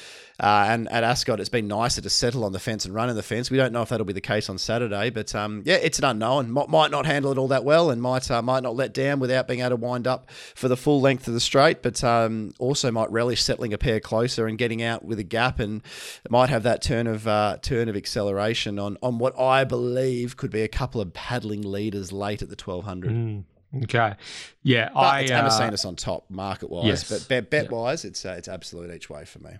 uh, 0.42 0.66
and 0.70 0.92
at 0.92 1.04
Ascot, 1.04 1.40
it's 1.40 1.50
been 1.50 1.68
nicer 1.68 2.02
to 2.02 2.10
settle 2.10 2.44
on 2.44 2.52
the 2.52 2.60
fence 2.60 2.84
and 2.84 2.96
run 2.96 3.12
in 3.12 3.16
the 3.16 3.22
fence. 3.22 3.52
We 3.52 3.58
don't 3.58 3.72
know 3.72 3.84
if 3.84 3.90
that'll 3.90 4.08
be 4.08 4.14
the 4.14 4.22
case 4.22 4.50
on 4.50 4.58
Saturday, 4.58 5.12
but 5.12 5.36
um, 5.36 5.62
yeah, 5.66 5.76
it's 5.76 6.00
an 6.00 6.06
unknown. 6.06 6.58
M- 6.58 6.66
might 6.68 6.90
not 6.90 7.06
handle 7.06 7.32
it 7.32 7.38
all 7.38 7.50
that 7.50 7.64
well, 7.64 7.92
and 7.92 8.02
might 8.02 8.30
uh, 8.32 8.42
might 8.42 8.64
not 8.64 8.76
let 8.76 8.92
down 8.92 9.20
without 9.20 9.48
being 9.48 9.60
able 9.60 9.70
to 9.70 9.76
wind 9.76 10.08
up 10.08 10.32
for 10.56 10.68
the 10.68 10.76
full 10.76 11.00
length 11.00 11.28
of 11.28 11.36
the 11.36 11.40
straight. 11.40 11.84
But 11.84 12.04
um, 12.04 12.54
also 12.58 12.90
might 12.90 13.12
relish 13.12 13.44
settling 13.44 13.72
a 13.72 13.78
pair 13.78 14.00
closer 14.00 14.48
and 14.48 14.58
getting 14.58 14.82
out 14.82 15.06
with 15.06 15.20
a 15.20 15.24
gap, 15.24 15.60
and 15.60 15.84
might 16.28 16.50
have 16.50 16.64
that 16.64 16.82
turn 16.82 17.06
of 17.06 17.28
uh, 17.28 17.58
turn 17.62 17.88
of 17.88 17.96
acceleration 17.96 18.80
on 18.80 18.98
on 19.04 19.20
what 19.20 19.40
I 19.40 19.64
believe 19.64 20.38
could 20.38 20.52
be 20.52 20.64
a 20.64 20.68
couple 20.68 21.02
of 21.02 21.14
paddling 21.14 21.62
leaders 21.62 22.12
late 22.12 22.42
at 22.42 22.50
the 22.50 22.56
twelve 22.56 22.84
hundred. 22.84 23.12
Mm. 23.12 23.44
Okay, 23.84 24.16
yeah, 24.64 24.90
but 24.92 25.00
I 25.00 25.20
it's 25.22 25.86
uh, 25.86 25.88
on 25.88 25.96
top 25.96 26.32
market 26.32 26.72
wise, 26.72 26.86
yes. 26.86 27.10
but 27.10 27.30
bet, 27.30 27.50
bet 27.52 27.72
wise, 27.72 28.06
it's 28.06 28.26
uh, 28.26 28.34
it's 28.38 28.48
absolute 28.48 28.90
each 28.92 29.08
way 29.08 29.24
for 29.24 29.38
me. 29.40 29.52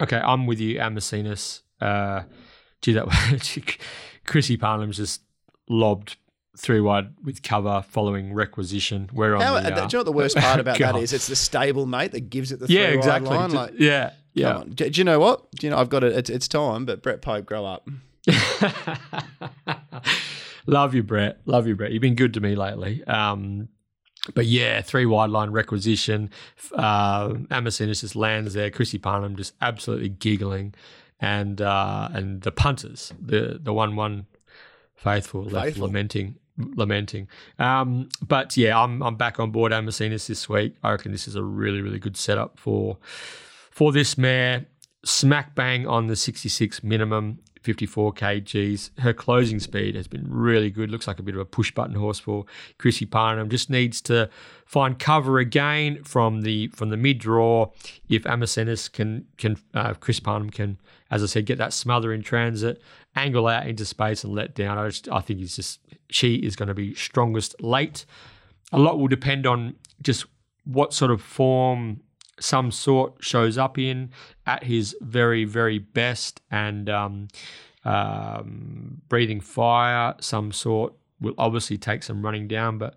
Okay, 0.00 0.18
I'm 0.18 0.46
with 0.46 0.60
you, 0.60 0.78
Amacinus. 0.78 1.62
Uh, 1.80 2.22
gee, 2.82 2.92
that 2.92 3.06
Chrissy 4.26 4.56
Parnham's 4.56 4.96
just 4.96 5.22
lobbed 5.68 6.16
three 6.56 6.80
wide 6.80 7.14
with 7.24 7.42
cover 7.42 7.84
following 7.88 8.32
requisition. 8.32 9.10
We're 9.12 9.34
on. 9.34 9.40
How, 9.40 9.60
the, 9.60 9.60
uh, 9.60 9.62
do 9.62 9.74
you 9.74 9.76
know 9.76 9.98
what 9.98 10.04
the 10.04 10.12
worst 10.12 10.36
part 10.36 10.60
about 10.60 10.78
that 10.78 10.96
is? 10.96 11.12
It's 11.12 11.26
the 11.26 11.36
stable 11.36 11.86
mate 11.86 12.12
that 12.12 12.30
gives 12.30 12.52
it 12.52 12.60
the 12.60 12.66
yeah, 12.68 12.88
exactly. 12.88 13.36
line. 13.36 13.50
Like, 13.50 13.74
yeah, 13.78 14.12
yeah. 14.32 14.62
Do, 14.66 14.88
do, 14.88 14.98
you 14.98 15.04
know 15.04 15.18
what? 15.18 15.50
Do 15.52 15.66
you 15.66 15.70
know 15.70 15.78
I've 15.78 15.90
got 15.90 16.04
it. 16.04 16.12
It's, 16.12 16.30
it's 16.30 16.48
time, 16.48 16.86
but 16.86 17.02
Brett 17.02 17.22
Pope, 17.22 17.46
grow 17.46 17.64
up. 17.64 17.88
Love 20.66 20.94
you, 20.94 21.02
Brett. 21.02 21.40
Love 21.46 21.66
you, 21.66 21.74
Brett. 21.74 21.92
You've 21.92 22.02
been 22.02 22.14
good 22.14 22.34
to 22.34 22.40
me 22.40 22.54
lately. 22.54 23.02
Um, 23.04 23.68
but 24.34 24.46
yeah, 24.46 24.82
three 24.82 25.06
wide 25.06 25.30
line 25.30 25.50
requisition. 25.50 26.30
Uh, 26.72 27.34
Amacinus 27.50 28.02
just 28.02 28.16
lands 28.16 28.54
there. 28.54 28.70
Chrissy 28.70 28.98
Parnham 28.98 29.36
just 29.36 29.54
absolutely 29.60 30.10
giggling, 30.10 30.74
and 31.20 31.60
uh, 31.60 32.08
and 32.12 32.42
the 32.42 32.52
punters, 32.52 33.12
the 33.20 33.58
the 33.62 33.72
one 33.72 33.96
one 33.96 34.26
faithful, 34.94 35.44
faithful. 35.44 35.60
left 35.60 35.78
lamenting 35.78 36.36
lamenting. 36.74 37.28
Um, 37.58 38.08
but 38.26 38.56
yeah, 38.56 38.78
I'm 38.78 39.02
I'm 39.02 39.16
back 39.16 39.40
on 39.40 39.50
board 39.50 39.72
Amacinus 39.72 40.26
this 40.26 40.48
week. 40.48 40.74
I 40.82 40.92
reckon 40.92 41.12
this 41.12 41.26
is 41.26 41.36
a 41.36 41.42
really 41.42 41.80
really 41.80 41.98
good 41.98 42.16
setup 42.16 42.58
for 42.58 42.98
for 43.70 43.92
this 43.92 44.18
mare. 44.18 44.66
Smack 45.02 45.54
bang 45.54 45.86
on 45.86 46.08
the 46.08 46.16
66 46.16 46.82
minimum. 46.84 47.38
54 47.62 48.14
kgs. 48.14 48.90
Her 48.98 49.12
closing 49.12 49.60
speed 49.60 49.94
has 49.94 50.08
been 50.08 50.26
really 50.28 50.70
good. 50.70 50.90
Looks 50.90 51.06
like 51.06 51.18
a 51.18 51.22
bit 51.22 51.34
of 51.34 51.40
a 51.40 51.44
push 51.44 51.72
button 51.72 51.94
horse 51.94 52.18
for 52.18 52.46
Chrissy 52.78 53.06
Parnham. 53.06 53.48
Just 53.48 53.70
needs 53.70 54.00
to 54.02 54.30
find 54.64 54.98
cover 54.98 55.38
again 55.38 56.02
from 56.04 56.42
the 56.42 56.68
from 56.68 56.90
the 56.90 56.96
mid 56.96 57.18
draw. 57.18 57.70
If 58.08 58.24
Amacenus 58.24 58.90
can 58.90 59.26
can 59.36 59.56
uh, 59.74 59.94
Chris 59.94 60.20
Parnham 60.20 60.50
can, 60.50 60.78
as 61.10 61.22
I 61.22 61.26
said, 61.26 61.46
get 61.46 61.58
that 61.58 61.72
smother 61.72 62.12
in 62.12 62.22
transit, 62.22 62.80
angle 63.14 63.46
out 63.46 63.66
into 63.66 63.84
space 63.84 64.24
and 64.24 64.34
let 64.34 64.54
down. 64.54 64.78
I 64.78 64.88
just 64.88 65.08
I 65.08 65.20
think 65.20 65.40
he's 65.40 65.56
just 65.56 65.80
she 66.08 66.36
is 66.36 66.56
going 66.56 66.68
to 66.68 66.74
be 66.74 66.94
strongest 66.94 67.62
late. 67.62 68.06
A 68.72 68.78
lot 68.78 68.98
will 68.98 69.08
depend 69.08 69.46
on 69.46 69.74
just 70.02 70.24
what 70.64 70.94
sort 70.94 71.10
of 71.10 71.20
form 71.20 72.00
some 72.40 72.70
sort 72.70 73.14
shows 73.20 73.58
up 73.58 73.78
in 73.78 74.10
at 74.46 74.64
his 74.64 74.96
very, 75.00 75.44
very 75.44 75.78
best 75.78 76.40
and 76.50 76.88
um, 76.88 77.28
um, 77.84 79.00
breathing 79.08 79.40
fire, 79.40 80.14
some 80.20 80.52
sort, 80.52 80.94
will 81.20 81.34
obviously 81.38 81.78
take 81.78 82.02
some 82.02 82.24
running 82.24 82.48
down, 82.48 82.78
but 82.78 82.94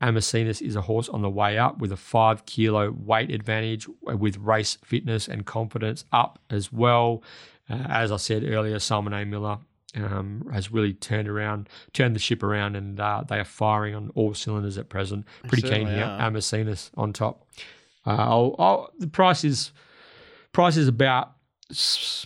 Amacinus 0.00 0.60
is 0.60 0.74
a 0.74 0.80
horse 0.82 1.08
on 1.08 1.22
the 1.22 1.30
way 1.30 1.58
up 1.58 1.78
with 1.78 1.92
a 1.92 1.96
five 1.96 2.44
kilo 2.44 2.90
weight 2.90 3.30
advantage 3.30 3.86
with 4.02 4.36
race 4.38 4.76
fitness 4.84 5.28
and 5.28 5.46
confidence 5.46 6.04
up 6.12 6.40
as 6.50 6.72
well. 6.72 7.22
Uh, 7.70 7.84
as 7.88 8.10
I 8.10 8.16
said 8.16 8.42
earlier, 8.42 8.78
Simon 8.80 9.12
A. 9.12 9.24
Miller 9.24 9.58
um, 9.94 10.48
has 10.52 10.72
really 10.72 10.92
turned 10.92 11.28
around, 11.28 11.68
turned 11.92 12.16
the 12.16 12.20
ship 12.20 12.42
around, 12.42 12.74
and 12.74 12.98
uh, 12.98 13.22
they 13.28 13.38
are 13.38 13.44
firing 13.44 13.94
on 13.94 14.10
all 14.14 14.34
cylinders 14.34 14.76
at 14.76 14.88
present. 14.88 15.24
Pretty 15.46 15.68
keen 15.68 15.86
here. 15.86 16.16
Amacinus 16.18 16.90
on 16.96 17.12
top. 17.12 17.46
Uh, 18.06 18.10
I'll, 18.10 18.56
I'll, 18.58 18.90
the 18.98 19.06
price 19.06 19.44
is 19.44 19.72
price 20.52 20.76
is 20.76 20.88
about 20.88 21.32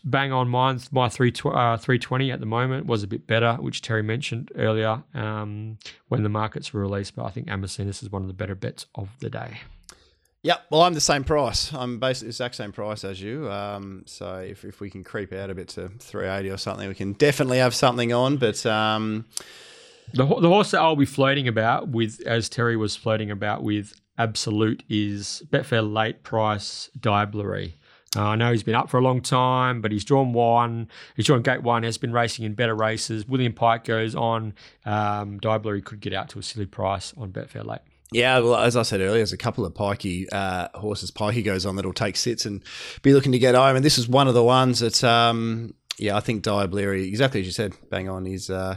bang 0.04 0.32
on 0.32 0.48
mine. 0.48 0.80
My 0.90 1.08
three 1.08 1.32
uh, 1.44 1.76
three 1.76 1.98
twenty 1.98 2.32
at 2.32 2.40
the 2.40 2.46
moment 2.46 2.86
was 2.86 3.02
a 3.02 3.06
bit 3.06 3.26
better, 3.26 3.54
which 3.54 3.82
Terry 3.82 4.02
mentioned 4.02 4.50
earlier 4.56 5.02
um, 5.14 5.78
when 6.08 6.22
the 6.22 6.28
markets 6.28 6.72
were 6.72 6.80
released. 6.80 7.14
But 7.14 7.24
I 7.24 7.30
think 7.30 7.48
Amacinus 7.48 8.02
is 8.02 8.10
one 8.10 8.22
of 8.22 8.28
the 8.28 8.34
better 8.34 8.54
bets 8.54 8.86
of 8.94 9.08
the 9.20 9.30
day. 9.30 9.60
Yep. 10.42 10.66
well, 10.70 10.82
I'm 10.82 10.94
the 10.94 11.00
same 11.00 11.24
price. 11.24 11.72
I'm 11.72 11.98
basically 11.98 12.26
the 12.26 12.34
exact 12.34 12.54
same 12.54 12.70
price 12.70 13.02
as 13.02 13.20
you. 13.20 13.50
Um, 13.50 14.04
so 14.06 14.36
if, 14.36 14.64
if 14.64 14.80
we 14.80 14.90
can 14.90 15.02
creep 15.02 15.32
out 15.32 15.50
a 15.50 15.56
bit 15.56 15.66
to 15.70 15.88
380 15.98 16.50
or 16.50 16.56
something, 16.56 16.86
we 16.86 16.94
can 16.94 17.14
definitely 17.14 17.58
have 17.58 17.74
something 17.74 18.12
on. 18.12 18.36
But 18.36 18.64
um, 18.64 19.24
the 20.12 20.24
the 20.24 20.48
horse 20.48 20.70
that 20.70 20.80
I'll 20.80 20.94
be 20.94 21.04
floating 21.04 21.48
about 21.48 21.88
with, 21.88 22.22
as 22.24 22.48
Terry 22.48 22.76
was 22.76 22.94
floating 22.94 23.30
about 23.30 23.64
with 23.64 24.00
absolute 24.18 24.82
is 24.88 25.42
Betfair 25.50 25.90
late 25.90 26.22
price 26.22 26.90
Diablerie. 26.98 27.74
Uh, 28.14 28.22
I 28.22 28.36
know 28.36 28.50
he's 28.50 28.62
been 28.62 28.74
up 28.74 28.88
for 28.88 28.98
a 28.98 29.02
long 29.02 29.20
time, 29.20 29.82
but 29.82 29.92
he's 29.92 30.04
drawn 30.04 30.32
one. 30.32 30.88
He's 31.16 31.26
drawn 31.26 31.42
gate 31.42 31.62
one, 31.62 31.82
has 31.82 31.98
been 31.98 32.12
racing 32.12 32.44
in 32.44 32.54
better 32.54 32.74
races. 32.74 33.28
William 33.28 33.52
Pike 33.52 33.84
goes 33.84 34.14
on. 34.14 34.54
Um, 34.86 35.38
Diablerie 35.40 35.84
could 35.84 36.00
get 36.00 36.14
out 36.14 36.30
to 36.30 36.38
a 36.38 36.42
silly 36.42 36.66
price 36.66 37.12
on 37.16 37.30
Betfair 37.30 37.64
late. 37.66 37.80
Yeah, 38.12 38.38
well, 38.38 38.56
as 38.56 38.76
I 38.76 38.82
said 38.82 39.00
earlier, 39.00 39.18
there's 39.18 39.32
a 39.32 39.36
couple 39.36 39.66
of 39.66 39.74
pikey 39.74 40.26
uh, 40.32 40.68
horses. 40.74 41.10
Pikey 41.10 41.44
goes 41.44 41.66
on 41.66 41.76
that'll 41.76 41.92
take 41.92 42.16
sits 42.16 42.46
and 42.46 42.62
be 43.02 43.12
looking 43.12 43.32
to 43.32 43.38
get 43.38 43.54
home, 43.54 43.76
and 43.76 43.84
this 43.84 43.98
is 43.98 44.08
one 44.08 44.28
of 44.28 44.34
the 44.34 44.44
ones 44.44 44.78
that, 44.78 45.02
um, 45.02 45.74
yeah, 45.98 46.16
I 46.16 46.20
think 46.20 46.44
Diablerie, 46.44 47.06
exactly 47.06 47.40
as 47.40 47.46
you 47.46 47.52
said, 47.52 47.74
bang 47.90 48.08
on. 48.08 48.26
He's 48.26 48.50
uh, 48.50 48.76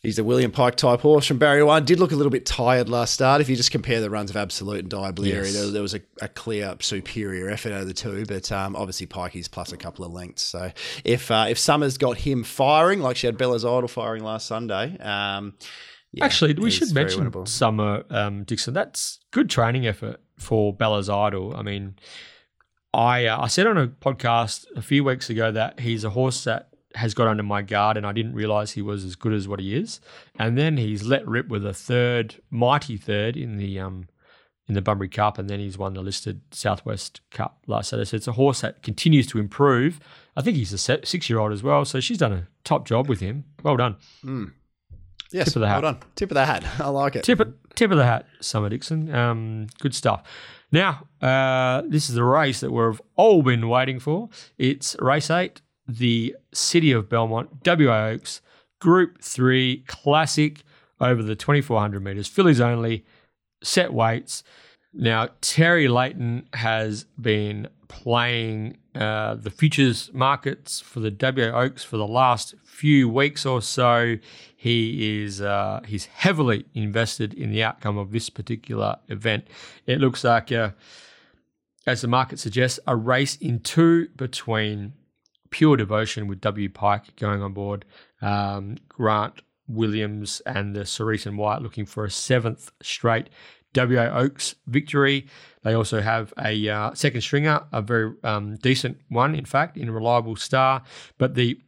he's 0.00 0.18
a 0.18 0.24
William 0.24 0.50
Pike 0.50 0.74
type 0.74 1.00
horse 1.00 1.26
from 1.26 1.38
Barrier 1.38 1.64
One. 1.64 1.84
Did 1.84 2.00
look 2.00 2.10
a 2.10 2.16
little 2.16 2.30
bit 2.30 2.44
tired 2.44 2.88
last 2.88 3.14
start. 3.14 3.40
If 3.40 3.48
you 3.48 3.56
just 3.56 3.70
compare 3.70 4.00
the 4.00 4.10
runs 4.10 4.30
of 4.30 4.36
Absolute 4.36 4.80
and 4.80 4.90
Diablerie, 4.90 5.26
yes. 5.26 5.54
there, 5.54 5.68
there, 5.68 5.82
was 5.82 5.94
a, 5.94 6.00
a, 6.20 6.28
clear 6.28 6.74
superior 6.80 7.48
effort 7.50 7.72
out 7.72 7.82
of 7.82 7.86
the 7.86 7.94
two, 7.94 8.24
but 8.26 8.50
um, 8.50 8.74
obviously 8.74 9.06
Pikey's 9.06 9.46
plus 9.46 9.72
a 9.72 9.76
couple 9.76 10.04
of 10.04 10.12
lengths. 10.12 10.42
So 10.42 10.72
if 11.04 11.30
uh, 11.30 11.46
if 11.48 11.58
Summers 11.58 11.98
got 11.98 12.18
him 12.18 12.42
firing 12.42 13.00
like 13.00 13.16
she 13.16 13.26
had 13.26 13.38
Bella's 13.38 13.64
Idol 13.64 13.88
firing 13.88 14.24
last 14.24 14.46
Sunday. 14.46 14.98
Um, 14.98 15.54
yeah, 16.12 16.24
Actually, 16.24 16.54
we 16.54 16.72
should 16.72 16.92
mention 16.92 17.46
Summer 17.46 18.02
um, 18.10 18.42
Dixon. 18.42 18.74
That's 18.74 19.20
good 19.30 19.48
training 19.48 19.86
effort 19.86 20.20
for 20.38 20.74
Bella's 20.74 21.08
Idol. 21.08 21.54
I 21.54 21.62
mean, 21.62 21.94
I 22.92 23.26
uh, 23.26 23.42
I 23.42 23.46
said 23.46 23.66
on 23.66 23.78
a 23.78 23.88
podcast 23.88 24.66
a 24.76 24.82
few 24.82 25.04
weeks 25.04 25.30
ago 25.30 25.52
that 25.52 25.80
he's 25.80 26.04
a 26.04 26.10
horse 26.10 26.44
that 26.44 26.68
has 26.96 27.14
got 27.14 27.28
under 27.28 27.42
my 27.42 27.62
guard, 27.62 27.96
and 27.96 28.06
I 28.06 28.12
didn't 28.12 28.34
realize 28.34 28.72
he 28.72 28.82
was 28.82 29.04
as 29.04 29.14
good 29.14 29.32
as 29.32 29.46
what 29.46 29.60
he 29.60 29.76
is. 29.76 30.00
And 30.38 30.58
then 30.58 30.76
he's 30.76 31.04
let 31.04 31.26
rip 31.26 31.48
with 31.48 31.64
a 31.64 31.72
third, 31.72 32.36
mighty 32.50 32.96
third 32.96 33.36
in 33.36 33.56
the 33.58 33.78
um 33.78 34.08
in 34.66 34.74
the 34.74 34.82
Bunbury 34.82 35.08
Cup, 35.08 35.38
and 35.38 35.50
then 35.50 35.58
he's 35.58 35.76
won 35.76 35.94
the 35.94 36.00
listed 36.00 36.40
Southwest 36.52 37.20
Cup 37.30 37.58
last 37.66 37.90
Saturday. 37.90 38.06
So 38.06 38.16
it's 38.16 38.28
a 38.28 38.32
horse 38.32 38.60
that 38.60 38.82
continues 38.82 39.26
to 39.28 39.38
improve. 39.38 39.98
I 40.36 40.42
think 40.42 40.56
he's 40.56 40.72
a 40.72 40.78
six 40.78 41.28
year 41.28 41.38
old 41.38 41.52
as 41.52 41.62
well, 41.62 41.84
so 41.84 42.00
she's 42.00 42.18
done 42.18 42.32
a 42.32 42.48
top 42.64 42.86
job 42.86 43.08
with 43.08 43.20
him. 43.20 43.44
Well 43.62 43.76
done. 43.76 43.96
Mm. 44.24 44.52
Yes, 45.32 45.48
tip 45.48 45.56
of 45.56 45.60
the 45.60 45.68
hat. 45.68 45.82
Well 45.82 45.92
done. 45.92 46.02
Tip 46.16 46.30
of 46.30 46.34
the 46.34 46.46
hat. 46.46 46.64
I 46.80 46.88
like 46.88 47.16
it. 47.16 47.24
Tip 47.24 47.40
of, 47.40 47.54
tip 47.74 47.90
of 47.90 47.98
the 47.98 48.04
hat, 48.04 48.26
Summer 48.40 48.68
Dixon. 48.68 49.14
Um, 49.14 49.66
good 49.80 49.94
stuff. 49.94 50.22
Now, 50.72 51.06
uh, 51.20 51.82
this 51.86 52.08
is 52.08 52.14
the 52.14 52.24
race 52.24 52.60
that 52.60 52.72
we've 52.72 53.00
all 53.16 53.42
been 53.42 53.68
waiting 53.68 53.98
for. 53.98 54.28
It's 54.56 54.96
race 55.00 55.30
eight, 55.30 55.62
the 55.86 56.36
City 56.52 56.92
of 56.92 57.08
Belmont, 57.08 57.50
WA 57.66 58.06
Oaks, 58.08 58.40
Group 58.80 59.20
3 59.22 59.84
Classic 59.86 60.62
over 61.00 61.22
the 61.22 61.34
2400 61.34 62.02
metres, 62.02 62.28
fillies 62.28 62.60
only, 62.60 63.04
set 63.62 63.92
weights. 63.92 64.42
Now, 64.92 65.28
Terry 65.40 65.88
Leighton 65.88 66.48
has 66.54 67.04
been 67.20 67.68
playing 67.88 68.76
uh, 68.94 69.34
the 69.36 69.50
futures 69.50 70.10
markets 70.12 70.80
for 70.80 71.00
the 71.00 71.14
WA 71.20 71.56
Oaks 71.60 71.84
for 71.84 71.96
the 71.96 72.06
last 72.06 72.54
few 72.64 73.08
weeks 73.08 73.46
or 73.46 73.62
so. 73.62 74.16
He 74.56 75.22
is 75.22 75.40
uh, 75.40 75.80
he's 75.86 76.06
heavily 76.06 76.66
invested 76.74 77.32
in 77.32 77.50
the 77.50 77.62
outcome 77.62 77.98
of 77.98 78.10
this 78.10 78.30
particular 78.30 78.96
event. 79.08 79.46
It 79.86 80.00
looks 80.00 80.24
like, 80.24 80.50
uh, 80.50 80.70
as 81.86 82.00
the 82.00 82.08
market 82.08 82.38
suggests, 82.40 82.80
a 82.86 82.96
race 82.96 83.36
in 83.36 83.60
two 83.60 84.08
between 84.16 84.94
Pure 85.50 85.76
Devotion 85.76 86.26
with 86.26 86.40
W 86.40 86.68
Pike 86.68 87.14
going 87.16 87.42
on 87.42 87.52
board, 87.52 87.84
um, 88.20 88.76
Grant 88.88 89.42
Williams 89.68 90.40
and 90.46 90.74
the 90.74 90.84
Cerise 90.84 91.26
and 91.26 91.38
White 91.38 91.62
looking 91.62 91.86
for 91.86 92.04
a 92.04 92.10
seventh 92.10 92.72
straight 92.82 93.30
WA 93.74 94.10
Oaks 94.12 94.54
victory. 94.66 95.26
They 95.62 95.74
also 95.74 96.00
have 96.00 96.32
a 96.38 96.68
uh, 96.68 96.94
second 96.94 97.20
stringer, 97.20 97.62
a 97.72 97.82
very 97.82 98.14
um, 98.24 98.56
decent 98.56 98.98
one, 99.08 99.34
in 99.34 99.44
fact, 99.44 99.76
in 99.76 99.90
Reliable 99.90 100.36
Star. 100.36 100.82
But 101.18 101.34
the 101.34 101.60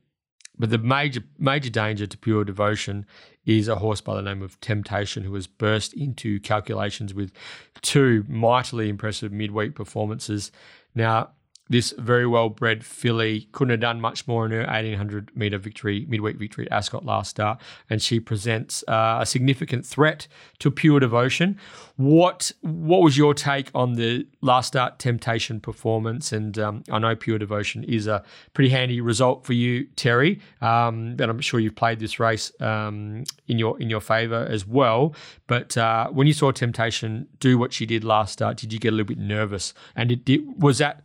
but 0.58 0.70
the 0.70 0.78
major 0.78 1.22
major 1.38 1.70
danger 1.70 2.06
to 2.06 2.18
pure 2.18 2.44
devotion 2.44 3.06
is 3.44 3.68
a 3.68 3.76
horse 3.76 4.00
by 4.00 4.14
the 4.14 4.22
name 4.22 4.42
of 4.42 4.60
Temptacion, 4.60 5.24
who 5.24 5.34
has 5.34 5.46
burst 5.46 5.92
into 5.94 6.38
calculations 6.40 7.12
with 7.12 7.32
two 7.80 8.24
mightily 8.28 8.88
impressive 8.88 9.32
midweek 9.32 9.74
performances. 9.74 10.52
Now, 10.94 11.30
this 11.72 11.92
very 11.98 12.26
well 12.26 12.48
bred 12.48 12.84
filly 12.84 13.48
couldn't 13.52 13.70
have 13.70 13.80
done 13.80 14.00
much 14.00 14.28
more 14.28 14.44
in 14.44 14.52
her 14.52 14.60
1800 14.60 15.34
metre 15.34 15.58
victory, 15.58 16.06
midweek 16.08 16.36
victory 16.36 16.66
at 16.66 16.72
Ascot 16.72 17.04
last 17.04 17.30
start, 17.30 17.60
and 17.88 18.00
she 18.00 18.20
presents 18.20 18.84
uh, 18.88 19.18
a 19.20 19.26
significant 19.26 19.84
threat 19.84 20.28
to 20.58 20.70
pure 20.70 21.00
devotion. 21.00 21.58
What 21.96 22.52
what 22.60 23.02
was 23.02 23.16
your 23.16 23.34
take 23.34 23.70
on 23.74 23.94
the 23.94 24.26
last 24.40 24.68
start 24.68 24.98
Temptacion 24.98 25.60
performance? 25.62 26.32
And 26.32 26.58
um, 26.58 26.84
I 26.90 26.98
know 26.98 27.16
pure 27.16 27.38
devotion 27.38 27.84
is 27.84 28.06
a 28.06 28.22
pretty 28.54 28.70
handy 28.70 29.00
result 29.00 29.44
for 29.44 29.52
you, 29.52 29.84
Terry, 29.96 30.40
um, 30.60 31.16
and 31.18 31.22
I'm 31.22 31.40
sure 31.40 31.60
you've 31.60 31.76
played 31.76 32.00
this 32.00 32.20
race 32.20 32.52
um, 32.60 33.24
in 33.48 33.58
your 33.58 33.80
in 33.80 33.88
your 33.88 34.00
favour 34.00 34.46
as 34.50 34.66
well. 34.66 35.14
But 35.46 35.76
uh, 35.76 36.08
when 36.08 36.26
you 36.26 36.32
saw 36.32 36.52
Temptacion 36.52 37.26
do 37.40 37.56
what 37.58 37.72
she 37.72 37.86
did 37.86 38.04
last 38.04 38.34
start, 38.34 38.56
did 38.58 38.72
you 38.72 38.78
get 38.78 38.88
a 38.88 38.96
little 38.96 39.08
bit 39.08 39.18
nervous? 39.18 39.74
And 39.96 40.12
it 40.12 40.24
did, 40.24 40.62
was 40.62 40.78
that 40.78 41.02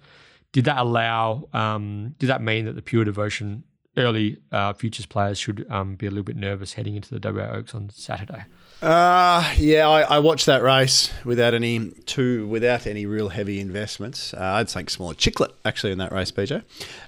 did 0.52 0.65
that 0.65 0.78
allow? 0.78 1.48
Um, 1.53 2.15
did 2.19 2.28
that 2.28 2.41
mean 2.41 2.65
that 2.65 2.74
the 2.74 2.82
pure 2.82 3.03
devotion 3.03 3.64
early 3.95 4.38
uh, 4.52 4.74
futures 4.74 5.06
players 5.06 5.38
should 5.38 5.65
um, 5.69 5.95
be 5.95 6.06
a 6.06 6.10
little 6.10 6.24
bit 6.24 6.36
nervous 6.36 6.74
heading 6.74 6.95
into 6.95 7.18
the 7.18 7.34
WA 7.34 7.49
Oaks 7.52 7.74
on 7.74 7.90
Saturday? 7.90 8.45
Uh, 8.80 9.54
yeah, 9.58 9.90
I, 9.90 10.02
I, 10.02 10.20
watched 10.20 10.45
that 10.45 10.62
race 10.62 11.12
without 11.26 11.56
any 11.56 11.90
two 12.06 12.45
without 12.45 12.86
any 12.86 13.08
real 13.08 13.30
heavy 13.30 13.60
investments. 13.60 14.36
Uh, 14.36 14.40
I'd 14.40 14.70
say 14.70 14.86
smaller 14.88 15.16
Chicklet 15.16 15.52
actually 15.66 15.94
in 15.94 15.98
that 15.98 16.12
race, 16.12 16.32
BJ, 16.32 16.62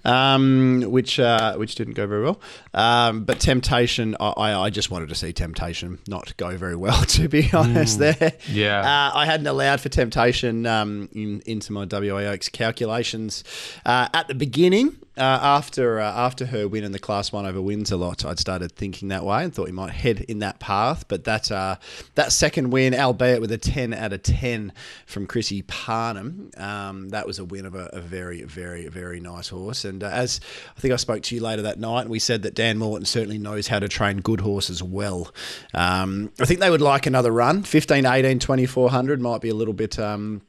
um, 0.03 0.81
which 0.87 1.19
uh, 1.19 1.55
which 1.57 1.75
didn't 1.75 1.93
go 1.93 2.07
very 2.07 2.23
well. 2.23 2.41
Um, 2.73 3.23
but 3.23 3.37
Temptacion, 3.37 4.15
I, 4.19 4.53
I 4.53 4.71
just 4.71 4.89
wanted 4.89 5.09
to 5.09 5.15
see 5.15 5.31
Temptacion 5.31 5.99
not 6.07 6.35
go 6.37 6.57
very 6.57 6.75
well, 6.75 7.05
to 7.05 7.27
be 7.27 7.47
honest. 7.53 7.99
Mm, 7.99 8.17
there, 8.17 8.33
yeah, 8.49 8.79
uh, 8.79 9.11
I 9.15 9.27
hadn't 9.27 9.45
allowed 9.45 9.79
for 9.79 9.89
Temptacion 9.89 10.67
um, 10.67 11.07
in, 11.11 11.43
into 11.45 11.71
my 11.71 11.85
WA 11.85 12.31
Oaks 12.31 12.49
calculations 12.49 13.43
uh, 13.85 14.09
at 14.11 14.27
the 14.27 14.35
beginning. 14.35 14.97
Uh, 15.19 15.37
after 15.41 15.99
uh, 15.99 16.11
after 16.11 16.45
her 16.45 16.65
win 16.67 16.85
in 16.85 16.93
the 16.93 16.99
Class 16.99 17.31
One 17.33 17.45
over 17.45 17.61
wins 17.61 17.91
a 17.91 17.97
lot, 17.97 18.23
I'd 18.23 18.39
started 18.39 18.71
thinking 18.71 19.09
that 19.09 19.25
way 19.25 19.43
and 19.43 19.53
thought 19.53 19.65
we 19.65 19.73
might 19.73 19.91
head 19.91 20.21
in 20.21 20.39
that 20.39 20.59
path. 20.59 21.05
But 21.09 21.25
that 21.25 21.51
uh, 21.51 21.75
that 22.15 22.31
second 22.31 22.69
win, 22.69 22.95
albeit 22.95 23.41
with 23.41 23.51
a 23.51 23.57
ten 23.57 23.93
out 23.93 24.13
of 24.13 24.23
ten 24.23 24.71
from 25.05 25.27
Chrissy 25.27 25.61
Parnham, 25.63 26.51
um, 26.55 27.09
that 27.09 27.27
was 27.27 27.37
a 27.37 27.43
win 27.43 27.65
of 27.65 27.75
a, 27.75 27.89
a 27.91 27.99
very 27.99 28.43
very 28.43 28.87
very 28.87 29.19
nice 29.19 29.49
horse. 29.49 29.83
And 29.83 30.03
uh, 30.03 30.07
as 30.07 30.39
I 30.77 30.79
think 30.79 30.93
I 30.93 30.97
spoke 30.97 31.23
to 31.23 31.35
you 31.35 31.41
later 31.41 31.63
that 31.63 31.79
night, 31.79 32.07
we 32.07 32.19
said 32.19 32.43
that 32.43 32.55
Dan 32.55 32.77
Morton 32.77 33.05
certainly 33.05 33.37
knows 33.37 33.67
how 33.67 33.79
to 33.79 33.89
train 33.89 34.21
good 34.21 34.39
horses 34.39 34.81
well. 34.81 35.33
Um, 35.73 36.31
I 36.39 36.45
think 36.45 36.61
they 36.61 36.69
would 36.69 36.81
like 36.81 37.05
another 37.05 37.31
run. 37.31 37.63
15, 37.63 38.05
18, 38.05 38.39
2400 38.39 39.19
might 39.19 39.41
be 39.41 39.49
a 39.49 39.55
little 39.55 39.73
bit. 39.73 39.99
Um, 39.99 40.43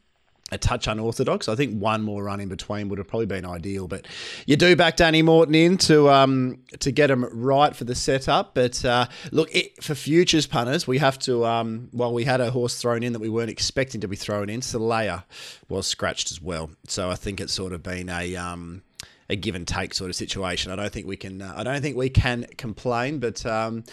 a 0.50 0.58
touch 0.58 0.86
unorthodox. 0.86 1.48
I 1.48 1.54
think 1.54 1.80
one 1.80 2.02
more 2.02 2.24
run 2.24 2.40
in 2.40 2.48
between 2.48 2.88
would 2.88 2.98
have 2.98 3.08
probably 3.08 3.26
been 3.26 3.44
ideal, 3.44 3.88
but 3.88 4.06
you 4.46 4.56
do 4.56 4.76
back 4.76 4.96
Danny 4.96 5.22
Morton 5.22 5.54
in 5.54 5.78
to 5.78 6.10
um, 6.10 6.58
to 6.80 6.90
get 6.90 7.10
him 7.10 7.24
right 7.32 7.74
for 7.74 7.84
the 7.84 7.94
setup. 7.94 8.54
But 8.54 8.84
uh, 8.84 9.06
look, 9.30 9.54
it, 9.54 9.82
for 9.82 9.94
futures 9.94 10.46
punters, 10.46 10.86
we 10.86 10.98
have 10.98 11.18
to. 11.20 11.44
Um, 11.44 11.88
well, 11.92 12.12
we 12.12 12.24
had 12.24 12.40
a 12.40 12.50
horse 12.50 12.80
thrown 12.80 13.02
in 13.02 13.12
that 13.12 13.20
we 13.20 13.28
weren't 13.28 13.50
expecting 13.50 14.00
to 14.00 14.08
be 14.08 14.16
thrown 14.16 14.48
in. 14.50 14.60
Celaya 14.60 15.24
was 15.68 15.86
scratched 15.86 16.30
as 16.30 16.40
well, 16.40 16.70
so 16.86 17.10
I 17.10 17.14
think 17.14 17.40
it's 17.40 17.52
sort 17.52 17.72
of 17.72 17.82
been 17.82 18.08
a. 18.08 18.36
Um, 18.36 18.82
a 19.28 19.36
give 19.36 19.54
and 19.54 19.68
take 19.68 19.94
sort 19.94 20.10
of 20.10 20.16
situation. 20.16 20.72
I 20.72 20.76
don't 20.76 20.92
think 20.92 21.06
we 21.06 21.16
can. 21.16 21.40
Uh, 21.40 21.54
I 21.56 21.62
don't 21.62 21.80
think 21.80 21.96
we 21.96 22.10
can 22.10 22.46
complain, 22.56 23.20
but 23.20 23.46
um, 23.46 23.84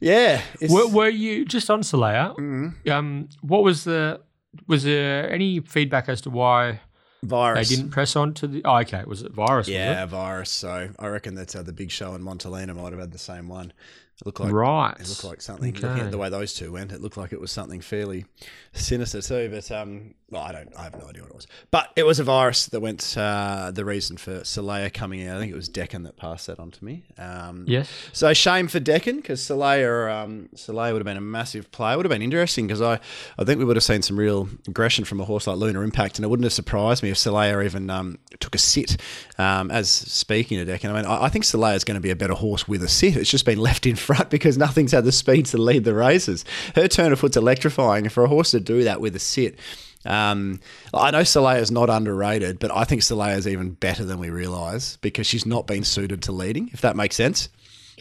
yeah. 0.00 0.40
Were, 0.68 0.88
were, 0.88 1.08
you 1.08 1.44
just 1.44 1.70
on 1.70 1.82
Celaya? 1.82 2.36
Mm-hmm. 2.36 2.90
Um, 2.90 3.28
what 3.42 3.62
was 3.62 3.84
the 3.84 4.20
was 4.66 4.84
there 4.84 5.30
any 5.30 5.60
feedback 5.60 6.08
as 6.08 6.20
to 6.22 6.30
why 6.30 6.80
virus 7.22 7.68
they 7.68 7.76
didn't 7.76 7.90
press 7.90 8.16
on 8.16 8.34
to 8.34 8.46
the? 8.46 8.62
Oh, 8.64 8.78
okay, 8.78 9.04
was 9.04 9.22
it 9.22 9.32
virus? 9.32 9.68
Yeah, 9.68 10.02
it? 10.02 10.06
virus. 10.08 10.50
So 10.50 10.90
I 10.98 11.06
reckon 11.06 11.34
that's 11.34 11.54
uh, 11.54 11.62
the 11.62 11.72
big 11.72 11.90
show 11.90 12.14
in 12.14 12.22
Montalina 12.22 12.74
might 12.74 12.92
have 12.92 13.00
had 13.00 13.12
the 13.12 13.18
same 13.18 13.48
one. 13.48 13.72
It 14.20 14.26
looked 14.26 14.40
like 14.40 14.52
right. 14.52 14.94
It 14.98 15.08
looked 15.08 15.24
like 15.24 15.40
something. 15.40 15.74
Okay. 15.74 15.86
Looking 15.86 16.04
at 16.04 16.10
the 16.10 16.18
way 16.18 16.28
those 16.28 16.54
two 16.54 16.72
went, 16.72 16.92
it 16.92 17.00
looked 17.00 17.16
like 17.16 17.32
it 17.32 17.40
was 17.40 17.50
something 17.50 17.80
fairly 17.80 18.26
sinister 18.72 19.22
too. 19.22 19.48
But 19.50 19.70
um, 19.70 20.14
well, 20.28 20.42
I 20.42 20.52
don't. 20.52 20.70
I 20.76 20.84
have 20.84 20.98
no 20.98 21.08
idea 21.08 21.22
what 21.22 21.30
it 21.30 21.34
was. 21.34 21.46
But 21.70 21.90
it 21.96 22.04
was 22.04 22.18
a 22.18 22.24
virus 22.24 22.66
that 22.66 22.80
went. 22.80 23.16
Uh, 23.16 23.70
the 23.70 23.84
reason 23.84 24.18
for 24.18 24.40
Celaya 24.40 24.92
coming 24.92 25.26
out. 25.26 25.36
I 25.36 25.40
think 25.40 25.52
it 25.52 25.56
was 25.56 25.68
Deccan 25.68 26.02
that 26.02 26.16
passed 26.16 26.48
that 26.48 26.58
on 26.58 26.70
to 26.70 26.84
me. 26.84 27.04
Um, 27.16 27.64
yes. 27.66 27.90
So 28.12 28.32
shame 28.34 28.68
for 28.68 28.78
Deccan 28.78 29.16
because 29.16 29.40
Celaya, 29.40 30.22
um, 30.24 30.48
would 30.68 31.00
have 31.00 31.04
been 31.04 31.16
a 31.16 31.22
massive 31.22 31.70
player. 31.72 31.96
Would 31.96 32.04
have 32.04 32.10
been 32.10 32.22
interesting 32.22 32.66
because 32.66 32.82
I, 32.82 33.00
I 33.38 33.44
think 33.44 33.58
we 33.58 33.64
would 33.64 33.76
have 33.76 33.84
seen 33.84 34.02
some 34.02 34.18
real 34.18 34.48
aggression 34.68 35.06
from 35.06 35.20
a 35.20 35.24
horse 35.24 35.46
like 35.46 35.56
Lunar 35.56 35.82
Impact, 35.82 36.18
and 36.18 36.24
it 36.24 36.28
wouldn't 36.28 36.44
have 36.44 36.52
surprised 36.52 37.02
me 37.02 37.10
if 37.10 37.16
Celaya 37.16 37.64
even 37.64 37.88
um, 37.88 38.18
took 38.38 38.54
a 38.54 38.58
sit. 38.58 39.00
Um, 39.38 39.70
as 39.70 39.90
speaking 39.90 40.58
to 40.58 40.64
Deccan, 40.64 40.90
I 40.90 40.94
mean, 40.94 41.06
I, 41.06 41.24
I 41.24 41.28
think 41.30 41.44
Celaya 41.46 41.76
is 41.76 41.84
going 41.84 41.94
to 41.94 42.00
be 42.00 42.10
a 42.10 42.16
better 42.16 42.34
horse 42.34 42.68
with 42.68 42.82
a 42.82 42.88
sit. 42.88 43.16
It's 43.16 43.30
just 43.30 43.46
been 43.46 43.58
left 43.58 43.86
in 43.86 43.96
front 43.96 44.09
because 44.30 44.56
nothing's 44.58 44.92
had 44.92 45.04
the 45.04 45.12
speed 45.12 45.46
to 45.46 45.58
lead 45.58 45.84
the 45.84 45.94
races. 45.94 46.44
Her 46.74 46.88
turn 46.88 47.12
of 47.12 47.18
foot's 47.20 47.36
electrifying, 47.36 48.08
for 48.08 48.24
a 48.24 48.28
horse 48.28 48.50
to 48.52 48.60
do 48.60 48.84
that 48.84 49.00
with 49.00 49.14
a 49.16 49.18
sit. 49.18 49.58
Um, 50.04 50.60
I 50.94 51.10
know 51.10 51.24
is 51.58 51.70
not 51.70 51.90
underrated, 51.90 52.58
but 52.58 52.70
I 52.74 52.84
think 52.84 53.02
is 53.36 53.46
even 53.46 53.72
better 53.72 54.04
than 54.04 54.18
we 54.18 54.30
realise 54.30 54.96
because 54.98 55.26
she's 55.26 55.44
not 55.44 55.66
been 55.66 55.84
suited 55.84 56.22
to 56.22 56.32
leading, 56.32 56.70
if 56.72 56.80
that 56.80 56.96
makes 56.96 57.16
sense. 57.16 57.48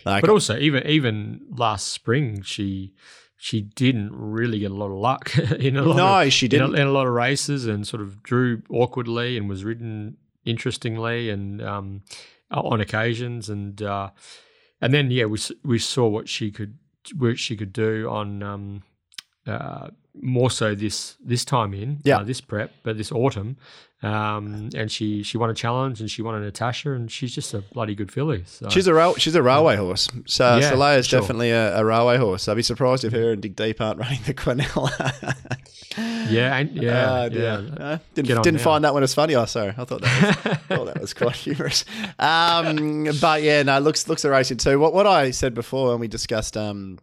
Like, 0.06 0.22
but 0.22 0.30
also, 0.30 0.58
even 0.58 0.88
even 0.88 1.42
last 1.50 1.88
spring, 1.90 2.42
she 2.42 2.94
she 3.36 3.62
didn't 3.62 4.12
really 4.14 4.60
get 4.60 4.72
a 4.72 4.76
lot 4.76 4.88
of 4.88 4.98
luck 4.98 5.38
in 5.60 5.76
a 5.76 5.82
lot 5.82 5.96
No, 5.98 6.22
of, 6.28 6.34
she 6.34 6.46
in 6.46 6.54
a- 6.54 6.58
didn't. 6.68 6.76
in 6.76 6.88
a, 6.88 6.92
lot 6.92 7.06
of 7.08 7.14
races 7.14 7.66
and 7.66 7.86
sort 7.86 8.02
of 8.02 8.24
drew 8.24 8.62
awkwardly 8.70 9.38
and 9.38 9.50
was 9.50 9.66
ridden 9.66 10.16
interestingly 10.46 11.30
and 11.30 11.62
um, 11.62 12.02
on 12.52 12.80
occasions 12.82 13.50
and 13.50 13.82
uh, 13.82 14.10
and 14.82 14.94
then 14.94 15.12
yeah 15.12 15.26
we 15.26 15.38
we 15.64 15.80
saw 15.80 16.08
what 16.08 16.28
she 16.30 16.52
could 16.52 16.78
what 17.16 17.40
she 17.40 17.56
could 17.56 17.74
do 17.74 18.10
on 18.10 18.44
um, 18.44 18.84
uh, 19.50 19.90
more 20.22 20.52
so 20.52 20.76
this 20.76 21.16
this 21.26 21.44
time 21.46 21.74
in 21.74 22.00
Yeah. 22.04 22.18
uh, 22.20 22.24
this 22.24 22.42
prep 22.42 22.72
but 22.84 22.98
this 22.98 23.12
autumn 23.12 23.58
um, 24.02 24.70
and 24.76 24.90
she 24.90 25.24
she 25.24 25.38
won 25.38 25.50
a 25.50 25.54
challenge 25.54 26.00
and 26.00 26.10
she 26.10 26.22
won 26.22 26.34
a 26.36 26.40
Natasha 26.40 26.94
and 26.94 27.12
she's 27.12 27.36
just 27.36 27.54
a 27.54 27.60
bloody 27.74 27.96
good 27.96 28.12
filly 28.12 28.44
so. 28.46 28.70
She's 28.70 28.88
a 28.88 28.94
rail, 28.94 29.16
she's 29.16 29.36
a 29.36 29.44
railway 29.44 29.76
horse. 29.76 30.08
So 30.26 30.58
Yeah, 30.58 30.70
Soleil's 30.70 31.06
sure. 31.08 31.20
definitely 31.20 31.52
a, 31.52 31.78
a 31.80 31.84
railway 31.84 32.18
horse. 32.18 32.48
I'd 32.48 32.56
be 32.56 32.62
surprised 32.64 33.04
if 33.04 33.12
her 33.12 33.32
and 33.34 33.42
Dig 33.42 33.56
Deep 33.58 33.82
aren't 33.82 34.00
running 34.00 34.20
the 34.26 34.34
Quinella. 34.34 35.36
yeah 36.30 36.56
and 36.58 36.72
yeah 36.82 37.12
Ah, 37.12 37.30
dear. 37.30 37.42
yeah 37.42 37.86
Uh, 37.86 37.98
didn't 38.14 38.42
didn't 38.44 38.58
now. 38.58 38.64
find 38.64 38.84
that 38.86 38.94
one 38.94 39.04
as 39.04 39.14
funny. 39.14 39.36
I 39.36 39.44
sorry, 39.46 39.74
I 39.78 39.84
thought 39.84 40.02
that 40.02 40.46
was, 40.46 40.58
thought 40.78 40.86
that 40.86 41.02
was 41.02 41.14
quite 41.14 41.36
humorous. 41.36 41.84
Um, 42.20 43.10
but 43.20 43.44
yeah, 43.44 43.64
no, 43.64 43.80
looks 43.80 44.08
looks 44.08 44.24
a 44.26 44.30
racing 44.30 44.58
too. 44.58 44.80
What 44.80 44.94
what 44.94 45.08
I 45.08 45.32
said 45.32 45.54
before 45.54 45.90
when 45.92 46.00
we 46.00 46.08
discussed 46.08 46.56
um, 46.56 47.00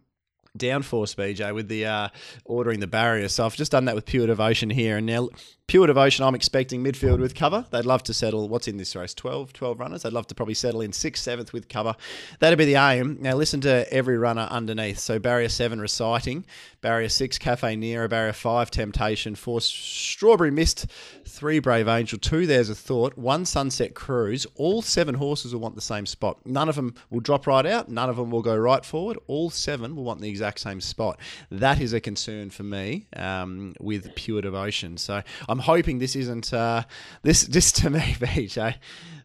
downforce 0.57 1.15
BJ 1.15 1.53
with 1.53 1.67
the 1.67 1.85
uh, 1.85 2.09
ordering 2.45 2.79
the 2.79 2.87
barrier. 2.87 3.27
So 3.29 3.45
I've 3.45 3.55
just 3.55 3.71
done 3.71 3.85
that 3.85 3.95
with 3.95 4.05
Pure 4.05 4.27
Devotion 4.27 4.69
here, 4.69 4.97
and 4.97 5.05
now 5.05 5.29
Pure 5.67 5.87
Devotion, 5.87 6.23
I'm 6.23 6.33
expecting 6.33 6.81
midfield 6.81 7.19
with 7.19 7.35
cover. 7.35 7.65
They'd 7.71 7.83
love 7.83 8.01
to 8.03 8.13
settle. 8.13 8.47
What's 8.47 8.69
in 8.69 8.77
this 8.77 8.95
race? 8.95 9.13
12, 9.13 9.51
12 9.51 9.77
runners. 9.77 10.03
They'd 10.03 10.13
love 10.13 10.25
to 10.27 10.35
probably 10.35 10.53
settle 10.53 10.79
in 10.79 10.93
sixth, 10.93 11.23
seventh 11.23 11.51
with 11.51 11.67
cover. 11.67 11.93
That'd 12.39 12.57
be 12.57 12.63
the 12.63 12.75
aim. 12.75 13.17
Now 13.19 13.35
listen 13.35 13.59
to 13.61 13.85
every 13.93 14.17
runner 14.17 14.47
underneath. 14.49 14.97
So 14.97 15.19
barrier 15.19 15.49
seven 15.49 15.81
reciting, 15.81 16.45
barrier 16.79 17.09
six 17.09 17.37
Cafe 17.37 17.75
Nero, 17.75 18.07
barrier 18.07 18.31
five 18.31 18.71
Temptacion, 18.71 19.35
four 19.35 19.59
Strawberry 19.59 20.51
Mist, 20.51 20.85
three 21.25 21.59
Brave 21.59 21.89
Angel, 21.89 22.17
two 22.17 22.47
There's 22.47 22.69
a 22.69 22.75
Thought, 22.75 23.17
one 23.17 23.43
Sunset 23.43 23.93
Cruise. 23.93 24.47
All 24.55 24.81
seven 24.81 25.15
horses 25.15 25.53
will 25.53 25.59
want 25.59 25.75
the 25.75 25.81
same 25.81 26.05
spot. 26.05 26.39
None 26.45 26.69
of 26.69 26.75
them 26.75 26.95
will 27.09 27.19
drop 27.19 27.45
right 27.45 27.65
out. 27.65 27.89
None 27.89 28.09
of 28.09 28.15
them 28.15 28.31
will 28.31 28.41
go 28.41 28.55
right 28.55 28.85
forward. 28.85 29.17
All 29.27 29.49
seven 29.49 29.97
will 29.97 30.05
want 30.05 30.21
the 30.21 30.29
exact 30.29 30.61
same 30.61 30.79
spot. 30.79 31.19
That 31.51 31.81
is 31.81 31.91
a 31.91 31.99
concern 31.99 32.51
for 32.51 32.63
me 32.63 33.07
um, 33.17 33.75
with 33.81 34.15
Pure 34.15 34.43
Devotion. 34.43 34.95
So 34.95 35.21
I'm 35.49 35.56
hoping 35.59 35.99
this 35.99 36.15
isn't 36.15 36.53
uh, 36.53 36.83
this. 37.23 37.43
This 37.43 37.71
to 37.73 37.89
me, 37.89 37.99
BJ. 38.19 38.75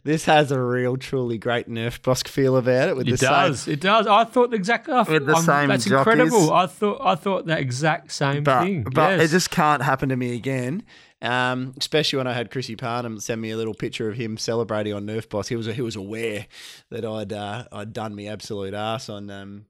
This 0.04 0.24
has 0.24 0.50
a 0.50 0.60
real, 0.60 0.96
truly 0.96 1.38
great 1.38 1.68
Nerf 1.68 2.00
Bosk 2.00 2.26
feel 2.26 2.56
about 2.56 2.88
it. 2.88 2.96
With 2.96 3.06
It 3.06 3.12
the 3.12 3.16
does. 3.18 3.60
same, 3.60 3.74
It 3.74 3.80
does. 3.80 4.08
I 4.08 4.24
thought 4.24 4.52
exactly. 4.52 4.92
I, 4.94 5.02
With 5.02 5.26
the 5.26 5.34
I'm- 5.34 5.44
same 5.44 5.68
That's 5.68 5.84
jockeys. 5.84 6.12
incredible. 6.14 6.52
I 6.52 6.66
thought. 6.66 7.00
I 7.00 7.14
thought 7.14 7.46
that 7.46 7.60
exact 7.60 8.10
same 8.10 8.42
but, 8.42 8.64
thing. 8.64 8.82
but 8.82 9.18
yes. 9.18 9.28
it 9.28 9.28
just 9.30 9.50
can't 9.50 9.80
happen 9.82 10.08
to 10.08 10.16
me 10.16 10.34
again. 10.34 10.82
Um, 11.20 11.72
especially 11.78 12.16
when 12.16 12.26
I 12.26 12.32
had 12.32 12.50
Chrissy 12.50 12.74
Parnham 12.74 13.20
send 13.20 13.40
me 13.40 13.52
a 13.52 13.56
little 13.56 13.74
picture 13.74 14.08
of 14.10 14.16
him 14.16 14.36
celebrating 14.36 14.92
on 14.92 15.06
Nerf 15.06 15.28
Boss. 15.28 15.46
He 15.46 15.54
was 15.54 15.66
he 15.66 15.80
was 15.82 15.94
aware 15.94 16.46
that 16.90 17.04
I'd 17.04 17.32
uh, 17.32 17.66
I'd 17.70 17.92
done 17.92 18.12
me 18.12 18.26
absolute 18.26 18.74
ass 18.74 19.08
on 19.08 19.30
um, 19.30 19.66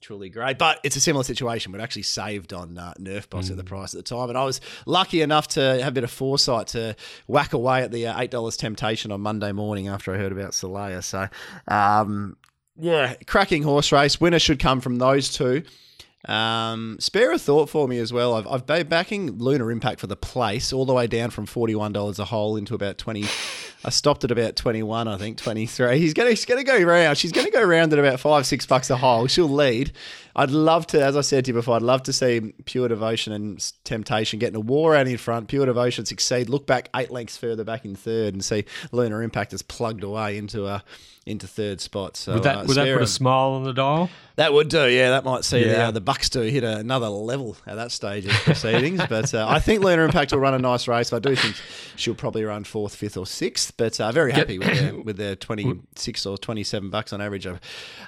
truly 0.00 0.28
great. 0.28 0.58
But 0.58 0.80
it's 0.84 0.96
a 0.96 1.00
similar 1.00 1.24
situation. 1.24 1.72
We'd 1.72 1.80
actually 1.80 2.02
saved 2.02 2.52
on 2.52 2.78
uh, 2.78 2.94
Nerf 2.98 3.28
Boss 3.30 3.50
at 3.50 3.56
the 3.56 3.64
price 3.64 3.94
at 3.94 3.98
the 3.98 4.16
time, 4.16 4.28
and 4.28 4.38
I 4.38 4.44
was 4.44 4.60
lucky 4.86 5.22
enough 5.22 5.48
to 5.48 5.60
have 5.60 5.88
a 5.88 5.92
bit 5.92 6.04
of 6.04 6.10
foresight 6.10 6.68
to 6.68 6.96
whack 7.26 7.52
away 7.52 7.82
at 7.82 7.92
the 7.92 8.06
uh, 8.06 8.20
eight 8.20 8.30
dollars 8.30 8.56
Temptacion 8.56 9.12
on 9.12 9.20
Monday 9.20 9.52
morning 9.52 9.88
after 9.88 10.14
I 10.14 10.18
heard 10.18 10.32
about 10.32 10.54
Soleil. 10.54 11.02
So. 11.02 11.28
Um, 11.68 12.36
yeah, 12.78 13.14
cracking 13.26 13.62
horse 13.62 13.90
race. 13.90 14.20
Winner 14.20 14.38
should 14.38 14.58
come 14.58 14.80
from 14.82 14.96
those 14.96 15.32
two. 15.32 15.62
Um, 16.26 16.96
spare 16.98 17.32
a 17.32 17.38
thought 17.38 17.70
for 17.70 17.86
me 17.86 17.98
as 17.98 18.12
well. 18.12 18.34
I've, 18.34 18.46
I've 18.48 18.66
been 18.66 18.88
backing 18.88 19.38
Lunar 19.38 19.70
Impact 19.70 20.00
for 20.00 20.08
the 20.08 20.16
place 20.16 20.72
all 20.72 20.84
the 20.84 20.92
way 20.92 21.06
down 21.06 21.30
from 21.30 21.46
$41 21.46 22.18
a 22.18 22.24
hole 22.24 22.56
into 22.56 22.74
about 22.74 22.98
20. 22.98 23.24
I 23.84 23.90
stopped 23.90 24.24
at 24.24 24.32
about 24.32 24.56
21, 24.56 25.06
I 25.06 25.16
think, 25.18 25.38
23. 25.38 25.98
He's 25.98 26.14
going 26.14 26.26
to 26.26 26.30
he's 26.30 26.44
gonna 26.44 26.64
go 26.64 26.82
round. 26.82 27.16
She's 27.16 27.32
going 27.32 27.46
to 27.46 27.52
go 27.52 27.62
round 27.62 27.92
at 27.92 27.98
about 27.98 28.18
five, 28.18 28.46
six 28.46 28.66
bucks 28.66 28.90
a 28.90 28.96
hole. 28.96 29.28
She'll 29.28 29.48
lead. 29.48 29.92
I'd 30.38 30.50
love 30.50 30.86
to, 30.88 31.02
as 31.02 31.16
I 31.16 31.22
said 31.22 31.46
to 31.46 31.48
you 31.48 31.54
before, 31.54 31.76
I'd 31.76 31.82
love 31.82 32.02
to 32.04 32.12
see 32.12 32.52
Pure 32.66 32.88
Devotion 32.88 33.32
and 33.32 33.58
Temptacion 33.86 34.38
getting 34.38 34.56
a 34.56 34.60
war 34.60 34.94
out 34.94 35.08
in 35.08 35.16
front. 35.16 35.48
Pure 35.48 35.66
Devotion 35.66 36.04
succeed. 36.04 36.50
Look 36.50 36.66
back 36.66 36.90
eight 36.94 37.10
lengths 37.10 37.38
further 37.38 37.64
back 37.64 37.86
in 37.86 37.96
third 37.96 38.34
and 38.34 38.44
see 38.44 38.66
Lunar 38.92 39.22
Impact 39.22 39.52
has 39.52 39.62
plugged 39.62 40.04
away 40.04 40.36
into 40.36 40.66
a 40.66 40.84
into 41.26 41.48
third 41.48 41.80
spot. 41.80 42.16
So 42.16 42.34
would 42.34 42.44
that 42.44 42.56
uh, 42.56 42.64
would 42.66 42.76
that 42.76 42.92
put 42.92 43.02
a 43.02 43.06
smile 43.06 43.50
on 43.50 43.64
the 43.64 43.72
dial? 43.72 44.08
That 44.36 44.52
would 44.52 44.68
do, 44.68 44.86
yeah. 44.86 45.10
That 45.10 45.24
might 45.24 45.44
see 45.44 45.64
the 45.64 45.84
uh, 45.84 45.90
the 45.90 46.00
Bucks 46.00 46.28
do 46.28 46.42
hit 46.42 46.62
another 46.62 47.08
level 47.08 47.56
at 47.66 47.76
that 47.76 47.90
stage 47.90 48.26
of 48.26 48.32
proceedings. 48.32 49.00
but 49.08 49.34
uh, 49.34 49.46
I 49.48 49.58
think 49.58 49.82
Lunar 49.82 50.04
Impact 50.04 50.32
will 50.32 50.38
run 50.38 50.54
a 50.54 50.58
nice 50.58 50.86
race. 50.86 51.12
I 51.12 51.18
do 51.18 51.34
think 51.34 51.56
she'll 51.96 52.14
probably 52.14 52.44
run 52.44 52.62
fourth, 52.64 52.94
fifth, 52.94 53.16
or 53.16 53.26
sixth. 53.26 53.76
But 53.76 53.98
uh, 53.98 54.12
very 54.12 54.32
happy 54.32 54.58
with 54.58 54.68
their, 54.78 54.94
with 55.04 55.16
their 55.16 55.36
twenty 55.36 55.80
six 55.96 56.26
or 56.26 56.38
twenty 56.38 56.62
seven 56.62 56.90
bucks 56.90 57.12
on 57.12 57.20
average 57.20 57.46
a, 57.46 57.58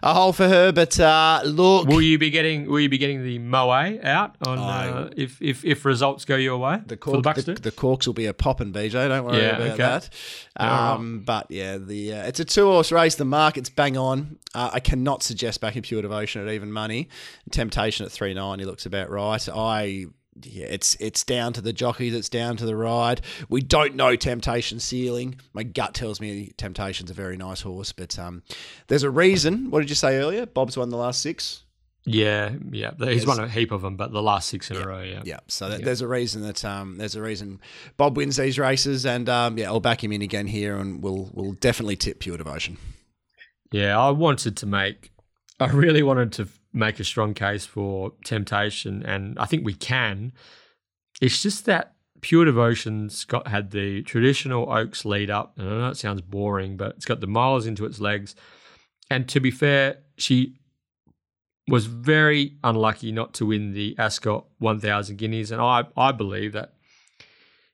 a 0.02 0.14
hole 0.14 0.32
for 0.32 0.46
her. 0.46 0.70
But 0.70 1.00
uh, 1.00 1.40
look, 1.44 1.88
Will 1.88 2.02
you 2.02 2.17
be 2.18 2.30
getting 2.30 2.66
Will 2.68 2.80
you 2.80 2.88
be 2.88 2.98
getting 2.98 3.22
the 3.24 3.38
Moët 3.38 4.04
out 4.04 4.36
on 4.46 4.58
I- 4.58 4.88
uh, 4.88 5.10
if, 5.16 5.40
if 5.40 5.64
if 5.64 5.84
results 5.84 6.24
go 6.24 6.36
your 6.36 6.58
way? 6.58 6.80
the, 6.86 6.96
cork, 6.96 7.22
the, 7.22 7.54
the 7.60 7.70
corks 7.72 8.06
will 8.06 8.14
be 8.14 8.26
a 8.26 8.34
popping, 8.34 8.72
BJ. 8.72 8.92
Don't 9.08 9.24
worry 9.24 9.38
Yeah, 9.38 9.56
about 9.56 9.68
okay. 9.68 9.76
that. 10.56 10.62
Um, 10.62 11.20
But 11.24 11.46
yeah, 11.50 11.78
the 11.78 12.14
uh, 12.14 12.26
it's 12.26 12.40
a 12.40 12.44
two 12.44 12.66
horse 12.66 12.92
race. 12.92 13.14
The 13.14 13.24
market's 13.24 13.70
bang 13.70 13.96
on. 13.96 14.38
Uh, 14.54 14.70
I 14.72 14.80
cannot 14.80 15.22
suggest 15.22 15.60
backing 15.60 15.82
Pure 15.82 16.02
Devotion 16.02 16.46
at 16.46 16.52
even 16.52 16.72
money. 16.72 17.08
Temptacion 17.50 18.04
at 18.06 18.12
three 18.12 18.34
ninety 18.34 18.64
looks 18.64 18.86
about 18.86 19.10
right. 19.10 19.48
I 19.48 20.06
yeah, 20.42 20.66
it's 20.66 20.96
it's 21.00 21.24
down 21.24 21.52
to 21.54 21.60
the 21.60 21.72
jockeys. 21.72 22.14
It's 22.14 22.28
down 22.28 22.56
to 22.58 22.64
the 22.66 22.76
ride. 22.76 23.20
We 23.48 23.60
don't 23.60 23.96
know 23.96 24.16
Temptacion 24.16 24.80
ceiling. 24.80 25.40
My 25.52 25.64
gut 25.64 25.94
tells 25.94 26.20
me 26.20 26.52
Temptacion's 26.56 27.10
a 27.10 27.14
very 27.14 27.36
nice 27.36 27.60
horse, 27.62 27.92
but 27.92 28.16
um, 28.18 28.42
there's 28.86 29.02
a 29.02 29.10
reason. 29.10 29.70
What 29.70 29.80
did 29.80 29.88
you 29.90 29.96
say 29.96 30.16
earlier? 30.18 30.46
Bob's 30.46 30.76
won 30.76 30.90
the 30.90 30.96
last 30.96 31.20
six. 31.22 31.64
Yeah, 32.04 32.52
yeah. 32.70 32.92
He's 32.98 33.26
won 33.26 33.38
a 33.38 33.48
heap 33.48 33.70
of 33.70 33.82
them, 33.82 33.96
but 33.96 34.12
the 34.12 34.22
last 34.22 34.48
six 34.48 34.70
in 34.70 34.78
a 34.78 34.86
row. 34.86 35.02
Yeah. 35.02 35.22
Yeah, 35.24 35.40
so 35.46 35.68
that, 35.68 35.84
there's 35.84 36.00
a 36.00 36.08
reason 36.08 36.42
that 36.42 36.64
um, 36.64 36.96
there's 36.96 37.14
a 37.16 37.22
reason 37.22 37.60
Bob 37.96 38.16
wins 38.16 38.36
these 38.36 38.58
races, 38.58 39.04
and 39.04 39.28
um, 39.28 39.58
yeah, 39.58 39.66
I'll 39.66 39.80
back 39.80 40.02
him 40.02 40.12
in 40.12 40.22
again 40.22 40.46
here, 40.46 40.78
and 40.78 41.02
we'll 41.02 41.30
we'll 41.34 41.52
definitely 41.52 41.96
tip 41.96 42.20
Pure 42.20 42.38
Devotion. 42.38 42.78
Yeah, 43.72 43.98
I 43.98 44.10
wanted 44.10 44.56
to 44.58 44.66
make, 44.66 45.10
I 45.60 45.66
really 45.66 46.02
wanted 46.02 46.32
to 46.34 46.48
make 46.72 46.98
a 47.00 47.04
strong 47.04 47.34
case 47.34 47.66
for 47.66 48.12
Temptacion, 48.24 49.04
and 49.06 49.38
I 49.38 49.44
think 49.44 49.66
we 49.66 49.74
can. 49.74 50.32
It's 51.20 51.42
just 51.42 51.66
that 51.66 51.94
Pure 52.22 52.46
Devotion's 52.46 53.24
got 53.24 53.48
had 53.48 53.70
the 53.70 54.02
traditional 54.02 54.72
Oaks 54.72 55.04
lead 55.04 55.30
up, 55.30 55.58
and 55.58 55.68
I 55.68 55.78
know 55.78 55.88
it 55.88 55.96
sounds 55.96 56.22
boring, 56.22 56.76
but 56.76 56.96
it's 56.96 57.04
got 57.04 57.20
the 57.20 57.26
miles 57.26 57.66
into 57.66 57.84
its 57.84 58.00
legs. 58.00 58.34
And 59.10 59.28
to 59.28 59.40
be 59.40 59.50
fair, 59.50 59.98
she 60.16 60.54
was 61.68 61.86
very 61.86 62.56
unlucky 62.64 63.12
not 63.12 63.34
to 63.34 63.46
win 63.46 63.72
the 63.72 63.94
Ascot 63.98 64.46
1000 64.58 65.16
Guineas, 65.16 65.50
and 65.50 65.60
I 65.60 65.84
I 65.96 66.12
believe 66.12 66.52
that, 66.52 66.74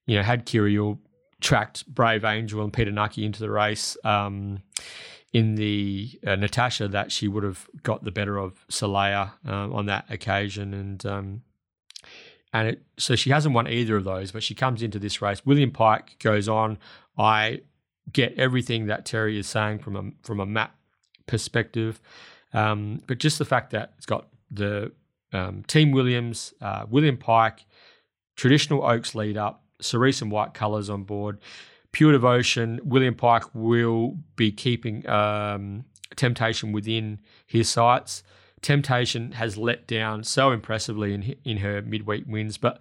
you 0.06 0.16
know, 0.16 0.22
had 0.22 0.46
Kirill 0.46 0.98
tracked 1.40 1.86
Brave 1.86 2.24
Angel 2.24 2.62
and 2.62 2.72
Peter 2.72 2.90
Nucky 2.90 3.24
into 3.24 3.40
the 3.40 3.50
race. 3.50 3.96
Um, 4.04 4.62
in 5.34 5.56
the 5.56 6.08
uh, 6.24 6.36
Natasha 6.36 6.86
that 6.86 7.10
she 7.10 7.26
would 7.26 7.42
have 7.42 7.68
got 7.82 8.04
the 8.04 8.12
better 8.12 8.38
of 8.38 8.64
Celaya 8.68 9.32
um, 9.44 9.74
on 9.74 9.86
that 9.86 10.06
occasion, 10.08 10.72
and 10.72 11.04
um, 11.04 11.42
and 12.52 12.68
it, 12.68 12.82
so 12.96 13.16
she 13.16 13.30
hasn't 13.30 13.52
won 13.52 13.68
either 13.68 13.96
of 13.96 14.04
those. 14.04 14.30
But 14.30 14.44
she 14.44 14.54
comes 14.54 14.80
into 14.80 15.00
this 15.00 15.20
race. 15.20 15.44
William 15.44 15.72
Pike 15.72 16.16
goes 16.20 16.48
on. 16.48 16.78
I 17.18 17.62
get 18.12 18.32
everything 18.38 18.86
that 18.86 19.04
Terry 19.04 19.36
is 19.36 19.48
saying 19.48 19.80
from 19.80 19.96
a 19.96 20.12
from 20.24 20.38
a 20.38 20.46
map 20.46 20.76
perspective, 21.26 22.00
um, 22.54 23.02
but 23.06 23.18
just 23.18 23.38
the 23.38 23.44
fact 23.44 23.72
that 23.72 23.92
it's 23.96 24.06
got 24.06 24.28
the 24.50 24.92
um, 25.32 25.64
Team 25.66 25.90
Williams, 25.90 26.54
uh, 26.62 26.86
William 26.88 27.16
Pike, 27.16 27.66
traditional 28.36 28.84
Oaks 28.84 29.14
lead 29.14 29.36
up, 29.36 29.64
cerise 29.80 30.22
and 30.22 30.30
white 30.30 30.54
colours 30.54 30.88
on 30.88 31.02
board. 31.02 31.38
Pure 31.92 32.12
Devotion, 32.12 32.80
William 32.84 33.14
Pike 33.14 33.44
will 33.54 34.16
be 34.36 34.50
keeping 34.50 35.06
um, 35.08 35.84
Temptacion 36.16 36.72
within 36.72 37.18
his 37.46 37.68
sights. 37.68 38.22
Temptacion 38.62 39.34
has 39.34 39.58
let 39.58 39.86
down 39.86 40.24
so 40.24 40.50
impressively 40.50 41.12
in 41.12 41.36
in 41.44 41.58
her 41.58 41.82
midweek 41.82 42.24
wins, 42.26 42.56
but 42.56 42.80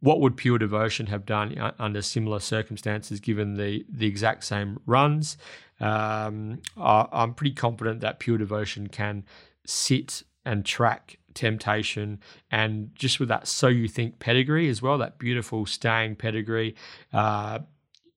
what 0.00 0.20
would 0.20 0.36
Pure 0.36 0.58
Devotion 0.58 1.06
have 1.06 1.26
done 1.26 1.72
under 1.78 2.02
similar 2.02 2.40
circumstances, 2.40 3.20
given 3.20 3.54
the 3.54 3.84
the 3.88 4.06
exact 4.06 4.44
same 4.44 4.78
runs? 4.86 5.36
Um, 5.78 6.60
I, 6.76 7.06
I'm 7.12 7.34
pretty 7.34 7.54
confident 7.54 8.00
that 8.00 8.18
Pure 8.18 8.38
Devotion 8.38 8.88
can 8.88 9.24
sit 9.66 10.22
and 10.44 10.64
track 10.64 11.18
Temptacion, 11.34 12.18
and 12.50 12.90
just 12.94 13.20
with 13.20 13.28
that 13.28 13.46
So 13.46 13.68
You 13.68 13.88
Think 13.88 14.18
pedigree 14.18 14.68
as 14.68 14.82
well, 14.82 14.98
that 14.98 15.18
beautiful 15.18 15.66
staying 15.66 16.16
pedigree. 16.16 16.74
Uh, 17.12 17.60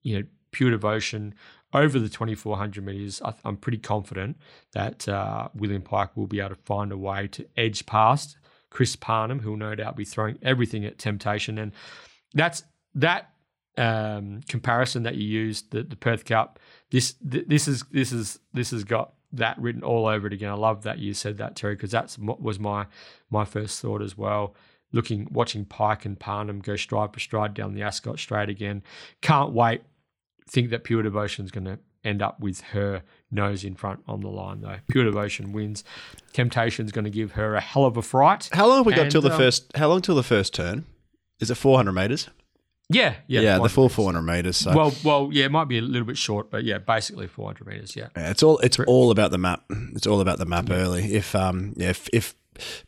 you 0.02 0.18
know, 0.18 0.26
pure 0.52 0.70
devotion 0.70 1.34
over 1.72 1.98
the 1.98 2.08
2400 2.08 2.84
meters. 2.84 3.20
I, 3.24 3.34
I'm 3.44 3.56
pretty 3.56 3.78
confident 3.78 4.38
that 4.72 5.08
uh, 5.08 5.48
William 5.54 5.82
Pike 5.82 6.16
will 6.16 6.26
be 6.26 6.40
able 6.40 6.50
to 6.50 6.62
find 6.64 6.92
a 6.92 6.96
way 6.96 7.26
to 7.28 7.46
edge 7.56 7.84
past 7.86 8.36
Chris 8.74 8.96
Parnham, 8.96 9.38
who'll 9.38 9.56
no 9.56 9.74
doubt 9.76 9.96
be 9.96 10.04
throwing 10.04 10.36
everything 10.42 10.84
at 10.84 10.98
Temptacion. 10.98 11.62
And 11.62 11.70
that's 12.34 12.64
that 12.96 13.30
um, 13.78 14.40
comparison 14.48 15.04
that 15.04 15.14
you 15.14 15.22
used, 15.22 15.70
the, 15.70 15.84
the 15.84 15.94
Perth 15.94 16.24
Cup. 16.24 16.58
This 16.90 17.14
this 17.22 17.68
is 17.68 17.84
this 17.92 18.10
is 18.10 18.40
this 18.52 18.72
has 18.72 18.82
got 18.82 19.14
that 19.32 19.56
written 19.60 19.84
all 19.84 20.06
over 20.06 20.26
it 20.26 20.32
again. 20.32 20.50
I 20.50 20.54
love 20.54 20.82
that 20.82 20.98
you 20.98 21.14
said 21.14 21.38
that, 21.38 21.54
Terry, 21.54 21.76
because 21.76 21.92
that's 21.92 22.18
what 22.18 22.42
was 22.42 22.58
my 22.58 22.86
my 23.30 23.44
first 23.44 23.80
thought 23.80 24.02
as 24.02 24.18
well. 24.18 24.56
Looking, 24.92 25.28
watching 25.30 25.64
Pike 25.64 26.04
and 26.04 26.18
Parnham 26.18 26.60
go 26.60 26.76
stride 26.76 27.12
for 27.12 27.20
stride 27.20 27.54
down 27.54 27.74
the 27.74 27.82
Ascot 27.82 28.18
Straight 28.18 28.48
again. 28.48 28.82
Can't 29.22 29.52
wait. 29.52 29.82
Think 30.48 30.70
that 30.70 30.84
Pure 30.84 31.02
Devotion 31.02 31.44
is 31.44 31.50
going 31.52 31.64
to 31.64 31.78
end 32.04 32.22
up 32.22 32.40
with 32.40 32.60
her 32.72 33.02
nose 33.30 33.64
in 33.64 33.74
front 33.74 34.00
on 34.06 34.20
the 34.20 34.28
line, 34.28 34.60
though. 34.60 34.78
Pure 34.88 35.04
Devotion 35.04 35.52
wins. 35.52 35.84
Temptacion's 36.32 36.92
going 36.92 37.04
to 37.04 37.10
give 37.10 37.32
her 37.32 37.54
a 37.54 37.60
hell 37.60 37.84
of 37.84 37.96
a 37.96 38.02
fright. 38.02 38.48
How 38.52 38.66
long 38.66 38.78
have 38.78 38.86
we 38.86 38.92
got 38.92 39.02
And, 39.02 39.10
till 39.10 39.22
the 39.22 39.32
um, 39.32 39.38
first? 39.38 39.76
How 39.76 39.88
long 39.88 40.02
till 40.02 40.14
the 40.14 40.22
first 40.22 40.54
turn? 40.54 40.84
Is 41.40 41.50
it 41.50 41.56
400 41.56 41.92
meters? 41.92 42.28
Yeah, 42.90 43.14
yeah. 43.26 43.40
Yeah, 43.40 43.58
the 43.58 43.68
full 43.68 43.88
400 43.88 44.22
meters. 44.22 44.58
So. 44.58 44.74
Well, 44.76 44.94
well, 45.02 45.30
yeah, 45.32 45.46
it 45.46 45.50
might 45.50 45.68
be 45.68 45.78
a 45.78 45.82
little 45.82 46.06
bit 46.06 46.18
short, 46.18 46.50
but 46.50 46.64
yeah, 46.64 46.78
basically 46.78 47.26
400 47.26 47.66
meters. 47.66 47.96
Yeah, 47.96 48.08
Yeah, 48.16 48.30
it's 48.30 48.42
all 48.42 48.58
it's 48.58 48.78
all 48.80 49.10
about 49.10 49.30
the 49.30 49.38
map. 49.38 49.64
It's 49.94 50.06
all 50.06 50.20
about 50.20 50.38
the 50.38 50.44
map 50.44 50.70
early. 50.70 51.14
If 51.14 51.34
um 51.34 51.72
yeah, 51.76 51.88
if 51.90 52.08
if 52.12 52.34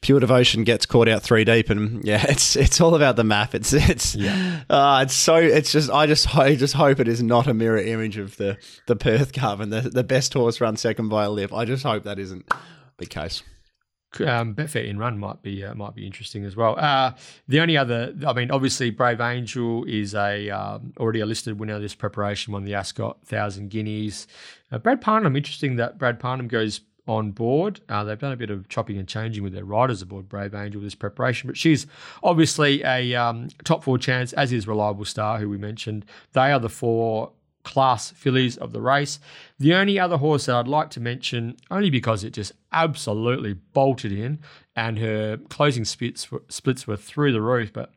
pure 0.01 0.21
devotion 0.21 0.65
gets 0.65 0.87
caught 0.87 1.09
out 1.09 1.23
three 1.23 1.45
deep 1.45 1.71
and 1.71 2.05
yeah, 2.05 2.25
it's 2.29 2.57
it's 2.57 2.81
all 2.81 2.95
about 2.95 3.17
the 3.17 3.25
map. 3.25 3.55
It's 3.55 3.73
it's 3.73 4.15
Yeah. 4.15 4.63
uh, 4.71 5.01
it's 5.05 5.15
so 5.15 5.37
it's 5.37 5.73
just 5.73 5.91
I 5.91 6.07
just 6.07 6.35
I 6.37 6.55
just 6.57 6.75
hope 6.75 7.01
it 7.01 7.09
is 7.09 7.23
not 7.23 7.47
a 7.47 7.55
mirror 7.55 7.79
image 7.79 8.17
of 8.19 8.37
the 8.37 8.57
the 8.87 8.97
Perth 8.97 9.33
Cup 9.33 9.61
and 9.61 9.73
the 9.73 9.83
the 9.83 10.05
best 10.05 10.33
horse 10.35 10.61
run 10.61 10.77
second 10.77 11.09
by 11.09 11.25
a 11.25 11.31
lip. 11.31 11.53
I 11.53 11.65
just 11.65 11.83
hope 11.83 12.05
that 12.05 12.19
isn't 12.19 12.51
the 12.99 13.07
case. 13.07 13.43
um, 14.21 14.55
Betfair 14.55 14.87
in 14.89 14.99
run 14.99 15.19
might 15.19 15.43
be 15.43 15.63
uh, 15.65 15.75
might 15.75 15.95
be 15.95 16.07
interesting 16.07 16.45
as 16.47 16.57
well. 16.57 16.79
Uh, 16.79 17.13
the 17.49 17.61
only 17.61 17.77
other, 17.77 18.15
I 18.27 18.33
mean, 18.33 18.51
obviously 18.51 18.89
Brave 18.91 19.21
Angel 19.21 19.85
is 19.85 20.15
a 20.15 20.49
um, 20.49 20.95
already 20.99 21.21
a 21.21 21.27
listed 21.27 21.59
winner 21.61 21.75
of 21.75 21.83
this 21.83 21.95
preparation, 21.95 22.53
won 22.55 22.65
the 22.65 22.75
Ascot 22.75 23.19
Thousand 23.27 23.69
Guineas. 23.69 24.27
Uh, 24.73 24.79
Brad 24.79 25.03
Parnham, 25.03 25.37
interesting 25.37 25.77
that 25.77 25.99
Brad 25.99 26.19
Parnham 26.19 26.49
goes 26.49 26.81
on 27.07 27.31
board. 27.31 27.81
Uh, 27.89 28.05
they've 28.05 28.19
done 28.19 28.33
a 28.33 28.37
bit 28.37 28.51
of 28.51 28.69
chopping 28.69 28.99
and 28.99 29.09
changing 29.09 29.43
with 29.43 29.53
their 29.53 29.65
riders 29.65 30.03
aboard 30.03 30.29
Brave 30.29 30.55
Angel 30.55 30.81
this 30.81 30.95
preparation, 30.95 31.47
but 31.47 31.57
she's 31.57 31.87
obviously 32.23 32.83
a 32.85 33.15
um, 33.15 33.49
top 33.65 33.85
four 33.85 33.99
chance, 33.99 34.33
as 34.33 34.53
is 34.53 34.67
Reliable 34.67 35.05
Star, 35.05 35.39
who 35.39 35.49
we 35.49 35.59
mentioned. 35.59 36.05
They 36.33 36.53
are 36.53 36.61
the 36.61 36.69
four 36.69 37.33
class 37.67 38.11
fillies 38.11 38.57
of 38.57 38.73
the 38.73 38.81
race. 38.81 39.19
The 39.59 39.75
only 39.75 39.99
other 39.99 40.19
horse 40.19 40.47
that 40.47 40.55
I'd 40.55 40.69
like 40.69 40.89
to 40.91 41.01
mention, 41.01 41.57
only 41.71 41.91
because 41.91 42.23
it 42.23 42.31
just 42.31 42.53
absolutely 42.73 43.55
bolted 43.55 44.13
in 44.13 44.39
and 44.77 44.99
her 44.99 45.37
closing 45.49 45.85
splits 45.85 46.31
were, 46.31 46.43
splits 46.49 46.87
were 46.87 46.97
through 46.97 47.33
the 47.33 47.41
roof, 47.41 47.73
but 47.73 47.93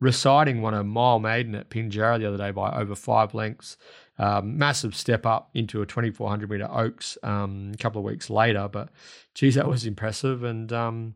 reciting 0.00 0.62
won 0.62 0.74
a 0.74 0.84
mile 0.84 1.18
maiden 1.18 1.54
at 1.54 1.70
Pinjarra 1.70 2.18
the 2.18 2.26
other 2.26 2.36
day 2.36 2.50
by 2.52 2.70
over 2.72 2.94
five 2.94 3.34
lengths. 3.34 3.76
Um, 4.20 4.58
massive 4.58 4.94
step 4.94 5.24
up 5.24 5.48
into 5.54 5.80
a 5.80 5.86
2400 5.86 6.50
meter 6.50 6.68
Oaks 6.70 7.16
um, 7.22 7.72
a 7.72 7.78
couple 7.78 8.00
of 8.00 8.04
weeks 8.04 8.28
later, 8.28 8.68
but 8.70 8.90
geez, 9.34 9.54
that 9.54 9.66
was 9.66 9.86
impressive. 9.86 10.44
And 10.44 10.70
um, 10.74 11.14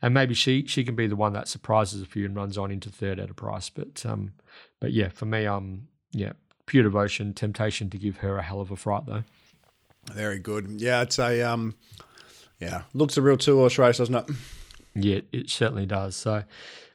and 0.00 0.14
maybe 0.14 0.32
she 0.32 0.66
she 0.66 0.82
can 0.82 0.96
be 0.96 1.06
the 1.06 1.16
one 1.16 1.34
that 1.34 1.48
surprises 1.48 2.00
a 2.00 2.06
few 2.06 2.24
and 2.24 2.34
runs 2.34 2.56
on 2.56 2.70
into 2.70 2.88
third 2.88 3.20
at 3.20 3.28
a 3.28 3.34
price. 3.34 3.68
But 3.68 4.06
um, 4.06 4.32
but 4.80 4.92
yeah, 4.92 5.10
for 5.10 5.26
me, 5.26 5.44
um, 5.44 5.88
yeah, 6.12 6.32
pure 6.64 6.82
devotion, 6.82 7.34
Temptacion 7.34 7.90
to 7.90 7.98
give 7.98 8.18
her 8.18 8.38
a 8.38 8.42
hell 8.42 8.62
of 8.62 8.70
a 8.70 8.76
fright 8.76 9.04
though. 9.04 9.24
Very 10.10 10.38
good. 10.38 10.80
Yeah, 10.80 11.02
it's 11.02 11.18
a 11.18 11.42
um 11.42 11.74
yeah, 12.58 12.84
looks 12.94 13.18
a 13.18 13.22
real 13.22 13.36
two 13.36 13.58
horse 13.58 13.76
race, 13.76 13.98
doesn't 13.98 14.14
it? 14.14 14.30
Yeah, 14.94 15.20
it 15.30 15.50
certainly 15.50 15.84
does. 15.84 16.16
So 16.16 16.42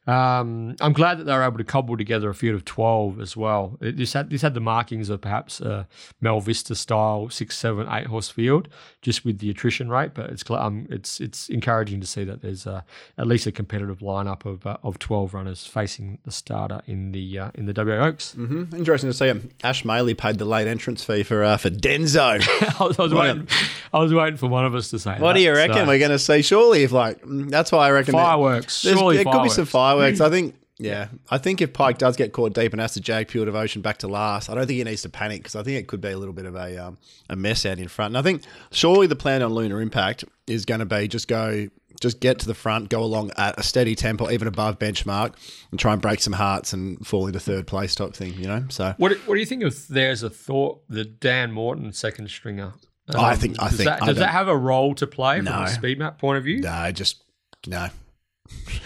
um, 0.06 0.74
I'm 0.80 0.92
glad 0.92 1.18
that 1.18 1.24
they 1.24 1.32
were 1.32 1.44
able 1.44 1.58
to 1.58 1.64
cobble 1.64 1.96
together 1.96 2.28
a 2.28 2.34
field 2.34 2.56
of 2.56 2.64
12 2.64 3.20
as 3.20 3.36
well. 3.36 3.78
It, 3.80 3.96
this, 3.96 4.14
had, 4.14 4.30
this 4.30 4.42
had 4.42 4.54
the 4.54 4.60
markings 4.60 5.08
of 5.08 5.20
perhaps 5.20 5.60
a 5.60 5.86
Mel 6.20 6.40
Vista 6.40 6.74
style 6.74 7.28
six, 7.30 7.56
seven, 7.56 7.86
eight 7.88 8.08
horse 8.08 8.28
field, 8.28 8.68
just 9.00 9.24
with 9.24 9.38
the 9.38 9.48
attrition 9.48 9.88
rate. 9.90 10.12
But 10.12 10.30
it's 10.30 10.42
um, 10.50 10.88
it's 10.90 11.20
it's 11.20 11.48
encouraging 11.48 12.00
to 12.00 12.06
see 12.06 12.24
that 12.24 12.42
there's 12.42 12.66
uh, 12.66 12.82
at 13.16 13.28
least 13.28 13.46
a 13.46 13.52
competitive 13.52 14.00
lineup 14.00 14.44
of 14.44 14.66
uh, 14.66 14.78
of 14.82 14.98
12 14.98 15.34
runners 15.34 15.66
facing 15.66 16.18
the 16.24 16.32
starter 16.32 16.82
in 16.88 17.12
the 17.12 17.38
uh, 17.38 17.50
in 17.54 17.66
the 17.66 17.72
WA 17.72 18.04
Oaks. 18.04 18.34
Mm-hmm. 18.36 18.74
Interesting 18.74 19.10
to 19.10 19.14
see 19.14 19.26
him. 19.26 19.50
Ash 19.62 19.84
Maley 19.84 20.18
paid 20.18 20.38
the 20.38 20.44
late 20.44 20.66
entrance 20.66 21.04
fee 21.04 21.22
for 21.22 21.44
uh, 21.44 21.56
for 21.58 21.70
Denzo. 21.70 22.42
I 22.80 22.84
was, 22.84 22.98
I 22.98 23.02
was 23.02 23.14
waiting. 23.14 23.46
I 23.92 23.98
was 24.00 24.12
waiting 24.12 24.36
for 24.36 24.48
one 24.48 24.64
of 24.64 24.74
us 24.74 24.90
to 24.90 24.98
say. 24.98 25.12
What 25.12 25.34
that. 25.34 25.38
do 25.38 25.44
you 25.44 25.52
reckon 25.52 25.76
So, 25.76 25.86
we're 25.86 26.00
going 26.00 26.10
to 26.10 26.18
see? 26.18 26.42
Surely, 26.42 26.82
if 26.82 26.90
like 26.90 27.22
mm, 27.22 27.48
that's 27.48 27.70
why 27.70 27.86
I 27.86 27.92
reckon 27.92 28.14
fireworks? 28.14 28.82
There's- 28.82 28.98
Surely 28.98 29.16
there 29.16 29.24
could 29.24 29.44
be 29.44 29.48
some 29.48 29.64
fireworks. 29.66 29.91
Fireworks. 29.96 30.20
I 30.20 30.30
think. 30.30 30.56
Yeah, 30.78 31.08
I 31.30 31.38
think 31.38 31.60
if 31.60 31.72
Pike 31.72 31.98
does 31.98 32.16
get 32.16 32.32
caught 32.32 32.54
deep 32.54 32.72
and 32.72 32.80
has 32.80 32.94
to 32.94 33.00
jag 33.00 33.28
Pure 33.28 33.44
Devotion 33.44 33.82
back 33.82 33.98
to 33.98 34.08
last, 34.08 34.50
I 34.50 34.54
don't 34.54 34.66
think 34.66 34.78
he 34.78 34.84
needs 34.84 35.02
to 35.02 35.08
panic 35.08 35.40
because 35.42 35.54
I 35.54 35.62
think 35.62 35.78
it 35.78 35.86
could 35.86 36.00
be 36.00 36.08
a 36.08 36.18
little 36.18 36.32
bit 36.34 36.44
of 36.46 36.56
a 36.56 36.76
um, 36.84 36.98
a 37.28 37.36
mess 37.36 37.64
out 37.64 37.78
in 37.78 37.86
front. 37.86 38.16
And 38.16 38.18
I 38.18 38.22
think 38.22 38.42
surely 38.72 39.06
the 39.06 39.14
plan 39.14 39.42
on 39.42 39.52
Lunar 39.54 39.80
Impact 39.80 40.24
is 40.48 40.64
going 40.64 40.80
to 40.80 40.86
be 40.86 41.06
just 41.06 41.28
go, 41.28 41.68
just 42.00 42.18
get 42.18 42.40
to 42.40 42.46
the 42.46 42.54
front, 42.54 42.88
go 42.88 43.04
along 43.04 43.30
at 43.36 43.60
a 43.60 43.62
steady 43.62 43.94
tempo, 43.94 44.28
even 44.30 44.48
above 44.48 44.78
benchmark, 44.80 45.34
and 45.70 45.78
try 45.78 45.92
and 45.92 46.02
break 46.02 46.20
some 46.20 46.32
hearts 46.32 46.72
and 46.72 47.06
fall 47.06 47.28
into 47.28 47.38
third 47.38 47.68
place 47.68 47.94
type 47.94 48.14
thing. 48.14 48.34
You 48.34 48.48
know, 48.48 48.64
so 48.68 48.94
What 48.96 49.12
What 49.28 49.34
do 49.34 49.40
you 49.40 49.46
think 49.46 49.62
of 49.62 49.86
there's 49.88 50.24
a 50.24 50.30
thought 50.30 50.82
the 50.88 51.04
Dan 51.04 51.52
Morton 51.52 51.92
second 51.92 52.28
stringer? 52.28 52.72
Um, 53.08 53.20
I 53.20 53.36
think- 53.36 53.60
I 53.62 53.68
does 53.68 53.76
think- 53.76 53.88
that, 53.88 54.02
I 54.02 54.06
does 54.06 54.16
that 54.16 54.30
have 54.30 54.48
a 54.48 54.56
role 54.56 54.94
to 54.96 55.06
play 55.06 55.36
from 55.36 55.44
No. 55.44 55.62
a 55.62 55.68
speed 55.68 55.98
map 56.00 56.18
point 56.18 56.38
of 56.38 56.44
view. 56.44 56.60
no, 56.62 56.90
just 56.90 57.22
no. 57.68 57.88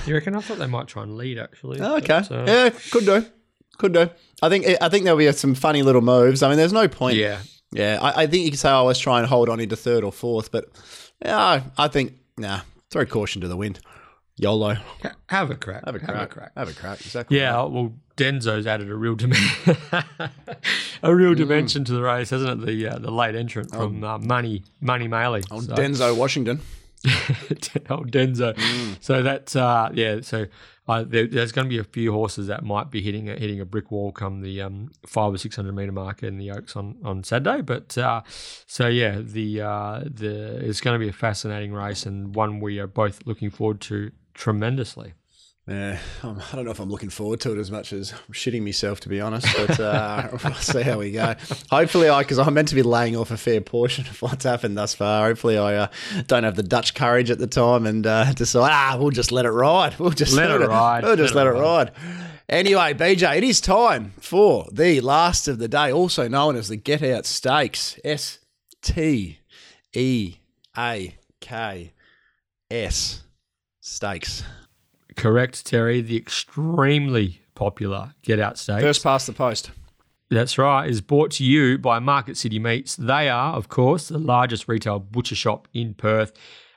You 0.06 0.14
reckon? 0.14 0.34
I 0.36 0.40
thought 0.40 0.58
they 0.58 0.66
might 0.66 0.86
try 0.86 1.02
and 1.02 1.16
lead 1.16 1.38
actually. 1.38 1.80
Oh, 1.80 1.96
okay. 1.96 2.22
but, 2.28 2.30
uh, 2.32 2.44
yeah, 2.46 2.70
could 2.90 3.04
do. 3.04 3.24
Could 3.78 3.92
do. 3.92 4.08
I 4.42 4.48
think 4.48 4.66
I 4.80 4.88
think 4.88 5.04
there'll 5.04 5.18
be 5.18 5.30
some 5.32 5.54
funny 5.54 5.82
little 5.82 6.00
moves. 6.02 6.42
I 6.42 6.48
mean, 6.48 6.56
there's 6.58 6.72
no 6.72 6.88
point. 6.88 7.16
yeah. 7.16 7.38
Yeah, 7.72 7.98
I, 8.00 8.22
I 8.22 8.26
think 8.28 8.44
you 8.44 8.50
could 8.52 8.60
say, 8.60 8.70
oh, 8.70 8.84
let's 8.84 9.00
try 9.00 9.18
and 9.18 9.26
hold 9.26 9.48
on 9.48 9.58
into 9.58 9.74
third 9.74 10.04
or 10.04 10.12
fourth, 10.12 10.52
but 10.52 10.66
yeah, 11.24 11.64
I 11.76 11.88
think, 11.88 12.12
nah, 12.38 12.60
throw 12.90 13.04
caution 13.04 13.42
to 13.42 13.48
the 13.48 13.56
wind. 13.56 13.80
YOLO. 14.36 14.74
Ha- 15.02 15.16
Have 15.28 15.50
a 15.50 15.56
crack. 15.56 15.84
Have 15.84 15.96
a 15.96 15.98
crack. 15.98 16.52
Have 16.56 16.68
a 16.68 16.72
crack. 16.72 17.00
Exactly. 17.00 17.38
Yeah, 17.38 17.56
well, 17.64 17.92
Denzo's 18.16 18.66
added 18.68 18.88
a 18.88 18.94
real 18.94 19.16
dimension, 19.16 19.76
a 21.02 21.14
real 21.14 21.32
Mm. 21.34 21.36
dimension 21.38 21.84
to 21.84 21.92
the 21.92 22.02
race, 22.02 22.30
hasn't 22.30 22.62
it? 22.62 22.66
The 22.66 22.88
uh, 22.88 22.98
the 22.98 23.10
late 23.10 23.34
entrant 23.34 23.70
from 23.72 24.04
uh, 24.04 24.18
Money 24.18 24.62
Money 24.80 25.08
Maley. 25.08 25.44
Oh, 25.50 25.60
So- 25.60 25.74
Denzo 25.74 26.16
Washington. 26.16 26.60
old 27.90 28.10
Denzo. 28.10 28.54
Mm. 28.54 28.96
So 29.00 29.22
that's 29.22 29.54
uh, 29.54 29.90
yeah. 29.94 30.20
So 30.22 30.46
uh, 30.88 31.04
there, 31.06 31.26
there's 31.26 31.52
going 31.52 31.66
to 31.66 31.68
be 31.68 31.78
a 31.78 31.84
few 31.84 32.12
horses 32.12 32.46
that 32.46 32.64
might 32.64 32.90
be 32.90 33.02
hitting 33.02 33.28
a, 33.28 33.34
hitting 33.34 33.60
a 33.60 33.64
brick 33.64 33.90
wall 33.90 34.12
come 34.12 34.40
the 34.40 34.62
um, 34.62 34.90
five 35.06 35.32
or 35.32 35.38
six 35.38 35.56
hundred 35.56 35.74
meter 35.74 35.92
mark 35.92 36.22
in 36.22 36.38
the 36.38 36.50
Oaks 36.50 36.76
on, 36.76 36.96
on 37.04 37.24
Saturday. 37.24 37.62
But 37.62 37.96
uh, 37.98 38.22
so 38.66 38.88
yeah, 38.88 39.20
the 39.20 39.62
uh, 39.62 40.00
the 40.04 40.56
it's 40.66 40.80
going 40.80 40.98
to 40.98 41.04
be 41.04 41.08
a 41.08 41.12
fascinating 41.12 41.72
race 41.72 42.06
and 42.06 42.34
one 42.34 42.60
we 42.60 42.78
are 42.78 42.86
both 42.86 43.20
looking 43.26 43.50
forward 43.50 43.80
to 43.82 44.10
tremendously. 44.34 45.14
Yeah, 45.68 45.98
I 46.22 46.54
don't 46.54 46.64
know 46.64 46.70
if 46.70 46.78
I'm 46.78 46.90
looking 46.90 47.10
forward 47.10 47.40
to 47.40 47.52
it 47.52 47.58
as 47.58 47.72
much 47.72 47.92
as 47.92 48.12
I'm 48.12 48.32
shitting 48.32 48.62
myself, 48.62 49.00
to 49.00 49.08
be 49.08 49.20
honest. 49.20 49.48
But 49.56 49.80
uh, 49.80 50.28
we'll 50.44 50.54
see 50.54 50.82
how 50.82 50.98
we 50.98 51.10
go. 51.10 51.34
Hopefully, 51.72 52.08
I 52.08 52.22
because 52.22 52.38
I'm 52.38 52.54
meant 52.54 52.68
to 52.68 52.76
be 52.76 52.84
laying 52.84 53.16
off 53.16 53.32
a 53.32 53.36
fair 53.36 53.60
portion 53.60 54.06
of 54.06 54.22
what's 54.22 54.44
happened 54.44 54.78
thus 54.78 54.94
far. 54.94 55.26
Hopefully, 55.26 55.58
I 55.58 55.74
uh, 55.74 55.88
don't 56.28 56.44
have 56.44 56.54
the 56.54 56.62
Dutch 56.62 56.94
courage 56.94 57.32
at 57.32 57.40
the 57.40 57.48
time 57.48 57.84
and 57.84 58.06
uh, 58.06 58.32
decide, 58.32 58.70
ah, 58.72 58.96
we'll 58.96 59.10
just 59.10 59.32
let 59.32 59.44
it 59.44 59.50
ride. 59.50 59.98
We'll 59.98 60.10
just 60.10 60.34
Let 60.34 60.52
it 60.52 60.60
ride. 60.68 61.02
We'll 61.02 61.16
just 61.16 61.34
Let 61.34 61.46
let, 61.46 61.56
it 61.56 61.58
it 61.58 61.62
ride. 61.62 61.92
Anyway, 62.48 62.94
BJ, 62.94 63.38
it 63.38 63.42
is 63.42 63.60
time 63.60 64.12
for 64.20 64.68
the 64.70 65.00
last 65.00 65.48
of 65.48 65.58
the 65.58 65.66
day, 65.66 65.90
also 65.90 66.28
known 66.28 66.54
as 66.54 66.68
the 66.68 66.76
Get 66.76 67.02
Out 67.02 67.26
Stakes. 67.26 67.98
S 68.04 68.38
T 68.82 69.40
E 69.92 70.36
A 70.78 71.16
K 71.40 71.92
S 72.70 73.24
Stakes. 73.80 74.44
Correct, 75.16 75.64
Terry. 75.66 76.00
The 76.00 76.16
extremely 76.16 77.40
popular 77.54 78.14
Get 78.22 78.38
Out 78.38 78.58
Stakes. 78.58 78.82
First 78.82 79.02
past 79.02 79.26
the 79.26 79.32
post. 79.32 79.70
That's 80.28 80.58
right, 80.58 80.90
is 80.90 81.00
brought 81.00 81.30
to 81.32 81.44
you 81.44 81.78
by 81.78 82.00
Market 82.00 82.36
City 82.36 82.58
Meats. 82.58 82.96
They 82.96 83.28
are, 83.28 83.54
of 83.54 83.68
course, 83.68 84.08
the 84.08 84.18
largest 84.18 84.66
retail 84.66 84.98
butcher 84.98 85.36
shop 85.36 85.68
in 85.72 85.94
Perth, 85.94 86.32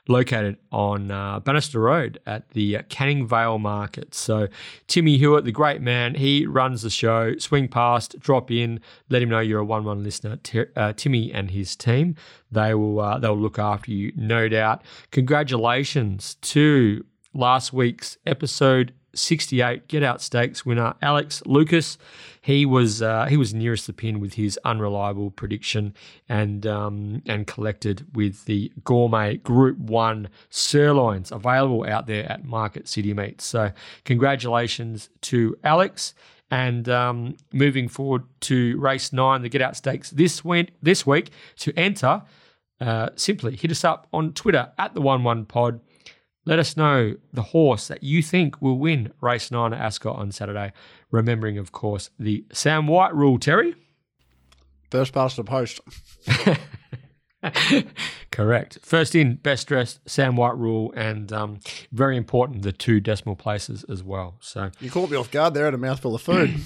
located 0.06 0.56
on 0.70 1.10
uh, 1.10 1.40
Bannister 1.40 1.80
Road 1.80 2.20
at 2.26 2.48
the 2.50 2.76
uh, 2.76 2.82
Canning 2.88 3.26
Vale 3.26 3.58
Market. 3.58 4.14
So, 4.14 4.46
Timmy 4.86 5.18
Hewitt, 5.18 5.44
the 5.44 5.52
great 5.52 5.80
man, 5.80 6.14
he 6.14 6.46
runs 6.46 6.82
the 6.82 6.90
show. 6.90 7.36
Swing 7.38 7.66
past, 7.66 8.20
drop 8.20 8.52
in, 8.52 8.80
let 9.08 9.20
him 9.20 9.28
know 9.28 9.40
you're 9.40 9.60
a 9.60 9.64
one-one 9.64 10.04
listener. 10.04 10.36
Ti- 10.36 10.66
uh, 10.76 10.92
Timmy 10.92 11.32
and 11.32 11.50
his 11.50 11.74
team, 11.74 12.14
they 12.52 12.72
will 12.74 13.00
uh, 13.00 13.18
they'll 13.18 13.36
look 13.36 13.58
after 13.58 13.90
you, 13.90 14.12
no 14.14 14.48
doubt. 14.48 14.82
Congratulations 15.10 16.36
to 16.36 17.04
last 17.32 17.72
week's 17.72 18.18
episode 18.26 18.92
68 19.14 19.88
get 19.88 20.02
out 20.02 20.20
stakes 20.20 20.64
winner 20.64 20.94
Alex 21.02 21.42
Lucas. 21.46 21.98
He 22.40 22.64
was 22.64 23.02
uh, 23.02 23.26
he 23.26 23.36
was 23.36 23.52
nearest 23.52 23.86
the 23.86 23.92
pin 23.92 24.20
with 24.20 24.34
his 24.34 24.58
unreliable 24.64 25.30
prediction 25.30 25.94
and 26.28 26.66
um, 26.66 27.22
and 27.26 27.46
collected 27.46 28.06
with 28.14 28.44
the 28.44 28.72
gourmet 28.84 29.36
Group 29.36 29.78
One 29.78 30.28
sirloins 30.48 31.32
available 31.32 31.84
out 31.86 32.06
there 32.06 32.30
at 32.30 32.44
Market 32.44 32.88
City 32.88 33.12
Meats. 33.14 33.44
So 33.44 33.72
congratulations 34.04 35.10
to 35.22 35.56
Alex. 35.64 36.14
And 36.52 36.88
um, 36.88 37.36
moving 37.52 37.86
forward 37.86 38.24
to 38.40 38.76
race 38.80 39.12
nine, 39.12 39.42
the 39.42 39.48
Get 39.48 39.62
Out 39.62 39.76
Stakes 39.76 40.10
this 40.10 40.44
went 40.44 40.72
this 40.82 41.06
week 41.06 41.30
to 41.58 41.72
enter. 41.76 42.22
Uh, 42.80 43.10
simply 43.14 43.54
hit 43.54 43.70
us 43.70 43.84
up 43.84 44.08
on 44.12 44.32
Twitter 44.32 44.72
at 44.76 44.94
the 44.94 45.00
One 45.00 45.22
One 45.22 45.44
Pod. 45.44 45.80
Let 46.46 46.58
us 46.58 46.76
know 46.76 47.16
the 47.32 47.42
horse 47.42 47.88
that 47.88 48.02
you 48.02 48.22
think 48.22 48.62
will 48.62 48.78
win 48.78 49.12
race 49.20 49.50
nine 49.50 49.74
at 49.74 49.80
Ascot 49.80 50.16
on 50.16 50.32
Saturday. 50.32 50.72
Remembering, 51.10 51.58
of 51.58 51.72
course, 51.72 52.10
the 52.18 52.44
Sam 52.52 52.86
White 52.86 53.14
rule, 53.14 53.38
Terry. 53.38 53.74
First 54.90 55.12
past 55.12 55.36
the 55.36 55.44
post. 55.44 55.80
Correct. 58.30 58.78
First 58.82 59.14
in, 59.14 59.36
best 59.36 59.66
dressed, 59.66 60.00
Sam 60.06 60.36
White 60.36 60.56
rule, 60.56 60.92
and 60.96 61.32
um, 61.32 61.60
very 61.92 62.16
important, 62.16 62.62
the 62.62 62.72
two 62.72 63.00
decimal 63.00 63.36
places 63.36 63.84
as 63.88 64.02
well. 64.02 64.36
So 64.40 64.70
You 64.80 64.90
caught 64.90 65.10
me 65.10 65.16
off 65.16 65.30
guard 65.30 65.54
there 65.54 65.66
at 65.66 65.74
a 65.74 65.78
mouthful 65.78 66.14
of 66.14 66.22
food. 66.22 66.54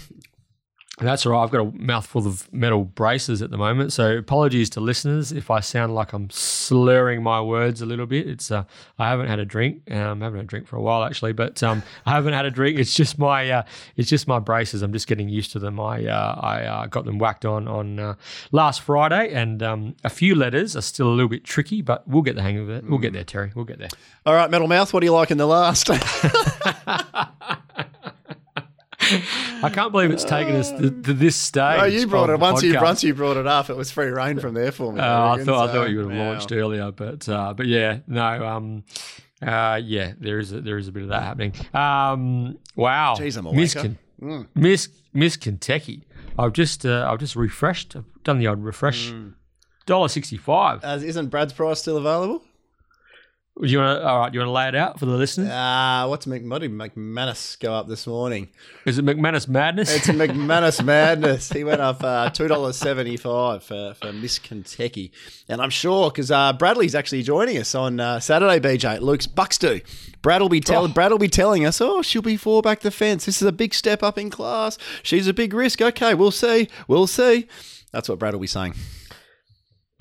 That's 0.98 1.26
all 1.26 1.32
right. 1.32 1.42
I've 1.42 1.50
got 1.50 1.60
a 1.60 1.72
mouthful 1.76 2.24
of 2.24 2.52
metal 2.52 2.84
braces 2.84 3.42
at 3.42 3.50
the 3.50 3.56
moment, 3.56 3.92
so 3.92 4.16
apologies 4.16 4.70
to 4.70 4.80
listeners 4.80 5.32
if 5.32 5.50
I 5.50 5.58
sound 5.58 5.92
like 5.92 6.12
I'm 6.12 6.30
slurring 6.30 7.20
my 7.20 7.40
words 7.40 7.82
a 7.82 7.86
little 7.86 8.06
bit. 8.06 8.28
It's 8.28 8.52
uh, 8.52 8.62
I 8.96 9.10
haven't 9.10 9.26
had 9.26 9.40
a 9.40 9.44
drink. 9.44 9.90
Um, 9.90 10.22
I 10.22 10.26
haven't 10.26 10.38
had 10.38 10.44
a 10.44 10.46
drink 10.46 10.68
for 10.68 10.76
a 10.76 10.80
while 10.80 11.02
actually, 11.02 11.32
but 11.32 11.60
um, 11.64 11.82
I 12.06 12.12
haven't 12.12 12.34
had 12.34 12.46
a 12.46 12.50
drink. 12.50 12.78
It's 12.78 12.94
just 12.94 13.18
my 13.18 13.50
uh, 13.50 13.62
it's 13.96 14.08
just 14.08 14.28
my 14.28 14.38
braces. 14.38 14.82
I'm 14.82 14.92
just 14.92 15.08
getting 15.08 15.28
used 15.28 15.50
to 15.52 15.58
them. 15.58 15.80
I 15.80 16.06
uh, 16.06 16.40
I 16.40 16.64
uh, 16.64 16.86
got 16.86 17.06
them 17.06 17.18
whacked 17.18 17.44
on 17.44 17.66
on 17.66 17.98
uh, 17.98 18.14
last 18.52 18.82
Friday, 18.82 19.32
and 19.32 19.64
um, 19.64 19.96
a 20.04 20.10
few 20.10 20.36
letters 20.36 20.76
are 20.76 20.82
still 20.82 21.08
a 21.08 21.14
little 21.14 21.28
bit 21.28 21.42
tricky, 21.42 21.82
but 21.82 22.06
we'll 22.06 22.22
get 22.22 22.36
the 22.36 22.42
hang 22.42 22.58
of 22.58 22.70
it. 22.70 22.88
We'll 22.88 23.00
get 23.00 23.12
there, 23.12 23.24
Terry. 23.24 23.50
We'll 23.56 23.64
get 23.64 23.80
there. 23.80 23.90
All 24.26 24.34
right, 24.34 24.48
Metal 24.48 24.68
Mouth, 24.68 24.94
what 24.94 25.00
do 25.00 25.06
you 25.06 25.12
like 25.12 25.32
in 25.32 25.38
the 25.38 25.46
last? 25.46 25.90
I 29.64 29.70
can't 29.70 29.92
believe 29.92 30.10
it's 30.10 30.24
taken 30.24 30.56
us 30.56 30.70
to, 30.72 30.90
to 30.90 31.12
this 31.14 31.36
stage. 31.36 31.80
oh, 31.80 31.84
you 31.84 32.06
brought 32.06 32.28
it. 32.28 32.38
Once 32.38 32.62
you, 32.62 32.78
once 32.80 33.02
you 33.02 33.14
brought 33.14 33.36
it 33.36 33.46
up, 33.46 33.70
it 33.70 33.76
was 33.76 33.90
free 33.90 34.08
reign 34.08 34.38
from 34.38 34.54
there 34.54 34.72
for 34.72 34.92
me. 34.92 35.00
Uh, 35.00 35.04
I 35.04 35.30
reckon, 35.30 35.46
thought 35.46 35.70
I 35.70 35.72
thought 35.72 35.90
you 35.90 35.96
would 35.98 36.10
have 36.10 36.18
wow. 36.18 36.32
launched 36.32 36.52
earlier, 36.52 36.92
but 36.92 37.28
uh, 37.28 37.54
but 37.54 37.66
yeah, 37.66 38.00
no, 38.06 38.46
um, 38.46 38.84
uh, 39.40 39.80
yeah, 39.82 40.12
there 40.18 40.38
is 40.38 40.52
a, 40.52 40.60
there 40.60 40.76
is 40.76 40.88
a 40.88 40.92
bit 40.92 41.04
of 41.04 41.08
that 41.08 41.22
happening. 41.22 41.54
Um, 41.72 42.58
wow, 42.76 43.14
Jeez, 43.18 43.36
I'm 43.38 43.46
a 43.46 43.52
Miss. 43.52 43.74
Ken- 43.74 43.98
Miss 44.54 44.88
Miss 45.12 45.36
Kentucky. 45.36 46.06
I've 46.38 46.52
just 46.52 46.84
uh, 46.84 47.08
I've 47.10 47.18
just 47.18 47.34
refreshed. 47.34 47.96
I've 47.96 48.04
done 48.22 48.38
the 48.38 48.48
old 48.48 48.62
refresh. 48.62 49.12
Dollar 49.86 50.08
sixty 50.08 50.36
five. 50.36 50.80
Uh, 50.82 50.98
isn't 51.02 51.28
Brad's 51.28 51.52
price 51.52 51.80
still 51.80 51.96
available? 51.96 52.42
Do 53.60 53.68
you 53.68 53.78
want 53.78 54.00
to? 54.00 54.06
All 54.08 54.18
right, 54.18 54.34
you 54.34 54.40
want 54.40 54.48
to 54.48 54.52
lay 54.52 54.66
it 54.68 54.74
out 54.74 54.98
for 54.98 55.06
the 55.06 55.12
listeners? 55.12 55.48
Ah, 55.52 56.06
what's 56.08 56.26
Mc, 56.26 56.42
what 56.50 56.60
did 56.62 56.72
McManus 56.72 57.56
go 57.60 57.72
up 57.72 57.86
this 57.86 58.04
morning? 58.04 58.48
Is 58.84 58.98
it 58.98 59.04
McManus 59.04 59.46
Madness? 59.46 59.94
It's 59.94 60.08
McManus 60.08 60.84
madness. 60.84 61.50
He 61.50 61.62
went 61.62 61.80
up 61.80 62.02
uh, 62.02 62.30
two 62.30 62.48
dollars 62.48 62.74
seventy 62.74 63.16
five 63.16 63.62
for 63.62 63.94
for 63.94 64.12
Miss 64.12 64.40
Kentucky, 64.40 65.12
and 65.48 65.60
I'm 65.62 65.70
sure 65.70 66.10
because 66.10 66.32
uh, 66.32 66.52
Bradley's 66.54 66.96
actually 66.96 67.22
joining 67.22 67.56
us 67.58 67.76
on 67.76 68.00
uh, 68.00 68.18
Saturday. 68.18 68.58
BJ 68.58 69.00
Luke's 69.00 69.28
Buxton. 69.28 69.82
Brad 70.20 70.40
will 70.40 70.48
be 70.48 70.60
telling 70.60 70.90
Brad 70.90 71.12
will 71.12 71.18
be 71.18 71.28
telling 71.28 71.64
us, 71.64 71.80
oh, 71.80 72.02
she'll 72.02 72.22
be 72.22 72.36
four 72.36 72.60
back 72.60 72.80
the 72.80 72.90
fence. 72.90 73.24
This 73.26 73.40
is 73.40 73.46
a 73.46 73.52
big 73.52 73.72
step 73.72 74.02
up 74.02 74.18
in 74.18 74.30
class. 74.30 74.78
She's 75.04 75.28
a 75.28 75.32
big 75.32 75.54
risk. 75.54 75.80
Okay, 75.80 76.14
we'll 76.14 76.32
see. 76.32 76.68
We'll 76.88 77.06
see. 77.06 77.46
That's 77.92 78.08
what 78.08 78.18
Brad 78.18 78.34
will 78.34 78.40
be 78.40 78.48
saying. 78.48 78.74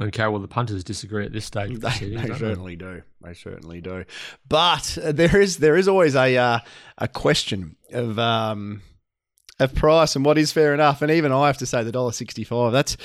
Okay, 0.01 0.27
well 0.27 0.39
the 0.39 0.47
punters 0.47 0.83
disagree 0.83 1.25
at 1.25 1.31
this 1.33 1.45
stage. 1.53 1.71
of 1.75 1.81
the 1.81 1.89
They, 1.99 2.09
they 2.15 2.37
certainly 2.37 2.75
do. 2.75 3.01
They 3.21 3.33
certainly 3.33 3.81
do. 3.81 4.05
But 4.47 4.97
uh, 5.01 5.11
there 5.11 5.39
is 5.39 5.57
there 5.57 5.75
is 5.77 5.87
always 5.87 6.15
a 6.15 6.35
uh, 6.37 6.59
a 6.97 7.07
question 7.07 7.75
of 7.91 8.17
um, 8.19 8.81
of 9.59 9.73
price 9.75 10.15
and 10.15 10.25
what 10.25 10.37
is 10.37 10.51
fair 10.51 10.73
enough. 10.73 11.01
And 11.01 11.11
even 11.11 11.31
I 11.31 11.47
have 11.47 11.57
to 11.59 11.65
say 11.65 11.83
the 11.83 11.91
dollar 11.91 12.11
sixty 12.11 12.43
five. 12.43 12.71
That's 12.71 12.97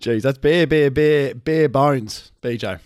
geez, 0.00 0.22
that's 0.22 0.38
bare 0.38 0.66
bare 0.66 0.90
bare 0.90 1.34
bare 1.34 1.68
bones, 1.68 2.32
BJ. 2.42 2.80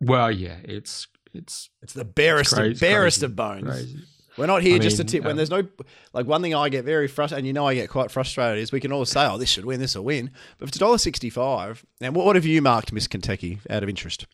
Well, 0.00 0.30
yeah, 0.30 0.56
it's 0.64 1.06
it's 1.32 1.70
It's 1.82 1.92
the 1.94 2.04
barest 2.04 2.54
crazy- 2.54 2.72
of 2.72 2.80
barest 2.80 3.18
crazy, 3.20 3.26
of 3.26 3.36
bones. 3.36 3.64
crazy. 3.64 3.98
We're 4.36 4.46
not 4.46 4.62
here 4.62 4.76
I 4.76 4.78
just 4.78 4.96
to 4.98 5.04
mean, 5.04 5.08
tip 5.08 5.22
when 5.22 5.30
um, 5.32 5.36
there's 5.36 5.50
no 5.50 5.66
like 6.12 6.26
one 6.26 6.42
thing 6.42 6.54
I 6.54 6.68
get 6.68 6.84
very 6.84 7.08
frustrated, 7.08 7.38
and 7.40 7.46
you 7.46 7.52
know 7.52 7.66
I 7.66 7.74
get 7.74 7.88
quite 7.88 8.10
frustrated 8.10 8.62
is 8.62 8.70
we 8.72 8.80
can 8.80 8.92
all 8.92 9.04
say, 9.04 9.26
"Oh, 9.26 9.38
this 9.38 9.48
should 9.48 9.64
win, 9.64 9.80
this 9.80 9.94
will 9.94 10.04
win," 10.04 10.30
but 10.58 10.64
if 10.64 10.68
it's 10.70 10.78
dollar 10.78 10.98
sixty 10.98 11.30
five, 11.30 11.84
and 12.00 12.14
what, 12.14 12.26
what 12.26 12.36
have 12.36 12.44
you 12.46 12.60
marked, 12.62 12.92
Miss 12.92 13.06
Kentucky, 13.08 13.60
out 13.70 13.82
of 13.82 13.88
interest? 13.88 14.26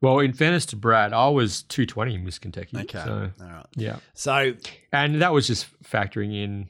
Well, 0.00 0.18
in 0.18 0.32
fairness 0.32 0.66
to 0.66 0.76
Brad, 0.76 1.12
I 1.12 1.28
was 1.28 1.62
two 1.62 1.86
twenty 1.86 2.14
in 2.14 2.24
Miss 2.24 2.38
Kentucky. 2.38 2.76
So 3.04 3.30
all 3.40 3.46
right. 3.50 3.66
yeah. 3.74 3.96
So 4.14 4.54
And 4.92 5.22
that 5.22 5.32
was 5.32 5.46
just 5.46 5.66
factoring 5.82 6.34
in 6.34 6.68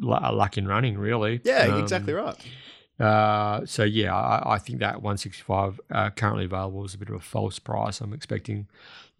luck 0.00 0.56
in 0.56 0.66
running, 0.66 0.96
really. 0.98 1.40
yeah, 1.44 1.66
Um, 1.66 1.80
exactly 1.82 2.12
right. 2.14 2.34
Uh, 2.98 3.64
so 3.66 3.82
yeah, 3.84 4.14
I, 4.14 4.54
I 4.54 4.58
think 4.58 4.80
that 4.80 4.96
165 4.96 5.80
uh, 5.90 6.10
currently 6.10 6.44
available 6.44 6.84
is 6.84 6.94
a 6.94 6.98
bit 6.98 7.08
of 7.08 7.14
a 7.14 7.20
false 7.20 7.58
price. 7.58 8.00
I'm 8.00 8.12
expecting, 8.12 8.66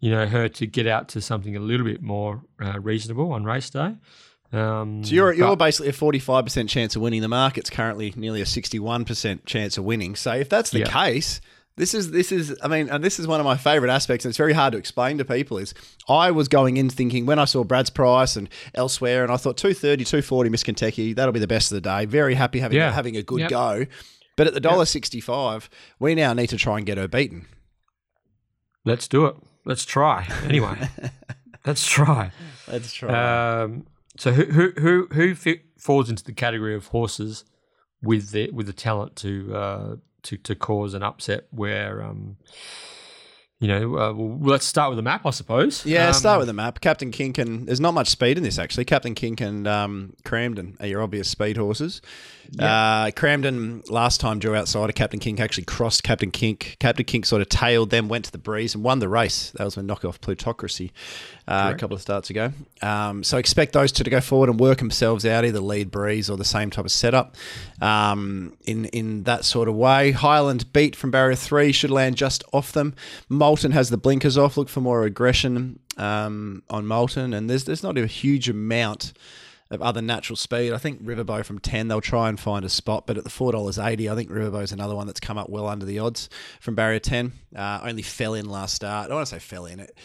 you 0.01 0.11
know, 0.11 0.25
her 0.27 0.49
to 0.49 0.67
get 0.67 0.85
out 0.87 1.07
to 1.09 1.21
something 1.21 1.55
a 1.55 1.59
little 1.59 1.85
bit 1.85 2.01
more 2.01 2.41
uh, 2.61 2.79
reasonable 2.81 3.31
on 3.31 3.45
race 3.45 3.69
day. 3.69 3.95
Um, 4.51 5.03
So 5.05 5.15
you're 5.15 5.31
you're 5.31 5.55
basically 5.55 5.87
a 5.89 5.93
forty 5.93 6.19
five 6.19 6.43
percent 6.43 6.69
chance 6.69 6.95
of 6.97 7.01
winning. 7.01 7.21
The 7.21 7.29
market's 7.29 7.69
currently 7.69 8.13
nearly 8.17 8.41
a 8.41 8.45
sixty 8.45 8.79
one 8.79 9.05
percent 9.05 9.45
chance 9.45 9.77
of 9.77 9.85
winning. 9.85 10.15
So 10.17 10.33
if 10.33 10.49
that's 10.49 10.71
the 10.71 10.79
Yeah. 10.79 10.85
case, 10.91 11.39
this 11.77 11.93
is 11.93 12.11
this 12.11 12.33
is 12.33 12.53
I 12.61 12.67
mean, 12.67 12.89
and 12.89 13.01
this 13.01 13.17
is 13.17 13.27
one 13.27 13.39
of 13.39 13.45
my 13.45 13.55
favorite 13.55 13.89
aspects, 13.89 14.25
and 14.25 14.29
it's 14.31 14.37
very 14.37 14.51
hard 14.51 14.73
to 14.73 14.77
explain 14.77 15.17
to 15.19 15.23
people. 15.25 15.57
Is 15.57 15.73
I 16.09 16.31
was 16.31 16.49
going 16.49 16.75
in 16.75 16.89
thinking 16.89 17.25
when 17.25 17.39
I 17.39 17.45
saw 17.45 17.63
Brad's 17.63 17.89
price 17.89 18.35
and 18.35 18.49
elsewhere, 18.73 19.23
and 19.23 19.31
I 19.31 19.37
thought 19.37 19.55
230, 19.55 20.03
240 20.03 20.49
Miss 20.49 20.63
Kentucky, 20.63 21.13
that'll 21.13 21.31
be 21.31 21.39
the 21.39 21.47
best 21.47 21.71
of 21.71 21.75
the 21.75 21.81
day. 21.89 22.03
Very 22.05 22.33
happy 22.33 22.59
having 22.59 22.77
Yeah. 22.77 22.91
having 22.91 23.15
a 23.15 23.23
good 23.23 23.39
Yep. 23.41 23.49
go. 23.51 23.85
But 24.35 24.47
at 24.47 24.53
the 24.53 24.59
dollar 24.59 24.83
sixty 24.85 25.21
five, 25.21 25.69
we 25.97 26.13
now 26.13 26.33
need 26.33 26.47
to 26.47 26.57
try 26.57 26.75
and 26.77 26.85
get 26.85 26.97
her 26.97 27.07
beaten. 27.07 27.45
let's 28.83 29.07
do 29.07 29.27
it. 29.27 29.35
Let's 29.65 29.85
try. 29.85 30.27
Anyway, 30.43 30.89
let's 31.65 31.85
try. 31.85 32.31
Let's 32.67 32.93
try. 32.93 33.61
Um, 33.63 33.85
so 34.17 34.31
who 34.31 34.45
who 34.45 34.71
who 34.79 35.07
who 35.11 35.35
fit, 35.35 35.61
falls 35.77 36.09
into 36.09 36.23
the 36.23 36.33
category 36.33 36.75
of 36.75 36.87
horses 36.87 37.45
with 38.01 38.31
the 38.31 38.49
with 38.51 38.67
the 38.67 38.73
talent 38.73 39.15
to 39.17 39.55
uh, 39.55 39.95
to 40.23 40.37
to 40.37 40.55
cause 40.55 40.93
an 40.93 41.03
upset 41.03 41.45
where 41.51 42.01
um, 42.03 42.37
you 43.59 43.67
know 43.67 43.97
uh, 43.97 44.13
well, 44.13 44.39
let's 44.41 44.65
start 44.65 44.89
with 44.89 44.97
the 44.97 45.03
map, 45.03 45.25
I 45.25 45.29
suppose. 45.29 45.85
Yeah, 45.85 46.07
Um, 46.07 46.13
start 46.13 46.39
with 46.39 46.47
the 46.47 46.53
map. 46.53 46.81
Captain 46.81 47.11
Kink 47.11 47.37
and 47.37 47.67
there's 47.67 47.79
not 47.79 47.93
much 47.93 48.09
speed 48.09 48.37
in 48.37 48.43
this 48.43 48.57
actually. 48.57 48.85
Captain 48.85 49.15
Kink 49.15 49.39
and 49.41 49.67
um, 49.67 50.13
Cramden 50.23 50.79
are 50.81 50.87
your 50.87 51.01
obvious 51.01 51.29
speed 51.29 51.57
horses. 51.57 52.01
Uh, 52.59 53.11
Cramden 53.11 53.89
last 53.89 54.19
time 54.19 54.39
drew 54.39 54.55
outside 54.55 54.89
of 54.89 54.95
Captain 54.95 55.19
Kink 55.19 55.39
actually 55.39 55.63
crossed 55.63 56.03
Captain 56.03 56.31
Kink. 56.31 56.75
Captain 56.79 57.05
Kink 57.05 57.25
sort 57.25 57.41
of 57.41 57.49
tailed 57.49 57.89
them, 57.89 58.09
went 58.09 58.25
to 58.25 58.31
the 58.31 58.37
breeze 58.37 58.75
and 58.75 58.83
won 58.83 58.99
the 58.99 59.07
race. 59.07 59.51
That 59.51 59.63
was 59.63 59.77
a 59.77 59.81
knockoff 59.81 60.19
plutocracy 60.19 60.91
uh, 61.47 61.71
a 61.73 61.77
couple 61.77 61.95
of 61.95 62.01
starts 62.01 62.29
ago. 62.29 62.51
Um, 62.81 63.23
so 63.23 63.37
expect 63.37 63.73
those 63.73 63.91
two 63.91 64.03
to 64.03 64.09
go 64.09 64.21
forward 64.21 64.49
and 64.49 64.59
work 64.59 64.79
themselves 64.79 65.25
out, 65.25 65.45
either 65.45 65.59
lead 65.59 65.91
breeze 65.91 66.29
or 66.29 66.37
the 66.37 66.45
same 66.45 66.69
type 66.69 66.85
of 66.85 66.91
setup 66.91 67.35
um, 67.81 68.57
in 68.65 68.85
in 68.85 69.23
that 69.23 69.45
sort 69.45 69.67
of 69.67 69.75
way. 69.75 70.11
Highland 70.11 70.71
beat 70.73 70.95
from 70.95 71.11
barrier 71.11 71.35
three 71.35 71.71
should 71.71 71.91
land 71.91 72.17
just 72.17 72.43
off 72.51 72.71
them. 72.73 72.95
Moulton 73.29 73.71
has 73.71 73.89
the 73.89 73.97
blinkers 73.97 74.37
off. 74.37 74.57
Look 74.57 74.69
for 74.69 74.81
more 74.81 75.03
aggression 75.03 75.79
um, 75.97 76.63
on 76.69 76.85
Moulton, 76.85 77.33
and 77.33 77.49
there's 77.49 77.63
there's 77.63 77.83
not 77.83 77.97
a 77.97 78.05
huge 78.07 78.49
amount 78.49 79.13
of 79.71 79.81
other 79.81 80.01
natural 80.01 80.35
speed. 80.35 80.73
I 80.73 80.77
think 80.77 81.03
Riverbow 81.03 81.43
from 81.43 81.57
ten 81.59 81.87
they'll 81.87 82.01
try 82.01 82.29
and 82.29 82.39
find 82.39 82.63
a 82.63 82.69
spot, 82.69 83.07
but 83.07 83.17
at 83.17 83.23
the 83.23 83.29
four 83.29 83.51
dollars 83.51 83.79
eighty, 83.79 84.09
I 84.09 84.15
think 84.15 84.29
Riverbow's 84.29 84.71
another 84.71 84.95
one 84.95 85.07
that's 85.07 85.19
come 85.19 85.37
up 85.37 85.49
well 85.49 85.67
under 85.67 85.85
the 85.85 85.97
odds 85.97 86.29
from 86.59 86.75
barrier 86.75 86.99
ten. 86.99 87.33
Uh, 87.55 87.79
only 87.83 88.03
fell 88.03 88.35
in 88.35 88.47
last 88.47 88.75
start. 88.75 89.09
I 89.09 89.13
want 89.15 89.27
to 89.27 89.35
say 89.35 89.39
fell 89.39 89.65
in 89.65 89.79
it. 89.79 89.97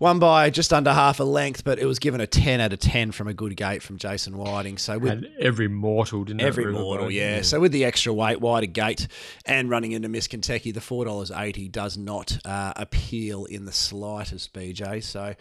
Won 0.00 0.18
by 0.18 0.48
just 0.48 0.72
under 0.72 0.94
half 0.94 1.20
a 1.20 1.24
length, 1.24 1.62
but 1.62 1.78
it 1.78 1.84
was 1.84 1.98
given 1.98 2.22
a 2.22 2.26
10 2.26 2.58
out 2.58 2.72
of 2.72 2.78
10 2.78 3.12
from 3.12 3.28
a 3.28 3.34
good 3.34 3.54
gate 3.54 3.82
from 3.82 3.98
Jason 3.98 4.38
Whiting. 4.38 4.78
So 4.78 4.98
with 4.98 5.12
And 5.12 5.28
every 5.38 5.68
mortal 5.68 6.24
didn't 6.24 6.40
it, 6.40 6.44
Every 6.46 6.64
Riverboat? 6.64 6.72
mortal, 6.80 7.10
yeah. 7.10 7.42
So 7.42 7.60
with 7.60 7.70
the 7.70 7.84
extra 7.84 8.10
weight, 8.12 8.40
wider 8.40 8.64
gate, 8.66 9.06
and 9.44 9.68
running 9.68 9.92
into 9.92 10.08
Miss 10.08 10.26
Kentucky, 10.26 10.72
the 10.72 10.80
four 10.80 11.04
dollars 11.04 11.30
eighty 11.30 11.68
does 11.68 11.98
not 11.98 12.38
uh, 12.46 12.72
appeal 12.76 13.44
in 13.44 13.66
the 13.66 13.72
slightest, 13.72 14.54
BJ. 14.54 15.02
So 15.04 15.34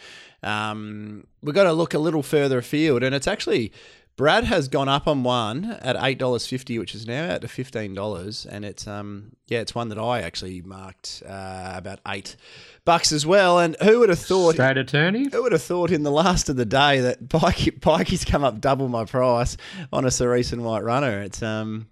um, 0.44 1.26
we've 1.42 1.56
got 1.56 1.64
to 1.64 1.74
look 1.74 1.94
a 1.94 2.00
little 2.00 2.22
further 2.22 2.58
afield, 2.58 3.02
and 3.02 3.16
it's 3.16 3.28
actually 3.28 3.72
Brad 4.20 4.44
has 4.44 4.68
gone 4.68 4.90
up 4.90 5.08
on 5.08 5.24
one 5.24 5.78
at 5.82 5.96
eight 5.98 6.18
dollars 6.18 6.46
fifty, 6.46 6.78
which 6.78 6.94
is 6.94 7.08
now 7.08 7.32
out 7.32 7.40
to 7.40 7.48
fifteen 7.48 7.94
dollars, 7.94 8.46
and 8.46 8.66
it's 8.66 8.86
um 8.86 9.32
yeah, 9.48 9.60
it's 9.60 9.74
one 9.74 9.88
that 9.88 9.98
I 9.98 10.20
actually 10.20 10.62
marked 10.62 11.24
uh, 11.26 11.72
about 11.74 12.00
eight 12.06 12.36
bucks 12.84 13.14
as 13.14 13.26
well. 13.26 13.60
And 13.60 13.78
who 13.82 14.00
would 14.02 14.10
have 14.10 14.20
thought? 14.20 14.56
State 14.56 14.78
attorney. 14.78 15.30
Who 15.32 15.44
would 15.44 15.54
have 15.54 15.62
thought 15.62 15.90
in 15.90 16.04
the 16.04 16.12
last 16.12 16.50
of 16.50 16.58
the 16.58 16.66
day 16.66 17.00
that 17.00 17.24
Pikey, 17.30 17.80
Pikey's 17.80 18.26
come 18.26 18.44
up 18.44 18.60
double 18.60 18.90
my 18.90 19.06
price 19.06 19.56
on 19.94 20.04
a 20.04 20.12
Cerise 20.12 20.52
and 20.52 20.66
White 20.66 20.84
Runner? 20.84 21.22
It's 21.22 21.42
um 21.42 21.88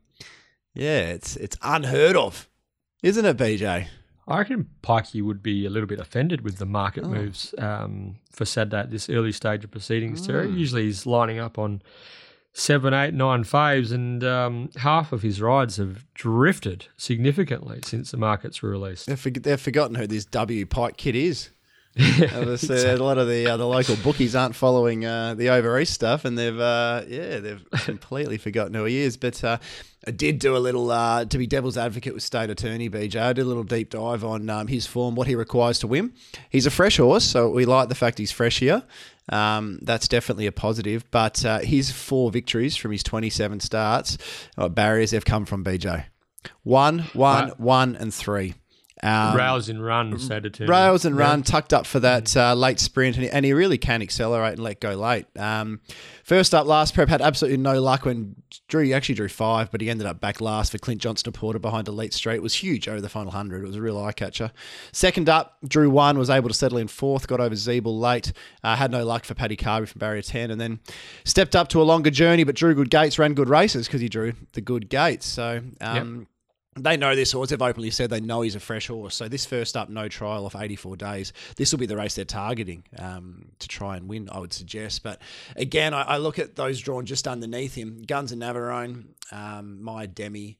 yeah, 0.74 1.04
it's 1.04 1.38
it's 1.38 1.56
unheard 1.62 2.18
of, 2.18 2.49
isn't 3.04 3.24
it, 3.24 3.38
BJ? 3.38 3.88
I 4.28 4.40
reckon 4.40 4.68
Pikey 4.84 5.24
would 5.24 5.41
be 5.41 5.66
a 5.66 5.70
little 5.70 5.88
bit 5.88 5.99
offended 5.99 6.41
with 6.41 6.58
the 6.58 6.66
market 6.66 7.06
oh. 7.06 7.10
moves 7.10 7.56
um, 7.58 8.18
for 8.32 8.45
Saturday 8.45 8.80
at 8.80 8.91
this 8.91 9.10
early 9.10 9.32
stage 9.32 9.64
of 9.64 9.72
proceedings, 9.72 10.26
Terry. 10.26 10.48
Mm. 10.48 10.58
Usually 10.58 10.84
he's 10.84 11.06
lining 11.06 11.40
up 11.40 11.58
on 11.58 11.82
seven, 12.52 12.94
eight, 12.94 13.14
nine 13.14 13.44
faves, 13.44 13.91
and 13.91 14.24
um, 14.24 14.70
half 14.78 15.14
of 15.14 15.22
his 15.22 15.40
rides 15.41 15.78
have 15.78 16.06
drifted 16.14 16.88
significantly 16.98 17.80
since 17.84 18.12
the 18.12 18.18
markets 18.18 18.62
were 18.62 18.70
released. 18.70 19.08
They've 19.08 19.62
forgotten 19.62 19.95
who 19.95 20.08
this 20.08 20.26
W 20.26 20.66
Pike 20.66 20.98
kid 20.98 21.16
is. 21.16 21.52
a 22.72 22.95
lot 22.98 23.18
of 23.18 23.28
the 23.28 23.48
uh, 23.48 23.57
the 23.57 23.65
local 23.65 23.95
bookies 23.98 24.36
aren't 24.36 24.56
following 24.56 25.06
uh, 25.06 25.34
the 25.34 25.49
over 25.49 25.80
east 25.80 25.94
stuff, 25.94 26.26
and 26.26 26.38
they've 26.38 26.60
uh, 26.60 27.03
yeah 27.07 27.40
they've 27.40 27.65
completely 27.72 28.38
forgotten 28.38 28.74
who 28.74 28.86
he 28.86 28.98
is. 28.98 29.18
But 29.18 29.44
uh, 29.44 29.57
I 30.06 30.11
did 30.11 30.40
do 30.40 30.56
a 30.56 30.60
little 30.60 30.91
uh, 30.91 31.26
to 31.26 31.38
be 31.38 31.48
devil's 31.48 31.78
advocate 31.78 32.14
with 32.14 32.24
state 32.24 32.49
attorney 32.49 32.90
BJ. 32.90 33.19
I 33.19 33.34
did 33.34 33.41
a 33.41 33.45
little 33.45 33.64
deep 33.64 33.90
dive 33.90 34.24
on 34.24 34.49
um, 34.49 34.68
his 34.68 34.86
form, 34.86 35.15
what 35.15 35.28
he 35.28 35.36
requires 35.36 35.80
to 35.80 35.88
win. 35.88 36.14
He's 36.49 36.65
a 36.65 36.72
fresh 36.72 36.98
horse, 36.98 37.24
so 37.24 37.49
we 37.49 37.65
like 37.65 37.90
the 37.90 37.95
fact 37.95 38.19
he's 38.19 38.32
fresh 38.32 38.60
here. 38.60 38.84
Um, 39.30 39.80
that's 39.82 40.07
definitely 40.07 40.45
a 40.45 40.52
positive. 40.52 41.03
But 41.10 41.44
uh, 41.44 41.60
his 41.60 41.91
four 41.91 42.32
victories 42.32 42.76
from 42.76 42.91
his 42.91 43.03
27 43.03 43.60
starts, 43.60 44.18
barriers 44.72 45.11
have 45.11 45.26
come 45.26 45.45
from 45.45 45.64
BJ. 45.64 46.06
One, 46.64 46.99
one, 47.14 47.49
one, 47.57 47.95
and 47.95 48.14
three. 48.14 48.53
Um, 49.03 49.38
rails 49.38 49.69
and 49.69 49.84
run, 49.84 50.18
so 50.18 50.40
to. 50.40 50.65
Rails 50.65 51.06
and 51.06 51.15
run, 51.15 51.44
tucked 51.44 51.72
up 51.72 51.86
for 51.86 51.99
that 51.99 52.36
uh, 52.36 52.56
late 52.56 52.80
sprint, 52.80 53.15
and 53.15 53.26
he, 53.26 53.30
and 53.30 53.45
he, 53.45 53.53
really 53.53 53.78
can 53.78 54.02
accelerate 54.02 54.53
and 54.53 54.64
let 54.64 54.80
go 54.80 54.94
late. 54.94 55.26
Um, 55.38 55.82
first 56.24 56.56
up, 56.56 56.65
last 56.65 56.95
prep 56.95 57.07
had 57.07 57.22
absolutely 57.22 57.57
no 57.57 57.80
luck 57.80 58.06
when 58.06 58.36
Drew 58.68 58.91
actually 58.94 59.15
drew 59.15 59.30
five, 59.30 59.69
but 59.72 59.82
he 59.82 59.90
ended 59.90 60.07
up 60.07 60.19
back 60.19 60.41
last 60.41 60.72
for 60.72 60.80
Clint 60.80 60.99
Johnston 60.99 61.32
Porter 61.32 61.60
behind 61.60 61.88
Elite 61.88 62.14
Street. 62.14 62.38
It 62.38 62.41
was 62.41 62.56
huge 62.56 62.88
over 62.88 62.99
the 62.99 63.10
final 63.10 63.32
hundred. 63.32 63.64
It 63.64 63.68
was 63.68 63.76
a 63.76 63.82
real 63.82 63.99
eye 64.03 64.14
catcher. 64.14 64.52
Second 64.91 65.30
up, 65.30 65.57
Drew 65.68 65.91
one 65.91 66.18
was 66.18 66.32
able 66.32 66.49
to 66.49 66.56
settle 66.56 66.80
in 66.80 66.88
fourth, 66.88 67.28
got 67.28 67.40
over 67.40 67.53
Zeeble 67.53 67.99
late, 67.99 68.34
uh, 68.64 68.76
had 68.76 68.90
no 68.90 69.06
luck 69.06 69.26
for 69.26 69.36
Paddy 69.36 69.57
Carbery 69.57 69.88
from 69.88 69.99
barrier 69.99 70.24
ten, 70.24 70.49
and 70.49 70.60
then 70.60 70.80
stepped 71.24 71.56
up 71.56 71.68
to 71.69 71.82
a 71.82 71.84
longer 71.84 72.10
journey, 72.10 72.44
but 72.44 72.56
drew 72.56 72.74
good 72.74 72.90
gates, 72.90 73.19
ran 73.19 73.36
good 73.36 73.49
races 73.49 73.88
because 73.88 74.02
he 74.02 74.10
drew 74.10 74.34
the 74.53 74.61
good 74.61 74.90
gates. 74.90 75.28
So. 75.28 75.61
Um, 75.82 76.19
yep 76.19 76.28
they 76.80 76.98
know 76.98 77.16
this 77.16 77.32
horse. 77.32 77.49
They've 77.49 77.62
openly 77.62 77.91
said 77.91 78.10
they 78.10 78.20
know 78.20 78.41
he's 78.41 78.56
a 78.56 78.60
fresh 78.60 78.88
horse. 78.88 79.16
So 79.16 79.28
this 79.28 79.45
first 79.45 79.76
up, 79.78 79.90
no 79.90 80.08
trial 80.08 80.45
off 80.45 80.56
84 80.56 80.98
days. 80.98 81.34
This 81.56 81.72
will 81.72 81.80
be 81.80 81.86
the 81.86 81.98
race 81.98 82.16
they're 82.16 82.26
targeting 82.26 82.84
um, 82.98 83.49
to 83.60 83.68
try 83.68 83.98
and 83.98 84.08
win. 84.08 84.30
I 84.32 84.40
would 84.40 84.54
suggest. 84.54 85.04
But 85.04 85.22
again, 85.56 85.94
I, 85.94 86.04
I, 86.04 86.18
look 86.18 86.40
at 86.40 86.56
those 86.56 86.80
drawn 86.80 87.06
just 87.06 87.28
underneath 87.28 87.76
him: 87.76 88.04
Guns 88.06 88.32
and 88.32 88.41
Navarone, 88.41 89.06
um, 89.32 89.82
My 89.82 90.06
Demi. 90.06 90.58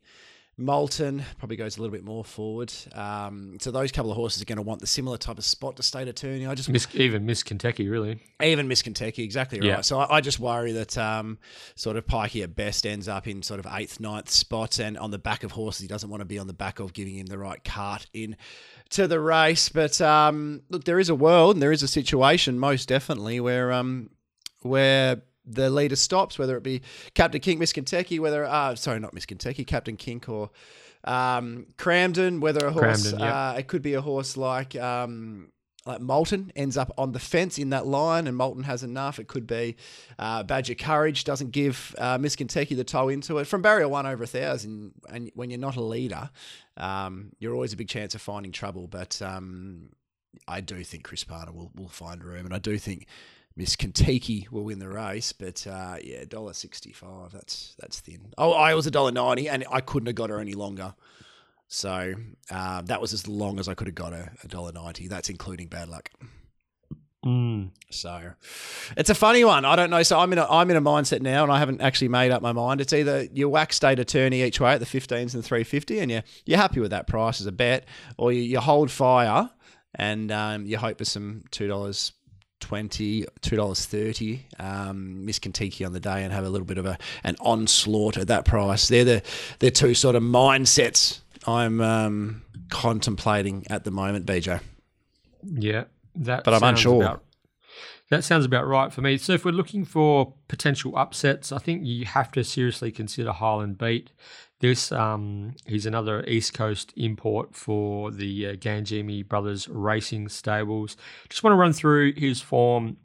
Moulton 0.60 1.24
probably 1.38 1.56
goes 1.56 1.78
a 1.78 1.82
little 1.82 1.92
bit 1.92 2.04
more 2.04 2.26
forward. 2.26 2.74
Um, 2.94 3.58
so 3.62 3.70
those 3.70 3.92
couple 3.92 4.10
of 4.10 4.18
horses 4.18 4.42
are 4.42 4.46
going 4.46 4.58
to 4.58 4.64
want 4.64 4.82
the 4.82 4.88
similar 4.88 5.18
type 5.18 5.38
of 5.38 5.46
spot 5.46 5.76
to 5.76 5.84
state 5.84 6.08
attorney. 6.08 6.48
I 6.48 6.56
just 6.56 6.68
miss, 6.68 6.88
even 6.96 7.28
Miss 7.28 7.44
Kentucky, 7.44 7.88
really. 7.88 8.20
Even 8.42 8.68
Miss 8.68 8.82
Kentucky, 8.82 9.24
exactly 9.24 9.60
right. 9.60 9.68
Yeah. 9.68 9.82
So 9.82 10.00
I, 10.00 10.18
I, 10.18 10.22
just 10.22 10.40
worry 10.40 10.72
that 10.72 10.98
um, 10.98 11.38
sort 11.76 11.96
of 11.96 12.08
Pikey 12.08 12.42
at 12.42 12.56
best 12.56 12.88
ends 12.88 13.08
up 13.08 13.28
in 13.28 13.44
sort 13.44 13.60
of 13.60 13.68
eighth, 13.72 14.00
ninth 14.00 14.32
spots, 14.32 14.80
and 14.80 14.98
on 14.98 15.12
the 15.12 15.20
back 15.20 15.44
of 15.44 15.52
horses 15.52 15.82
he 15.82 15.88
doesn't 15.88 16.10
want 16.10 16.22
to 16.22 16.26
be 16.26 16.40
on 16.40 16.48
the 16.48 16.54
back 16.54 16.80
of, 16.80 16.92
giving 16.92 17.18
him 17.18 17.28
the 17.28 17.38
right 17.38 17.64
cart 17.64 18.08
in 18.14 18.36
to 18.90 19.08
the 19.08 19.20
race. 19.20 19.70
But 19.70 20.02
um, 20.02 20.64
look, 20.70 20.86
there 20.86 21.00
is 21.00 21.10
a 21.10 21.16
world 21.16 21.56
and 21.56 21.62
there 21.62 21.72
is 21.72 21.84
a 21.84 21.88
situation, 21.88 22.58
most 22.58 22.88
definitely, 22.88 23.40
where 23.40 23.72
um, 23.72 24.10
where 24.64 25.22
the 25.48 25.70
leader 25.70 25.96
stops, 25.96 26.38
whether 26.38 26.58
it 26.58 26.64
be 26.64 26.82
Captain 27.14 27.42
Kink, 27.42 27.60
Miss 27.60 27.74
Kentucky, 27.74 28.20
whether 28.20 28.46
uh, 28.46 28.76
sorry, 28.76 29.00
not 29.00 29.14
Miss 29.14 29.26
Kentucky, 29.26 29.64
Captain 29.64 29.98
Kink 29.98 30.28
or 30.30 30.50
um, 31.04 31.68
Cramden, 31.78 32.42
whether 32.42 32.68
a 32.68 32.72
horse, 32.72 33.12
Cramden, 33.14 33.20
yep. 33.20 33.34
uh, 33.34 33.56
it 33.58 33.68
could 33.68 33.82
be 33.82 33.94
a 33.94 34.02
horse 34.02 34.38
like 34.38 34.76
um, 34.76 35.52
like 35.86 36.02
Moulton 36.02 36.52
ends 36.56 36.78
up 36.78 36.92
on 36.98 37.14
the 37.14 37.20
fence 37.20 37.58
in 37.58 37.70
that 37.70 37.88
line, 37.88 38.28
and 38.28 38.36
Moulton 38.36 38.64
has 38.64 38.84
enough. 38.84 39.20
It 39.20 39.28
could 39.28 39.48
be 39.48 39.78
uh, 40.20 40.44
Badger 40.44 40.76
Courage 40.76 41.24
doesn't 41.24 41.52
give 41.52 41.96
uh, 41.98 42.18
Miss 42.18 42.36
Kentucky 42.36 42.76
the 42.76 42.84
toe 42.84 43.10
into 43.10 43.38
it 43.38 43.48
from 43.48 43.62
barrier 43.62 43.88
one 43.88 44.06
over 44.06 44.26
a 44.26 44.28
thousand, 44.28 44.92
and 45.10 45.32
when 45.34 45.50
you're 45.50 45.60
not 45.60 45.78
a 45.78 45.82
leader, 45.82 46.30
um, 46.76 47.32
you're 47.40 47.54
always 47.54 47.74
a 47.74 47.78
big 47.78 47.88
chance 47.88 48.14
of 48.14 48.22
finding 48.22 48.52
trouble. 48.52 48.88
But 48.88 49.22
um, 49.22 49.90
I 50.48 50.62
do 50.62 50.84
think 50.84 51.04
Chris 51.04 51.24
Parnham 51.24 51.56
will 51.56 51.72
will 51.76 51.88
find 51.88 52.24
room, 52.24 52.46
and 52.46 52.54
I 52.54 52.60
do 52.60 52.78
think 52.78 53.08
Miss 53.58 53.76
Kentucky 53.76 54.48
will 54.52 54.64
win 54.64 54.78
the 54.78 54.88
race, 54.88 55.34
but 55.34 55.66
uh, 55.66 55.96
yeah, 56.04 56.24
dollar 56.26 56.54
sixty 56.54 56.94
five. 56.94 57.32
That's 57.32 57.76
that's 57.80 58.00
thin. 58.00 58.34
Oh, 58.38 58.52
I 58.52 58.76
was 58.76 58.86
a 58.86 58.92
dollar 58.92 59.12
ninety, 59.12 59.50
and 59.50 59.66
I 59.72 59.82
couldn't 59.82 60.06
have 60.06 60.16
got 60.16 60.30
her 60.30 60.40
any 60.40 60.54
longer. 60.54 60.94
So 61.68 62.14
uh, 62.52 62.82
that 62.84 63.02
was 63.02 63.14
as 63.14 63.28
long 63.28 63.60
as 63.60 63.68
I 63.68 63.74
could 63.74 63.88
have 63.88 63.96
got 63.96 64.14
her 64.14 64.32
a 64.44 64.48
dollar 64.48 64.72
ninety. 64.72 65.08
That's 65.08 65.30
including 65.30 65.68
bad 65.70 65.90
luck. 65.90 66.12
Mm. 67.26 67.72
So 67.90 68.34
it's 68.96 69.10
a 69.10 69.16
funny 69.16 69.44
one. 69.44 69.66
I 69.66 69.76
don't 69.76 69.90
know. 69.90 70.04
So 70.04 70.20
I'm 70.20 70.32
in 70.34 70.38
a 70.38 70.46
I'm 70.46 70.70
in 70.70 70.78
a 70.78 70.82
mindset 70.82 71.22
now, 71.22 71.42
and 71.42 71.52
I 71.52 71.58
haven't 71.58 71.82
actually 71.82 72.10
made 72.10 72.30
up 72.30 72.44
my 72.44 72.52
mind. 72.52 72.80
It's 72.80 72.94
either 72.94 73.24
you 73.34 73.50
whack 73.50 73.74
state 73.74 73.98
attorney 73.98 74.44
each 74.44 74.60
way 74.60 74.74
at 74.74 74.80
the 74.80 74.86
15s 74.86 75.34
and 75.34 75.44
350, 75.44 76.00
and 76.00 76.12
you 76.12 76.22
you're 76.46 76.60
happy 76.60 76.80
with 76.80 76.92
that 76.92 77.08
price 77.08 77.42
as 77.42 77.48
a 77.48 77.52
bet, 77.52 77.86
or 78.20 78.32
you, 78.32 78.44
you 78.44 78.60
hold 78.60 78.92
fire 78.92 79.50
and 79.96 80.32
um, 80.32 80.68
you 80.68 80.78
hope 80.78 81.00
for 81.00 81.06
some 81.06 81.44
two 81.50 81.68
dollars 81.68 82.12
twenty, 82.60 83.26
two 83.42 83.56
dollars 83.56 83.86
thirty. 83.86 84.46
Um, 84.60 85.26
Miss 85.26 85.40
Kentucky 85.40 85.86
on 85.86 85.94
the 85.94 86.00
day 86.00 86.24
and 86.24 86.34
have 86.34 86.46
a 86.46 86.50
little 86.50 86.66
bit 86.66 86.78
of 86.78 86.86
a 86.86 86.98
an 87.24 87.36
onslaught 87.40 88.18
at 88.18 88.28
that 88.28 88.46
price. 88.46 88.88
They're 88.88 89.06
the 89.06 89.24
they're 89.60 89.72
two 89.72 89.94
sort 89.94 90.16
of 90.16 90.24
mindsets 90.24 91.22
I'm 91.48 91.80
um, 91.82 92.42
contemplating 92.70 93.66
at 93.70 93.86
the 93.86 93.92
moment, 93.92 94.26
BJ. 94.26 94.60
Yeah, 95.44 95.86
that. 96.16 96.44
But 96.44 96.54
I'm 96.54 96.64
unsure. 96.64 97.02
About, 97.02 97.24
that 98.10 98.24
sounds 98.24 98.46
about 98.46 98.68
right 98.68 98.92
for 98.92 99.02
me. 99.02 99.18
So 99.18 99.34
if 99.34 99.44
we're 99.44 99.52
looking 99.52 99.86
for 99.86 100.34
potential 100.48 100.98
upsets, 100.98 101.52
I 101.52 101.58
think 101.58 101.86
you 101.86 102.06
have 102.06 102.32
to 102.34 102.44
seriously 102.44 102.92
consider 102.92 103.32
Highland 103.32 103.78
Beat. 103.78 104.12
This 104.60 104.92
um, 104.92 105.56
he's 105.66 105.86
another 105.86 106.24
East 106.26 106.54
Coast 106.54 106.94
import 106.96 107.56
for 107.56 108.12
the 108.12 108.48
uh, 108.48 109.24
Brothers 109.24 109.68
Racing 109.70 110.30
Stables. 110.30 110.98
Just 111.30 111.44
want 111.44 111.54
to 111.54 111.58
run 111.58 111.74
through 111.74 112.14
his 112.14 112.42
form 112.42 112.98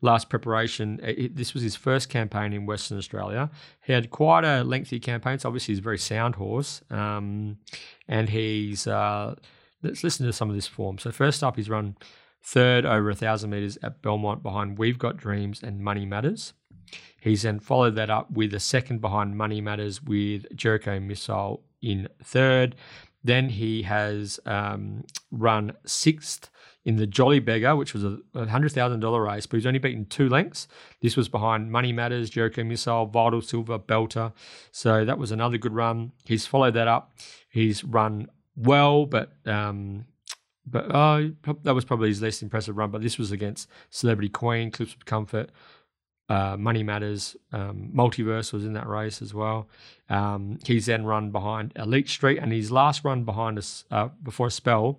last 0.00 0.30
preparation. 0.30 1.00
It, 1.02 1.36
this 1.36 1.52
was 1.52 1.62
his 1.62 1.76
first 1.76 2.08
campaign 2.08 2.52
in 2.52 2.66
Western 2.66 2.96
Australia. 2.96 3.50
He 3.82 3.92
had 3.92 4.10
quite 4.10 4.44
a 4.44 4.64
lengthy 4.64 4.98
campaign. 4.98 5.38
So 5.38 5.48
obviously, 5.48 5.72
he's 5.72 5.80
a 5.80 5.82
very 5.82 5.98
sound 5.98 6.36
horse, 6.36 6.82
um, 6.90 7.58
and 8.08 8.28
he's. 8.28 8.86
Uh, 8.86 9.34
let's 9.82 10.02
listen 10.02 10.26
to 10.26 10.32
some 10.32 10.48
of 10.48 10.56
this 10.56 10.66
form. 10.66 10.98
So 10.98 11.12
first 11.12 11.44
up, 11.44 11.56
he's 11.56 11.68
run 11.68 11.96
third 12.42 12.84
over 12.84 13.10
a 13.10 13.14
thousand 13.14 13.50
meters 13.50 13.78
at 13.82 14.02
Belmont 14.02 14.42
behind 14.42 14.78
We've 14.78 14.98
Got 14.98 15.16
Dreams 15.16 15.62
and 15.62 15.80
Money 15.80 16.06
Matters. 16.06 16.54
He's 17.24 17.40
then 17.40 17.58
followed 17.58 17.94
that 17.94 18.10
up 18.10 18.30
with 18.30 18.52
a 18.52 18.60
second 18.60 19.00
behind 19.00 19.38
Money 19.38 19.62
Matters 19.62 20.02
with 20.02 20.44
Jericho 20.54 21.00
Missile 21.00 21.62
in 21.80 22.06
third. 22.22 22.76
Then 23.24 23.48
he 23.48 23.80
has 23.84 24.38
um, 24.44 25.04
run 25.30 25.72
sixth 25.86 26.50
in 26.84 26.96
the 26.96 27.06
Jolly 27.06 27.38
Beggar, 27.38 27.76
which 27.76 27.94
was 27.94 28.04
a 28.04 28.18
$100,000 28.34 29.26
race, 29.26 29.46
but 29.46 29.56
he's 29.56 29.64
only 29.64 29.78
beaten 29.78 30.04
two 30.04 30.28
lengths. 30.28 30.68
This 31.00 31.16
was 31.16 31.30
behind 31.30 31.72
Money 31.72 31.94
Matters, 31.94 32.28
Jericho 32.28 32.62
Missile, 32.62 33.06
Vital 33.06 33.40
Silver, 33.40 33.78
Belter. 33.78 34.34
So 34.70 35.06
that 35.06 35.16
was 35.16 35.32
another 35.32 35.56
good 35.56 35.72
run. 35.72 36.12
He's 36.26 36.44
followed 36.44 36.74
that 36.74 36.88
up. 36.88 37.16
He's 37.48 37.84
run 37.84 38.28
well, 38.54 39.06
but 39.06 39.32
um, 39.46 40.04
but 40.66 40.94
uh, 40.94 41.28
that 41.62 41.74
was 41.74 41.86
probably 41.86 42.08
his 42.08 42.20
least 42.20 42.42
impressive 42.42 42.76
run. 42.76 42.90
But 42.90 43.00
this 43.00 43.16
was 43.16 43.32
against 43.32 43.66
Celebrity 43.88 44.28
Queen, 44.28 44.70
Clips 44.70 44.92
of 44.92 45.06
Comfort, 45.06 45.50
uh, 46.28 46.56
Money 46.58 46.82
Matters, 46.82 47.36
um, 47.52 47.90
Multiverse 47.94 48.52
was 48.52 48.64
in 48.64 48.72
that 48.74 48.86
race 48.86 49.20
as 49.20 49.34
well. 49.34 49.68
Um, 50.08 50.58
he's 50.64 50.86
then 50.86 51.04
run 51.04 51.30
behind 51.30 51.72
Elite 51.76 52.08
Street, 52.08 52.38
and 52.38 52.52
his 52.52 52.70
last 52.70 53.04
run 53.04 53.24
behind 53.24 53.58
us 53.58 53.84
uh, 53.90 54.08
before 54.22 54.48
a 54.48 54.50
spell 54.50 54.98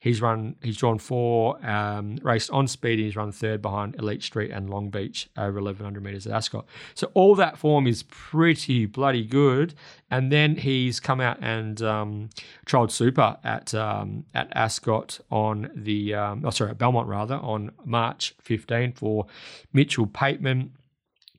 He's 0.00 0.22
run. 0.22 0.56
He's 0.62 0.78
drawn 0.78 0.98
four, 0.98 1.64
um, 1.66 2.16
raced 2.22 2.50
on 2.50 2.66
speed. 2.66 2.98
And 2.98 3.04
he's 3.04 3.16
run 3.16 3.32
third 3.32 3.60
behind 3.60 3.96
Elite 3.96 4.22
Street 4.22 4.50
and 4.50 4.70
Long 4.70 4.88
Beach 4.88 5.28
over 5.36 5.60
1100 5.60 6.02
meters 6.02 6.26
at 6.26 6.32
Ascot. 6.32 6.64
So 6.94 7.10
all 7.14 7.34
that 7.34 7.58
form 7.58 7.86
is 7.86 8.02
pretty 8.04 8.86
bloody 8.86 9.24
good. 9.24 9.74
And 10.10 10.32
then 10.32 10.56
he's 10.56 11.00
come 11.00 11.20
out 11.20 11.38
and 11.42 11.82
um, 11.82 12.30
trialled 12.66 12.90
Super 12.90 13.36
at 13.44 13.74
um, 13.74 14.24
at 14.34 14.48
Ascot 14.56 15.20
on 15.30 15.70
the 15.74 16.14
um, 16.14 16.44
oh 16.44 16.50
sorry 16.50 16.70
at 16.70 16.78
Belmont 16.78 17.06
rather 17.06 17.36
on 17.36 17.70
March 17.84 18.34
15 18.40 18.92
for 18.92 19.26
Mitchell 19.72 20.06
Pateman 20.06 20.70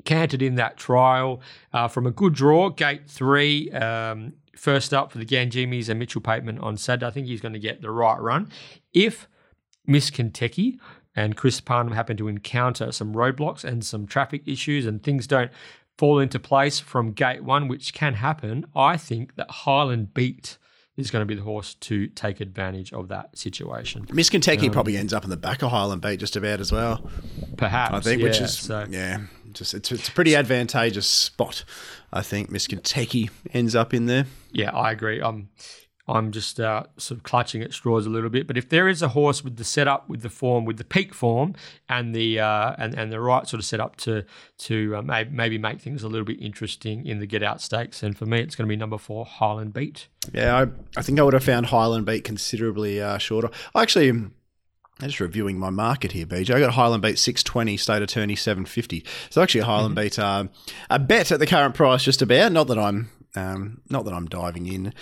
cantered 0.05 0.41
in 0.41 0.55
that 0.55 0.77
trial 0.77 1.41
uh, 1.73 1.87
from 1.87 2.07
a 2.07 2.11
good 2.11 2.33
draw, 2.33 2.69
gate 2.69 3.07
three. 3.07 3.71
Um, 3.71 4.33
first 4.55 4.93
up 4.93 5.11
for 5.11 5.17
the 5.17 5.25
Ganjimis 5.25 5.89
and 5.89 5.99
Mitchell 5.99 6.21
Pateman 6.21 6.61
on 6.61 6.77
Saturday. 6.77 7.07
I 7.07 7.11
think 7.11 7.27
he's 7.27 7.41
going 7.41 7.53
to 7.53 7.59
get 7.59 7.81
the 7.81 7.91
right 7.91 8.19
run. 8.19 8.49
If 8.93 9.27
Miss 9.85 10.09
Kentucky 10.09 10.79
and 11.15 11.35
Chris 11.35 11.59
Parnham 11.59 11.93
happen 11.93 12.17
to 12.17 12.27
encounter 12.27 12.91
some 12.91 13.13
roadblocks 13.13 13.63
and 13.63 13.83
some 13.83 14.07
traffic 14.07 14.43
issues 14.45 14.85
and 14.85 15.03
things 15.03 15.27
don't 15.27 15.51
fall 15.97 16.19
into 16.19 16.39
place 16.39 16.79
from 16.79 17.11
gate 17.11 17.43
one, 17.43 17.67
which 17.67 17.93
can 17.93 18.15
happen, 18.15 18.65
I 18.75 18.97
think 18.97 19.35
that 19.35 19.49
Highland 19.49 20.13
Beat 20.13 20.57
is 20.97 21.11
going 21.11 21.21
to 21.21 21.25
be 21.25 21.35
the 21.35 21.43
horse 21.43 21.73
to 21.75 22.07
take 22.07 22.41
advantage 22.41 22.93
of 22.93 23.07
that 23.09 23.37
situation. 23.37 24.05
Miss 24.11 24.29
Kentucky 24.29 24.67
um, 24.67 24.73
probably 24.73 24.97
ends 24.97 25.13
up 25.13 25.23
in 25.23 25.29
the 25.29 25.37
back 25.37 25.61
of 25.61 25.71
Highland 25.71 26.01
Beat 26.01 26.19
just 26.19 26.35
about 26.35 26.59
as 26.59 26.71
well. 26.71 27.09
Perhaps, 27.57 27.93
I 27.93 27.99
think, 27.99 28.21
yeah, 28.21 28.27
which 28.27 28.41
is 28.41 28.57
so. 28.57 28.85
yeah, 28.89 29.21
just 29.53 29.73
it's, 29.73 29.91
it's 29.91 30.09
a 30.09 30.11
pretty 30.11 30.35
advantageous 30.35 31.07
spot. 31.07 31.63
I 32.13 32.21
think 32.21 32.49
Miss 32.49 32.67
Kentucky 32.67 33.29
ends 33.53 33.75
up 33.75 33.93
in 33.93 34.05
there. 34.05 34.25
Yeah, 34.51 34.71
I 34.71 34.91
agree. 34.91 35.21
Um, 35.21 35.49
I'm 36.07 36.31
just 36.31 36.59
uh, 36.59 36.83
sort 36.97 37.19
of 37.19 37.23
clutching 37.23 37.61
at 37.61 37.73
straws 37.73 38.05
a 38.05 38.09
little 38.09 38.29
bit. 38.29 38.47
But 38.47 38.57
if 38.57 38.69
there 38.69 38.87
is 38.87 39.01
a 39.01 39.09
horse 39.09 39.43
with 39.43 39.57
the 39.57 39.63
setup, 39.63 40.09
with 40.09 40.21
the 40.21 40.29
form, 40.29 40.65
with 40.65 40.77
the 40.77 40.83
peak 40.83 41.13
form, 41.13 41.55
and 41.87 42.13
the 42.13 42.39
uh, 42.39 42.75
and 42.77 42.93
and 42.97 43.11
the 43.11 43.19
right 43.19 43.47
sort 43.47 43.59
of 43.59 43.65
setup 43.65 43.95
to 43.97 44.25
to 44.59 44.97
uh, 44.97 45.01
maybe, 45.01 45.29
maybe 45.29 45.57
make 45.57 45.79
things 45.79 46.03
a 46.03 46.07
little 46.07 46.25
bit 46.25 46.41
interesting 46.41 47.05
in 47.05 47.19
the 47.19 47.25
get 47.27 47.43
out 47.43 47.61
stakes, 47.61 48.03
and 48.03 48.17
for 48.17 48.25
me, 48.25 48.39
it's 48.39 48.55
going 48.55 48.67
to 48.67 48.69
be 48.69 48.75
number 48.75 48.97
four 48.97 49.25
Highland 49.25 49.73
Beat. 49.73 50.07
Yeah, 50.33 50.57
I, 50.57 50.99
I 50.99 51.01
think 51.01 51.19
I 51.19 51.23
would 51.23 51.33
have 51.33 51.43
found 51.43 51.67
Highland 51.67 52.05
Beat 52.05 52.23
considerably 52.23 53.01
uh, 53.01 53.17
shorter. 53.17 53.49
I 53.73 53.81
actually. 53.81 54.29
I'm 55.01 55.07
just 55.07 55.19
reviewing 55.19 55.57
my 55.57 55.71
market 55.71 56.11
here, 56.11 56.27
BJ. 56.27 56.53
I 56.53 56.59
got 56.59 56.73
Highland 56.73 57.01
Beat 57.01 57.17
620, 57.17 57.75
State 57.77 58.03
Attorney 58.03 58.35
750. 58.35 59.03
So 59.31 59.41
actually, 59.41 59.61
Highland 59.61 59.95
mm-hmm. 59.95 60.03
Beat 60.03 60.19
uh, 60.19 60.45
a 60.91 60.99
bet 60.99 61.31
at 61.31 61.39
the 61.39 61.47
current 61.47 61.73
price, 61.73 62.03
just 62.03 62.21
about. 62.21 62.51
Not 62.51 62.67
that 62.67 62.77
I'm 62.77 63.09
um, 63.35 63.81
not 63.89 64.05
that 64.05 64.13
I'm 64.13 64.27
diving 64.27 64.67
in 64.67 64.93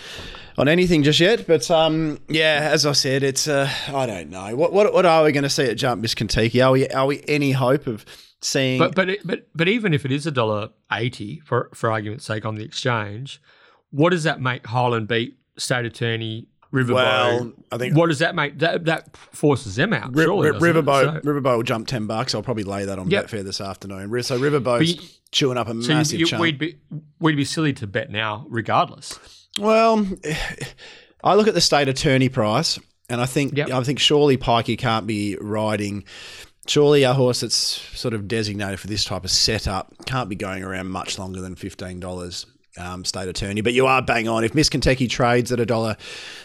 on 0.57 0.67
anything 0.67 1.03
just 1.03 1.19
yet, 1.19 1.47
but 1.47 1.69
um, 1.69 2.19
yeah, 2.29 2.69
as 2.71 2.85
I 2.85 2.93
said, 2.93 3.23
it's 3.23 3.47
uh, 3.47 3.69
I 3.87 4.05
don't 4.05 4.29
know 4.29 4.55
what 4.55 4.71
what, 4.71 4.93
what 4.93 5.05
are 5.05 5.23
we 5.23 5.31
going 5.31 5.43
to 5.43 5.49
see 5.49 5.65
at 5.65 5.77
Jump 5.77 6.01
Miss 6.01 6.15
Kentucky? 6.15 6.61
Are 6.61 6.71
we 6.71 6.87
are 6.89 7.05
we 7.05 7.23
any 7.27 7.51
hope 7.51 7.87
of 7.87 8.05
seeing? 8.41 8.79
But 8.79 8.95
but 8.95 9.09
but 9.25 9.47
but 9.53 9.67
even 9.67 9.93
if 9.93 10.05
it 10.05 10.11
is 10.11 10.25
a 10.25 10.31
dollar 10.31 10.69
eighty 10.91 11.41
for 11.41 11.69
for 11.73 11.91
argument's 11.91 12.25
sake 12.25 12.45
on 12.45 12.55
the 12.55 12.63
exchange, 12.63 13.41
what 13.91 14.11
does 14.11 14.23
that 14.23 14.39
make 14.39 14.65
Highland 14.67 15.07
beat 15.07 15.37
State 15.57 15.85
Attorney 15.85 16.47
Riverboat. 16.73 16.93
Well, 16.93 17.53
I 17.71 17.77
think 17.77 17.97
what 17.97 18.07
does 18.07 18.19
that 18.19 18.35
make? 18.35 18.59
That 18.59 18.85
that 18.85 19.17
forces 19.17 19.75
them 19.75 19.91
out. 19.91 20.15
R- 20.15 20.23
surely, 20.23 20.49
R- 20.49 20.53
Riverboat, 20.53 21.23
so, 21.23 21.29
Riverboat 21.31 21.55
will 21.57 21.63
jump 21.63 21.87
ten 21.87 22.05
bucks. 22.05 22.35
I'll 22.35 22.43
probably 22.43 22.63
lay 22.63 22.85
that 22.85 22.99
on 22.99 23.09
yep. 23.09 23.25
Betfair 23.25 23.43
this 23.43 23.59
afternoon. 23.59 24.09
So 24.21 24.39
Riverboat's 24.39 24.95
you, 24.95 25.09
chewing 25.31 25.57
up 25.57 25.67
a 25.67 25.81
so 25.81 25.93
massive 25.93 26.19
you, 26.19 26.27
chunk. 26.27 26.41
We'd 26.41 26.59
be 26.59 26.77
we'd 27.19 27.35
be 27.35 27.45
silly 27.45 27.73
to 27.73 27.87
bet 27.87 28.11
now, 28.11 28.45
regardless. 28.49 29.47
Well, 29.57 30.07
I 31.23 31.33
look 31.33 31.47
at 31.47 31.55
the 31.55 31.61
state 31.61 31.87
attorney 31.87 32.29
price, 32.29 32.77
and 33.09 33.19
I 33.19 33.25
think 33.25 33.57
yep. 33.57 33.71
I 33.71 33.83
think 33.83 33.97
surely 33.97 34.37
Pikey 34.37 34.77
can't 34.77 35.07
be 35.07 35.37
riding. 35.41 36.03
Surely 36.67 37.01
a 37.01 37.15
horse 37.15 37.39
that's 37.39 37.55
sort 37.55 38.13
of 38.13 38.27
designated 38.27 38.79
for 38.79 38.85
this 38.85 39.03
type 39.03 39.23
of 39.23 39.31
setup 39.31 39.91
can't 40.05 40.29
be 40.29 40.35
going 40.35 40.63
around 40.63 40.89
much 40.89 41.17
longer 41.17 41.41
than 41.41 41.55
fifteen 41.55 41.99
dollars 41.99 42.45
um, 42.77 43.05
state 43.05 43.27
attorney. 43.27 43.61
But 43.61 43.73
you 43.73 43.87
are 43.87 44.01
bang 44.01 44.27
on. 44.27 44.43
If 44.43 44.53
Miss 44.55 44.69
Kentucky 44.69 45.07
trades 45.07 45.51
at 45.51 45.59
a 45.59 45.65
dollar 45.65 45.97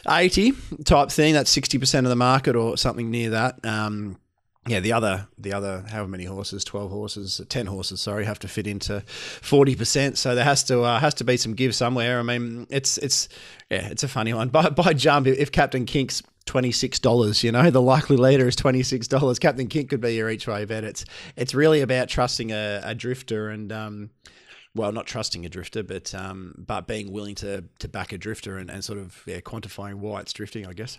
eighty 0.08 0.52
type 0.84 1.10
thing, 1.10 1.34
that's 1.34 1.50
sixty 1.50 1.78
percent 1.78 2.06
of 2.06 2.10
the 2.10 2.16
market 2.16 2.56
or 2.56 2.76
something 2.76 3.10
near 3.10 3.30
that. 3.30 3.64
Um, 3.64 4.18
yeah, 4.66 4.80
the 4.80 4.92
other 4.92 5.28
the 5.36 5.52
other 5.52 5.84
however 5.90 6.08
many 6.08 6.24
horses, 6.24 6.64
twelve 6.64 6.90
horses, 6.90 7.40
ten 7.50 7.66
horses, 7.66 8.00
sorry, 8.00 8.24
have 8.24 8.38
to 8.40 8.48
fit 8.48 8.66
into 8.66 9.02
forty 9.42 9.74
percent. 9.74 10.16
So 10.16 10.34
there 10.34 10.44
has 10.44 10.64
to 10.64 10.82
uh, 10.82 11.00
has 11.00 11.14
to 11.14 11.24
be 11.24 11.36
some 11.36 11.54
give 11.54 11.74
somewhere. 11.74 12.18
I 12.18 12.22
mean, 12.22 12.66
it's 12.70 12.96
it's 12.98 13.28
yeah, 13.70 13.88
it's 13.88 14.02
a 14.02 14.08
funny 14.08 14.32
one. 14.32 14.48
By 14.54 14.70
by 14.70 14.94
jump, 14.94 15.26
if 15.26 15.52
Captain 15.52 15.84
Kink's 15.84 16.22
twenty 16.46 16.72
six 16.72 16.98
dollars, 16.98 17.44
you 17.44 17.52
know, 17.52 17.70
the 17.70 17.82
likely 17.82 18.16
leader 18.16 18.48
is 18.48 18.56
twenty 18.56 18.82
six 18.82 19.06
dollars. 19.06 19.38
Captain 19.38 19.66
Kink 19.66 19.90
could 19.90 20.00
be 20.00 20.14
your 20.14 20.30
each 20.30 20.46
way 20.46 20.64
bet. 20.64 20.82
It's 20.82 21.04
it's 21.36 21.54
really 21.54 21.82
about 21.82 22.08
trusting 22.08 22.50
a, 22.50 22.80
a 22.84 22.94
drifter 22.94 23.50
and 23.50 23.70
um, 23.70 24.10
well, 24.74 24.92
not 24.92 25.06
trusting 25.06 25.46
a 25.46 25.48
drifter, 25.48 25.82
but 25.82 26.14
um, 26.14 26.54
but 26.58 26.86
being 26.86 27.12
willing 27.12 27.34
to 27.36 27.64
to 27.78 27.88
back 27.88 28.12
a 28.12 28.18
drifter 28.18 28.58
and, 28.58 28.70
and 28.70 28.84
sort 28.84 28.98
of 28.98 29.22
yeah, 29.26 29.40
quantifying 29.40 29.94
why 29.94 30.20
it's 30.20 30.32
drifting, 30.32 30.66
I 30.66 30.72
guess. 30.72 30.98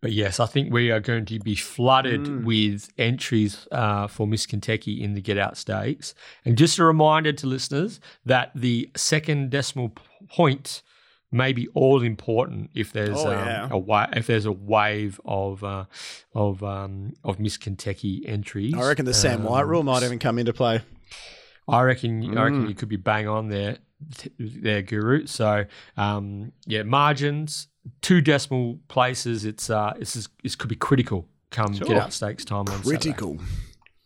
But 0.00 0.12
yes, 0.12 0.38
I 0.38 0.46
think 0.46 0.72
we 0.72 0.92
are 0.92 1.00
going 1.00 1.24
to 1.26 1.40
be 1.40 1.56
flooded 1.56 2.22
mm. 2.22 2.44
with 2.44 2.88
entries 2.98 3.66
uh, 3.72 4.06
for 4.06 4.28
Miss 4.28 4.46
Kentucky 4.46 5.02
in 5.02 5.14
the 5.14 5.20
Get 5.20 5.38
Out 5.38 5.56
Stakes. 5.56 6.14
And 6.44 6.56
just 6.56 6.78
a 6.78 6.84
reminder 6.84 7.32
to 7.32 7.46
listeners 7.48 7.98
that 8.24 8.52
the 8.54 8.90
second 8.96 9.50
decimal 9.50 9.92
point 10.28 10.82
may 11.32 11.52
be 11.52 11.66
all 11.74 12.02
important 12.02 12.70
if 12.74 12.92
there's 12.92 13.18
oh, 13.18 13.26
um, 13.26 13.46
yeah. 13.46 13.68
a 13.70 13.76
wa- 13.76 14.08
if 14.12 14.28
there's 14.28 14.46
a 14.46 14.52
wave 14.52 15.20
of 15.24 15.64
uh, 15.64 15.84
of 16.32 16.62
um, 16.62 17.14
of 17.24 17.40
Miss 17.40 17.56
Kentucky 17.56 18.22
entries. 18.24 18.74
I 18.74 18.86
reckon 18.86 19.04
the 19.04 19.14
Sam 19.14 19.42
White 19.42 19.66
rule 19.66 19.82
might 19.82 19.98
um, 19.98 20.04
even 20.04 20.20
come 20.20 20.38
into 20.38 20.52
play. 20.52 20.80
I 21.68 21.82
reckon. 21.82 22.22
Mm. 22.22 22.38
I 22.38 22.44
reckon 22.44 22.68
you 22.68 22.74
could 22.74 22.88
be 22.88 22.96
bang 22.96 23.28
on 23.28 23.48
there, 23.48 23.78
there, 24.38 24.82
Guru. 24.82 25.26
So, 25.26 25.64
um, 25.96 26.52
yeah, 26.66 26.82
margins, 26.82 27.68
two 28.00 28.20
decimal 28.20 28.78
places. 28.88 29.44
It's 29.44 29.70
uh, 29.70 29.94
it's 29.98 30.28
this 30.42 30.56
could 30.56 30.70
be 30.70 30.76
critical. 30.76 31.26
Come 31.50 31.74
sure. 31.74 31.86
get 31.86 31.96
out 31.96 32.12
stakes 32.12 32.44
time 32.44 32.68
on 32.68 32.82
critical. 32.82 33.38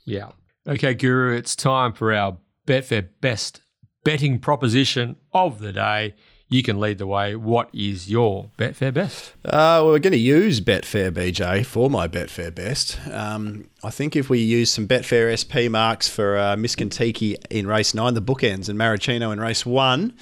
Yeah. 0.04 0.30
Okay, 0.66 0.94
Guru. 0.94 1.36
It's 1.36 1.56
time 1.56 1.92
for 1.92 2.12
our 2.12 2.38
Betfair 2.66 3.08
best 3.20 3.62
betting 4.04 4.38
proposition 4.38 5.16
of 5.32 5.58
the 5.58 5.72
day 5.72 6.14
you 6.52 6.62
can 6.62 6.78
lead 6.78 6.98
the 6.98 7.06
way. 7.06 7.34
What 7.34 7.70
is 7.72 8.10
your 8.10 8.50
Betfair 8.58 8.92
best? 8.92 9.32
Uh, 9.44 9.80
well, 9.82 9.86
we're 9.86 9.98
going 9.98 10.12
to 10.12 10.18
use 10.18 10.60
Betfair 10.60 11.10
BJ 11.10 11.64
for 11.64 11.88
my 11.88 12.06
Betfair 12.06 12.54
best. 12.54 12.98
Um, 13.10 13.68
I 13.82 13.90
think 13.90 14.14
if 14.14 14.28
we 14.28 14.38
use 14.38 14.70
some 14.70 14.86
Betfair 14.86 15.32
SP 15.32 15.70
marks 15.70 16.08
for 16.08 16.38
uh, 16.38 16.56
Miss 16.56 16.76
Kentucky 16.76 17.36
in 17.50 17.66
race 17.66 17.94
nine, 17.94 18.14
the 18.14 18.22
bookends, 18.22 18.68
and 18.68 18.78
Maricino 18.78 19.32
in 19.32 19.40
race 19.40 19.64
one, 19.64 20.14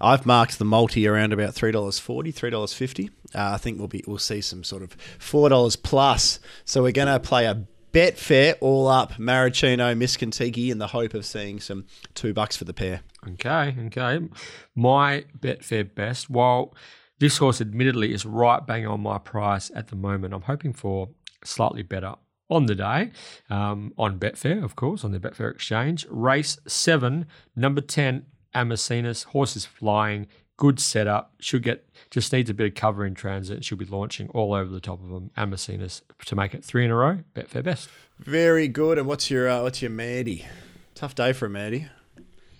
I've 0.00 0.26
marked 0.26 0.58
the 0.58 0.64
multi 0.64 1.06
around 1.06 1.32
about 1.32 1.54
three 1.54 1.72
dollars 1.72 1.98
forty, 1.98 2.30
three 2.32 2.50
dollars 2.50 2.72
fifty. 2.72 3.10
Uh, 3.34 3.52
I 3.54 3.56
think 3.56 3.78
we'll 3.78 3.88
be 3.88 4.02
we'll 4.06 4.18
see 4.18 4.40
some 4.40 4.64
sort 4.64 4.82
of 4.82 4.96
four 5.18 5.48
dollars 5.48 5.76
plus. 5.76 6.40
So 6.64 6.82
we're 6.82 6.92
going 6.92 7.08
to 7.08 7.20
play 7.20 7.46
a 7.46 7.66
Betfair 7.92 8.56
all 8.60 8.88
up 8.88 9.14
Maricino 9.14 9.96
Miss 9.96 10.18
Kentucky 10.18 10.70
in 10.70 10.76
the 10.76 10.88
hope 10.88 11.14
of 11.14 11.24
seeing 11.24 11.60
some 11.60 11.86
two 12.14 12.34
bucks 12.34 12.54
for 12.54 12.64
the 12.64 12.74
pair. 12.74 13.00
Okay, 13.28 13.74
okay. 13.86 14.28
My 14.74 15.24
Betfair 15.38 15.92
best, 15.94 16.30
while 16.30 16.74
this 17.18 17.38
horse 17.38 17.60
admittedly 17.60 18.12
is 18.12 18.26
right 18.26 18.64
bang 18.66 18.86
on 18.86 19.00
my 19.00 19.18
price 19.18 19.70
at 19.74 19.88
the 19.88 19.96
moment, 19.96 20.34
I'm 20.34 20.42
hoping 20.42 20.72
for 20.72 21.08
slightly 21.44 21.82
better 21.82 22.14
on 22.48 22.66
the 22.66 22.74
day 22.74 23.10
um, 23.50 23.92
on 23.98 24.18
Betfair, 24.18 24.62
of 24.62 24.76
course, 24.76 25.04
on 25.04 25.12
the 25.12 25.18
Betfair 25.18 25.50
exchange. 25.50 26.06
Race 26.10 26.58
seven, 26.66 27.26
number 27.54 27.80
10, 27.80 28.26
Amazinas. 28.54 29.24
Horse 29.24 29.56
is 29.56 29.64
flying, 29.64 30.26
good 30.56 30.78
setup. 30.78 31.34
Should 31.40 31.62
get, 31.62 31.88
just 32.10 32.32
needs 32.32 32.50
a 32.50 32.54
bit 32.54 32.66
of 32.68 32.74
cover 32.74 33.04
in 33.04 33.14
transit. 33.14 33.64
She'll 33.64 33.78
be 33.78 33.84
launching 33.84 34.28
all 34.28 34.54
over 34.54 34.70
the 34.70 34.80
top 34.80 35.02
of 35.02 35.08
them. 35.10 35.30
Amazinas 35.36 36.02
to 36.26 36.36
make 36.36 36.54
it 36.54 36.64
three 36.64 36.84
in 36.84 36.90
a 36.90 36.94
row. 36.94 37.20
Betfair 37.34 37.64
best. 37.64 37.88
Very 38.18 38.68
good. 38.68 38.98
And 38.98 39.06
what's 39.06 39.30
your, 39.30 39.48
uh, 39.48 39.62
what's 39.62 39.82
your 39.82 39.90
Maddie? 39.90 40.46
Tough 40.94 41.14
day 41.14 41.32
for 41.32 41.48
Maddie. 41.48 41.88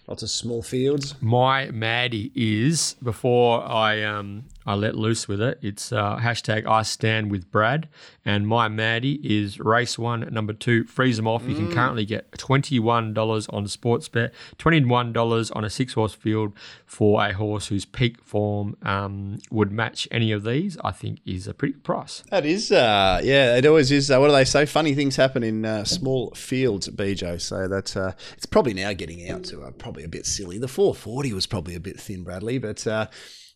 Lots 0.07 0.23
of 0.23 0.31
small 0.31 0.63
fields. 0.63 1.15
My 1.21 1.71
Maddie 1.71 2.31
is 2.35 2.95
before 3.03 3.63
I 3.65 4.03
um 4.03 4.45
I 4.67 4.75
let 4.75 4.97
loose 4.97 5.29
with 5.29 5.41
it. 5.41 5.59
It's 5.63 5.93
uh, 5.93 6.17
hashtag 6.17 6.67
I 6.67 6.83
stand 6.83 7.31
with 7.31 7.51
Brad, 7.53 7.89
and 8.25 8.49
my 8.49 8.69
Maddie 8.69 9.21
is 9.23 9.61
race 9.61 9.97
one, 9.97 10.29
number 10.33 10.53
two. 10.53 10.85
Freeze 10.85 11.17
them 11.17 11.29
off. 11.29 11.45
You 11.49 11.55
can 11.55 11.69
mm. 11.69 11.75
currently 11.75 12.05
get 12.05 12.37
twenty 12.37 12.81
one 12.81 13.15
dollars 13.15 13.47
on 13.49 13.67
Sportsbet, 13.67 14.33
twenty 14.59 14.85
one 14.85 15.13
dollars 15.13 15.53
on 15.53 15.65
a 15.65 15.71
six 15.71 15.93
horse 15.93 16.15
field 16.15 16.53
for 16.85 17.25
a 17.25 17.33
horse 17.33 17.69
whose 17.69 17.85
peak 17.85 18.21
form 18.25 18.77
um, 18.83 19.39
would 19.53 19.71
match 19.71 20.09
any 20.11 20.33
of 20.33 20.43
these. 20.43 20.77
I 20.83 20.91
think 20.91 21.21
is 21.25 21.47
a 21.47 21.55
pretty 21.55 21.75
good 21.75 21.85
price. 21.85 22.25
That 22.31 22.45
is, 22.45 22.73
uh, 22.73 23.21
yeah, 23.23 23.57
it 23.57 23.67
always 23.67 23.93
is. 23.93 24.11
Uh, 24.11 24.19
what 24.19 24.27
do 24.27 24.33
they 24.33 24.45
say? 24.45 24.67
Funny 24.67 24.95
things 24.95 25.15
happen 25.15 25.45
in 25.45 25.65
uh, 25.65 25.85
small 25.85 26.33
fields, 26.33 26.89
BJ. 26.89 27.41
So 27.41 27.69
that's 27.69 27.97
uh, 27.97 28.15
it's 28.37 28.47
probably 28.47 28.75
now 28.75 28.93
getting 28.95 29.31
out 29.31 29.45
to 29.45 29.63
uh, 29.63 29.71
probably 29.71 30.03
a 30.03 30.09
bit 30.09 30.27
silly. 30.27 30.59
The 30.59 30.69
four 30.69 30.93
forty 30.93 31.33
was 31.33 31.47
probably 31.47 31.77
a 31.77 31.81
bit 31.81 32.01
thin, 32.01 32.25
Bradley, 32.25 32.59
but. 32.59 32.85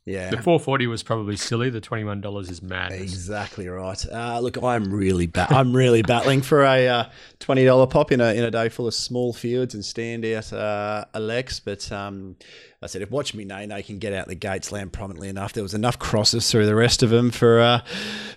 Yeah. 0.07 0.31
The 0.31 0.39
440 0.39 0.87
was 0.87 1.03
probably 1.03 1.37
silly. 1.37 1.69
The 1.71 1.81
$21 1.81 2.51
is 2.51 2.63
mad. 2.63 2.93
Exactly 2.93 3.69
right. 3.69 4.03
Uh, 4.11 4.41
look, 4.41 4.61
I'm 4.63 4.93
really 4.93 5.27
ba- 5.27 5.47
I'm 5.51 5.77
really 5.77 6.03
battling 6.03 6.41
for 6.41 6.65
a 6.65 6.89
uh, 6.89 7.05
$20 7.41 7.91
pop 7.91 8.11
in 8.11 8.21
a 8.21 8.33
in 8.33 8.43
a 8.43 8.51
day 8.51 8.71
full 8.71 8.87
of 8.87 8.95
small 8.95 9.33
fields 9.33 9.75
and 9.75 9.83
standout 9.83 10.53
uh, 10.53 11.05
Alex, 11.15 11.61
but 11.61 11.93
um, 11.93 12.37
I 12.83 12.87
said 12.87 13.03
if 13.03 13.11
Watch 13.11 13.35
Me 13.35 13.45
Nay 13.45 13.67
Nay 13.67 13.83
can 13.83 13.99
get 13.99 14.15
out 14.15 14.27
the 14.27 14.35
gates 14.35 14.73
land 14.73 14.93
prominently 14.93 15.29
enough, 15.29 15.53
there 15.53 15.63
was 15.63 15.75
enough 15.75 15.99
crosses 15.99 16.51
through 16.51 16.65
the 16.67 16.75
rest 16.75 17.03
of 17.03 17.11
them 17.11 17.31
for 17.31 17.61
uh, 17.61 17.81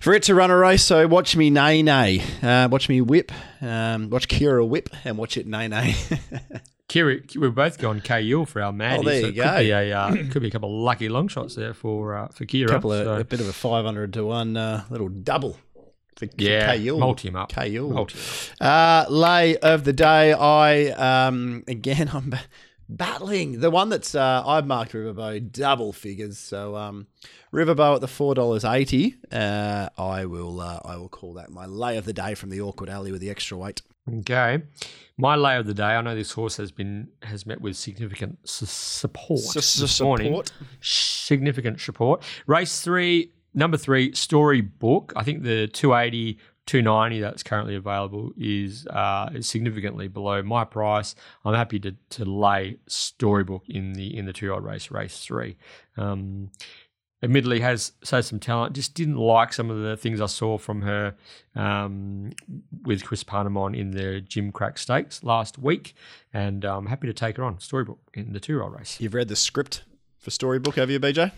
for 0.00 0.12
it 0.12 0.22
to 0.24 0.34
run 0.34 0.50
a 0.50 0.56
race. 0.56 0.84
So 0.84 1.06
Watch 1.08 1.34
Me 1.34 1.48
Nay 1.48 1.82
Nay, 1.82 2.22
uh, 2.42 2.68
watch 2.70 2.90
me 2.90 3.00
whip, 3.00 3.32
um, 3.62 4.10
watch 4.10 4.28
Kira 4.28 4.68
whip, 4.68 4.90
and 5.04 5.16
watch 5.16 5.38
it 5.38 5.46
Nay 5.46 5.68
Nay. 5.68 5.94
Kiri, 6.88 7.24
we're 7.36 7.50
both 7.50 7.78
gone 7.78 8.00
KU 8.00 8.44
for 8.44 8.60
our 8.62 8.72
Maddie. 8.72 8.98
Oh, 9.00 9.02
there 9.02 9.20
so 9.22 9.26
you 9.28 9.32
go. 9.32 9.42
Could 9.44 9.58
be 9.58 9.70
a 9.70 9.98
uh, 9.98 10.10
could 10.30 10.42
be 10.42 10.48
a 10.48 10.50
couple 10.50 10.68
of 10.76 10.82
lucky 10.82 11.08
long 11.08 11.28
shots 11.28 11.54
there 11.54 11.72
for 11.72 12.14
uh, 12.14 12.28
for 12.28 12.44
Kira. 12.44 12.68
couple 12.68 12.92
of 12.92 13.04
so, 13.04 13.14
a 13.16 13.24
bit 13.24 13.40
of 13.40 13.48
a 13.48 13.52
five 13.52 13.84
hundred 13.84 14.12
to 14.14 14.24
one 14.24 14.56
uh, 14.56 14.84
little 14.90 15.08
double. 15.08 15.56
For, 16.16 16.28
yeah, 16.36 16.72
for 16.72 16.78
KU. 16.78 16.98
multi 16.98 17.28
'em 17.28 17.36
up. 17.36 17.52
KU. 17.52 17.88
Multi. 17.92 18.18
Uh, 18.60 19.06
lay 19.08 19.56
of 19.56 19.84
the 19.84 19.92
day. 19.92 20.32
I 20.32 20.88
um 20.90 21.64
again 21.68 22.10
I'm 22.12 22.30
ba- 22.30 22.42
battling 22.88 23.60
the 23.60 23.70
one 23.70 23.88
that's 23.88 24.14
uh, 24.14 24.42
I've 24.46 24.66
marked 24.66 24.92
Riverbow 24.92 25.50
double 25.50 25.92
figures. 25.92 26.38
So 26.38 26.76
um 26.76 27.06
Riverbow 27.52 27.94
at 27.94 28.02
the 28.02 28.08
four 28.08 28.34
dollars 28.34 28.64
eighty. 28.64 29.16
Uh, 29.32 29.88
I 29.96 30.26
will 30.26 30.60
uh, 30.60 30.80
I 30.84 30.96
will 30.98 31.08
call 31.08 31.32
that 31.34 31.50
my 31.50 31.64
lay 31.66 31.96
of 31.96 32.04
the 32.04 32.12
day 32.12 32.34
from 32.34 32.50
the 32.50 32.60
awkward 32.60 32.90
alley 32.90 33.10
with 33.10 33.22
the 33.22 33.30
extra 33.30 33.56
weight. 33.56 33.80
Okay, 34.06 34.62
my 35.16 35.34
lay 35.34 35.56
of 35.56 35.66
the 35.66 35.72
day. 35.72 35.82
I 35.82 36.00
know 36.02 36.14
this 36.14 36.32
horse 36.32 36.58
has 36.58 36.70
been 36.70 37.08
has 37.22 37.46
met 37.46 37.60
with 37.60 37.76
significant 37.76 38.38
su- 38.46 38.66
support 38.66 39.40
this 39.54 40.00
morning. 40.00 40.32
Significant 40.80 41.80
support. 41.80 42.22
Race 42.46 42.82
three, 42.82 43.32
number 43.54 43.78
three, 43.78 44.14
Storybook. 44.14 45.14
I 45.16 45.24
think 45.24 45.42
the 45.42 45.68
280, 45.68 46.38
290 46.66 47.20
that's 47.20 47.42
currently 47.42 47.76
available 47.76 48.32
is 48.36 48.86
uh, 48.88 49.30
is 49.34 49.48
significantly 49.48 50.08
below 50.08 50.42
my 50.42 50.64
price. 50.64 51.14
I'm 51.44 51.54
happy 51.54 51.80
to 51.80 51.94
to 52.10 52.24
lay 52.26 52.76
Storybook 52.86 53.62
in 53.68 53.94
the 53.94 54.14
in 54.14 54.26
the 54.26 54.34
two 54.34 54.50
old 54.50 54.64
race, 54.64 54.90
race 54.90 55.24
three. 55.24 55.56
Um, 55.96 56.50
admittedly 57.24 57.60
has 57.60 57.92
shows 58.04 58.26
some 58.26 58.38
talent. 58.38 58.74
Just 58.74 58.94
didn't 58.94 59.16
like 59.16 59.52
some 59.52 59.70
of 59.70 59.82
the 59.82 59.96
things 59.96 60.20
I 60.20 60.26
saw 60.26 60.58
from 60.58 60.82
her 60.82 61.14
um, 61.56 62.32
with 62.84 63.04
Chris 63.04 63.24
Parnham 63.24 63.56
in 63.74 63.92
the 63.92 64.22
Gimcrack 64.28 64.78
Stakes 64.78 65.24
last 65.24 65.58
week, 65.58 65.94
and 66.32 66.64
I'm 66.64 66.86
happy 66.86 67.06
to 67.06 67.14
take 67.14 67.38
her 67.38 67.44
on 67.44 67.58
Storybook 67.58 67.98
in 68.12 68.32
the 68.32 68.40
two 68.40 68.52
year 68.52 68.62
old 68.62 68.74
race. 68.74 69.00
You've 69.00 69.14
read 69.14 69.28
the 69.28 69.36
script 69.36 69.84
for 70.18 70.30
Storybook, 70.30 70.76
have 70.76 70.90
you, 70.90 71.00
BJ? 71.00 71.32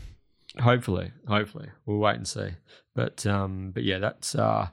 Hopefully, 0.60 1.12
hopefully, 1.28 1.68
we'll 1.86 1.98
wait 1.98 2.16
and 2.16 2.26
see. 2.26 2.50
But 2.94 3.24
um, 3.24 3.70
but 3.70 3.84
yeah, 3.84 3.98
that's 3.98 4.34
uh, 4.34 4.68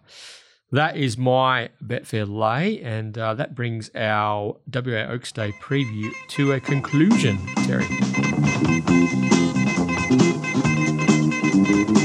that 0.72 0.98
is 0.98 1.18
my 1.18 1.70
Betfair 1.86 2.28
lay, 2.28 2.82
and 2.82 3.16
uh, 3.18 3.36
that 3.36 3.54
brings 3.54 3.92
our 3.94 4.58
WA 4.74 5.06
Oaks 5.10 5.32
Day 5.32 5.52
preview 5.62 6.12
to 6.30 6.54
a 6.54 6.60
conclusion. 6.60 7.38
Terry. 7.68 7.86
Thank 11.66 11.98
you. 11.98 12.03